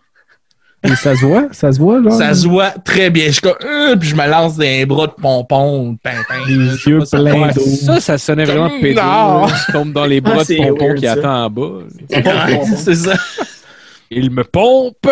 Et 0.85 0.95
ça 0.95 1.15
se 1.15 1.25
voit? 1.25 1.47
Ça 1.51 1.71
se 1.71 1.79
voit, 1.79 1.99
là? 2.01 2.11
Ça 2.11 2.33
se 2.33 2.45
voit 2.47 2.71
très 2.71 3.09
bien. 3.09 3.27
Je 3.27 3.31
suis 3.33 3.41
comme, 3.41 3.55
Euh, 3.63 3.95
puis 3.95 4.09
je 4.09 4.15
me 4.15 4.27
lance 4.29 4.57
dans 4.57 4.63
les 4.63 4.85
bras 4.85 5.07
de 5.07 5.13
pompon, 5.13 5.97
pintin. 6.03 6.19
Les 6.47 6.55
yeux 6.55 6.99
pleins 7.09 7.47
d'eau. 7.51 7.61
Ça, 7.61 7.99
ça 8.01 8.17
sonnait 8.17 8.43
vraiment 8.45 8.67
Non. 8.69 8.79
pédé. 8.81 8.93
là. 8.95 9.47
Je 9.67 9.71
tombe 9.71 9.93
dans 9.93 10.05
les 10.05 10.19
bras 10.19 10.39
Ah, 10.39 10.43
de 10.43 10.57
Pompon 10.57 10.85
weird, 10.87 10.99
qui 10.99 11.05
ça. 11.05 11.13
attend 11.13 11.45
en 11.45 11.49
bas. 11.49 11.79
C'est 12.75 12.95
ça. 12.95 13.13
Il 14.11 14.29
me 14.31 14.43
pompe! 14.43 15.07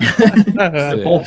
Bon, 1.04 1.22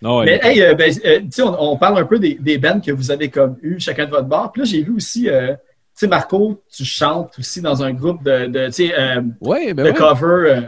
Non, 0.00 0.22
Mais 0.24 0.40
hey, 0.42 0.62
euh, 0.62 0.74
ben, 0.74 0.92
euh, 1.04 1.20
tu 1.20 1.26
sais, 1.30 1.42
on, 1.42 1.72
on 1.72 1.76
parle 1.76 1.98
un 1.98 2.04
peu 2.04 2.18
des, 2.18 2.34
des 2.40 2.56
bands 2.58 2.80
que 2.80 2.92
vous 2.92 3.10
avez 3.10 3.28
comme 3.30 3.56
eu 3.62 3.78
chacun 3.80 4.04
de 4.06 4.10
votre 4.10 4.26
bord. 4.28 4.52
Puis 4.52 4.62
là, 4.62 4.64
j'ai 4.66 4.82
vu 4.82 4.92
aussi, 4.96 5.28
euh, 5.28 5.48
tu 5.52 5.56
sais, 5.94 6.06
Marco, 6.06 6.62
tu 6.74 6.84
chantes 6.84 7.32
aussi 7.38 7.60
dans 7.60 7.82
un 7.82 7.92
groupe 7.92 8.22
de, 8.22 8.46
de 8.46 8.66
tu 8.66 8.72
sais, 8.72 8.92
euh, 8.98 9.20
ouais, 9.40 9.74
ben 9.74 9.84
de 9.86 9.90
ouais. 9.90 9.96
cover 9.96 10.50
euh, 10.50 10.60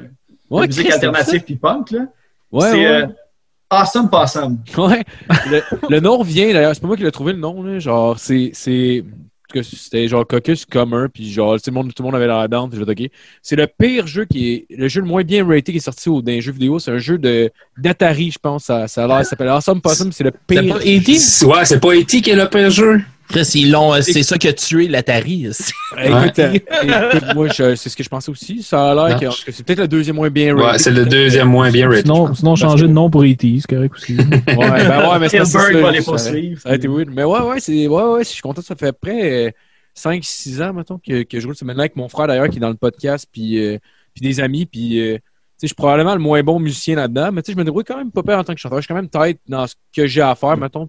Ouais, 0.50 0.62
de 0.62 0.66
musique 0.68 0.90
alternative 0.90 1.42
puis 1.44 1.56
punk. 1.56 1.90
Là. 1.92 2.00
Ouais, 2.52 2.70
c'est 2.70 2.76
ouais. 2.76 2.86
euh, 2.86 3.06
Awesome 3.70 4.10
Possum. 4.10 4.58
Ouais. 4.76 5.04
Le, 5.50 5.62
le 5.88 6.00
nom 6.00 6.22
vient 6.22 6.52
d'ailleurs, 6.52 6.74
c'est 6.74 6.80
pas 6.80 6.88
moi 6.88 6.96
qui 6.96 7.04
l'ai 7.04 7.12
trouvé 7.12 7.32
le 7.32 7.38
nom, 7.38 7.62
là. 7.62 7.78
Genre, 7.78 8.18
c'est. 8.18 8.50
c'est 8.52 9.04
que 9.52 9.62
c'était 9.64 10.06
genre 10.06 10.24
Caucus 10.24 10.64
commun, 10.64 11.08
puis 11.12 11.28
genre, 11.32 11.56
tout 11.56 11.70
le 11.70 11.72
monde, 11.74 11.92
tout 11.92 12.04
le 12.04 12.06
monde 12.06 12.14
avait 12.14 12.28
la 12.28 12.46
dente, 12.46 12.70
puis 12.70 12.78
j'ai 12.86 12.94
dit, 12.94 13.04
OK. 13.06 13.10
C'est 13.42 13.56
le 13.56 13.66
pire 13.66 14.06
jeu 14.06 14.24
qui 14.24 14.52
est. 14.52 14.66
Le 14.76 14.86
jeu 14.86 15.00
le 15.00 15.08
moins 15.08 15.22
bien 15.24 15.44
raté 15.44 15.72
qui 15.72 15.78
est 15.78 15.80
sorti 15.80 16.08
au, 16.08 16.22
dans 16.22 16.30
les 16.30 16.40
jeux 16.40 16.52
vidéo. 16.52 16.78
C'est 16.78 16.92
un 16.92 16.98
jeu 16.98 17.18
de 17.18 17.50
d'Atari, 17.76 18.30
je 18.30 18.38
pense. 18.38 18.64
Ça, 18.64 18.86
ça 18.86 19.04
a 19.04 19.06
l'air. 19.08 19.18
Ça 19.18 19.24
s'appelle 19.30 19.48
Awesome 19.48 19.80
Possum, 19.80 20.12
c'est 20.12 20.22
le 20.24 20.32
C'est 20.48 20.60
pire. 20.62 20.74
pas 20.76 20.80
E.T.? 20.80 21.46
Ouais, 21.46 21.64
c'est 21.64 21.80
pas 21.80 21.94
E.T. 21.96 22.20
qui 22.22 22.30
est 22.30 22.36
le 22.36 22.48
pire 22.48 22.70
jeu. 22.70 23.00
Chris, 23.30 23.50
ils 23.54 23.70
l'ont, 23.70 23.94
euh, 23.94 24.00
c'est 24.02 24.22
ça 24.22 24.36
qui 24.38 24.48
a 24.48 24.52
tué 24.52 24.88
l'Atari. 24.88 25.46
Écoute, 26.02 26.38
euh, 26.38 26.52
écoute, 27.12 27.24
moi, 27.34 27.48
je- 27.48 27.74
c'est 27.76 27.88
ce 27.88 27.96
que 27.96 28.02
je 28.02 28.08
pensais 28.08 28.30
aussi. 28.30 28.62
Ça 28.62 28.90
a 28.92 28.94
l'air 29.08 29.20
que, 29.20 29.26
c'est 29.52 29.64
peut-être 29.64 29.80
le 29.80 29.88
deuxième 29.88 30.16
moins 30.16 30.30
bien 30.30 30.54
raté. 30.56 30.66
Ouais, 30.72 30.78
c'est 30.78 30.90
le 30.90 31.04
deuxième 31.06 31.48
moins 31.48 31.70
bien 31.70 31.88
rated. 31.88 32.02
Sinon, 32.06 32.34
sinon 32.34 32.56
changer 32.56 32.86
de 32.88 32.92
nom 32.92 33.08
pour 33.10 33.22
E.T., 33.24 33.58
c'est 33.60 33.74
correct 33.74 33.94
aussi. 33.94 34.16
Ouais, 34.16 34.24
ben 34.46 35.08
ouais, 35.10 35.18
mais 35.20 35.28
c'est 35.28 35.38
parce 35.38 35.52
que 35.52 35.58
Hilbert 35.70 35.80
ça, 35.80 35.86
va 35.86 35.92
les 35.92 36.00
ça- 36.00 36.10
poursuivre. 36.10 36.60
Ça 36.60 36.68
a 36.70 36.74
été 36.74 36.88
weird. 36.88 37.08
Mais 37.12 37.24
ouais, 37.24 37.40
ouais, 37.40 37.60
c'est, 37.60 37.86
ouais, 37.88 38.02
ouais, 38.02 38.24
je 38.24 38.28
suis 38.28 38.42
content. 38.42 38.62
Ça 38.62 38.74
fait 38.76 38.88
après 38.88 39.54
5-6 39.96 40.62
ans, 40.62 40.72
mettons, 40.72 40.98
que, 40.98 41.22
que 41.22 41.40
je 41.40 41.46
roule 41.46 41.56
ce 41.56 41.64
maintenant 41.64 41.80
avec 41.82 41.96
mon 41.96 42.08
frère 42.08 42.26
d'ailleurs 42.26 42.48
qui 42.48 42.56
est 42.58 42.60
dans 42.60 42.68
le 42.68 42.74
podcast, 42.76 43.26
puis, 43.30 43.58
euh, 43.64 43.78
puis 44.14 44.22
des 44.22 44.40
amis, 44.40 44.66
puis 44.66 45.00
euh, 45.00 45.14
tu 45.16 45.18
sais, 45.18 45.22
je 45.62 45.66
suis 45.68 45.74
probablement 45.74 46.14
le 46.14 46.20
moins 46.20 46.42
bon 46.42 46.58
musicien 46.58 46.96
là-dedans, 46.96 47.30
mais 47.32 47.42
tu 47.42 47.46
sais, 47.46 47.52
je 47.52 47.58
me 47.58 47.64
débrouille 47.64 47.84
quand 47.84 47.98
même 47.98 48.10
pas 48.10 48.22
peur 48.22 48.38
en 48.38 48.44
tant 48.44 48.54
que 48.54 48.60
chanteur. 48.60 48.78
Je 48.78 48.82
suis 48.82 48.88
quand 48.88 48.94
même 49.00 49.08
tête 49.08 49.38
dans 49.48 49.66
ce 49.66 49.74
que 49.94 50.06
j'ai 50.06 50.22
à 50.22 50.34
faire, 50.34 50.56
mettons. 50.56 50.88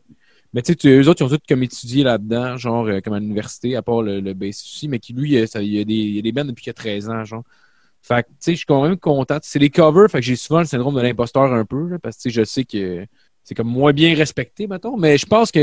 Mais 0.53 0.61
tu 0.61 0.73
sais, 0.73 0.75
tu- 0.75 0.89
eux 0.89 1.07
autres, 1.07 1.21
ils 1.21 1.25
ont 1.25 1.29
tous 1.29 1.39
comme 1.47 1.63
étudié 1.63 2.03
là-dedans, 2.03 2.57
genre 2.57 2.85
euh, 2.87 2.99
comme 2.99 3.13
à 3.13 3.19
l'université, 3.19 3.75
à 3.75 3.81
part 3.81 4.01
le, 4.01 4.19
le 4.19 4.35
aussi, 4.49 4.87
mais 4.87 4.99
qui 4.99 5.13
lui, 5.13 5.37
euh, 5.37 5.45
ça, 5.47 5.61
il 5.61 5.73
y 5.73 5.79
a 5.79 5.83
des, 5.85 5.93
il 5.93 6.15
y 6.15 6.19
a 6.19 6.21
des 6.21 6.31
bands 6.31 6.43
depuis 6.45 6.63
qu'il 6.63 6.71
a 6.71 6.73
13 6.73 7.09
ans, 7.09 7.23
genre. 7.23 7.43
Fait 8.01 8.23
que, 8.23 8.29
tu 8.29 8.35
sais, 8.39 8.51
je 8.53 8.57
suis 8.57 8.65
quand 8.65 8.81
même 8.81 8.97
content. 8.97 9.37
C'est 9.43 9.59
des 9.59 9.69
covers, 9.69 10.09
fait 10.09 10.19
que 10.19 10.25
j'ai 10.25 10.35
souvent 10.35 10.59
le 10.59 10.65
syndrome 10.65 10.95
de 10.95 11.01
l'imposteur 11.01 11.53
un 11.53 11.65
peu, 11.65 11.87
là, 11.89 11.99
parce 11.99 12.17
que 12.17 12.23
tu 12.23 12.29
sais, 12.31 12.41
je 12.41 12.43
sais 12.43 12.63
que 12.65 13.05
c'est 13.43 13.55
comme 13.55 13.67
moins 13.67 13.93
bien 13.93 14.15
respecté, 14.15 14.67
mettons, 14.67 14.97
mais 14.97 15.17
je 15.17 15.25
pense 15.25 15.51
qu'en 15.51 15.59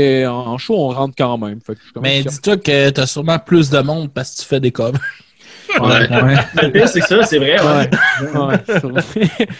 en 0.47 0.57
show, 0.57 0.75
on 0.75 0.89
rentre 0.89 1.15
quand 1.17 1.37
même. 1.37 1.59
Fait 1.61 1.75
que 1.75 1.79
quand 1.93 2.01
même 2.01 2.11
Mais 2.11 2.23
dis-toi 2.23 2.57
que 2.57 2.89
t'as 2.89 3.05
sûrement 3.07 3.39
plus 3.39 3.69
de 3.69 3.79
monde 3.79 4.11
parce 4.13 4.35
que 4.35 4.41
tu 4.41 4.47
fais 4.47 4.59
des 4.59 4.71
covers. 4.71 4.99
Ouais, 5.79 6.09
ouais. 6.09 6.35
Le 6.63 6.71
pire, 6.71 6.89
c'est 6.89 6.99
que 6.99 7.07
ça, 7.07 7.23
c'est 7.23 7.37
vrai. 7.37 7.57
Ouais. 7.61 7.89
Vrai. 8.31 8.63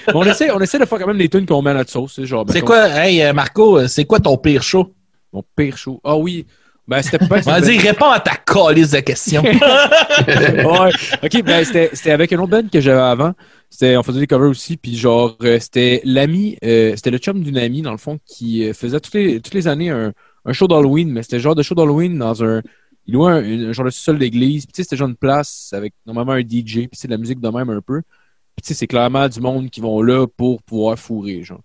on, 0.13 0.23
essaie, 0.23 0.51
on 0.51 0.59
essaie 0.59 0.79
de 0.79 0.85
faire 0.85 0.99
quand 0.99 1.07
même 1.07 1.17
des 1.19 1.29
tunes 1.29 1.45
qu'on 1.45 1.61
met 1.61 1.69
à 1.69 1.75
notre 1.75 1.91
sauce. 1.91 2.13
c'est 2.15 2.25
Genre, 2.25 2.45
C'est 2.47 2.55
mettons, 2.55 2.65
quoi, 2.65 2.87
hey 3.05 3.21
euh, 3.21 3.31
Marco, 3.31 3.87
c'est 3.87 4.05
quoi 4.05 4.19
ton 4.19 4.35
pire 4.37 4.63
show? 4.63 4.93
Mon 5.33 5.43
pire 5.55 5.77
show. 5.77 5.99
Ah 6.03 6.15
oui. 6.15 6.45
Ben, 6.89 7.03
c'était 7.03 7.19
pas. 7.19 7.39
Vas-y, 7.41 7.77
réponds 7.77 8.09
à 8.09 8.19
ta 8.19 8.35
calice 8.35 8.89
de 8.89 8.99
questions. 9.01 9.43
ouais. 9.43 10.91
Ok, 11.23 11.43
ben 11.43 11.63
c'était 11.63 11.91
c'était 11.93 12.09
avec 12.09 12.33
un 12.33 12.39
autre 12.39 12.49
band 12.49 12.67
que 12.67 12.81
j'avais 12.81 12.99
avant. 12.99 13.33
C'était 13.69 13.95
on 13.95 14.01
faisait 14.01 14.21
des 14.21 14.25
covers 14.25 14.49
aussi, 14.49 14.75
puis 14.75 14.97
genre 14.97 15.37
euh, 15.43 15.59
c'était 15.59 16.01
l'ami, 16.03 16.57
euh, 16.63 16.95
c'était 16.95 17.11
le 17.11 17.19
chum 17.19 17.43
d'une 17.43 17.59
amie 17.59 17.83
dans 17.83 17.91
le 17.91 17.99
fond 17.99 18.17
qui 18.25 18.67
euh, 18.67 18.73
faisait 18.73 18.99
toutes 18.99 19.13
les 19.13 19.39
toutes 19.39 19.53
les 19.53 19.67
années 19.67 19.91
un, 19.91 20.13
un 20.45 20.53
show 20.53 20.67
d'Halloween, 20.67 21.11
mais 21.11 21.21
c'était 21.21 21.39
genre 21.39 21.53
de 21.53 21.61
show 21.61 21.75
d'Halloween 21.75 22.17
dans 22.17 22.43
un 22.43 22.63
il 23.05 23.13
louait 23.13 23.33
un, 23.33 23.69
un 23.69 23.71
genre 23.71 23.85
de 23.85 23.91
sous-sol 23.91 24.17
d'église, 24.17 24.65
puis 24.65 24.73
tu 24.73 24.77
sais 24.77 24.83
c'était 24.83 24.97
genre 24.97 25.09
une 25.09 25.15
place 25.15 25.69
avec 25.73 25.93
normalement 26.07 26.31
un 26.31 26.41
DJ, 26.41 26.87
puis 26.87 26.89
c'est 26.93 27.07
de 27.07 27.13
la 27.13 27.19
musique 27.19 27.39
de 27.39 27.49
même 27.49 27.69
un 27.69 27.81
peu. 27.81 28.01
Puis 28.55 28.63
tu 28.63 28.67
sais 28.69 28.73
c'est 28.73 28.87
clairement 28.87 29.29
du 29.29 29.39
monde 29.41 29.69
qui 29.69 29.79
vont 29.79 30.01
là 30.01 30.25
pour 30.25 30.63
pouvoir 30.63 30.97
fourrer 30.97 31.43
genre. 31.43 31.61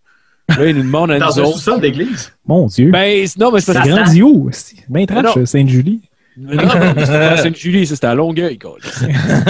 Là, 0.49 0.66
il 0.68 0.76
nous 0.76 0.82
demande 0.82 1.11
à 1.11 1.18
Dans 1.18 1.26
nous 1.26 1.32
un 1.38 1.42
autres. 1.45 1.53
sous-sol 1.55 1.80
d'église. 1.80 2.32
Mon 2.47 2.66
Dieu. 2.66 2.90
Ben, 2.90 3.26
c'est- 3.26 3.38
non, 3.38 3.51
mais 3.51 3.61
c'est 3.61 3.72
grandiose. 3.74 4.53
C'est 4.55 4.76
bien 4.90 5.07
Non. 5.11 5.22
trash, 5.32 5.45
Sainte-Julie. 5.45 6.03
Non, 6.36 6.55
non, 6.55 6.68
c'était 6.99 7.07
pas 7.07 7.36
Sainte-Julie, 7.38 7.86
ça 7.86 7.95
c'était 7.95 8.07
à 8.09 8.14
Longueuil, 8.14 8.59
quoi. 8.59 8.76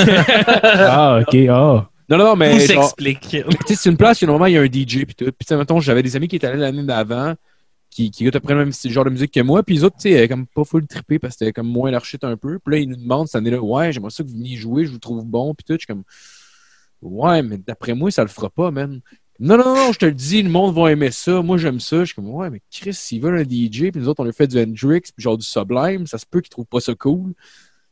Ah, 0.62 1.20
OK. 1.20 1.36
Ah. 1.51 1.88
Non, 2.09 2.18
non, 2.18 2.36
mais 2.36 2.61
s'explique? 2.61 3.20
tu 3.20 3.38
sais, 3.66 3.74
c'est 3.76 3.90
une 3.90 3.97
place 3.97 4.20
où 4.22 4.26
normalement 4.26 4.47
il 4.47 4.53
y 4.55 4.59
a 4.59 4.61
un 4.61 4.66
DJ 4.66 5.05
puis 5.07 5.14
tout. 5.14 5.24
Puis 5.24 5.32
tu 5.40 5.47
sais, 5.47 5.57
mettons, 5.57 5.80
j'avais 5.80 6.03
des 6.03 6.14
amis 6.16 6.28
qui 6.28 6.36
étaient 6.36 6.47
allés 6.47 6.59
l'année 6.61 6.82
d'avant, 6.82 7.34
qui, 7.90 8.11
qui 8.11 8.24
écoutent 8.24 8.36
à 8.36 8.40
peu 8.40 8.45
près 8.45 8.55
le 8.55 8.61
même 8.61 8.72
style- 8.72 8.92
genre 8.92 9.05
de 9.07 9.11
musique 9.11 9.32
que 9.32 9.40
moi, 9.40 9.62
puis 9.62 9.76
les 9.76 9.84
autres, 9.84 9.97
tu 9.99 10.11
sais, 10.12 10.28
comme 10.28 10.47
pas 10.47 10.64
full 10.64 10.86
trippé 10.86 11.18
parce 11.18 11.34
que 11.34 11.38
c'était 11.40 11.53
comme 11.55 11.68
moins 11.68 11.90
leur 11.90 12.05
shit 12.05 12.22
un 12.24 12.36
peu. 12.36 12.59
Puis 12.59 12.74
là, 12.74 12.78
ils 12.82 12.88
nous 12.90 12.97
demandent 12.97 13.26
cette 13.26 13.36
année-là, 13.36 13.61
ouais, 13.62 13.90
j'aimerais 13.92 14.11
ça 14.11 14.22
que 14.22 14.28
vous 14.28 14.34
veniez 14.36 14.57
jouer, 14.57 14.84
je 14.84 14.90
vous 14.90 14.99
trouve 14.99 15.24
bon, 15.24 15.55
puis 15.55 15.64
tout. 15.64 15.72
Je 15.74 15.78
suis 15.78 15.86
comme, 15.86 16.03
ouais, 17.01 17.42
mais 17.42 17.57
d'après 17.59 17.95
moi, 17.95 18.11
ça 18.11 18.20
le 18.22 18.28
fera 18.28 18.51
pas, 18.51 18.70
man. 18.70 19.01
Non, 19.41 19.57
non, 19.57 19.74
non, 19.74 19.93
je 19.93 19.99
te 19.99 20.07
le 20.07 20.12
dis, 20.12 20.43
le 20.43 20.49
monde 20.49 20.74
va 20.74 20.93
aimer 20.93 21.11
ça. 21.11 21.43
Moi, 21.43 21.59
j'aime 21.59 21.80
ça. 21.80 22.01
Je 22.01 22.05
suis 22.05 22.14
comme, 22.14 22.30
ouais, 22.30 22.51
mais 22.51 22.61
Chris, 22.70 22.95
s'ils 22.95 23.20
veulent 23.20 23.39
un 23.39 23.43
DJ, 23.43 23.91
puis 23.91 24.01
nous 24.01 24.09
autres, 24.09 24.20
on 24.20 24.24
lui 24.24 24.32
fait 24.32 24.47
du 24.47 24.59
Hendrix, 24.59 25.01
puis 25.01 25.22
genre 25.22 25.37
du 25.37 25.45
Sublime, 25.45 26.07
ça 26.07 26.18
se 26.18 26.26
peut 26.26 26.41
qu'ils 26.41 26.51
trouvent 26.51 26.66
pas 26.66 26.80
ça 26.80 26.95
cool. 26.95 27.35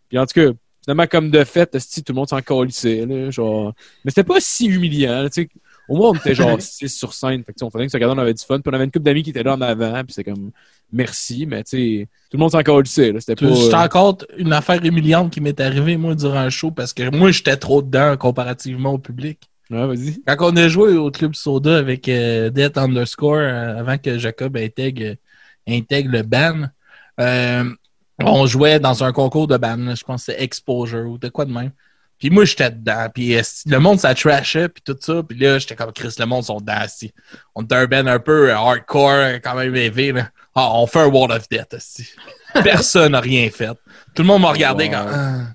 Puis 0.09 0.18
en 0.18 0.26
tout 0.26 0.40
cas, 0.40 0.53
finalement, 0.84 1.07
comme 1.07 1.30
de 1.30 1.43
fait, 1.43 1.66
tout 1.66 2.03
le 2.09 2.14
monde 2.14 2.28
s'en 2.28 2.40
calissait, 2.40 3.07
là, 3.07 3.30
genre. 3.30 3.74
Mais 4.05 4.12
c'était 4.12 4.24
pas 4.24 4.40
si 4.40 4.66
humiliant, 4.66 5.24
tu 5.24 5.43
sais. 5.43 5.49
Au 5.88 5.97
moins, 5.97 6.11
on 6.11 6.14
était 6.14 6.34
genre 6.34 6.57
6 6.61 6.88
sur 6.88 7.12
scène. 7.12 7.43
Fait 7.43 7.53
que, 7.53 7.64
on 7.64 7.70
faisait 7.70 7.88
que 7.88 7.93
regarder, 7.93 8.14
on 8.16 8.22
avait 8.22 8.34
du 8.34 8.45
fun. 8.45 8.61
Puis 8.61 8.70
on 8.70 8.74
avait 8.74 8.84
une 8.84 8.93
couple 8.93 9.05
d'amis 9.05 9.24
qui 9.24 9.30
étaient 9.30 9.43
là 9.43 9.55
en 9.55 9.61
avant. 9.61 10.05
Puis 10.05 10.14
c'est 10.14 10.24
comme, 10.24 10.53
merci, 10.93 11.45
mais 11.45 11.64
tu 11.64 11.70
sais, 11.76 12.09
tout 12.30 12.36
le 12.36 12.38
monde 12.38 12.53
s'en 12.53 12.62
calissait, 12.62 13.11
là. 13.11 13.18
C'était 13.18 13.34
pas. 13.34 13.53
Je 13.53 13.68
euh, 13.68 13.74
encore 13.74 14.18
une 14.38 14.53
affaire 14.53 14.84
humiliante 14.84 15.32
qui 15.32 15.40
m'est 15.40 15.59
arrivée, 15.61 15.97
moi, 15.97 16.14
durant 16.14 16.38
un 16.38 16.51
show, 16.51 16.70
parce 16.70 16.93
que 16.93 17.14
moi, 17.14 17.32
j'étais 17.32 17.57
trop 17.57 17.82
dedans 17.82 18.16
comparativement 18.16 18.93
au 18.93 18.99
public. 18.99 19.40
Ouais, 19.70 19.86
vas-y. 19.86 20.20
Quand 20.26 20.52
on 20.52 20.56
a 20.56 20.68
joué 20.68 20.96
au 20.96 21.10
Club 21.10 21.34
Soda 21.34 21.76
avec 21.78 22.08
euh, 22.08 22.50
Death 22.50 22.76
Underscore, 22.76 23.36
euh, 23.36 23.78
avant 23.78 23.96
que 23.98 24.18
Jacob 24.18 24.56
intègre, 24.56 25.16
intègre 25.66 26.10
le 26.12 26.22
ban, 26.22 26.64
euh, 27.20 27.64
on 28.18 28.46
jouait 28.46 28.78
dans 28.80 29.02
un 29.04 29.12
concours 29.12 29.46
de 29.48 29.56
ban, 29.56 29.94
je 29.94 30.04
pense 30.04 30.26
que 30.26 30.32
c'est 30.32 30.42
Exposure 30.42 31.06
ou 31.10 31.18
de 31.18 31.28
quoi 31.28 31.44
de 31.44 31.52
même. 31.52 31.70
Puis 32.18 32.30
moi, 32.30 32.44
j'étais 32.44 32.70
dedans. 32.70 33.08
Puis 33.12 33.34
euh, 33.36 33.42
le 33.66 33.78
monde, 33.78 33.98
ça 33.98 34.14
trashait, 34.14 34.68
puis 34.68 34.82
tout 34.84 34.97
ça. 35.01 35.22
Puis 35.28 35.36
là, 35.39 35.59
j'étais 35.59 35.74
comme 35.74 35.93
Chris, 35.93 36.14
le 36.18 36.26
monde 36.26 36.44
sont 36.44 36.60
dedans. 36.60 36.84
On 37.56 37.62
était 37.64 37.74
un 37.74 37.86
band 37.86 38.06
un 38.06 38.18
peu 38.20 38.51
euh, 38.51 38.55
hardcore, 38.55 39.40
quand 39.43 39.55
même 39.56 39.74
élevé. 39.74 40.12
Là. 40.12 40.28
Ah, 40.55 40.70
on 40.74 40.86
fait 40.86 41.01
un 41.01 41.06
World 41.06 41.32
of 41.36 41.48
Death. 41.48 41.74
esti. 41.74 42.06
Personne 42.62 43.12
n'a 43.12 43.20
rien 43.20 43.48
fait. 43.51 43.72
Tout 44.14 44.22
le 44.22 44.24
monde 44.24 44.43
m'a 44.43 44.52
regardé 44.52 44.84
Wow. 44.89 44.93
comme... 44.93 45.47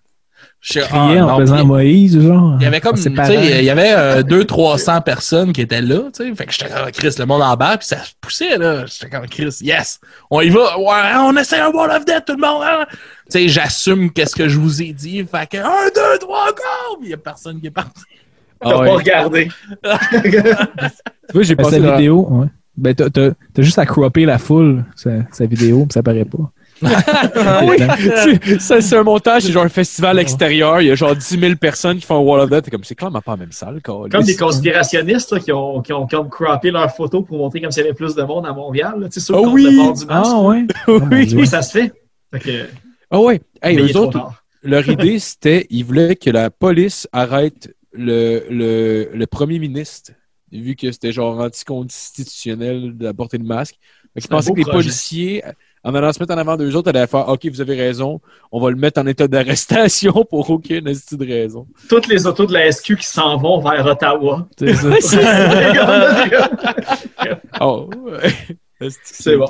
Je- 0.60 0.80
ah, 0.92 0.98
en 1.04 1.14
non. 1.16 1.38
faisant 1.40 1.66
Moïse, 1.66 2.20
genre. 2.20 2.56
il 2.60 2.64
y 2.64 2.66
avait 2.66 2.82
comme, 2.82 2.96
Ah, 2.98 3.02
tu 3.02 3.26
sais, 3.34 3.60
il 3.60 3.64
y 3.64 3.70
avait 3.70 3.94
euh, 3.96 4.24
200-300 4.24 5.02
personnes 5.04 5.54
qui 5.54 5.62
étaient 5.62 5.82
là, 5.82 6.00
tu 6.14 6.28
sais. 6.28 6.36
Fait 6.36 6.46
que 6.46 6.52
j'étais 6.52 6.70
comme 6.70 6.92
Chris, 6.92 7.16
le 7.20 7.26
monde 7.26 7.44
en 7.44 7.56
bas, 7.56 7.78
puis 7.78 7.88
ça 7.88 7.98
se 8.04 8.12
poussait, 8.20 8.58
là. 8.58 8.86
J'étais 8.88 9.10
comme 9.10 9.28
Chris, 9.28 9.56
yes, 9.62 10.00
on 10.32 10.42
y 10.42 10.50
va. 10.50 10.78
Ouais, 10.80 11.16
on 11.20 11.38
essaie 11.38 11.60
un 11.60 11.70
Wall 11.70 11.92
of 11.92 12.04
Death, 12.06 12.24
tout 12.26 12.34
le 12.36 12.42
monde, 12.46 12.64
hein. 12.66 12.86
Tu 12.90 12.98
sais, 13.30 13.48
j'assume 13.48 14.12
qu'est-ce 14.12 14.36
que 14.36 14.50
je 14.50 14.58
vous 14.58 14.82
ai 14.82 14.94
dit. 14.94 15.24
Fait 15.30 15.48
que 15.48 15.58
1, 15.58 15.62
2, 15.94 16.20
3, 16.22 16.46
go! 16.52 17.00
Il 17.04 17.10
y 17.10 17.14
a 17.14 17.18
personne 17.18 17.62
qui 17.62 17.68
est 17.68 17.72
parti. 17.72 18.02
T'as 18.60 18.70
Ah 18.70 18.74
pas 18.74 18.80
ouais. 18.82 18.90
regardé. 18.92 19.50
Tu 19.84 21.34
vois, 21.34 21.44
j'ai 21.44 21.56
Ben, 21.56 21.64
passé 21.64 21.80
la... 21.80 21.96
vidéo, 21.96 22.28
ouais. 22.30 22.48
Ben, 22.76 22.94
t'as, 22.96 23.62
juste 23.64 23.80
à 23.80 23.86
cropper 23.86 24.26
la 24.26 24.38
foule, 24.38 24.86
sa, 24.96 25.10
sa 25.32 25.46
vidéo, 25.46 25.86
puis 25.86 25.94
ça 25.94 26.04
paraît 26.04 26.26
pas. 26.26 26.52
Ah 26.84 27.62
oui, 27.66 27.78
c'est- 28.44 28.60
ça, 28.60 28.82
c'est 28.82 28.96
un 28.98 29.04
montage, 29.04 29.44
c'est 29.44 29.52
genre 29.52 29.64
un 29.66 29.70
festival 29.70 30.20
extérieur, 30.20 30.82
il 30.82 30.88
y 30.88 30.92
a 30.92 30.96
genre 30.96 31.16
10 31.16 31.40
000 31.40 31.56
personnes 31.56 31.98
qui 31.98 32.06
font 32.06 32.18
un 32.18 32.22
Wall 32.22 32.42
of 32.42 32.50
Death, 32.50 32.64
t'es 32.66 32.72
comme, 32.72 32.84
c'est 32.84 32.96
clairement 32.96 33.22
pas 33.22 33.32
la 33.32 33.38
même 33.38 33.52
salle, 33.52 33.82
quoi. 33.84 34.08
Comme 34.10 34.24
des 34.24 34.36
conspirationnistes 34.36 35.32
là, 35.32 35.40
qui, 35.40 35.52
ont, 35.52 35.82
qui, 35.82 35.94
ont, 35.94 36.08
ont 36.12 36.30
croppé 36.30 36.72
leurs 36.72 36.92
photos 36.96 37.26
pour 37.26 37.38
montrer 37.38 37.62
comme 37.62 37.72
s'il 37.72 37.84
y 37.84 37.86
avait 37.86 37.96
plus 37.96 38.16
de 38.16 38.24
monde 38.24 38.46
à 38.46 38.54
Montréal. 38.54 38.94
là. 39.00 39.08
Tu 39.08 39.14
sais, 39.20 39.26
ceux 39.26 39.34
Ah 39.36 39.40
ont 39.40 39.52
oui! 39.54 39.64
le 39.64 39.76
bord 39.84 39.94
du 39.94 40.06
masque. 40.06 40.32
Ah, 40.34 40.42
ouais. 40.42 40.66
Oh, 40.88 41.00
Oui. 41.12 41.34
Oui, 41.36 41.48
ça 41.48 41.62
se 41.62 41.72
fait. 41.72 41.94
Que, 42.40 42.68
Ah 43.10 43.20
ouais, 43.20 43.42
hey, 43.64 43.76
mais 43.76 43.84
il 43.84 43.90
est 43.90 43.94
eux 43.94 43.98
autres, 44.00 44.44
leur 44.64 44.88
idée, 44.88 45.18
c'était, 45.20 45.66
ils 45.70 45.84
voulaient 45.86 46.16
que 46.16 46.30
la 46.30 46.50
police 46.50 47.08
arrête 47.12 47.74
le, 47.94 48.44
le, 48.50 49.10
le 49.14 49.28
premier 49.28 49.60
ministre, 49.60 50.12
vu 50.52 50.76
que 50.76 50.92
c'était 50.92 51.12
genre 51.12 51.40
anticonstitutionnel 51.40 52.98
de 52.98 53.12
porter 53.12 53.38
le 53.38 53.44
masque. 53.46 53.76
Je 54.16 54.28
pensais 54.28 54.52
que 54.52 54.58
les 54.58 54.64
projet. 54.64 54.78
policiers, 54.80 55.44
en 55.84 55.96
allant 55.96 56.12
se 56.12 56.20
mettre 56.20 56.34
en 56.34 56.38
avant 56.38 56.58
d'eux 56.58 56.76
autres, 56.76 56.90
allaient 56.90 57.08
faire 57.08 57.28
OK, 57.30 57.46
vous 57.46 57.62
avez 57.62 57.76
raison, 57.76 58.20
on 58.52 58.60
va 58.60 58.70
le 58.70 58.76
mettre 58.76 59.00
en 59.00 59.08
état 59.08 59.28
d'arrestation 59.28 60.26
pour 60.30 60.50
aucune 60.50 60.88
esti 60.88 61.18
de 61.18 61.26
raison. 61.26 61.68
Toutes 61.90 62.08
les 62.08 62.26
autos 62.28 62.46
de 62.46 62.54
la 62.54 62.72
SQ 62.72 62.96
qui 62.98 63.08
s'en 63.08 63.38
vont 63.38 63.60
vers 63.60 63.86
Ottawa. 63.86 64.48
C'est 64.58 64.74
ça. 64.74 64.90
Oh, 67.60 67.90
C'est 69.04 69.36
bon. 69.36 69.48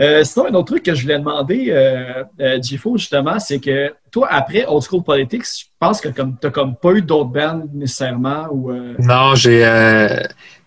Euh, 0.00 0.24
sinon, 0.24 0.46
un 0.46 0.54
autre 0.54 0.66
truc 0.72 0.82
que 0.84 0.94
je 0.94 1.02
voulais 1.02 1.18
demander, 1.18 1.66
euh, 1.68 2.24
euh, 2.40 2.62
Gifo, 2.62 2.96
justement, 2.96 3.38
c'est 3.38 3.58
que 3.58 3.92
toi, 4.10 4.28
après 4.30 4.64
Old 4.66 4.82
School 4.82 5.02
Politics, 5.02 5.44
je 5.60 5.64
pense 5.78 6.00
que 6.00 6.08
comme 6.08 6.36
t'as 6.40 6.50
comme 6.50 6.76
pas 6.76 6.92
eu 6.92 7.02
d'autres 7.02 7.30
bands 7.30 7.62
nécessairement 7.72 8.46
ou 8.50 8.70
euh, 8.72 8.94
Non, 8.98 9.34
j'ai. 9.34 9.64
euh, 9.64 10.22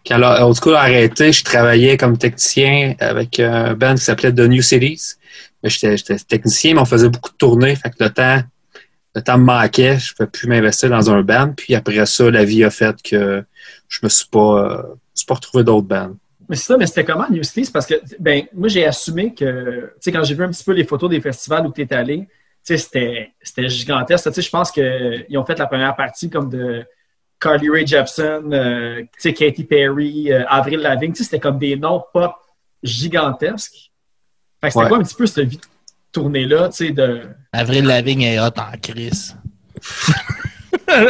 quand 0.08 0.22
Old 0.22 0.56
School 0.62 0.76
a 0.76 0.82
arrêté, 0.82 1.32
je 1.32 1.44
travaillais 1.44 1.98
comme 1.98 2.18
technicien 2.18 2.94
avec 3.00 3.40
un 3.40 3.74
band 3.74 3.96
qui 3.96 4.04
s'appelait 4.04 4.32
The 4.32 4.42
New 4.42 4.62
Cities. 4.62 5.16
J'étais 5.64 6.18
technicien, 6.28 6.76
mais 6.76 6.82
on 6.82 6.86
faisait 6.86 7.10
beaucoup 7.10 7.32
de 7.32 7.38
tournées. 7.38 7.76
Fait 7.76 7.90
que 7.90 7.96
le 8.04 8.12
temps, 8.12 8.42
le 9.16 9.22
temps 9.24 9.38
me 9.40 9.46
manquait. 9.46 9.98
Je 9.98 10.12
ne 10.12 10.16
pouvais 10.16 10.30
plus 10.30 10.48
m'investir 10.48 10.90
dans 10.92 11.10
un 11.10 11.24
band. 11.24 11.54
Puis 11.58 11.74
après 11.74 12.06
ça, 12.06 12.30
la 12.30 12.46
vie 12.46 12.64
a 12.64 12.70
fait 12.70 12.96
que 13.02 13.44
je 13.88 14.00
me 14.04 14.10
suis 14.10 14.28
pas, 14.28 14.40
euh, 14.40 14.78
je 14.84 14.88
me 14.92 15.16
suis 15.16 15.26
pas 15.26 15.34
retrouvé 15.34 15.64
d'autres 15.64 15.88
bands. 15.88 16.12
Mais 16.50 16.56
c'est 16.56 16.66
ça, 16.66 16.78
mais 16.78 16.86
c'était 16.86 17.04
comment 17.06 17.28
New 17.30 17.42
Cities? 17.44 17.72
Parce 17.72 17.86
que, 17.86 17.96
ben, 18.20 18.44
moi, 18.54 18.68
j'ai 18.68 18.86
assumé 18.86 19.34
que, 19.34 19.86
tu 19.96 20.00
sais, 20.02 20.12
quand 20.12 20.24
j'ai 20.24 20.36
vu 20.36 20.44
un 20.44 20.50
petit 20.50 20.64
peu 20.64 20.74
les 20.74 20.84
photos 20.84 21.10
des 21.10 21.22
festivals 21.22 21.66
où 21.66 21.72
tu 21.72 21.82
es 21.82 21.94
allé, 21.94 22.20
tu 22.20 22.28
sais, 22.64 22.78
c'était, 22.78 23.32
c'était 23.42 23.68
gigantesque. 23.70 24.26
Tu 24.30 24.34
sais, 24.34 24.42
je 24.42 24.50
pense 24.50 24.72
qu'ils 24.72 25.26
ont 25.38 25.46
fait 25.46 25.58
la 25.58 25.66
première 25.68 25.96
partie 25.96 26.30
comme 26.30 26.50
de 26.50 26.86
Carly 27.40 27.70
Rae 27.70 27.86
Jepsen, 27.86 28.54
euh, 28.54 29.02
tu 29.02 29.08
sais, 29.18 29.34
Katy 29.34 29.64
Perry, 29.66 30.32
euh, 30.32 30.44
Avril 30.48 30.80
Lavigne. 30.80 31.12
Tu 31.14 31.18
sais, 31.20 31.24
c'était 31.26 31.40
comme 31.40 31.58
des 31.60 31.76
noms 31.76 32.04
pop 32.14 32.34
gigantesques. 32.84 33.92
Fait 34.62 34.68
que 34.68 34.74
c'était 34.74 34.84
Ouais. 34.84 34.88
quoi 34.90 34.98
un 35.00 35.04
petit 35.04 35.16
peu 35.16 35.26
cette 35.26 35.48
vie 35.48 35.58
de 35.58 35.62
tournée-là, 36.12 36.70
tu 36.70 36.88
sais, 36.88 36.92
de... 36.92 37.22
Avril 37.54 37.86
Lavigne 37.86 38.22
est 38.22 38.40
hot 38.40 38.52
en 38.58 38.78
crise. 38.82 39.36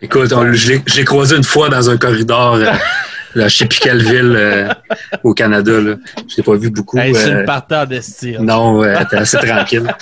Écoute, 0.00 0.32
on- 0.32 0.52
je 0.52 0.72
l'ai- 0.72 0.82
je 0.86 0.96
l'ai 0.96 1.04
croisé 1.04 1.36
une 1.36 1.44
fois 1.44 1.68
dans 1.68 1.88
un 1.90 1.96
corridor, 1.96 2.54
euh, 2.54 2.72
là, 3.36 3.48
je 3.48 3.56
sais 3.56 3.66
plus 3.66 3.78
quelle 3.80 4.02
ville 4.02 4.34
euh, 4.36 4.68
au 5.22 5.34
Canada. 5.34 5.72
Là. 5.80 5.94
Je 6.28 6.36
l'ai 6.36 6.42
pas 6.42 6.56
vu 6.56 6.70
beaucoup. 6.70 6.98
Hey, 6.98 7.14
c'est 7.14 7.30
euh, 7.30 7.40
une 7.40 7.44
partie 7.46 7.74
en 7.74 7.84
destin. 7.86 8.32
non, 8.40 8.78
ouais, 8.78 8.94
elle 9.12 9.18
assez 9.18 9.38
tranquille. 9.38 9.86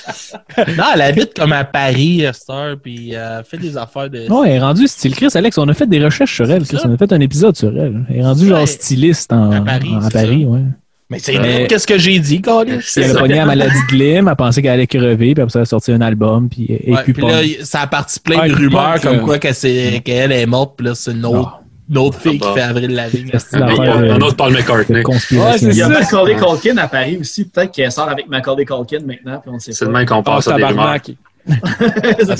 Non, 0.76 0.84
elle 0.94 1.02
habite 1.02 1.34
comme 1.36 1.52
à 1.52 1.64
Paris, 1.64 2.22
Esther, 2.22 2.76
puis 2.82 3.12
elle 3.12 3.44
fait 3.44 3.58
des 3.58 3.76
affaires 3.76 4.08
de. 4.08 4.28
Non, 4.28 4.44
elle 4.44 4.52
est 4.52 4.60
rendue 4.60 4.86
style 4.86 5.14
Chris. 5.14 5.28
Alex, 5.34 5.58
on 5.58 5.68
a 5.68 5.74
fait 5.74 5.86
des 5.86 6.02
recherches 6.04 6.34
sur 6.34 6.50
elle. 6.50 6.64
Chris. 6.64 6.78
ça? 6.78 6.88
On 6.88 6.94
a 6.94 6.96
fait 6.96 7.12
un 7.12 7.20
épisode 7.20 7.56
sur 7.56 7.68
elle. 7.68 8.04
Elle 8.08 8.16
est 8.18 8.22
rendue 8.22 8.46
genre 8.48 8.66
styliste 8.66 9.32
en, 9.32 9.50
À 9.52 9.60
Paris, 9.60 9.94
en- 9.94 10.08
Paris, 10.08 10.44
ouais. 10.44 10.60
Mais 11.10 11.18
c'est 11.18 11.32
Mais- 11.32 11.38
vrai, 11.38 11.66
qu'est-ce 11.68 11.86
que 11.86 11.98
j'ai 11.98 12.18
dit, 12.18 12.40
Carlis? 12.40 12.78
Elle 12.96 13.10
a 13.10 13.20
pogné 13.20 13.34
la 13.34 13.44
maladie 13.46 13.74
de 13.90 13.94
Lyme, 13.96 14.26
elle 14.28 14.36
pensait 14.36 14.62
qu'elle 14.62 14.70
allait 14.72 14.86
crever, 14.86 15.34
puis 15.34 15.42
après 15.42 15.50
ça, 15.50 15.58
elle 15.58 15.64
a 15.64 15.66
sorti 15.66 15.92
un 15.92 16.00
album, 16.00 16.48
puis 16.48 16.66
elle 16.86 16.94
Ouais, 16.94 17.02
puis 17.02 17.12
là, 17.22 17.42
ça 17.62 17.82
a 17.82 17.86
parti 17.86 18.18
plein 18.20 18.48
de 18.48 18.54
rumeurs 18.54 19.00
comme 19.02 19.16
euh, 19.16 19.20
quoi 19.20 19.38
qu'elle 19.38 20.32
est 20.32 20.46
morte, 20.46 20.74
puis 20.78 20.86
là, 20.86 20.94
c'est 20.94 21.12
une 21.12 21.26
autre, 21.26 21.60
une 21.94 21.98
autre 21.98 22.18
fille 22.18 22.38
Ah 22.42 22.46
qui 22.46 22.48
bah. 22.48 22.54
fait 22.54 22.60
Avril 22.62 22.90
Lavigne. 22.94 23.30
Un, 23.52 24.20
autre 24.20 24.36
Paul 24.36 24.52
McCartney. 24.52 25.02
Il 25.62 25.74
y 25.74 25.82
a 25.82 25.88
Macaulay 25.88 26.36
Culkin 26.36 26.76
à 26.78 26.88
Paris 26.88 27.18
aussi. 27.20 27.44
Peut-être 27.44 27.72
qu'elle 27.72 27.92
sort 27.92 28.08
avec 28.08 28.28
Macaulay 28.28 28.64
Culkin 28.64 29.00
maintenant, 29.06 29.40
puis 29.40 29.50
on 29.54 29.58
sait 29.58 29.72
C'est 29.72 29.84
pas. 29.84 29.90
de 29.92 29.96
même 29.96 30.06
qu'on 30.06 30.20
Ah, 30.20 30.22
passe 30.22 30.48
à 30.48 30.56
des 30.56 30.64
rumeurs. 30.64 30.98
Mais 31.46 31.56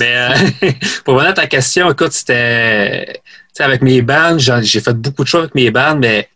euh, 0.01 0.29
pour 1.05 1.15
revenir 1.15 1.31
à 1.31 1.35
ta 1.35 1.47
question, 1.47 1.91
écoute, 1.91 2.13
c'était. 2.13 3.21
Avec 3.61 3.83
mes 3.83 4.03
bands, 4.03 4.37
j'en- 4.39 4.63
j'ai 4.63 4.81
fait 4.81 4.95
beaucoup 4.95 5.23
de 5.23 5.29
choses 5.29 5.43
avec 5.43 5.55
mes 5.55 5.71
bands, 5.71 5.97
mais 5.97 6.29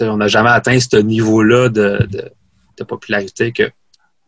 on 0.00 0.16
n'a 0.16 0.26
jamais 0.26 0.50
atteint 0.50 0.78
ce 0.80 0.96
niveau-là 0.96 1.68
de, 1.68 2.06
de, 2.10 2.24
de 2.78 2.84
popularité 2.84 3.52
que 3.52 3.70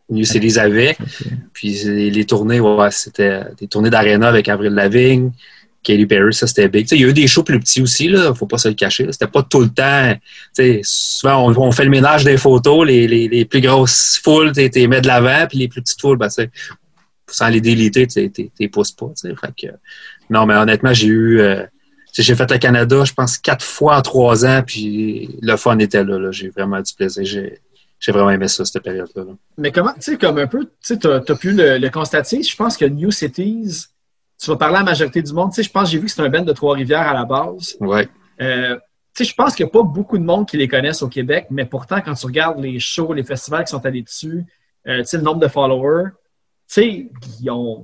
New 0.09 0.23
Cities 0.23 0.57
avait. 0.59 0.95
Puis 1.51 1.81
les, 1.83 2.09
les 2.11 2.25
tournées, 2.25 2.59
ouais, 2.61 2.91
c'était 2.91 3.41
des 3.59 3.67
tournées 3.67 3.89
d'aréna 3.89 4.29
avec 4.29 4.47
Avril 4.47 4.71
Lavigne, 4.73 5.31
Katy 5.83 6.05
Perry, 6.05 6.33
ça 6.33 6.47
c'était 6.47 6.67
big. 6.67 6.83
Tu 6.83 6.89
sais, 6.89 6.95
il 6.95 7.01
y 7.01 7.05
a 7.05 7.09
eu 7.09 7.13
des 7.13 7.27
shows 7.27 7.43
plus 7.43 7.59
petits 7.59 7.81
aussi, 7.81 8.07
là, 8.07 8.33
faut 8.33 8.45
pas 8.47 8.57
se 8.57 8.69
le 8.69 8.73
cacher. 8.73 9.07
C'était 9.11 9.27
pas 9.27 9.43
tout 9.43 9.61
le 9.61 9.69
temps. 9.69 10.13
tu 10.13 10.19
sais, 10.53 10.81
souvent, 10.83 11.53
on, 11.55 11.71
fait 11.71 11.83
le 11.83 11.89
ménage 11.89 12.23
des 12.23 12.37
photos, 12.37 12.87
les, 12.87 13.07
les, 13.07 13.27
les 13.27 13.45
plus 13.45 13.61
grosses 13.61 14.19
foules, 14.23 14.51
tu 14.53 14.67
les 14.67 14.87
mets 14.87 15.01
de 15.01 15.07
l'avant, 15.07 15.45
puis 15.47 15.59
les 15.59 15.67
plus 15.67 15.81
petites 15.81 16.01
foules, 16.01 16.17
ben, 16.17 16.29
sans 17.27 17.49
les 17.49 17.61
déliter, 17.61 18.07
tu 18.07 18.31
t'es 18.31 18.67
pousses 18.67 18.91
pas. 18.91 19.11
Fait 19.21 19.67
que, 19.67 19.73
non, 20.29 20.45
mais 20.45 20.55
honnêtement, 20.55 20.93
j'ai 20.93 21.07
eu. 21.07 21.39
euh, 21.41 21.63
j'ai 22.15 22.35
fait 22.35 22.49
le 22.51 22.59
Canada, 22.59 23.03
je 23.05 23.13
pense, 23.13 23.37
quatre 23.39 23.65
fois 23.65 23.97
en 23.97 24.01
trois 24.03 24.45
ans, 24.45 24.61
puis 24.65 25.35
le 25.41 25.57
fun 25.57 25.79
était 25.79 26.03
là. 26.03 26.19
là. 26.19 26.31
J'ai 26.31 26.49
vraiment 26.49 26.79
du 26.79 26.93
plaisir. 26.93 27.25
J'ai 27.25 27.59
j'ai 27.99 28.11
vraiment 28.11 28.31
aimé 28.31 28.49
ça, 28.49 28.65
cette 28.65 28.83
période-là. 28.83 29.23
là. 29.23 29.31
Mais 29.57 29.71
comment, 29.71 29.93
tu 29.93 30.01
sais, 30.01 30.17
comme 30.17 30.37
un 30.37 30.47
peu, 30.47 30.67
tu 30.85 30.93
as 31.07 31.35
pu 31.35 31.53
le 31.53 31.87
constater. 31.87 32.43
Je 32.43 32.53
pense 32.53 32.75
que 32.75 32.83
New 32.83 33.11
Cities, 33.11 33.85
tu 34.39 34.49
vas 34.49 34.57
parler 34.57 34.75
à 34.75 34.79
la 34.79 34.85
majorité 34.85 35.21
du 35.21 35.33
monde. 35.33 35.51
Tu 35.51 35.55
sais, 35.55 35.63
je 35.63 35.71
pense, 35.71 35.89
j'ai 35.89 35.97
vu 35.97 36.05
que 36.05 36.11
c'est 36.11 36.21
un 36.21 36.29
band 36.29 36.41
de 36.41 36.51
Trois-Rivières 36.53 37.07
à 37.07 37.13
la 37.13 37.25
base. 37.25 37.75
Ouais. 37.79 38.07
Euh, 38.41 38.75
tu 39.15 39.23
sais, 39.23 39.29
je 39.29 39.35
pense 39.35 39.55
qu'il 39.55 39.65
n'y 39.65 39.69
a 39.69 39.71
pas 39.71 39.83
beaucoup 39.83 40.17
de 40.17 40.23
monde 40.23 40.47
qui 40.47 40.57
les 40.57 40.67
connaissent 40.67 41.01
au 41.01 41.07
Québec, 41.07 41.47
mais 41.49 41.65
pourtant, 41.65 42.01
quand 42.03 42.13
tu 42.13 42.25
regardes 42.25 42.59
les 42.59 42.79
shows, 42.79 43.13
les 43.13 43.23
festivals 43.23 43.63
qui 43.63 43.71
sont 43.71 43.85
allés 43.85 44.01
dessus, 44.01 44.45
euh, 44.87 44.99
tu 44.99 45.05
sais, 45.05 45.17
le 45.17 45.23
nombre 45.23 45.39
de 45.39 45.47
followers, 45.47 46.09
tu 46.11 46.15
sais, 46.67 47.07
ils 47.41 47.51
ont. 47.51 47.83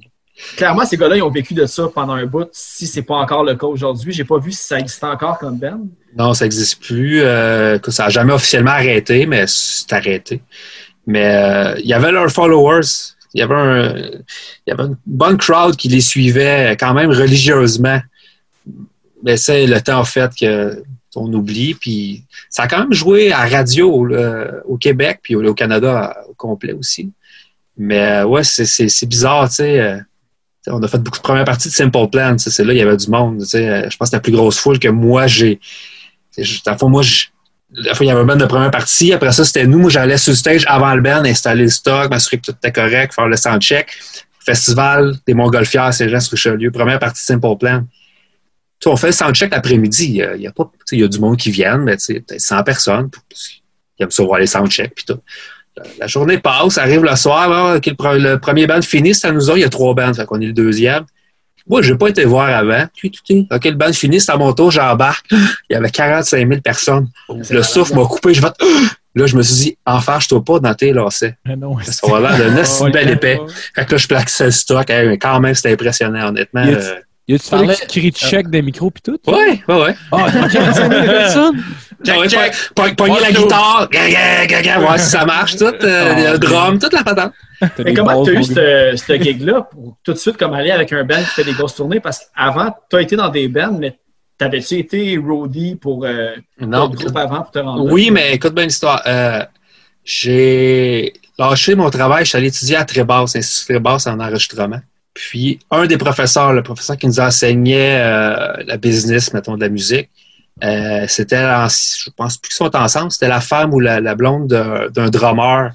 Clairement, 0.55 0.85
ces 0.85 0.95
gars-là, 0.95 1.17
ils 1.17 1.21
ont 1.21 1.29
vécu 1.29 1.53
de 1.53 1.65
ça 1.65 1.89
pendant 1.93 2.13
un 2.13 2.25
bout, 2.25 2.47
si 2.53 2.87
c'est 2.87 3.01
pas 3.01 3.15
encore 3.15 3.43
le 3.43 3.55
cas 3.55 3.67
aujourd'hui. 3.67 4.13
J'ai 4.13 4.23
pas 4.23 4.39
vu 4.39 4.53
si 4.53 4.65
ça 4.65 4.79
existait 4.79 5.05
encore 5.05 5.37
comme 5.37 5.57
band. 5.57 5.81
Non, 6.17 6.33
ça 6.33 6.45
n'existe 6.45 6.81
plus. 6.81 7.21
Euh, 7.21 7.77
ça 7.89 8.03
n'a 8.03 8.09
jamais 8.09 8.31
officiellement 8.31 8.71
arrêté, 8.71 9.25
mais 9.25 9.45
c'est 9.47 9.91
arrêté. 9.91 10.41
Mais 11.05 11.75
il 11.79 11.85
y 11.85 11.93
avait 11.93 12.11
leurs 12.11 12.31
followers. 12.31 13.17
Il 13.33 13.39
y 13.39 13.43
avait, 13.43 14.83
une 14.83 14.97
bonne 15.05 15.37
crowd 15.37 15.75
qui 15.75 15.87
les 15.87 16.01
suivait 16.01 16.75
quand 16.79 16.93
même 16.93 17.11
religieusement. 17.11 17.99
Mais 19.23 19.37
c'est 19.37 19.67
le 19.67 19.79
temps 19.81 19.99
en 19.99 20.03
fait 20.03 20.31
que 20.39 20.83
on 21.15 21.31
oublie. 21.33 21.73
Puis 21.73 22.23
ça 22.49 22.63
a 22.63 22.67
quand 22.67 22.79
même 22.79 22.93
joué 22.93 23.31
à 23.31 23.45
radio 23.45 24.07
euh, 24.11 24.61
au 24.65 24.77
Québec, 24.77 25.19
puis 25.21 25.35
au, 25.35 25.53
Canada 25.53 26.17
au 26.29 26.33
complet 26.33 26.73
aussi. 26.73 27.11
Mais 27.77 28.23
ouais, 28.23 28.43
c'est- 28.43 28.65
c'est 28.65 28.89
c'est 28.89 29.05
bizarre, 29.07 29.47
tu 29.49 29.55
sais. 29.55 29.79
euh, 29.79 29.97
on 30.67 30.83
a 30.83 30.87
fait 30.87 30.99
beaucoup 30.99 31.17
de 31.17 31.23
premières 31.23 31.45
parties 31.45 31.69
de 31.69 31.73
Simple 31.73 32.09
Plan. 32.11 32.35
C'est 32.37 32.63
là, 32.63 32.73
il 32.73 32.77
y 32.79 32.81
avait 32.81 32.97
du 32.97 33.09
monde. 33.09 33.41
Euh, 33.55 33.89
Je 33.89 33.97
pense 33.97 34.09
que 34.09 34.15
la 34.15 34.19
plus 34.19 34.31
grosse 34.31 34.57
foule 34.59 34.77
que 34.79 34.87
moi, 34.89 35.25
j'ai. 35.27 35.59
C'est 36.31 36.43
Dans 36.65 36.73
le 36.73 36.77
fond, 36.77 36.89
moi, 36.89 37.01
il 37.71 37.85
y 37.85 38.11
avait 38.11 38.21
un 38.21 38.25
band 38.25 38.35
de 38.35 38.45
première 38.45 38.71
partie. 38.71 39.13
Après 39.13 39.31
ça, 39.31 39.45
c'était 39.45 39.67
nous. 39.67 39.79
Moi, 39.79 39.89
j'allais 39.89 40.17
sur 40.17 40.31
le 40.31 40.37
stage 40.37 40.65
avant 40.67 40.93
le 40.95 41.01
band, 41.01 41.23
installer 41.25 41.63
le 41.63 41.69
stock, 41.69 42.09
m'assurer 42.09 42.37
que 42.37 42.51
tout 42.51 42.51
était 42.51 42.71
correct, 42.71 43.13
faire 43.13 43.27
le 43.27 43.35
soundcheck. 43.35 43.87
Festival 44.39 45.15
des 45.27 45.33
Montgolfières, 45.33 45.93
c'est 45.93 46.09
jean 46.09 46.17
Richelieu. 46.17 46.71
Première 46.71 46.99
partie 46.99 47.23
Simple 47.23 47.57
Plan. 47.59 47.81
Tu 48.79 48.85
sais, 48.85 48.89
on 48.89 48.95
fait 48.95 49.07
le 49.07 49.13
soundcheck 49.13 49.51
l'après-midi. 49.51 50.05
Il 50.05 50.15
y 50.15 50.23
a, 50.23 50.35
y 50.35 51.03
a 51.03 51.07
du 51.07 51.19
monde 51.19 51.37
qui 51.37 51.51
viennent, 51.51 51.83
mais 51.83 51.97
peut-être 51.97 52.39
100 52.39 52.63
personnes. 52.63 53.09
Ils 53.99 54.03
aiment 54.03 54.11
ça 54.11 54.23
voir 54.23 54.39
les 54.39 54.47
soundchecks. 54.47 54.95
Puis 54.95 55.05
tout. 55.05 55.19
La, 55.99 56.07
journée 56.07 56.39
passe, 56.39 56.77
arrive 56.77 57.03
le 57.03 57.15
soir. 57.15 57.79
le 57.79 58.35
premier 58.37 58.67
band 58.67 58.81
finit, 58.81 59.13
c'est 59.13 59.27
à 59.27 59.31
nous 59.31 59.49
autres. 59.49 59.57
Il 59.57 59.61
y 59.61 59.65
a 59.65 59.69
trois 59.69 59.93
bands. 59.93 60.13
Fait 60.13 60.25
qu'on 60.25 60.41
est 60.41 60.47
le 60.47 60.53
deuxième. 60.53 61.05
Moi, 61.69 61.81
j'ai 61.83 61.95
pas 61.95 62.07
été 62.07 62.25
voir 62.25 62.49
avant. 62.49 62.83
OK, 63.51 63.65
le 63.65 63.71
band 63.71 63.93
finit, 63.93 64.19
c'est 64.19 64.31
à 64.31 64.37
mon 64.37 64.51
tour, 64.53 64.71
j'embarque. 64.71 65.25
Il 65.31 65.73
y 65.73 65.75
avait 65.75 65.91
45 65.91 66.47
000 66.47 66.61
personnes. 66.61 67.07
Le 67.29 67.61
souffle 67.61 67.95
m'a 67.95 68.05
coupé. 68.05 68.33
Je 68.33 68.41
vais 68.41 68.47
Là, 69.15 69.25
je 69.25 69.35
me 69.35 69.41
suis 69.41 69.55
dit, 69.55 69.77
enfin, 69.85 70.19
je 70.19 70.33
ne 70.35 70.39
pas 70.39 70.59
dans 70.59 70.73
tes 70.75 70.93
lacets. 70.93 71.35
Ah 71.47 71.55
non, 71.55 71.77
Ça 71.79 72.07
va 72.07 72.19
l'air 72.37 72.37
d'un 72.51 72.57
assez 72.61 72.83
Oh, 72.83 72.89
bel 72.91 73.05
yeah. 73.05 73.13
épais. 73.15 73.39
Fait 73.75 73.85
que 73.85 73.91
là, 73.93 73.97
je 73.97 74.07
plaquais 74.07 74.43
le 74.45 74.51
stock. 74.51 74.85
Mais 74.87 75.17
quand 75.17 75.39
même, 75.39 75.55
c'était 75.55 75.73
impressionnant, 75.73 76.27
honnêtement. 76.29 76.63
Y 77.29 77.33
Euh, 77.33 77.35
a-tu 77.35 77.47
fallu 77.49 77.67
que 77.67 77.85
tu 77.87 77.99
cries 77.99 78.11
check 78.11 78.49
des 78.49 78.61
micros 78.63 78.89
pis 78.89 79.01
tout? 79.03 79.19
Ouais, 79.27 79.61
ouais, 79.67 79.81
ouais. 79.83 79.95
Ah, 80.11 80.25
45 80.51 80.91
000 80.91 81.03
personnes? 81.05 81.63
Check, 82.03 82.15
check. 82.23 82.29
check. 82.29 82.53
Pog- 82.75 82.95
Pogner 82.95 83.19
la 83.21 83.31
guitare. 83.31 83.87
Gaga, 83.91 84.45
gaga, 84.47 84.79
voir 84.79 84.99
si 84.99 85.09
ça 85.11 85.25
marche, 85.25 85.55
tout. 85.55 85.65
euh, 85.65 86.31
le 86.33 86.37
drum, 86.39 86.79
toute 86.79 86.93
la 86.93 87.03
patente. 87.03 87.33
T'as 87.59 87.69
Mais 87.83 87.93
comment 87.93 88.23
tu 88.23 88.31
as 88.31 88.33
balles, 88.33 88.41
eu 88.41 88.95
ce, 88.97 89.03
ce 89.07 89.13
gig-là 89.21 89.61
pour 89.69 89.97
tout 90.03 90.13
de 90.13 90.17
suite 90.17 90.37
comme 90.37 90.53
aller 90.53 90.71
avec 90.71 90.91
un 90.91 91.03
band 91.03 91.17
qui 91.19 91.25
fait 91.25 91.43
des 91.43 91.53
grosses 91.53 91.75
tournées? 91.75 91.99
Parce 91.99 92.19
qu'avant, 92.35 92.73
tu 92.89 92.95
as 92.95 93.01
été 93.01 93.15
dans 93.15 93.29
des 93.29 93.47
bands, 93.47 93.77
mais 93.79 93.99
t'avais-tu 94.39 94.75
été 94.79 95.17
roadie 95.17 95.75
pour 95.75 96.05
euh, 96.05 96.31
Non. 96.59 96.87
d'autres 96.87 97.03
groupes 97.03 97.17
avant 97.17 97.41
pour 97.43 97.51
te 97.51 97.59
rendre 97.59 97.85
là? 97.85 97.93
Oui, 97.93 98.09
mais 98.11 98.33
écoute 98.33 98.55
bien 98.55 98.63
l'histoire. 98.65 99.03
Euh, 99.05 99.43
j'ai 100.03 101.13
lâché 101.37 101.75
mon 101.75 101.89
travail, 101.89 102.23
je 102.25 102.29
suis 102.29 102.37
allé 102.37 102.47
étudier 102.47 102.77
à 102.77 102.85
Trébasse, 102.85 103.35
Institut 103.35 103.73
Trébasse 103.73 104.07
en 104.07 104.19
enregistrement. 104.19 104.79
Puis, 105.19 105.59
un 105.69 105.85
des 105.85 105.97
professeurs, 105.97 106.53
le 106.53 106.63
professeur 106.63 106.95
qui 106.95 107.05
nous 107.07 107.19
enseignait 107.19 107.99
euh, 108.01 108.53
la 108.65 108.77
business, 108.77 109.33
mettons, 109.33 109.57
de 109.57 109.61
la 109.61 109.67
musique, 109.67 110.09
euh, 110.63 111.05
c'était, 111.09 111.43
je 111.43 112.09
pense 112.15 112.37
plus 112.37 112.49
qu'ils 112.49 112.55
sont 112.55 112.73
ensemble, 112.73 113.11
c'était 113.11 113.27
la 113.27 113.41
femme 113.41 113.73
ou 113.73 113.81
la, 113.81 113.99
la 113.99 114.15
blonde 114.15 114.47
d'un 114.47 115.09
drummer 115.09 115.71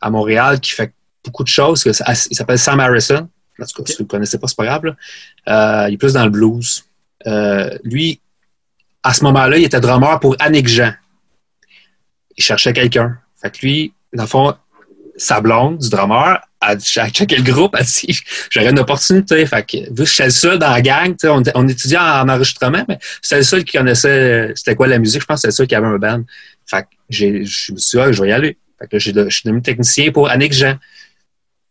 à 0.00 0.10
Montréal 0.10 0.58
qui 0.58 0.72
fait 0.72 0.92
beaucoup 1.24 1.44
de 1.44 1.48
choses. 1.48 1.84
que 1.84 1.90
Il 1.90 2.36
s'appelle 2.36 2.58
Sam 2.58 2.80
Harrison. 2.80 3.28
En 3.60 3.64
tout 3.66 3.82
cas, 3.82 3.86
si 3.86 3.92
vous 3.98 4.02
ne 4.02 4.04
le 4.04 4.10
connaissez 4.10 4.38
pas, 4.38 4.48
c'est 4.48 4.56
pas 4.56 4.64
grave. 4.64 4.84
là. 4.86 4.96
Euh, 5.84 5.88
il 5.88 5.94
est 5.94 5.98
plus 5.98 6.14
dans 6.14 6.24
le 6.24 6.30
blues. 6.30 6.84
Euh, 7.28 7.78
lui, 7.84 8.20
à 9.04 9.14
ce 9.14 9.22
moment-là, 9.24 9.58
il 9.58 9.64
était 9.64 9.80
drummer 9.80 10.18
pour 10.18 10.34
Annick 10.40 10.66
Jean 10.66 10.92
il 12.36 12.42
cherchait 12.42 12.72
quelqu'un. 12.72 13.18
Fait 13.40 13.50
que 13.50 13.58
lui, 13.64 13.92
dans 14.12 14.24
le 14.24 14.28
fond, 14.28 14.54
sa 15.22 15.40
blonde, 15.40 15.78
du 15.78 15.88
drummer, 15.88 16.40
checké 16.78 17.36
le 17.36 17.42
groupe, 17.42 17.74
a 17.74 17.82
dit 17.82 18.20
j'aurais 18.50 18.70
une 18.70 18.78
opportunité. 18.78 19.44
Fait 19.46 19.64
que, 19.64 19.76
vu 19.76 19.94
que 19.94 20.04
j'étais 20.04 20.24
le 20.24 20.30
seul 20.30 20.58
dans 20.58 20.70
la 20.70 20.82
gang, 20.82 21.14
on, 21.24 21.42
on 21.54 21.68
étudiait 21.68 21.98
en 21.98 22.28
enregistrement, 22.28 22.84
mais 22.88 22.98
c'était 23.20 23.38
le 23.38 23.42
seul 23.42 23.64
qui 23.64 23.76
connaissait 23.76 24.08
euh, 24.08 24.52
c'était 24.54 24.74
quoi 24.74 24.86
la 24.86 24.98
musique. 24.98 25.22
Je 25.22 25.26
pense 25.26 25.36
que 25.36 25.40
c'était 25.42 25.48
le 25.48 25.56
seul 25.56 25.66
qui 25.66 25.74
avait 25.74 25.86
un 25.86 25.98
band. 25.98 26.22
Fait 26.66 26.82
que 26.82 26.88
je 27.10 27.26
me 27.26 27.44
suis 27.44 27.74
dit, 27.74 27.98
ah, 27.98 28.12
je 28.12 28.22
vais 28.22 28.28
y 28.28 28.32
aller. 28.32 28.56
Fait 28.78 28.88
que 28.88 28.98
je 28.98 29.04
suis 29.04 29.12
devenu 29.44 29.62
technicien 29.62 30.10
pour 30.10 30.28
Annick 30.28 30.52
Jean. 30.52 30.76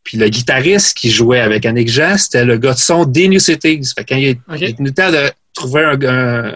Puis 0.03 0.17
le 0.17 0.29
guitariste 0.29 0.97
qui 0.97 1.11
jouait 1.11 1.41
avec 1.41 1.65
Annick 1.65 1.89
Jean, 1.89 2.17
c'était 2.17 2.45
le 2.45 2.57
gars 2.57 2.73
de 2.73 2.79
son 2.79 3.05
des 3.05 3.27
New 3.27 3.39
Cities. 3.39 3.83
Fait 3.95 4.03
que 4.03 4.13
quand 4.13 4.17
il 4.17 4.27
est 4.27 4.39
OK. 4.47 4.57
il 4.57 4.63
est 4.63 4.77
venu 4.77 4.89
le 4.89 4.93
temps 4.93 5.11
de 5.11 5.29
trouver 5.53 5.83
un, 5.83 6.01
un, 6.03 6.53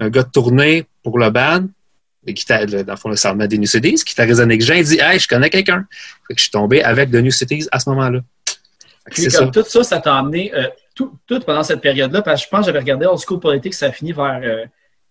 un 0.00 0.08
gars 0.10 0.22
de 0.24 0.30
tournée 0.30 0.86
pour 1.02 1.18
le 1.18 1.30
band, 1.30 1.66
le 2.26 2.82
dans 2.82 2.92
le 2.92 2.96
fond, 2.98 3.08
le 3.08 3.16
soundman 3.16 3.46
des 3.48 3.58
New 3.58 3.66
Cities, 3.66 3.90
le 3.92 4.04
guitariste 4.04 4.40
Annick 4.40 4.62
Jean, 4.62 4.74
il 4.74 4.84
dit 4.84 4.98
Hey, 5.00 5.18
je 5.18 5.26
connais 5.28 5.50
quelqu'un. 5.50 5.86
Fait 6.28 6.34
que 6.34 6.38
je 6.38 6.42
suis 6.44 6.50
tombé 6.50 6.82
avec 6.82 7.10
The 7.10 7.14
New 7.16 7.30
Cities 7.30 7.66
à 7.72 7.78
ce 7.80 7.88
moment-là. 7.90 8.20
Fait 9.04 9.10
que 9.10 9.14
Puis 9.14 9.22
C'est 9.30 9.38
comme 9.38 9.52
ça. 9.52 9.62
tout 9.62 9.68
ça, 9.68 9.82
ça 9.84 10.00
t'a 10.00 10.16
amené 10.16 10.52
euh, 10.54 10.68
tout, 10.94 11.16
tout 11.26 11.40
pendant 11.40 11.62
cette 11.64 11.80
période-là, 11.80 12.22
parce 12.22 12.40
que 12.42 12.46
je 12.46 12.50
pense 12.50 12.60
que 12.60 12.66
j'avais 12.66 12.78
regardé 12.78 13.06
Old 13.06 13.18
School 13.26 13.40
Politics, 13.40 13.74
ça 13.74 13.86
a 13.86 13.92
fini 13.92 14.12
vers 14.12 14.40
euh, 14.42 14.64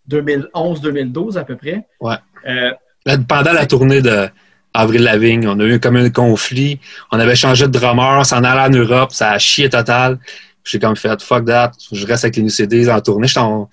2011-2012 0.09 1.37
à 1.37 1.43
peu 1.43 1.55
près. 1.55 1.85
Ouais. 1.99 2.15
Euh, 2.47 2.71
Là, 3.05 3.17
Pendant 3.27 3.53
la 3.53 3.65
tournée 3.65 4.01
de 4.01 4.29
Avril 4.73 5.01
Lavigne, 5.01 5.47
on 5.47 5.59
a 5.59 5.63
eu 5.65 5.79
comme 5.79 5.95
un 5.95 6.09
conflit. 6.11 6.79
On 7.11 7.19
avait 7.19 7.35
changé 7.35 7.65
de 7.65 7.71
drummer, 7.71 8.19
on 8.19 8.23
s'en 8.23 8.43
allait 8.43 8.61
en 8.61 8.79
Europe, 8.79 9.11
ça 9.11 9.31
a 9.31 9.39
chié 9.39 9.69
total. 9.69 10.19
J'ai 10.63 10.77
comme 10.77 10.95
fait 10.95 11.19
fuck 11.21 11.45
that, 11.45 11.71
je 11.91 12.05
reste 12.05 12.25
avec 12.25 12.35
les 12.35 12.43
New 12.43 12.49
CDs 12.49 12.89
en 12.91 13.01
tournée. 13.01 13.27
J'étais 13.27 13.39
en- 13.39 13.69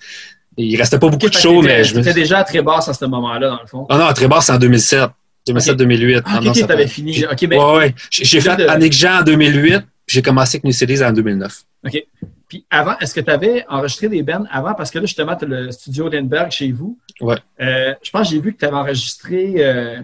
Il 0.61 0.75
restait 0.77 0.99
pas 0.99 1.07
beaucoup 1.07 1.29
de 1.29 1.33
shows, 1.33 1.61
mais 1.61 1.83
je 1.83 1.95
me 1.95 2.01
t'étais 2.03 2.13
déjà 2.19 2.43
très 2.43 2.61
basse 2.61 2.89
à 2.89 2.93
ce 2.93 3.05
moment-là, 3.05 3.47
dans 3.49 3.61
le 3.61 3.67
fond. 3.67 3.85
Ah 3.89 3.97
non, 3.97 4.11
très 4.13 4.27
bas, 4.27 4.41
c'est 4.41 4.51
en 4.51 4.57
2007. 4.57 5.09
2007-2008. 5.47 6.21
Ah, 6.25 6.39
ok, 6.45 6.67
t'avais 6.67 6.87
fini. 6.87 7.25
Ok, 7.25 7.47
ben, 7.47 7.57
Ouais, 7.59 7.77
ouais. 7.77 7.95
J'ai 8.11 8.41
fait 8.41 8.49
Annick 8.67 8.93
Jean 8.93 9.19
en 9.19 9.23
2008, 9.23 9.79
puis 10.05 10.15
j'ai 10.15 10.21
commencé 10.21 10.57
avec 10.57 10.65
New 10.65 10.71
CDs 10.71 11.01
en 11.03 11.11
2009. 11.13 11.63
OK. 11.87 12.03
Puis 12.49 12.65
avant, 12.69 12.97
est-ce 12.99 13.13
que 13.13 13.21
tu 13.21 13.31
avais 13.31 13.63
enregistré 13.69 14.09
des 14.09 14.21
bands 14.21 14.43
avant? 14.51 14.73
Parce 14.73 14.91
que 14.91 14.99
là, 14.99 15.05
justement, 15.05 15.35
tu 15.35 15.45
as 15.45 15.47
le 15.47 15.71
studio 15.71 16.09
Lindbergh 16.09 16.51
chez 16.51 16.71
vous. 16.71 16.99
Ouais. 17.21 17.37
Euh, 17.61 17.93
je 18.01 18.09
pense 18.11 18.27
que 18.27 18.35
j'ai 18.35 18.41
vu 18.41 18.53
que 18.53 18.59
tu 18.59 18.65
avais 18.65 18.75
enregistré. 18.75 19.53
euh, 19.59 19.97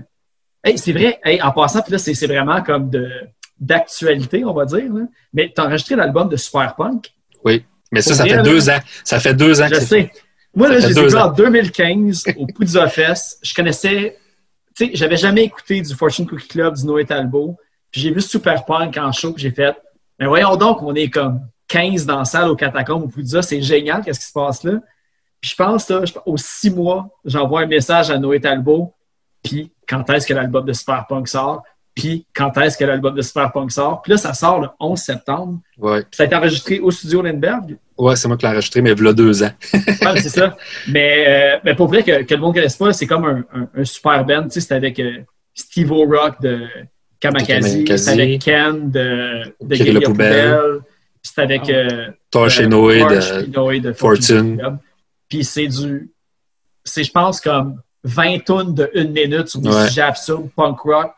Hey, 0.64 0.78
c'est 0.80 0.94
vrai, 0.94 1.20
hey, 1.24 1.40
en 1.44 1.52
passant, 1.52 1.82
puis 1.82 1.92
là, 1.92 1.98
c'est 2.00 2.26
vraiment 2.28 2.62
comme 2.64 2.90
de 2.90 3.08
d'actualité, 3.60 4.44
on 4.46 4.54
va 4.54 4.66
dire. 4.66 4.84
Mais 5.34 5.52
tu 5.54 5.62
as 5.62 5.66
enregistré 5.66 5.96
l'album 5.96 6.28
de 6.30 6.36
Superpunk. 6.38 7.12
Oui. 7.44 7.64
Mais 7.92 8.02
ça, 8.02 8.10
Pour 8.12 8.18
ça 8.18 8.24
vrai, 8.24 8.36
fait 8.38 8.44
deux 8.44 8.70
ans. 8.70 8.80
Ça 9.04 9.20
fait 9.20 9.34
deux 9.34 9.62
ans 9.62 9.68
Je 9.70 9.76
que 9.76 9.82
sais. 9.82 10.12
Moi, 10.56 10.70
là, 10.70 10.76
fait 10.76 10.82
je 10.82 10.88
les 10.88 10.92
ai 10.92 11.02
deux 11.02 11.08
vus 11.10 11.16
ans. 11.16 11.30
en 11.30 11.32
2015 11.32 12.24
au 12.38 12.48
Poudza 12.48 12.88
Fest. 12.88 13.40
Je 13.42 13.54
connaissais. 13.54 14.18
Tu 14.76 14.86
sais, 14.86 14.92
j'avais 14.94 15.18
jamais 15.18 15.44
écouté 15.44 15.82
du 15.82 15.94
Fortune 15.94 16.26
Cookie 16.26 16.48
Club, 16.48 16.76
du 16.76 16.86
Noé 16.86 17.06
Talbot. 17.06 17.56
Puis 17.92 18.02
j'ai 18.02 18.12
vu 18.12 18.22
Superpunk 18.22 18.98
en 18.98 19.12
show, 19.12 19.34
puis 19.34 19.44
j'ai 19.44 19.52
fait. 19.52 19.76
Mais 20.20 20.28
voyons 20.28 20.56
donc, 20.56 20.82
on 20.82 20.94
est 20.96 21.10
comme 21.10 21.42
15 21.68 22.06
dans 22.06 22.20
la 22.20 22.26
salle 22.26 22.50
au 22.50 22.56
catacombe 22.56 23.04
au 23.04 23.08
Poudza. 23.08 23.42
C'est 23.42 23.62
génial, 23.62 24.04
qu'est-ce 24.04 24.20
qui 24.20 24.28
se 24.28 24.34
passe 24.34 24.64
là? 24.64 24.80
Puis 25.42 25.52
je 25.52 25.56
pense, 25.56 25.90
là, 25.90 26.02
aux 26.26 26.38
six 26.38 26.72
mois, 26.72 27.08
j'envoie 27.24 27.62
un 27.62 27.68
message 27.68 28.10
à 28.10 28.18
Noé 28.18 28.40
Talbot. 28.40 28.94
Puis 29.44 29.72
quand 29.88 30.10
est-ce 30.10 30.26
que 30.26 30.34
l'album 30.34 30.66
de 30.66 30.74
Superpunk 30.74 31.28
sort? 31.28 31.64
Puis 31.96 32.26
quand 32.36 32.56
est-ce 32.58 32.78
que 32.78 32.84
l'album 32.84 33.16
de 33.16 33.22
Superpunk 33.22 33.72
sort? 33.72 34.02
Puis 34.02 34.12
là, 34.12 34.18
ça 34.18 34.34
sort 34.34 34.60
le 34.60 34.68
11 34.80 35.00
septembre. 35.00 35.60
Ouais. 35.78 36.02
Puis 36.02 36.10
ça 36.12 36.24
a 36.24 36.26
été 36.26 36.36
enregistré 36.36 36.80
au 36.80 36.92
studio 36.92 37.22
Lindbergh? 37.22 37.78
Ouais, 37.98 38.16
c'est 38.18 38.28
moi 38.28 38.36
qui 38.36 38.46
l'ai 38.46 38.52
enregistré, 38.52 38.82
mais 38.82 38.92
il 38.92 39.02
y 39.04 39.08
a 39.08 39.14
deux 39.14 39.44
ans. 39.44 39.52
Ouais, 39.74 40.22
c'est 40.22 40.30
ça. 40.30 40.58
Mais, 40.90 41.26
euh, 41.28 41.60
mais 41.64 41.74
pour 41.74 41.88
vrai 41.88 42.04
que, 42.04 42.24
que 42.24 42.34
le 42.36 42.42
monde 42.42 42.54
ne 42.54 42.60
connaisse 42.60 42.76
pas, 42.76 42.92
c'est 42.92 43.08
comme 43.08 43.24
un, 43.26 43.46
un, 43.54 43.70
un 43.74 43.86
super 43.86 44.26
band. 44.26 44.44
Tu 44.44 44.50
sais, 44.52 44.60
c'était 44.62 44.76
avec 44.76 45.00
euh, 45.00 45.20
Steve 45.54 45.90
O'Rock 45.92 46.42
de 46.42 46.68
Kamakazi, 47.22 47.86
c'était 47.98 48.12
avec 48.12 48.42
Ken 48.42 48.92
de, 48.92 49.54
de 49.62 49.76
Guerrilla 49.76 50.02
Poubelle. 50.02 50.58
Poubelle, 50.58 50.80
puis 50.82 50.90
c'était 51.24 51.42
avec 51.42 51.70
euh, 51.70 52.12
Torch 52.30 52.60
euh, 52.60 52.64
et 52.64 52.68
Noé 52.68 53.00
de 53.00 53.42
puis 53.44 53.52
Noé 53.52 53.80
de 53.80 53.94
Fortune. 53.94 54.80
Puis 55.30 55.44
c'est 55.46 55.68
du, 55.68 56.12
c'est 56.84 57.04
je 57.06 57.12
pense 57.12 57.40
comme 57.40 57.82
20 58.04 58.40
tonnes 58.44 58.76
de 58.76 58.92
une 58.94 59.12
minute 59.12 59.48
sur 59.48 59.62
des 59.62 59.70
Ouais. 59.70 59.88
sujets 59.88 60.02
absurdes, 60.02 60.50
punk 60.56 60.78
rock, 60.82 61.14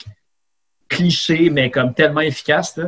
cliché, 0.90 1.50
mais 1.52 1.70
comme 1.72 1.94
tellement 1.94 2.22
efficace. 2.22 2.76
là. 2.78 2.86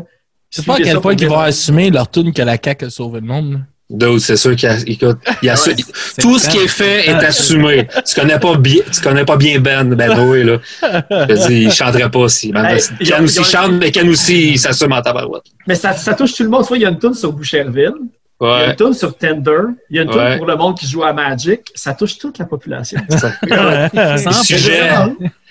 Je 0.51 0.61
sais 0.61 0.65
pas 0.65 0.75
à 0.75 0.77
quel 0.77 0.99
point 0.99 1.13
ils 1.13 1.27
vont 1.27 1.39
assumer 1.39 1.89
leur 1.91 2.09
tune 2.09 2.33
que 2.33 2.41
la 2.41 2.57
CAQ 2.63 2.85
a 2.85 2.89
sauvé 2.89 3.19
le 3.19 3.27
monde. 3.27 3.61
D'autres, 3.91 4.23
c'est 4.23 4.37
sûr 4.37 4.55
qu'il 4.55 4.69
y 4.69 4.71
a, 4.71 4.77
écoute, 4.85 5.17
il 5.41 5.47
y 5.47 5.49
a 5.49 5.55
Ah 5.57 5.67
ouais, 5.67 5.75
tout 6.19 6.37
ce 6.37 6.47
qui 6.47 6.57
est 6.57 6.67
fait 6.67 7.07
est 7.09 7.13
assumé. 7.13 7.87
tu 8.07 8.13
connais 8.19 8.37
pas 8.37 8.55
bien, 8.55 8.81
tu 8.93 9.01
connais 9.01 9.25
pas 9.25 9.35
bien 9.35 9.59
Ben, 9.59 9.95
Ben 9.95 10.13
Noé, 10.15 10.43
là. 10.43 10.57
Je 10.81 11.33
veux 11.33 11.47
dire, 11.47 11.51
il 11.51 11.71
chanterait 11.71 12.09
pas 12.11 12.29
si. 12.29 12.51
Ben, 12.51 12.65
Hey, 12.65 12.81
Ken 13.07 13.23
aussi 13.23 13.39
ont- 13.39 13.43
chante, 13.43 13.71
mais 13.73 13.91
Ken 13.91 14.07
aussi, 14.09 14.51
il 14.51 14.59
s'assume 14.59 14.91
en 14.93 15.01
tabarouette. 15.01 15.41
Mais 15.67 15.73
ça, 15.73 15.93
ça 15.93 16.13
touche 16.13 16.33
tout 16.35 16.43
le 16.43 16.49
monde. 16.49 16.61
Tu 16.63 16.67
vois, 16.67 16.77
il 16.77 16.81
y 16.83 16.85
a 16.85 16.89
une 16.89 16.99
tune 16.99 17.15
sur 17.15 17.33
Boucherville. 17.33 17.93
Il 18.41 18.45
y 18.45 18.47
a 18.47 18.53
Ouais. 18.57 18.69
une 18.69 18.75
tune 18.75 18.93
sur 18.93 19.17
Tender. 19.17 19.57
Il 19.89 19.97
y 19.97 19.99
a 19.99 20.03
une 20.03 20.09
tune 20.11 20.19
Ouais. 20.19 20.37
pour 20.37 20.45
le 20.45 20.55
monde 20.55 20.77
qui 20.77 20.85
joue 20.87 21.03
à 21.03 21.11
Magic. 21.11 21.61
Ça 21.73 21.93
touche 21.95 22.17
toute 22.19 22.37
la 22.37 22.45
population. 22.45 23.01
Ça- 23.09 23.33
Cent 24.17 24.43
sujet. 24.43 24.81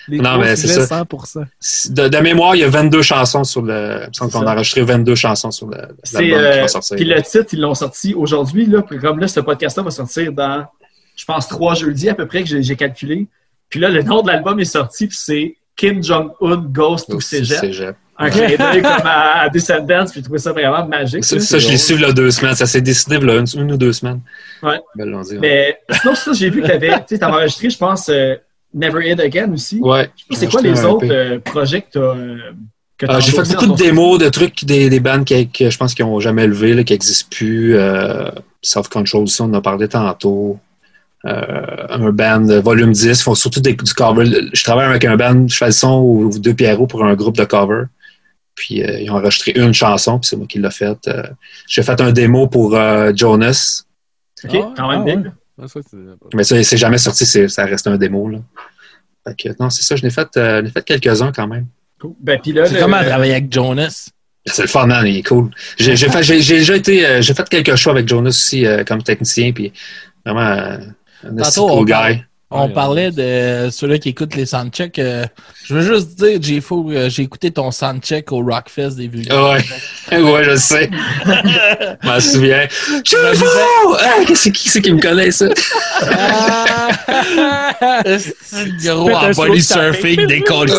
Les 0.07 0.17
Non, 0.19 0.37
mais 0.39 0.55
c'est 0.55 0.67
ça. 0.67 1.03
100%. 1.03 1.45
De, 1.91 2.07
de 2.07 2.17
mémoire, 2.19 2.55
il 2.55 2.59
y 2.59 2.63
a 2.63 2.69
22 2.69 3.01
chansons 3.01 3.43
sur 3.43 3.61
le. 3.61 4.07
Il 4.19 4.25
me 4.25 4.31
qu'on 4.31 4.41
a 4.47 4.53
enregistré 4.53 4.81
22 4.81 5.15
chansons 5.15 5.51
sur 5.51 5.67
le- 5.67 5.89
qui 6.03 6.33
euh, 6.33 6.61
va 6.61 6.67
sortir. 6.67 6.95
puis 6.95 7.05
le 7.05 7.21
titre, 7.21 7.47
ils 7.53 7.59
l'ont 7.61 7.75
sorti 7.75 8.13
aujourd'hui. 8.13 8.65
Là, 8.65 8.81
comme 8.81 9.19
là, 9.19 9.27
ce 9.27 9.39
podcast-là 9.39 9.83
va 9.83 9.91
sortir 9.91 10.31
dans, 10.31 10.65
je 11.15 11.25
pense, 11.25 11.47
trois 11.47 11.75
jeudis 11.75 12.09
à 12.09 12.15
peu 12.15 12.25
près 12.25 12.43
que 12.43 12.61
j'ai 12.61 12.75
calculé. 12.75 13.27
Puis 13.69 13.79
là, 13.79 13.89
le 13.89 14.01
nom 14.01 14.21
de 14.21 14.27
l'album 14.29 14.59
est 14.59 14.65
sorti, 14.65 15.07
puis 15.07 15.17
c'est 15.19 15.55
Kim 15.75 16.03
Jong-un 16.03 16.57
Ghost 16.57 17.09
to 17.09 17.19
Cégep. 17.19 17.59
Cégep. 17.59 17.95
Un 18.21 18.29
clin 18.29 18.47
d'œil 18.47 18.81
comme 18.81 18.91
à, 19.05 19.41
à 19.43 19.49
Descendants, 19.49 20.03
puis 20.03 20.15
j'ai 20.15 20.23
trouvé 20.23 20.39
ça 20.39 20.51
vraiment 20.51 20.85
magique. 20.85 21.23
Ça, 21.23 21.35
là. 21.37 21.41
ça, 21.41 21.57
je 21.57 21.69
l'ai 21.69 21.77
su 21.77 21.93
il 21.93 22.01
y 22.01 22.05
a 22.05 22.11
deux 22.11 22.31
semaines. 22.31 22.53
Ça 22.55 22.65
s'est 22.65 22.81
décidé 22.81 23.15
il 23.15 23.25
y 23.25 23.29
a 23.29 23.35
une, 23.35 23.45
une 23.55 23.71
ou 23.71 23.77
deux 23.77 23.93
semaines. 23.93 24.19
Ouais. 24.61 24.77
Ben, 24.95 25.09
l'on 25.09 25.21
dit, 25.21 25.37
ouais. 25.37 25.39
Mais 25.39 25.79
sinon, 26.01 26.15
ça, 26.15 26.33
j'ai 26.33 26.49
vu 26.49 26.61
que 26.61 26.67
tu 26.67 26.71
avais 26.73 26.93
enregistré, 27.23 27.69
je 27.69 27.77
pense, 27.77 28.09
euh, 28.09 28.35
Never 28.73 29.09
Hit 29.09 29.19
Again 29.19 29.51
aussi. 29.53 29.79
Ouais. 29.79 30.09
C'est 30.31 30.49
quoi 30.49 30.61
les 30.61 30.83
autres 30.85 31.07
euh, 31.09 31.39
projets 31.39 31.81
que 31.81 31.91
tu 31.91 31.97
as. 31.99 32.15
t'as 32.97 33.07
Ah, 33.09 33.19
J'ai 33.19 33.31
fait 33.31 33.47
beaucoup 33.49 33.67
de 33.67 33.75
démos, 33.75 34.19
de 34.19 34.29
trucs, 34.29 34.65
des, 34.65 34.89
des 34.89 34.99
bands 34.99 35.23
qui, 35.23 35.49
que 35.49 35.69
je 35.69 35.77
pense 35.77 35.93
qu'ils 35.93 36.05
n'ont 36.05 36.19
jamais 36.19 36.45
levé, 36.47 36.73
là, 36.73 36.83
qui 36.83 36.93
n'existent 36.93 37.29
plus. 37.31 37.77
Euh, 37.77 38.29
Self-Control 38.61 39.23
aussi, 39.23 39.41
on 39.41 39.45
en 39.45 39.53
a 39.55 39.61
parlé 39.61 39.87
tantôt. 39.87 40.59
Euh, 41.25 41.87
un 41.89 42.11
band 42.11 42.47
euh, 42.49 42.61
volume 42.61 42.93
10, 42.93 43.05
ils 43.05 43.15
font 43.15 43.35
surtout 43.35 43.59
des, 43.59 43.73
du 43.73 43.93
cover. 43.93 44.25
Je 44.53 44.63
travaille 44.63 44.85
avec 44.85 45.03
un 45.03 45.17
band, 45.17 45.47
je 45.47 45.55
fais 45.57 45.65
le 45.65 45.71
son 45.71 45.91
aux 45.95 46.29
deux 46.37 46.53
Pierrot 46.53 46.87
pour 46.87 47.03
un 47.03 47.13
groupe 47.15 47.35
de 47.35 47.43
cover. 47.43 47.83
Puis 48.55 48.83
euh, 48.83 48.99
ils 49.01 49.09
ont 49.09 49.15
enregistré 49.15 49.53
une 49.55 49.73
chanson, 49.73 50.19
puis 50.19 50.27
c'est 50.29 50.37
moi 50.37 50.45
qui 50.47 50.59
l'ai 50.59 50.71
faite. 50.71 51.07
Euh, 51.07 51.23
J'ai 51.67 51.83
fait 51.83 51.99
un 51.99 52.11
démo 52.11 52.47
pour 52.47 52.75
euh, 52.75 53.11
Jonas, 53.15 53.83
OK, 54.45 54.51
quand 54.77 54.89
même 54.89 55.01
Ah, 55.01 55.15
big. 55.15 55.31
Ah, 55.61 55.67
ça, 55.67 55.79
mais 56.33 56.43
ça, 56.43 56.63
c'est 56.63 56.77
jamais 56.77 56.97
sorti, 56.97 57.25
ça 57.49 57.65
reste 57.65 57.87
un 57.87 57.97
démo. 57.97 58.29
Là. 58.29 58.39
Fait 59.27 59.35
que, 59.35 59.49
non, 59.61 59.69
c'est 59.69 59.83
ça, 59.83 59.95
je 59.95 60.03
n'ai 60.03 60.09
fait, 60.09 60.27
euh, 60.37 60.65
fait 60.69 60.83
quelques-uns 60.83 61.31
quand 61.31 61.47
même. 61.47 61.67
Cool. 61.99 62.13
Ben, 62.21 62.39
puis 62.41 62.53
là, 62.53 62.65
C'est 62.65 62.75
le- 62.75 62.79
comment 62.81 63.03
travailler 63.03 63.33
avec 63.33 63.51
Jonas? 63.51 64.09
C'est 64.45 64.61
le 64.63 64.67
fun, 64.69 64.87
man, 64.87 65.05
il 65.05 65.17
est 65.17 65.23
cool. 65.27 65.49
J'ai 65.77 65.95
j'ai 65.97 66.09
fait, 66.09 66.23
j'ai- 66.23 66.41
j'ai 66.41 66.59
déjà 66.59 66.75
été, 66.75 67.05
euh, 67.05 67.21
j'ai 67.21 67.33
fait 67.33 67.47
quelques 67.49 67.75
shows 67.75 67.89
avec 67.91 68.07
Jonas 68.07 68.29
aussi 68.29 68.65
euh, 68.65 68.83
comme 68.85 69.03
technicien, 69.03 69.51
puis 69.51 69.73
vraiment 70.25 70.39
euh, 70.41 70.77
un 71.23 71.35
Tantôt, 71.35 71.67
cool 71.67 71.79
on 71.79 71.83
guy. 71.83 71.91
parle- 71.91 72.25
On 72.51 72.65
Ouais, 72.65 72.73
parlait 72.73 73.11
de 73.11 73.69
ceux-là 73.69 73.99
qui 73.99 74.09
écoutent 74.09 74.35
les 74.35 74.47
soundchecks. 74.47 74.97
euh, 74.97 75.23
je 75.65 75.75
veux 75.75 75.81
juste 75.81 76.15
dire, 76.17 76.39
j'ai 76.41 76.59
euh, 76.71 77.07
j'ai 77.07 77.21
écouté 77.21 77.51
ton 77.51 77.69
soundcheck 77.69 78.31
au 78.31 78.41
Rockfest 78.43 78.95
des 78.97 79.07
Vulgaires. 79.07 79.35
Ah 79.37 79.53
Ouais, 80.17 80.21
ouais, 80.31 80.43
je 80.45 80.49
le 80.49 80.57
sais. 80.57 80.89
Je 81.27 82.07
m'en 82.07 82.19
souviens. 82.19 82.65
Je 83.05 83.09
suis 83.09 83.17
fou! 83.35 83.95
Ah, 83.99 84.23
qu'est-ce 84.25 84.49
qui 84.49 84.67
c'est 84.67 84.81
qui 84.81 84.91
me 84.93 84.99
connaît 84.99 85.29
ça? 85.29 85.45
C'est 88.41 88.75
gros 88.83 89.11
en 89.11 89.29
body 89.31 89.61
surfing 89.61 90.25
des 90.27 90.41
cols. 90.41 90.69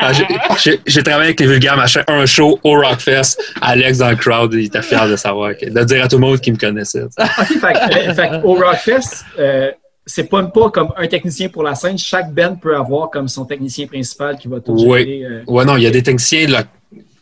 Ah, 0.00 0.10
j'ai- 0.12 1.02
travaillé 1.02 1.26
avec 1.28 1.40
les 1.40 1.46
vulgaires 1.46 1.76
machin, 1.76 2.02
un 2.08 2.26
show 2.26 2.58
au 2.64 2.72
Rockfest. 2.80 3.38
Alex 3.60 3.98
dans 3.98 4.10
le 4.10 4.16
crowd, 4.16 4.52
il 4.54 4.64
était 4.66 4.82
fier 4.82 5.08
de 5.08 5.14
savoir, 5.16 5.52
de 5.60 5.84
dire 5.84 6.04
à 6.04 6.08
tout 6.08 6.16
le 6.16 6.22
monde 6.22 6.40
qu'il 6.40 6.54
me 6.54 6.58
connaissait. 6.58 7.02
OK, 7.02 7.10
fait, 7.18 7.60
que- 7.60 8.10
euh, 8.10 8.14
fait 8.14 8.30
au 8.42 8.54
Rockfest, 8.54 9.24
euh, 9.38 9.70
c'est 10.06 10.24
pas, 10.24 10.42
pas 10.44 10.70
comme 10.70 10.88
un 10.96 11.06
technicien 11.06 11.48
pour 11.48 11.62
la 11.62 11.74
scène. 11.74 11.96
Chaque 11.98 12.32
band 12.32 12.56
peut 12.56 12.76
avoir 12.76 13.10
comme 13.10 13.28
son 13.28 13.44
technicien 13.44 13.86
principal 13.86 14.36
qui 14.38 14.48
va 14.48 14.60
tout 14.60 14.72
Oui. 14.72 14.98
gérer. 15.04 15.24
euh, 15.24 15.42
Ouais, 15.46 15.64
non, 15.64 15.76
il 15.76 15.84
y 15.84 15.86
a 15.86 15.90
des 15.90 16.02
techniciens 16.02 16.46
là, 16.48 16.64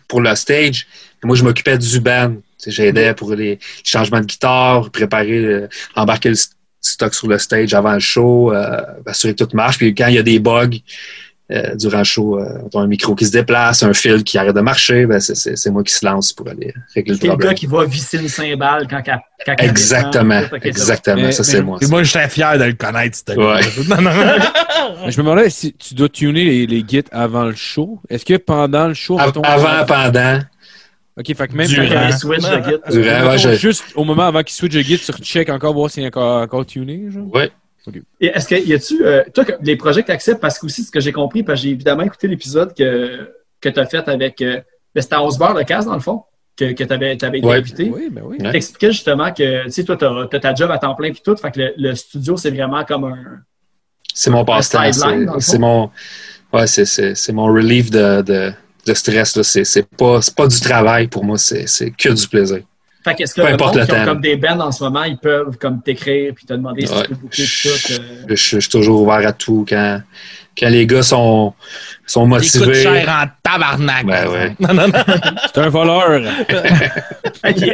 pour 0.08 0.20
le 0.20 0.34
stage. 0.34 0.86
Moi, 1.22 1.36
je 1.36 1.44
m'occupais 1.44 1.76
du 1.76 2.00
band. 2.00 2.34
J'aidais 2.66 3.14
pour 3.14 3.34
les 3.34 3.58
changements 3.84 4.20
de 4.20 4.26
guitare, 4.26 4.90
préparer, 4.90 5.40
le- 5.40 5.68
embarquer 5.94 6.30
le 6.30 6.34
st- 6.34 6.52
stock 6.82 7.14
sur 7.14 7.28
le 7.28 7.38
stage 7.38 7.74
avant 7.74 7.92
le 7.94 8.00
show, 8.00 8.52
euh, 8.54 8.80
assurer 9.06 9.34
que 9.34 9.44
tout 9.44 9.54
marche. 9.54 9.76
Puis 9.78 9.94
quand 9.94 10.06
il 10.08 10.14
y 10.14 10.18
a 10.18 10.22
des 10.22 10.38
bugs 10.38 10.70
euh, 11.52 11.74
durant 11.74 11.98
le 11.98 12.04
show, 12.04 12.38
euh, 12.38 12.58
un 12.74 12.86
micro 12.86 13.14
qui 13.14 13.26
se 13.26 13.32
déplace, 13.32 13.82
un 13.82 13.92
fil 13.92 14.22
qui 14.24 14.38
arrête 14.38 14.54
de 14.54 14.60
marcher, 14.60 15.06
ben, 15.06 15.18
c'est- 15.20 15.34
c'est 15.34 15.56
c'est 15.56 15.70
moi 15.70 15.82
qui 15.82 15.92
se 15.92 16.04
lance 16.06 16.32
pour 16.32 16.48
aller 16.48 16.72
régler 16.94 17.14
le 17.14 17.18
C'est 17.18 17.24
le 17.24 17.28
problème. 17.30 17.48
gars 17.50 17.54
qui 17.54 17.66
va 17.66 17.84
visser 17.84 18.18
une 18.18 18.28
cymbale 18.28 18.86
quand, 18.88 19.02
quand, 19.04 19.18
quand 19.44 19.54
Exactement, 19.58 20.42
exactement. 20.62 21.16
Mais- 21.16 21.32
ça, 21.32 21.42
mais- 21.42 21.48
c'est 21.48 21.62
moi. 21.62 21.78
Et 21.82 21.86
moi, 21.86 22.02
j'étais 22.02 22.28
fier 22.28 22.58
de 22.58 22.64
le 22.64 22.72
connaître, 22.74 23.18
ce 23.26 23.32
Ouais. 23.34 23.60
Non, 23.88 24.00
non. 24.02 24.10
Je 25.10 25.16
me 25.20 25.24
demandais 25.24 25.50
si 25.50 25.72
tu 25.74 25.94
dois 25.94 26.08
tuner 26.08 26.44
les, 26.44 26.66
les 26.66 26.84
gits 26.86 27.02
avant 27.10 27.44
le 27.44 27.54
show. 27.54 28.00
Est-ce 28.08 28.24
que 28.24 28.36
pendant 28.36 28.88
le 28.88 28.94
show, 28.94 29.18
Avant, 29.18 29.42
pendant, 29.86 30.38
Ok, 31.18 31.34
fait 31.36 31.48
que 31.48 31.54
même 31.54 31.66
Durant. 31.66 32.06
Il 32.06 32.12
switch 32.14 32.38
de 32.48 32.62
git. 32.62 33.00
durant, 33.02 33.26
ouais, 33.28 33.38
je- 33.38 33.54
juste 33.56 33.84
au 33.94 34.04
moment 34.04 34.26
avant 34.28 34.42
qu'il 34.42 34.54
switch 34.54 34.72
de 34.72 34.80
git, 34.80 34.98
tu 34.98 35.10
recheck 35.10 35.50
encore 35.50 35.74
voir 35.74 35.90
s'il 35.90 36.04
est 36.04 36.06
encore, 36.06 36.40
encore 36.42 36.64
tuné. 36.64 37.10
Genre. 37.10 37.26
ouais. 37.34 37.50
Et 38.20 38.26
est-ce 38.26 38.46
que 38.48 38.54
y 38.54 38.74
a-tu 38.74 39.04
euh, 39.04 39.22
toi 39.34 39.44
que- 39.44 39.52
les 39.62 39.76
projets 39.76 40.02
que 40.02 40.06
tu 40.06 40.12
acceptes 40.12 40.40
parce 40.40 40.58
que 40.58 40.66
aussi 40.66 40.82
ce 40.82 40.90
que 40.90 41.00
j'ai 41.00 41.12
compris 41.12 41.42
parce 41.42 41.60
que 41.60 41.64
j'ai 41.64 41.70
évidemment 41.70 42.02
écouté 42.02 42.28
l'épisode 42.28 42.74
que 42.76 43.30
que 43.60 43.68
tu 43.68 43.80
as 43.80 43.86
fait 43.86 44.06
avec 44.08 44.40
euh, 44.42 44.60
ben, 44.94 45.00
c'était 45.02 45.14
à 45.14 45.22
le 45.54 45.64
casse 45.64 45.86
dans 45.86 45.94
le 45.94 46.00
fond 46.00 46.22
que, 46.56 46.72
que 46.72 46.84
tu 46.84 46.92
avais, 46.92 47.14
été 47.14 47.46
Ouais. 47.46 47.56
invité. 47.58 47.90
Oui, 47.94 48.08
ben 48.10 48.22
oui. 48.24 48.36
Ouais. 48.40 48.52
T'expliquais 48.52 48.92
justement 48.92 49.32
que 49.32 49.64
tu 49.64 49.70
sais 49.70 49.84
toi 49.84 49.96
t'as 49.96 50.24
as 50.30 50.40
ta 50.40 50.54
job 50.54 50.70
à 50.70 50.78
temps 50.78 50.94
plein 50.94 51.10
puis 51.10 51.22
tout 51.24 51.36
fait 51.36 51.50
que 51.50 51.58
le, 51.60 51.72
le 51.76 51.94
studio 51.94 52.36
c'est 52.36 52.50
vraiment 52.50 52.84
comme 52.84 53.04
un 53.04 53.40
C'est 54.14 54.30
mon 54.30 54.44
passe-temps. 54.44 54.80
c'est- 55.40 55.58
mon, 55.58 55.90
ouais, 56.52 56.66
c'est, 56.66 56.84
c'est, 56.84 57.14
c'est 57.14 57.32
mon 57.32 57.46
relief 57.46 57.90
de, 57.90 58.22
de, 58.22 58.52
de 58.86 58.94
stress. 58.94 59.36
Là. 59.36 59.42
C'est, 59.42 59.64
c'est, 59.64 59.86
pas, 59.88 60.20
c'est 60.20 60.34
pas 60.34 60.46
du 60.48 60.60
travail 60.60 61.06
pour 61.08 61.24
moi, 61.24 61.38
c'est, 61.38 61.66
c'est 61.68 61.90
que 61.92 62.08
du 62.10 62.26
plaisir. 62.28 62.60
Fait 63.04 63.14
que 63.14 63.22
est-ce 63.22 63.34
que 63.34 63.40
Peu 63.40 63.46
le 63.48 63.54
importe 63.54 63.74
monde 63.76 63.80
le 63.80 63.86
qui 63.86 63.92
ont 63.92 63.96
temps. 63.96 64.04
comme 64.04 64.20
des 64.20 64.36
bands 64.36 64.60
en 64.60 64.72
ce 64.72 64.84
moment 64.84 65.04
ils 65.04 65.16
peuvent 65.18 65.56
comme 65.58 65.82
t'écrire 65.82 66.32
puis 66.34 66.44
te 66.46 66.52
demander 66.52 66.86
si 66.86 66.92
Ouais. 66.92 67.02
tu 67.04 67.08
peux 67.08 67.16
puis 67.28 67.28
tout 67.28 67.68
Je, 68.28 68.34
je- 68.34 68.58
suis 68.60 68.68
toujours 68.68 69.02
ouvert 69.02 69.26
à 69.26 69.32
tout. 69.32 69.64
Quand, 69.68 70.02
quand 70.58 70.68
les 70.68 70.86
gars 70.86 71.02
sont, 71.02 71.54
sont 72.06 72.26
motivés. 72.26 72.74
cher 72.74 73.08
en 73.08 73.26
tabarnak. 73.42 74.04
Ben 74.04 74.28
ouais. 74.28 74.56
Non, 74.60 74.74
non, 74.74 74.88
non. 74.88 74.92
C'est 75.46 75.58
un 75.60 75.68
voleur. 75.68 76.20
Ok, 77.42 77.62
euh, 77.62 77.72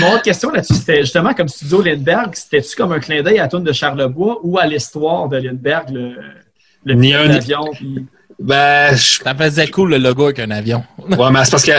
Mon 0.00 0.12
autre 0.14 0.22
question 0.22 0.50
là-dessus, 0.50 0.74
c'était 0.74 1.00
justement 1.00 1.34
comme 1.34 1.48
Studio 1.48 1.82
Lindbergh, 1.82 2.30
c'était-tu 2.34 2.76
comme 2.76 2.92
un 2.92 3.00
clin 3.00 3.22
d'œil 3.22 3.38
à 3.38 3.42
la 3.42 3.48
tourne 3.48 3.64
de 3.64 3.72
Charlebois 3.72 4.38
ou 4.44 4.58
à 4.58 4.66
l'histoire 4.66 5.28
de 5.28 5.38
Lindbergh, 5.38 5.90
le, 5.90 6.12
le 6.84 6.94
Ni 6.94 7.12
un 7.12 7.28
puis- 7.72 8.06
Ben, 8.40 8.96
je- 8.96 9.20
Ça 9.22 9.34
faisait 9.34 9.68
cool 9.68 9.90
le 9.90 9.98
logo 9.98 10.24
avec 10.24 10.38
un 10.38 10.50
avion. 10.50 10.82
ouais, 10.98 11.30
mais 11.30 11.44
c'est 11.44 11.50
parce 11.50 11.64
que 11.64 11.72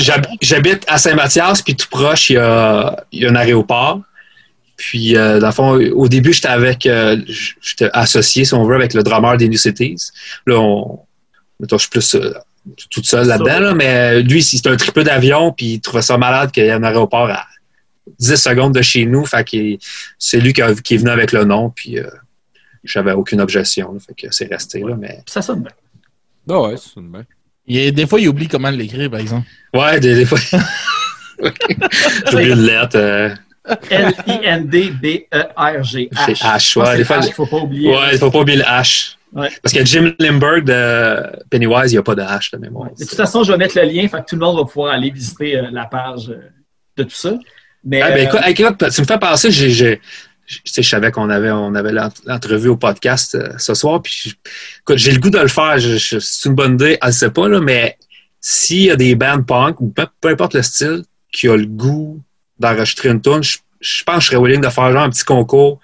j'hab- 0.00 0.26
j'habite 0.40 0.84
à 0.86 0.96
Saint-Mathias, 0.98 1.60
puis 1.62 1.74
tout 1.74 1.88
proche, 1.90 2.30
il 2.30 2.34
y 2.34 2.36
a, 2.38 3.04
il 3.10 3.22
y 3.22 3.26
a 3.26 3.30
un 3.30 3.36
aéroport. 3.36 4.00
Puis, 4.76 5.16
euh, 5.16 5.38
dans 5.40 5.48
le 5.48 5.52
fond, 5.52 5.70
au 5.94 6.08
début, 6.08 6.32
j'étais 6.32 6.48
avec, 6.48 6.86
euh, 6.86 7.16
j'étais 7.60 7.90
associé, 7.92 8.44
si 8.44 8.54
on 8.54 8.64
veut, 8.64 8.74
avec 8.74 8.92
le 8.94 9.02
drummer 9.02 9.36
des 9.36 9.48
New 9.48 9.56
Cities. 9.58 9.96
Là, 10.46 10.58
on, 10.60 11.00
je 11.68 11.76
suis 11.78 11.88
plus 11.88 12.14
euh, 12.16 12.32
toute 12.90 13.06
seule 13.06 13.26
là-dedans, 13.26 13.60
là, 13.60 13.74
mais 13.74 14.20
lui, 14.22 14.42
c'est 14.42 14.66
un 14.68 14.76
triple 14.76 15.04
d'avion, 15.04 15.52
puis 15.52 15.74
il 15.74 15.80
trouvait 15.80 16.02
ça 16.02 16.16
malade 16.18 16.50
qu'il 16.50 16.64
y 16.64 16.66
ait 16.66 16.72
un 16.72 16.82
aéroport 16.82 17.30
à 17.30 17.46
10 18.18 18.36
secondes 18.36 18.74
de 18.74 18.82
chez 18.82 19.06
nous. 19.06 19.24
Fait 19.26 19.44
que 19.48 19.56
c'est 20.18 20.40
lui 20.40 20.52
qui, 20.52 20.62
a- 20.62 20.74
qui 20.74 20.94
est 20.94 20.98
venu 20.98 21.10
avec 21.10 21.30
le 21.32 21.44
nom, 21.44 21.70
puis 21.70 21.98
euh, 21.98 22.08
j'avais 22.82 23.12
aucune 23.12 23.40
objection. 23.40 23.92
là, 23.92 23.98
fait 24.00 24.14
que 24.14 24.32
c'est 24.34 24.46
resté 24.52 24.80
là, 24.80 24.94
mais... 24.98 25.20
Ça 25.26 25.40
sonne 25.42 25.60
bien. 25.62 25.70
Ah 26.48 26.60
ouais, 26.60 26.74
c'est 26.76 27.00
une. 27.00 27.24
Il 27.66 27.92
des 27.92 28.06
fois, 28.06 28.20
il 28.20 28.28
oublie 28.28 28.46
comment 28.48 28.70
l'écrire, 28.70 29.10
par 29.10 29.20
exemple. 29.20 29.46
Ouais, 29.72 29.98
des, 30.00 30.14
des 30.14 30.24
fois. 30.26 30.38
J'ai 32.30 32.34
oublié 32.34 32.52
une 32.52 32.60
lettre. 32.66 32.96
euh, 32.96 33.34
L-I-N-D-B-E-R-G-H. 34.94 36.26
Chez 36.26 36.32
H, 36.34 36.78
ouais, 36.78 36.96
des 36.98 37.04
fois, 37.04 37.18
H, 37.20 37.32
faut 37.32 37.46
pas 37.46 37.56
oublier. 37.58 37.90
Ouais, 37.90 38.10
il 38.12 38.18
faut 38.18 38.30
pas 38.30 38.40
oublier 38.40 38.58
le 38.58 38.64
H. 38.64 39.16
Ouais. 39.32 39.48
Parce 39.62 39.72
que 39.74 39.84
Jim 39.84 40.12
Limburg 40.20 40.62
de 40.64 41.22
Pennywise, 41.50 41.90
il 41.92 41.94
n'y 41.96 41.98
a 41.98 42.02
pas 42.02 42.14
de 42.14 42.22
H 42.22 42.52
de 42.52 42.58
mémoire. 42.58 42.90
De 42.90 43.04
toute 43.04 43.14
façon, 43.16 43.42
je 43.42 43.50
vais 43.52 43.58
mettre 43.58 43.76
le 43.80 43.86
lien, 43.86 44.06
fait 44.06 44.20
que 44.20 44.26
tout 44.28 44.36
le 44.36 44.40
monde 44.44 44.58
va 44.58 44.64
pouvoir 44.64 44.92
aller 44.94 45.10
visiter 45.10 45.56
euh, 45.56 45.70
la 45.72 45.86
page 45.86 46.28
euh, 46.30 46.50
de 46.96 47.02
tout 47.04 47.10
ça. 47.10 47.34
Mais, 47.84 48.00
Ah, 48.00 48.10
ben, 48.12 48.18
euh, 48.18 48.28
écoute, 48.28 48.40
écoute, 48.46 48.90
tu 48.94 49.00
me 49.00 49.06
fais 49.06 49.18
penser, 49.18 49.50
j'ai, 49.50 50.00
je 50.46 50.58
je 50.76 50.82
savais 50.82 51.10
qu'on 51.10 51.30
avait, 51.30 51.50
on 51.50 51.74
avait 51.74 51.92
l'ent- 51.92 52.12
l'entrevue 52.26 52.68
au 52.68 52.76
podcast 52.76 53.34
euh, 53.34 53.48
ce 53.58 53.74
soir, 53.74 54.02
puis 54.02 54.34
j'ai 54.94 55.12
le 55.12 55.18
goût 55.18 55.30
de 55.30 55.38
le 55.38 55.48
faire. 55.48 55.76
C'est 55.78 56.48
une 56.48 56.54
bonne 56.54 56.74
idée, 56.74 56.98
je 57.04 57.10
sais 57.10 57.30
pas, 57.30 57.48
là, 57.48 57.60
mais 57.60 57.96
s'il 58.40 58.82
y 58.82 58.90
a 58.90 58.96
des 58.96 59.14
bands 59.14 59.42
punk 59.42 59.80
ou 59.80 59.88
peu, 59.88 60.06
peu 60.20 60.28
importe 60.28 60.54
le 60.54 60.62
style 60.62 61.02
qui 61.32 61.48
a 61.48 61.56
le 61.56 61.66
goût 61.66 62.20
d'enregistrer 62.58 63.08
une 63.08 63.20
tune, 63.20 63.42
je, 63.42 63.58
je 63.80 64.04
pense 64.04 64.16
que 64.16 64.20
je 64.22 64.26
serais 64.28 64.36
willing 64.42 64.60
de 64.60 64.68
faire 64.68 64.92
genre 64.92 65.02
un 65.02 65.10
petit 65.10 65.24
concours, 65.24 65.80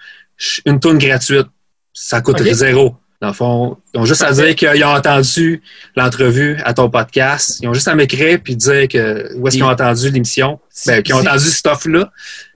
une 0.65 0.79
tune 0.79 0.97
gratuite. 0.97 1.47
Ça 1.93 2.21
coûte 2.21 2.41
zéro. 2.53 2.95
Dans 3.19 3.27
le 3.27 3.33
fond, 3.33 3.77
ils 3.93 3.99
ont 3.99 4.05
juste 4.05 4.23
à 4.23 4.31
dire 4.31 4.55
qu'ils 4.55 4.83
ont 4.83 4.95
entendu 4.95 5.61
l'entrevue 5.95 6.57
à 6.63 6.73
ton 6.73 6.89
podcast. 6.89 7.59
Ils 7.61 7.67
ont 7.67 7.73
juste 7.73 7.87
à 7.87 7.93
m'écrire 7.93 8.39
puis 8.43 8.55
dire 8.55 8.87
que 8.87 9.35
où 9.35 9.47
est-ce 9.47 9.57
qu'ils 9.57 9.63
ont 9.63 9.69
entendu 9.69 10.09
l'émission. 10.09 10.59
Ben, 10.87 11.03
qu'ils 11.03 11.13
ont 11.13 11.19
entendu 11.19 11.43
ce 11.45 11.51
stuff-là. 11.51 12.11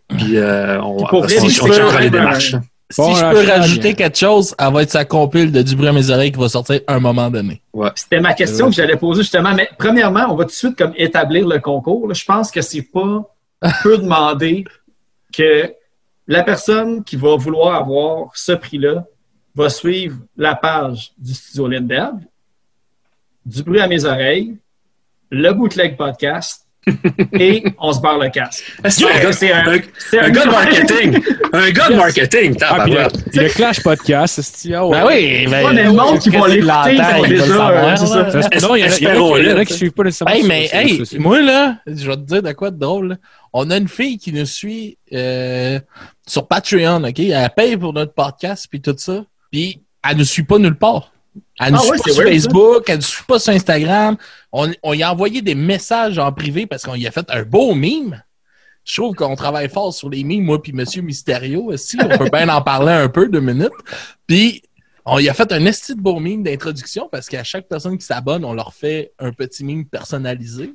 Puis 0.09 0.37
euh, 0.37 0.81
on, 0.81 0.97
Puis 0.97 1.05
pour 1.09 1.23
après, 1.23 1.35
vrai, 1.35 1.45
on, 1.45 1.49
si 1.49 1.61
on 1.61 1.67
checkera 1.67 2.01
les 2.01 2.09
démarches. 2.09 2.55
Si 2.91 3.01
je 3.01 3.31
peux 3.31 3.49
rajouter 3.49 3.95
quelque 3.95 4.17
chose, 4.17 4.53
elle 4.59 4.71
va 4.71 4.83
être 4.83 4.91
sa 4.91 5.05
compile 5.05 5.51
de 5.51 5.63
Du 5.63 5.75
bruit 5.75 5.87
à 5.87 5.91
mes 5.91 6.09
oreilles 6.11 6.31
qui 6.31 6.39
va 6.39 6.49
sortir 6.49 6.81
à 6.85 6.93
un 6.93 6.99
moment 6.99 7.31
donné. 7.31 7.61
C'était 7.95 8.19
ma 8.19 8.33
question 8.33 8.67
que 8.67 8.75
j'allais 8.75 8.95
poser 8.95 9.23
justement. 9.23 9.55
Mais 9.55 9.67
premièrement, 9.77 10.27
on 10.29 10.35
va 10.35 10.43
tout 10.43 10.51
de 10.51 10.55
suite 10.55 10.77
comme 10.77 10.93
établir 10.95 11.47
le 11.47 11.59
concours. 11.59 12.13
Je 12.13 12.23
pense 12.23 12.51
que 12.51 12.61
c'est 12.61 12.83
pas 12.83 13.27
peu 13.83 13.97
demander 13.97 14.65
que 15.33 15.73
la 16.27 16.43
personne 16.43 17.03
qui 17.03 17.15
va 17.15 17.35
vouloir 17.35 17.75
avoir 17.75 18.29
ce 18.35 18.51
prix-là 18.51 19.05
va 19.55 19.69
suivre 19.69 20.17
la 20.37 20.55
page 20.55 21.11
du 21.17 21.33
studio 21.33 21.67
Lindbergh, 21.67 22.19
du 23.45 23.63
bruit 23.63 23.79
à 23.79 23.87
mes 23.87 24.05
oreilles, 24.05 24.57
le 25.31 25.51
bootleg 25.53 25.97
podcast 25.97 26.64
et 27.33 27.63
on 27.79 27.91
se 27.93 27.99
barre 27.99 28.19
le 28.19 28.29
casque. 28.29 28.63
Y 28.83 29.05
a 29.05 29.27
un 29.27 29.31
C'est 29.31 29.51
un, 29.51 29.67
un- 29.67 29.79
c'est 30.09 30.19
Un 30.19 30.29
gars 30.29 30.45
de 30.45 30.51
marketing! 30.51 31.19
Un 31.53 31.71
gars 31.71 31.89
de 31.89 31.95
marketing! 31.95 32.55
Ah, 32.61 32.77
puis 32.83 32.93
le, 33.41 33.49
Clash 33.49 33.81
Podcast, 33.81 34.39
c'est 34.43 34.73
ah 34.73 34.85
ouais. 34.85 34.97
Ben 35.01 35.07
oui, 35.07 35.47
ben, 35.49 36.19
qui 36.19 36.29
l'écouter, 36.29 36.53
ils 36.55 36.57
il 36.57 37.21
le 37.23 37.27
déjà, 37.27 37.45
savoir, 37.45 37.71
euh, 37.71 37.95
c'est 37.95 38.15
là. 38.15 38.31
ça. 38.31 38.41
Ça, 38.59 38.67
Non, 38.67 38.75
il 38.75 38.79
y 38.79 38.83
en 38.83 38.87
a- 38.87 38.89
y 38.89 38.93
a 38.93 38.97
qui- 38.97 39.03
y 39.03 39.49
a 39.49 39.65
qui 39.65 39.73
suivent 39.73 39.91
pas 39.91 40.03
nécessairement. 40.03 40.35
Hey, 40.35 40.43
mais 40.43 40.69
hey, 40.71 41.01
moi 41.17 41.41
là, 41.41 41.77
je 41.87 42.07
vais 42.07 42.15
te 42.17 42.21
dire 42.21 42.43
de 42.43 42.51
quoi 42.53 42.71
de 42.71 42.79
drôle. 42.79 43.17
On 43.53 43.69
a 43.71 43.77
une 43.77 43.87
fille 43.87 44.17
qui 44.17 44.33
nous 44.33 44.45
suit 44.45 44.97
euh, 45.13 45.79
sur 46.27 46.47
Patreon, 46.47 47.03
OK? 47.03 47.19
Elle 47.19 47.49
paye 47.55 47.77
pour 47.77 47.93
notre 47.93 48.13
podcast 48.13 48.67
puis 48.69 48.81
tout 48.81 48.95
ça. 48.97 49.23
Puis 49.51 49.81
elle 50.07 50.17
ne 50.17 50.23
suit 50.23 50.43
pas 50.43 50.57
nulle 50.59 50.75
part. 50.77 51.11
Elle 51.59 51.73
ne 51.73 51.77
Ah 51.77 51.81
suit 51.81 51.91
ouais, 51.91 51.97
pas 51.97 52.11
sur 52.11 52.23
Facebook, 52.23 52.83
elle 52.87 52.97
ne 52.97 53.01
suit 53.01 53.23
pas 53.27 53.39
sur 53.39 53.53
Instagram. 53.53 54.17
On, 54.51 54.71
on 54.83 54.93
y 54.93 55.03
a 55.03 55.11
envoyé 55.11 55.41
des 55.41 55.55
messages 55.55 56.17
en 56.19 56.31
privé 56.31 56.65
parce 56.65 56.83
qu'on 56.83 56.95
y 56.95 57.07
a 57.07 57.11
fait 57.11 57.25
un 57.29 57.43
beau 57.43 57.73
mime. 57.75 58.21
Je 58.83 59.01
trouve 59.01 59.15
qu'on 59.15 59.35
travaille 59.35 59.67
fort 59.67 59.93
sur 59.93 60.09
les 60.09 60.23
mimes, 60.23 60.43
moi 60.43 60.61
puis 60.61 60.71
Monsieur 60.71 61.01
Mysterio. 61.01 61.71
aussi. 61.71 61.97
on 62.01 62.17
peut 62.17 62.29
bien 62.31 62.47
en 62.49 62.61
parler 62.61 62.93
un 62.93 63.09
peu, 63.09 63.27
deux 63.27 63.39
minutes. 63.39 63.71
Puis 64.27 64.61
on 65.05 65.19
y 65.19 65.29
a 65.29 65.33
fait 65.33 65.51
un 65.51 65.65
esti 65.65 65.95
de 65.95 66.01
beau 66.01 66.19
mime 66.19 66.43
d'introduction 66.43 67.09
parce 67.11 67.27
qu'à 67.27 67.43
chaque 67.43 67.67
personne 67.67 67.97
qui 67.97 68.05
s'abonne, 68.05 68.45
on 68.45 68.53
leur 68.53 68.73
fait 68.73 69.13
un 69.19 69.31
petit 69.31 69.63
mime 69.63 69.85
personnalisé. 69.85 70.73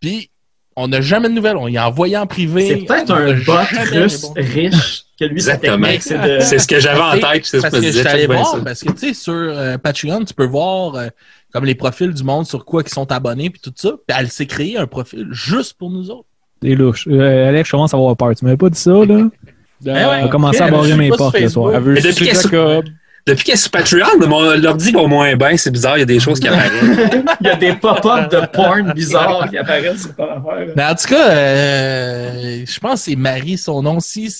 Puis 0.00 0.30
on 0.76 0.88
n'a 0.88 1.00
jamais 1.00 1.28
de 1.28 1.34
nouvelles. 1.34 1.56
On 1.56 1.68
y 1.68 1.78
a 1.78 1.88
envoyé 1.88 2.16
en 2.18 2.26
privé. 2.26 2.68
C'est 2.68 2.84
peut-être 2.84 3.12
un 3.12 3.32
bot 3.40 3.92
russe 3.92 4.26
riche 4.36 5.05
que 5.18 5.24
lui, 5.24 5.36
Exactement. 5.36 5.88
c'est 6.00 6.18
de... 6.18 6.40
C'est 6.40 6.58
ce 6.58 6.66
que 6.66 6.78
j'avais 6.80 7.00
en 7.00 7.12
tête. 7.12 7.44
C'est 7.46 7.58
ce 7.58 7.62
Parce 7.62 7.74
que 7.74 7.82
je 7.82 7.86
que 7.98 8.02
je 8.02 8.08
allé 8.08 8.26
voir, 8.26 8.46
ça. 8.52 8.58
parce 8.64 8.80
que 8.82 8.92
tu 8.92 8.98
sais, 9.08 9.14
sur 9.14 9.32
euh, 9.34 9.78
Patreon, 9.78 10.24
tu 10.24 10.34
peux 10.34 10.46
voir 10.46 10.94
euh, 10.94 11.06
comme 11.52 11.64
les 11.64 11.74
profils 11.74 12.12
du 12.12 12.22
monde 12.22 12.46
sur 12.46 12.64
quoi 12.64 12.82
ils 12.86 12.92
sont 12.92 13.10
abonnés 13.10 13.50
puis 13.50 13.60
tout 13.60 13.72
ça. 13.74 13.90
Puis 14.06 14.16
elle 14.18 14.28
s'est 14.30 14.46
créée 14.46 14.76
un 14.78 14.86
profil 14.86 15.26
juste 15.30 15.74
pour 15.78 15.90
nous 15.90 16.10
autres. 16.10 16.26
T'es 16.60 16.74
louche. 16.74 17.06
Euh, 17.10 17.48
Alex, 17.48 17.66
je 17.68 17.70
commence 17.72 17.92
à 17.94 17.96
avoir 17.96 18.16
peur. 18.16 18.34
Tu 18.34 18.44
m'avais 18.44 18.56
pas 18.56 18.70
dit 18.70 18.78
ça, 18.78 18.90
là? 18.92 19.28
Euh, 19.86 19.88
Eh 19.88 19.90
ouais. 19.90 20.04
On 20.20 20.22
va 20.22 20.28
commencer 20.28 20.62
à 20.62 20.70
barrer 20.70 20.94
mes 20.96 21.10
portes 21.10 21.38
le 21.38 21.50
soir. 21.50 21.74
Elle 21.74 21.82
veut 21.82 21.94
qu'elle- 21.96 22.14
Jacob. 22.34 22.86
Depuis 23.26 23.44
qu'elle 23.44 23.54
est 23.54 23.58
sur 23.58 23.70
Patreon, 23.70 24.26
mon 24.26 24.54
l'ordi 24.56 24.90
va 24.92 25.06
moins 25.06 25.36
bien. 25.36 25.54
C'est 25.58 25.70
bizarre, 25.70 25.98
il 25.98 26.00
y 26.00 26.02
a 26.02 26.06
des 26.06 26.18
choses 26.18 26.40
qui 26.40 26.48
apparaissent. 26.48 26.72
Il 27.42 27.46
y 27.46 27.50
a 27.50 27.56
des 27.56 27.74
pop-up 27.74 28.30
de 28.30 28.46
porn 28.52 28.92
bizarres 28.94 29.50
qui 29.50 29.58
apparaissent 29.58 30.02
sur 30.02 30.14
ton 30.16 30.24
affaire. 30.24 30.68
Mais 30.76 30.84
en 30.84 30.94
tout 30.94 31.08
cas, 31.08 31.28
euh, 31.30 32.64
je 32.66 32.80
pense 32.80 33.04
que 33.04 33.10
c'est 33.10 33.16
Marie 33.16 33.58
son 33.58 33.82
nom. 33.82 34.00
Si, 34.00 34.30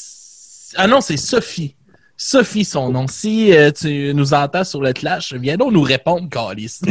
ah 0.76 0.86
non, 0.86 1.00
c'est 1.00 1.16
Sophie. 1.16 1.74
Sophie 2.18 2.64
son 2.64 2.90
nom. 2.90 3.06
Si 3.08 3.54
euh, 3.54 3.70
tu 3.70 4.12
nous 4.14 4.32
entends 4.32 4.64
sur 4.64 4.80
le 4.80 4.92
clash, 4.92 5.34
viens 5.34 5.56
donc 5.56 5.72
nous 5.72 5.82
répondre, 5.82 6.28
Calis. 6.30 6.80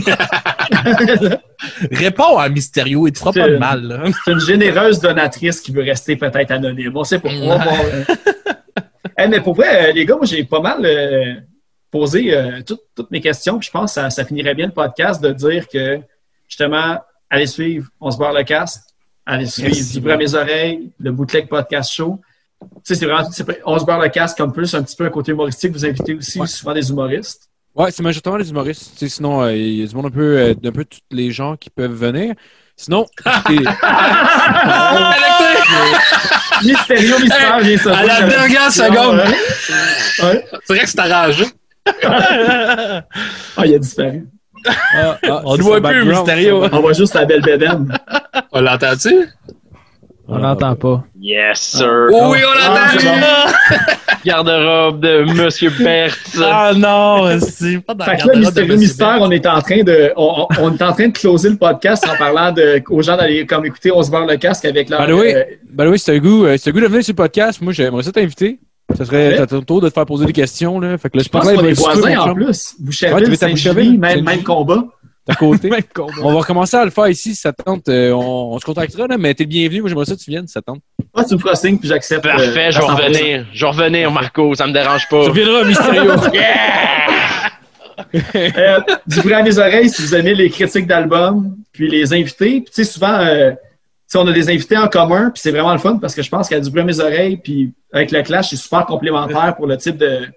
Réponds 1.92 2.38
à 2.38 2.50
Mysterio, 2.50 3.08
il 3.08 3.14
te 3.14 3.20
fera 3.20 3.34
pas 3.34 3.50
de 3.50 3.58
mal. 3.58 4.12
C'est 4.24 4.32
une 4.32 4.40
généreuse 4.40 5.00
donatrice 5.00 5.62
qui 5.62 5.72
veut 5.72 5.84
rester 5.84 6.16
peut-être 6.16 6.52
anonyme. 6.52 6.96
On 6.96 7.04
sait 7.04 7.20
pas. 7.20 7.30
On 7.30 7.50
va 7.50 7.58
voir, 7.58 7.82
euh. 7.86 8.04
Hey, 9.18 9.30
mais 9.30 9.40
pour 9.40 9.56
vrai, 9.56 9.90
euh, 9.90 9.94
les 9.94 10.06
gars, 10.06 10.18
moi, 10.18 10.26
j'ai 10.26 10.44
pas 10.44 10.60
mal 10.60 10.86
euh, 10.86 11.36
posé 11.90 12.36
euh, 12.36 12.62
toutes, 12.66 12.82
toutes 12.94 13.12
mes 13.12 13.22
questions. 13.22 13.58
Puis 13.60 13.68
je 13.68 13.72
pense 13.72 13.92
que 13.92 14.02
ça, 14.02 14.10
ça 14.10 14.26
finirait 14.26 14.56
bien 14.56 14.66
le 14.66 14.74
podcast 14.74 15.22
de 15.22 15.32
dire 15.32 15.70
que, 15.70 16.02
justement, 16.50 17.00
allez 17.30 17.48
suivre 17.48 17.88
On 18.02 18.12
se 18.12 18.18
barre 18.18 18.34
le 18.34 18.44
casque. 18.44 18.82
Allez 19.26 19.46
suivre. 19.46 20.02
Du 20.02 20.12
à 20.12 20.18
mes 20.18 20.36
oreilles, 20.36 20.92
le 21.00 21.14
Bootleg 21.14 21.48
Podcast 21.48 21.94
Show. 21.94 22.20
Tu 22.62 22.68
sais, 22.84 22.96
c'est 22.96 23.06
vraiment, 23.06 23.28
On 23.66 23.80
se 23.80 23.86
barre 23.86 24.00
le 24.00 24.10
casque 24.10 24.38
comme 24.38 24.54
plus 24.54 24.74
un 24.76 24.84
petit 24.84 24.96
peu 24.96 25.06
un 25.06 25.10
côté 25.10 25.32
humoristique. 25.32 25.72
Vous 25.74 25.86
invitez 25.86 26.14
aussi 26.16 26.40
Ouais. 26.40 26.48
souvent 26.48 26.74
des 26.74 26.90
humoristes. 26.90 27.50
Ouais, 27.76 27.92
c'est 27.92 28.04
majoritairement 28.04 28.38
les 28.38 28.50
humoristes. 28.50 29.06
Sinon, 29.08 29.42
euh, 29.44 29.54
il 29.54 29.82
y 29.82 29.84
a 29.84 29.88
du 29.88 29.96
monde 29.96 30.06
un 30.06 30.10
peu, 30.12 30.38
euh, 30.38 30.54
d'un 30.54 30.72
peu 30.72 30.86
tous 30.86 31.00
les 31.12 31.32
gens 31.32 31.58
qui 31.58 31.70
peuvent 31.70 31.92
venir. 31.94 32.34
Sinon, 32.78 33.06
c'est- 33.48 33.56
Mystérieux, 36.64 37.20
mystère, 37.22 37.60
vient 37.60 37.78
ça. 37.78 37.98
À 37.98 38.04
la 38.06 38.22
dernière 38.24 38.72
seconde. 38.72 39.18
Ouais. 39.20 40.46
C'est 40.66 40.74
vrai 40.74 40.80
que 40.84 40.90
c'est 40.90 41.00
arrangé. 41.00 41.46
Ah, 43.58 43.66
il 43.66 43.76
a 43.76 43.80
disparu. 43.80 44.26
Ah, 44.68 45.18
ah, 45.24 45.42
On 45.46 45.58
ne 45.58 45.62
voit 45.62 45.82
plus, 45.82 46.14
son 46.14 46.70
On 46.72 46.80
voit 46.82 46.94
juste 46.94 47.14
la 47.14 47.26
belle 47.26 47.42
bédaine. 47.42 47.96
On 48.52 48.62
l'entend-tu? 48.62 49.28
On 50.28 50.38
l'entend 50.40 50.76
pas. 50.76 51.04
Yes, 51.20 51.60
sir. 51.60 52.08
Oh 52.12 52.30
oui, 52.32 52.40
on 52.44 52.60
Ah, 52.60 52.88
c'est 52.98 53.06
l'entend! 53.06 53.96
garde-robe 54.26 55.00
de 55.00 55.24
Monsieur 55.44 55.70
Berthe. 55.70 56.38
Ah 56.44 56.72
non, 56.76 57.38
c'est 57.40 57.80
pas 57.80 57.94
dans 57.94 58.06
Fait 58.06 58.12
la 58.12 58.18
que 58.18 58.28
là, 58.30 58.36
Mystérieux 58.40 58.68
Monsieur 58.74 58.88
Mystère, 58.88 59.18
on 59.22 59.30
est 59.32 59.46
en 59.46 59.62
train 59.62 59.84
de, 59.84 60.12
on, 60.18 60.48
est 60.74 60.82
en 60.82 60.94
train 60.94 61.08
de 61.10 61.14
closer 61.14 61.50
le 61.50 61.58
podcast 61.58 62.08
en 62.12 62.18
parlant 62.18 62.52
de, 62.52 62.82
aux 62.90 63.02
gens 63.04 63.18
d'aller 63.18 63.46
comme 63.46 63.66
écouter 63.66 63.92
On 63.92 64.02
se 64.02 64.10
barre 64.10 64.26
le 64.26 64.38
casque 64.38 64.66
avec 64.66 64.92
euh, 64.92 65.06
the 65.06 65.12
way, 65.12 65.98
si 65.98 66.06
t'as 66.06 66.14
le 66.14 66.20
goût, 66.20 66.46
euh, 66.46 66.58
si 66.58 66.64
t'as 66.64 66.72
le 66.72 66.74
goût 66.74 66.82
de 66.82 66.88
venir 66.88 67.04
sur 67.04 67.12
le 67.12 67.18
podcast, 67.18 67.62
moi, 67.62 67.72
j'aimerais 67.72 68.04
ça 68.04 68.12
t'inviter. 68.12 68.60
Ça 68.96 69.06
serait 69.06 69.30
Ouais. 69.30 69.40
à 69.40 69.48
ton 69.48 69.62
tour 69.62 69.82
de 69.82 69.90
te 69.90 69.94
faire 69.94 70.06
poser 70.06 70.26
des 70.26 70.34
questions, 70.34 70.80
là. 70.80 70.98
Fait 70.98 71.10
que 71.10 71.18
là, 71.18 71.24
je 71.24 71.30
pense 71.30 71.44
qu'on 71.44 71.66
est 71.66 71.74
voisins 71.74 72.18
en 72.20 72.34
plus. 72.34 72.46
Ouais, 72.80 72.86
Boucherville, 72.86 73.38
Saint-Julie, 73.38 73.54
Boucherville? 73.54 74.00
même, 74.00 74.24
même 74.24 74.44
combat. 74.44 74.84
D'à 75.28 75.36
côté? 75.36 75.70
on 76.22 76.34
va 76.34 76.40
recommencer 76.40 76.78
à 76.78 76.86
le 76.86 76.92
faire 76.92 77.08
ici 77.08 77.36
si 77.36 77.42
ça 77.42 77.52
te 77.52 77.64
tente. 77.64 77.90
euh, 77.90 78.12
on, 78.12 78.54
on 78.54 78.60
se 78.60 78.66
contactera, 78.66 79.08
là, 79.08 79.18
mais 79.18 79.34
t'es 79.34 79.44
le 79.44 79.50
bienvenu. 79.50 79.82
Moi, 79.82 79.90
j'aimerais 79.90 80.06
ça 80.06 80.16
que 80.16 80.20
tu 80.22 80.30
viennes 80.30 80.48
si 80.48 80.54
ça 80.54 80.62
te 80.62 80.68
tente. 80.68 80.82
Ah, 81.16 81.24
tu 81.24 81.34
me 81.36 81.40
feras 81.40 81.56
signe, 81.56 81.78
puis 81.78 81.88
j'accepte. 81.88 82.24
Parfait, 82.24 82.44
euh, 82.68 82.72
je 82.72 82.78
vais 82.80 82.86
à 82.86 82.90
100%. 82.90 82.96
revenir. 82.96 83.46
Je 83.54 83.66
vais 83.66 83.72
revenir, 83.72 84.12
Marco, 84.12 84.54
ça 84.56 84.68
me 84.68 84.74
dérange 84.74 85.08
pas. 85.10 85.24
Tu 85.24 85.30
reviendras, 85.30 85.64
Mysterio. 85.64 86.12
Euh, 88.36 88.80
du 89.08 89.22
bruit 89.22 89.34
à 89.34 89.42
mes 89.42 89.58
oreilles, 89.58 89.90
si 89.90 90.02
vous 90.02 90.16
aimez 90.16 90.36
les 90.36 90.50
critiques 90.50 90.86
d'albums, 90.86 91.56
puis 91.72 91.90
les 91.90 92.14
invités. 92.14 92.62
Puis, 92.62 92.66
tu 92.66 92.72
sais, 92.74 92.84
souvent, 92.84 93.20
euh, 93.20 93.52
on 94.16 94.28
a 94.28 94.34
des 94.34 94.50
invités 94.50 94.78
en 94.78 94.88
commun, 94.88 95.30
puis 95.30 95.42
c'est 95.42 95.52
vraiment 95.52 95.72
le 95.74 95.80
fun 95.80 95.98
parce 95.98 96.14
que 96.16 96.22
je 96.22 96.30
pense 96.30 96.48
qu'il 96.48 96.58
y 96.58 96.60
a 96.60 96.64
du 96.64 96.70
bruit 96.70 96.82
à 96.82 96.86
mes 96.86 97.00
oreilles, 97.00 97.38
puis 97.38 97.74
avec 97.92 98.12
le 98.12 98.22
clash, 98.22 98.50
c'est 98.50 98.56
super 98.58 98.86
complémentaire 98.86 99.56
pour 99.56 99.68
le 99.68 99.78
type 99.78 99.98
de, 99.98 100.28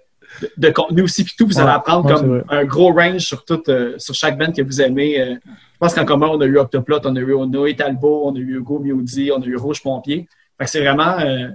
de, 0.41 0.51
de 0.57 0.69
contenu 0.69 1.01
aussi. 1.03 1.23
Puis 1.23 1.35
tout, 1.37 1.47
vous 1.47 1.59
allez 1.59 1.69
apprendre 1.69 2.05
ouais, 2.05 2.13
comme 2.13 2.43
un 2.49 2.65
gros 2.65 2.91
range 2.91 3.21
sur 3.21 3.45
tout, 3.45 3.61
euh, 3.69 3.95
sur 3.97 4.13
chaque 4.13 4.37
band 4.37 4.51
que 4.51 4.61
vous 4.61 4.81
aimez. 4.81 5.19
Euh, 5.19 5.35
je 5.45 5.77
pense 5.79 5.93
qu'en 5.93 6.05
commun, 6.05 6.27
on 6.31 6.41
a 6.41 6.45
eu 6.45 6.57
Octoplot, 6.57 6.99
on 7.05 7.15
a 7.15 7.19
eu 7.19 7.47
Noé 7.47 7.75
Talbot, 7.75 8.23
on 8.25 8.35
a 8.35 8.39
eu 8.39 8.57
Hugo 8.57 8.79
Miodi, 8.79 9.31
on 9.31 9.41
a 9.41 9.45
eu 9.45 9.55
Rouge 9.55 9.81
Pompier. 9.81 10.27
Fait 10.57 10.65
que 10.65 10.69
c'est 10.69 10.81
vraiment, 10.81 11.17
euh, 11.19 11.49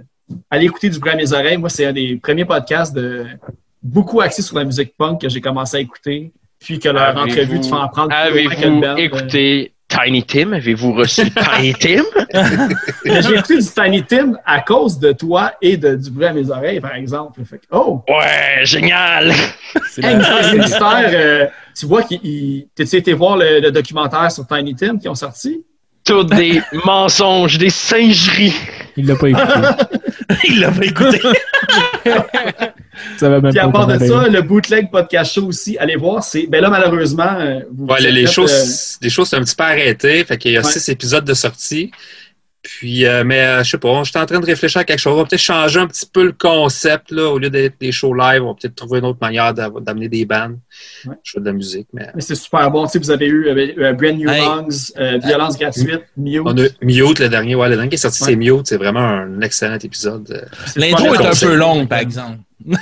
allez 0.49 0.65
écouter 0.65 0.89
du 0.89 0.99
bruit 0.99 1.11
à 1.11 1.15
mes 1.15 1.31
oreilles. 1.31 1.57
Moi, 1.57 1.69
c'est 1.69 1.85
un 1.85 1.93
des 1.93 2.17
premiers 2.17 2.45
podcasts 2.45 2.95
de 2.95 3.25
beaucoup 3.83 4.21
axé 4.21 4.41
sur 4.41 4.57
la 4.57 4.63
musique 4.63 4.95
punk 4.97 5.21
que 5.21 5.29
j'ai 5.29 5.41
commencé 5.41 5.77
à 5.77 5.79
écouter. 5.79 6.31
Puis 6.59 6.79
que 6.79 6.89
leur 6.89 7.15
entrevue 7.15 7.59
te 7.59 7.67
fait 7.67 7.73
en 7.73 7.87
prendre 7.89 8.09
plus 8.09 8.43
loin 8.43 8.55
que 8.55 8.61
le 8.61 8.87
Avez-vous 8.87 8.99
écouté 8.99 9.74
Tiny 9.87 10.23
Tim? 10.23 10.53
Avez-vous 10.53 10.93
reçu 10.93 11.29
Tiny 11.55 11.73
Tim? 11.73 12.03
J'ai 13.05 13.33
écouté 13.35 13.57
du 13.57 13.65
Tiny 13.65 14.03
Tim 14.03 14.33
à 14.45 14.61
cause 14.61 14.99
de 14.99 15.11
toi 15.11 15.53
et 15.61 15.77
de, 15.77 15.95
du 15.95 16.09
bruit 16.09 16.25
à 16.25 16.33
mes 16.33 16.49
oreilles, 16.49 16.79
par 16.79 16.95
exemple. 16.95 17.41
Fait 17.45 17.59
que, 17.59 17.65
oh! 17.71 18.03
Ouais, 18.09 18.65
génial! 18.65 19.31
Mystère, 20.55 21.09
euh, 21.13 21.47
tu 21.77 21.85
vois 21.85 22.03
T'as-tu 22.03 22.95
été 22.95 23.13
voir 23.13 23.37
le, 23.37 23.59
le 23.59 23.71
documentaire 23.71 24.31
sur 24.31 24.45
Tiny 24.47 24.75
Tim 24.75 24.97
qui 24.97 25.07
ont 25.07 25.15
sorti? 25.15 25.63
Toutes 26.05 26.29
des 26.35 26.61
mensonges, 26.85 27.57
des 27.57 27.69
singeries. 27.71 28.53
Il 28.95 29.07
l'a 29.07 29.15
pas 29.15 29.29
écouté. 29.29 29.45
Il 30.47 30.59
l'a 30.59 30.71
pas 30.71 30.85
écouté. 30.85 31.19
Ça 33.17 33.29
va 33.29 33.41
même 33.41 33.51
Puis 33.51 33.59
à 33.59 33.67
part 33.67 33.87
de 33.87 33.97
ça, 33.99 34.27
le 34.27 34.41
bootleg 34.41 34.89
podcast 34.89 35.33
show 35.33 35.47
aussi, 35.47 35.77
allez 35.77 35.95
voir. 35.97 36.23
C'est, 36.23 36.47
ben 36.47 36.61
là, 36.61 36.69
malheureusement, 36.69 37.35
euh, 37.37 37.59
vous 37.75 37.85
Ouais, 37.85 37.95
vous 37.97 38.03
les, 38.03 38.07
êtes 38.09 38.13
les 38.15 38.25
fait, 38.27 38.33
choses, 38.33 38.53
euh, 38.53 38.97
les 39.01 39.09
choses 39.09 39.29
sont 39.29 39.37
un 39.37 39.41
petit 39.43 39.55
peu 39.55 39.63
arrêtées. 39.63 40.23
Fait 40.23 40.37
qu'il 40.37 40.51
y 40.51 40.57
a 40.57 40.61
Ouais. 40.61 40.71
six 40.71 40.87
épisodes 40.89 41.25
de 41.25 41.33
sortie. 41.33 41.91
Puis, 42.67 43.05
euh, 43.05 43.23
mais 43.23 43.41
euh, 43.41 43.63
je 43.63 43.69
sais 43.69 43.77
pas, 43.77 44.01
j'étais 44.03 44.17
en 44.17 44.25
train 44.25 44.39
de 44.39 44.45
réfléchir 44.45 44.81
à 44.81 44.83
quelque 44.83 44.97
chose. 44.99 45.13
On 45.13 45.17
va 45.17 45.25
peut-être 45.25 45.39
changer 45.39 45.79
un 45.79 45.85
petit 45.85 46.07
peu 46.11 46.25
le 46.25 46.31
concept, 46.31 47.11
là. 47.11 47.29
Au 47.29 47.37
lieu 47.37 47.51
d'être 47.51 47.75
des 47.79 47.91
shows 47.91 48.15
live, 48.15 48.41
on 48.43 48.47
va 48.47 48.53
peut-être 48.59 48.73
trouver 48.73 48.97
une 48.99 49.05
autre 49.05 49.19
manière 49.21 49.53
d'amener 49.53 50.09
des 50.09 50.25
bands. 50.25 50.53
Ouais. 51.05 51.13
Jouer 51.23 51.41
de 51.41 51.45
la 51.45 51.53
musique, 51.53 51.87
mais. 51.93 52.07
mais 52.15 52.21
c'est 52.21 52.33
super 52.33 52.71
bon. 52.71 52.85
Tu 52.87 52.93
sais, 52.93 52.99
vous 52.99 53.11
avez 53.11 53.27
eu 53.27 53.47
euh, 53.49 53.73
euh, 53.77 53.93
Brand 53.93 54.17
New 54.17 54.27
Hey. 54.27 54.41
Lungs, 54.41 54.91
euh, 54.97 55.19
Violence 55.23 55.59
gratuite, 55.59 56.01
Mute. 56.17 56.41
On 56.43 56.57
a 56.57 56.67
Mute, 56.81 57.19
le 57.19 57.29
dernier, 57.29 57.53
ouais, 57.53 57.69
le 57.69 57.75
dernier 57.75 57.89
qui 57.89 57.95
est 57.95 57.97
sorti, 57.99 58.23
Ouais. 58.23 58.29
c'est 58.31 58.35
Mute. 58.35 58.65
C'est 58.65 58.77
vraiment 58.77 58.99
un 58.99 59.41
excellent 59.41 59.77
épisode. 59.77 60.31
Euh, 60.31 60.41
L'intro 60.75 61.13
est 61.13 61.25
un 61.25 61.47
peu 61.47 61.53
longue, 61.53 61.87
par 61.87 61.99
exemple. 61.99 62.39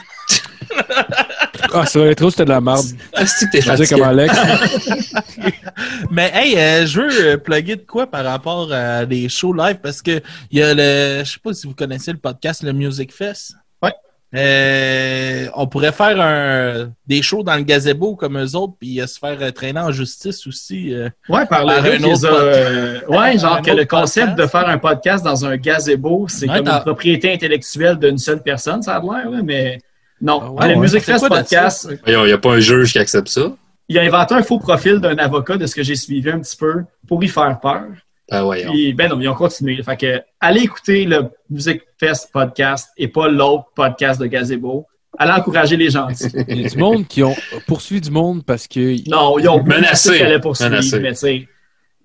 Ah, 1.74 1.86
ça, 1.86 2.00
l'intro, 2.00 2.30
c'était 2.30 2.46
de 2.46 2.50
la 2.50 2.62
merde. 2.62 2.86
Est-ce 3.18 3.46
que 3.46 3.52
t'es 3.52 3.62
fatigué? 3.62 3.88
comme 3.90 4.04
Alex. 4.04 4.34
Mais 6.12 6.32
hey, 6.34 6.58
euh, 6.58 6.86
je 6.86 7.02
veux 7.02 7.26
euh, 7.34 7.38
plugger 7.38 7.76
de 7.78 7.82
quoi 7.86 8.08
par 8.08 8.24
rapport 8.26 8.72
à 8.72 9.06
des 9.06 9.28
shows 9.30 9.54
live? 9.54 9.78
Parce 9.82 10.02
que 10.02 10.22
il 10.52 10.60
y 10.60 10.64
a 10.64 10.74
le, 10.74 11.24
je 11.24 11.32
sais 11.32 11.40
pas 11.44 11.54
si 11.54 11.68
vous 11.68 11.74
connaissez 11.74 12.12
le 12.12 12.18
podcast 12.20 12.64
le 12.64 12.74
Music 12.74 13.14
Fest. 13.14 13.54
Ouais. 13.82 13.92
Euh, 14.36 15.48
on 15.56 15.68
pourrait 15.68 15.92
faire 15.92 16.20
un, 16.20 16.92
des 17.08 17.22
shows 17.22 17.44
dans 17.44 17.56
le 17.56 17.62
gazebo 17.64 18.16
comme 18.16 18.38
eux 18.40 18.56
autres 18.56 18.74
puis 18.80 19.00
euh, 19.02 19.06
se 19.08 19.20
faire 19.20 19.38
euh, 19.42 19.52
traîner 19.52 19.80
en 19.80 19.92
justice 19.92 20.46
aussi. 20.48 20.94
euh. 20.94 21.10
Ouais, 21.30 21.46
par 21.46 21.62
le 21.62 21.68
Par 21.68 21.86
un 21.86 22.04
autre 22.12 22.28
a, 22.28 22.34
euh, 22.42 23.00
ouais, 23.10 23.38
genre 23.38 23.62
que 23.62 23.72
le 23.72 23.86
concept 23.86 24.30
podcast. 24.30 24.40
de 24.40 24.48
faire 24.48 24.70
un 24.70 24.78
podcast 24.78 25.24
dans 25.24 25.46
un 25.46 25.58
gazebo, 25.58 26.26
c'est 26.30 26.50
Ouais, 26.50 26.58
comme 26.58 26.68
une 26.68 26.80
propriété 26.82 27.34
intellectuelle 27.34 27.98
d'une 27.98 28.18
seule 28.18 28.42
personne, 28.42 28.82
ça 28.82 28.96
a 28.96 29.02
l'air, 29.02 29.30
là, 29.30 29.42
mais 29.44 29.80
non. 30.24 30.42
Ah 30.42 30.52
ouais, 30.52 30.68
le 30.70 30.74
ouais. 30.76 30.80
Music 30.82 31.04
C'est 31.04 31.12
Fest 31.12 31.28
podcast, 31.28 31.90
Il 32.08 32.18
n'y 32.24 32.32
a 32.32 32.38
pas 32.40 32.54
un 32.54 32.60
juge 32.60 32.94
qui 32.94 33.00
accepte 33.00 33.28
ça? 33.28 33.52
il 33.90 34.00
a 34.00 34.02
inventé 34.02 34.34
un 34.34 34.42
faux 34.42 34.60
profil 34.60 35.00
d'un 35.00 35.18
avocat 35.18 35.58
de 35.58 35.66
ce 35.68 35.76
que 35.76 35.84
j'ai 35.84 35.96
suivi 35.96 36.30
un 36.32 36.40
petit 36.40 36.56
peu 36.56 36.84
pour 37.08 37.24
y 37.24 37.28
faire 37.28 37.60
peur. 37.60 37.84
Ben 38.32 38.42
voyons. 38.42 38.72
Puis, 38.72 38.94
ben 38.94 39.10
non, 39.10 39.20
ils 39.20 39.28
ont 39.28 39.36
continué. 39.36 39.84
Fait 39.84 39.98
que, 39.98 40.22
allez 40.40 40.62
écouter 40.62 41.06
le 41.06 41.30
Music 41.50 41.82
Fest 42.00 42.30
podcast 42.32 42.90
et 42.98 43.10
pas 43.10 43.28
l'autre 43.28 43.66
podcast 43.76 44.20
de 44.20 44.26
gazebo. 44.26 44.88
Allez 45.20 45.34
encourager 45.34 45.78
les 45.78 45.90
gens. 45.90 46.08
Il 46.48 46.62
y 46.62 46.66
a 46.66 46.70
du 46.70 46.78
monde 46.78 47.08
qui 47.08 47.22
ont 47.22 47.36
poursuivi 47.68 48.02
du 48.02 48.10
monde 48.10 48.44
parce 48.46 48.68
que. 48.68 49.08
Non, 49.10 49.38
ils 49.38 49.48
ont 49.50 49.62
Menacé. 49.62 50.18
qu'elle 50.18 50.28
allait 50.28 50.40
poursuivre, 50.40 50.72
Menacé. 50.72 51.00
mais 51.00 51.48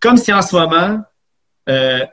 comme 0.01 0.17
si 0.17 0.33
en 0.33 0.43
ce 0.43 0.55
moment, 0.55 1.01
euh, 1.69 2.05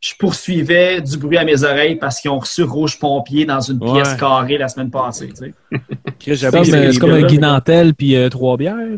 je 0.00 0.12
poursuivais 0.18 1.00
du 1.00 1.16
bruit 1.18 1.38
à 1.38 1.44
mes 1.44 1.64
oreilles 1.64 1.96
parce 1.96 2.20
qu'ils 2.20 2.30
ont 2.30 2.38
reçu 2.38 2.62
Rouge 2.62 2.98
Pompier 2.98 3.44
dans 3.46 3.60
une 3.60 3.82
Ouais. 3.82 3.94
pièce 4.02 4.14
carrée 4.14 4.56
la 4.58 4.68
semaine 4.68 4.90
passée. 4.90 5.28
tu 5.28 5.34
sais. 5.36 5.52
Chris, 6.20 6.36
C'est 6.38 6.50
comme, 6.50 6.64
c'est- 6.64 6.92
c'est 6.92 6.98
comme 7.00 7.10
un 7.10 7.14
gars-là, 7.16 7.26
Guy 7.28 7.38
mais- 7.38 7.46
Nantel 7.46 7.94
puis 7.94 8.14
euh, 8.16 8.28
trois 8.28 8.56
bières. 8.56 8.76
là. 8.76 8.96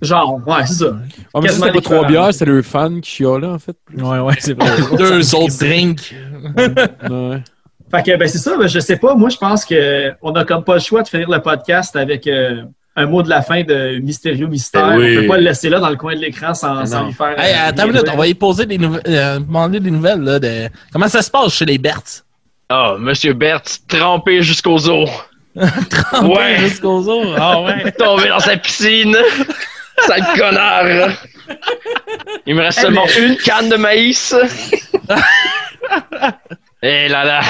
Genre, 0.00 0.40
ouais, 0.46 0.64
c'est 0.64 0.74
ça. 0.84 0.92
Ah, 1.34 1.40
mais 1.40 1.48
quasiment 1.48 1.66
c'était 1.66 1.78
pas 1.78 1.84
trois 1.84 2.06
bières, 2.06 2.32
c'était 2.32 2.44
le 2.44 2.62
fan 2.62 3.00
qui 3.00 3.10
chialait, 3.10 3.48
en 3.48 3.58
fait. 3.58 3.76
Ouais, 3.96 4.20
ouais, 4.20 4.34
c'est 4.38 4.54
vrai. 4.54 4.70
Deux 4.96 5.34
autres 5.34 5.58
drinks. 5.58 6.14
Ouais. 7.10 7.42
Fait 7.90 8.02
que, 8.04 8.16
ben, 8.16 8.28
c'est 8.28 8.38
ça, 8.38 8.56
ben, 8.56 8.68
je 8.68 8.78
sais 8.80 8.96
pas. 8.96 9.14
Moi, 9.16 9.28
je 9.30 9.38
pense 9.38 9.64
que 9.64 10.12
on 10.22 10.32
a 10.32 10.44
comme 10.44 10.62
pas 10.62 10.74
le 10.74 10.80
choix 10.80 11.02
de 11.02 11.08
finir 11.08 11.28
le 11.28 11.40
podcast 11.40 11.96
avec 11.96 12.26
euh, 12.26 12.62
un 12.98 13.06
mot 13.06 13.22
de 13.22 13.28
la 13.28 13.42
fin 13.42 13.62
de 13.62 13.98
Mystérieux 14.02 14.46
Mystère. 14.46 14.88
Ben 14.88 14.98
oui. 14.98 15.16
On 15.18 15.20
peut 15.22 15.26
pas 15.28 15.36
le 15.38 15.44
laisser 15.44 15.68
là 15.68 15.78
dans 15.80 15.90
le 15.90 15.96
coin 15.96 16.14
de 16.14 16.20
l'écran 16.20 16.54
sans, 16.54 16.74
Ben 16.76 16.86
sans 16.86 17.06
lui 17.06 17.12
faire. 17.12 17.38
Hey, 17.38 17.54
euh, 17.54 17.68
attends 17.68 17.84
une 17.86 17.92
minute, 17.92 18.08
on 18.12 18.16
va 18.16 18.26
y 18.26 18.34
poser 18.34 18.66
des 18.66 18.78
nouvelles, 18.78 19.02
euh, 19.06 19.38
demander 19.38 19.80
des 19.80 19.90
nouvelles 19.90 20.20
là, 20.20 20.38
de 20.38 20.68
comment 20.92 21.08
ça 21.08 21.22
se 21.22 21.30
passe 21.30 21.54
chez 21.54 21.64
les 21.64 21.78
Berthes? 21.78 22.24
Ah, 22.68 22.96
Monsieur 22.98 23.32
Berthe, 23.32 23.78
trempé 23.88 24.42
jusqu'aux 24.42 24.88
os. 24.88 25.10
Ouais. 26.22 26.58
jusqu'aux 26.58 27.08
os. 27.08 27.34
Ah 27.36 27.60
ouais. 27.62 27.90
Tombé 27.98 28.28
dans 28.28 28.38
sa 28.40 28.56
piscine. 28.56 29.16
Sale 30.06 30.22
connard. 30.36 31.10
Il 32.46 32.54
me 32.54 32.60
reste 32.60 32.78
Eh, 32.78 32.82
seulement 32.82 33.04
mais- 33.06 33.26
une 33.26 33.36
canne 33.36 33.68
de 33.68 33.76
maïs. 33.76 34.34
Eh 36.82 37.08
là 37.08 37.24
là. 37.24 37.40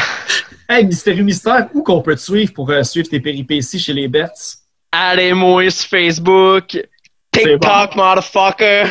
Hey, 0.68 0.84
Mystérieux 0.86 1.22
Mystère, 1.24 1.66
où 1.74 1.82
qu'on 1.82 2.00
peut 2.00 2.14
te 2.14 2.20
suivre 2.20 2.52
pour 2.52 2.70
euh, 2.70 2.82
suivre 2.82 3.08
tes 3.08 3.20
péripéties 3.20 3.78
chez 3.78 3.92
les 3.92 4.08
Berts? 4.08 4.30
Allez-moi 4.92 5.70
sur 5.70 5.88
Facebook. 5.90 6.78
TikTok, 7.32 7.94
motherfucker. 7.96 8.84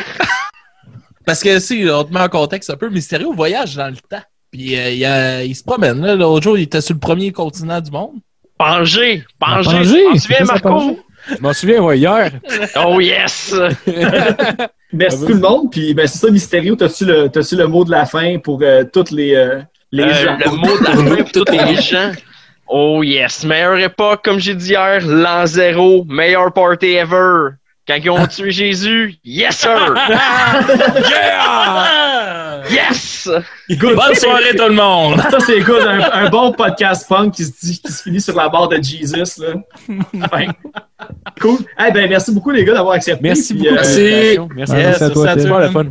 Parce 1.26 1.42
que 1.42 1.58
si 1.58 1.86
on 1.92 2.04
te 2.04 2.12
met 2.12 2.20
en 2.20 2.28
contexte 2.28 2.70
un 2.70 2.76
peu, 2.76 2.88
Mysterio 2.88 3.32
voyage 3.32 3.74
dans 3.76 3.88
le 3.88 3.96
temps. 3.96 4.22
Puis 4.50 4.78
euh, 4.78 4.90
il, 4.90 5.04
euh, 5.04 5.44
il 5.44 5.54
se 5.54 5.62
promène. 5.62 6.00
Là. 6.00 6.14
L'autre 6.14 6.42
jour, 6.42 6.56
il 6.56 6.62
était 6.62 6.80
sur 6.80 6.94
le 6.94 7.00
premier 7.00 7.32
continent 7.32 7.80
du 7.80 7.90
monde. 7.90 8.14
Pangé. 8.56 9.24
Pangé. 9.38 9.70
Pangé, 9.70 9.98
Tu 9.98 10.04
t'en 10.04 10.12
c'est 10.14 10.18
souviens, 10.20 10.44
Marco? 10.46 10.98
Je 11.28 11.42
m'en 11.42 11.52
souviens, 11.52 11.82
ouais, 11.82 11.98
hier. 11.98 12.30
Oh 12.76 13.00
yes. 13.00 13.54
Merci 14.92 15.18
tout 15.26 15.34
le 15.34 15.40
monde. 15.40 15.70
Puis, 15.70 15.92
ben, 15.92 16.06
c'est 16.06 16.18
ça, 16.18 16.30
Mystérieux, 16.30 16.76
t'as-tu 16.76 17.04
le, 17.04 17.28
t'as-tu 17.28 17.56
le 17.56 17.66
mot 17.66 17.84
de 17.84 17.90
la 17.90 18.06
fin 18.06 18.38
pour 18.38 18.60
euh, 18.62 18.84
toutes 18.90 19.10
les, 19.10 19.34
euh, 19.34 19.60
les 19.92 20.04
Euh, 20.04 20.14
gens? 20.24 20.38
le 20.38 20.50
mot 20.52 20.78
de 20.78 20.84
la 20.84 21.16
fin 21.16 21.22
pour 21.24 21.32
tous 21.32 21.52
les 21.52 21.76
gens? 21.82 22.12
Oh 22.70 23.02
yes, 23.02 23.44
meilleure 23.44 23.78
époque, 23.78 24.22
comme 24.24 24.38
j'ai 24.38 24.54
dit 24.54 24.70
hier, 24.70 25.00
l'an 25.06 25.46
zéro, 25.46 26.04
meilleur 26.06 26.52
party 26.52 26.96
ever. 26.96 27.50
Quand 27.86 27.94
ils 27.96 28.10
ont 28.10 28.26
tué 28.26 28.50
Jésus, 28.50 29.14
yes 29.24 29.56
sir! 29.56 29.94
Yeah! 31.10 32.62
Yes! 32.70 33.30
Good. 33.70 33.94
Bonne 33.96 34.14
soirée 34.14 34.54
tout 34.54 34.68
le 34.68 34.74
monde! 34.74 35.18
Ça, 35.30 35.40
c'est 35.40 35.60
good. 35.60 35.82
Un, 35.86 36.00
un 36.12 36.28
bon 36.28 36.52
podcast 36.52 37.08
punk 37.08 37.34
qui 37.34 37.44
se, 37.44 37.52
dit, 37.64 37.80
qui 37.80 37.90
se 37.90 38.02
finit 38.02 38.20
sur 38.20 38.36
la 38.36 38.48
barre 38.50 38.68
de 38.68 38.76
Jesus. 38.76 39.40
Là. 39.40 39.54
Cool. 41.40 41.58
Eh 41.86 41.90
ben, 41.92 42.08
merci 42.10 42.32
beaucoup, 42.32 42.50
les 42.50 42.64
gars, 42.64 42.74
d'avoir 42.74 42.94
accepté. 42.94 43.22
Merci 43.22 43.54
Puis, 43.54 43.62
beaucoup. 43.62 43.74
euh, 43.74 43.78
Merci. 43.78 44.38
Merci. 44.54 44.74
Merci 44.74 45.04
à 45.04 45.10
toi, 45.10 45.38
super 45.38 45.58
le 45.60 45.70
fun. 45.70 45.84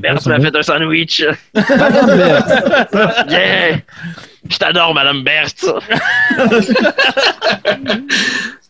Berthe 0.00 0.26
m'a 0.26 0.40
fait 0.40 0.54
un 0.56 0.62
sandwich. 0.62 1.24
Madame 1.54 2.16
Berthe. 2.16 2.92
Yeah! 3.30 3.76
Je 4.48 4.58
t'adore, 4.58 4.94
Madame 4.94 5.22
Berthe. 5.22 5.64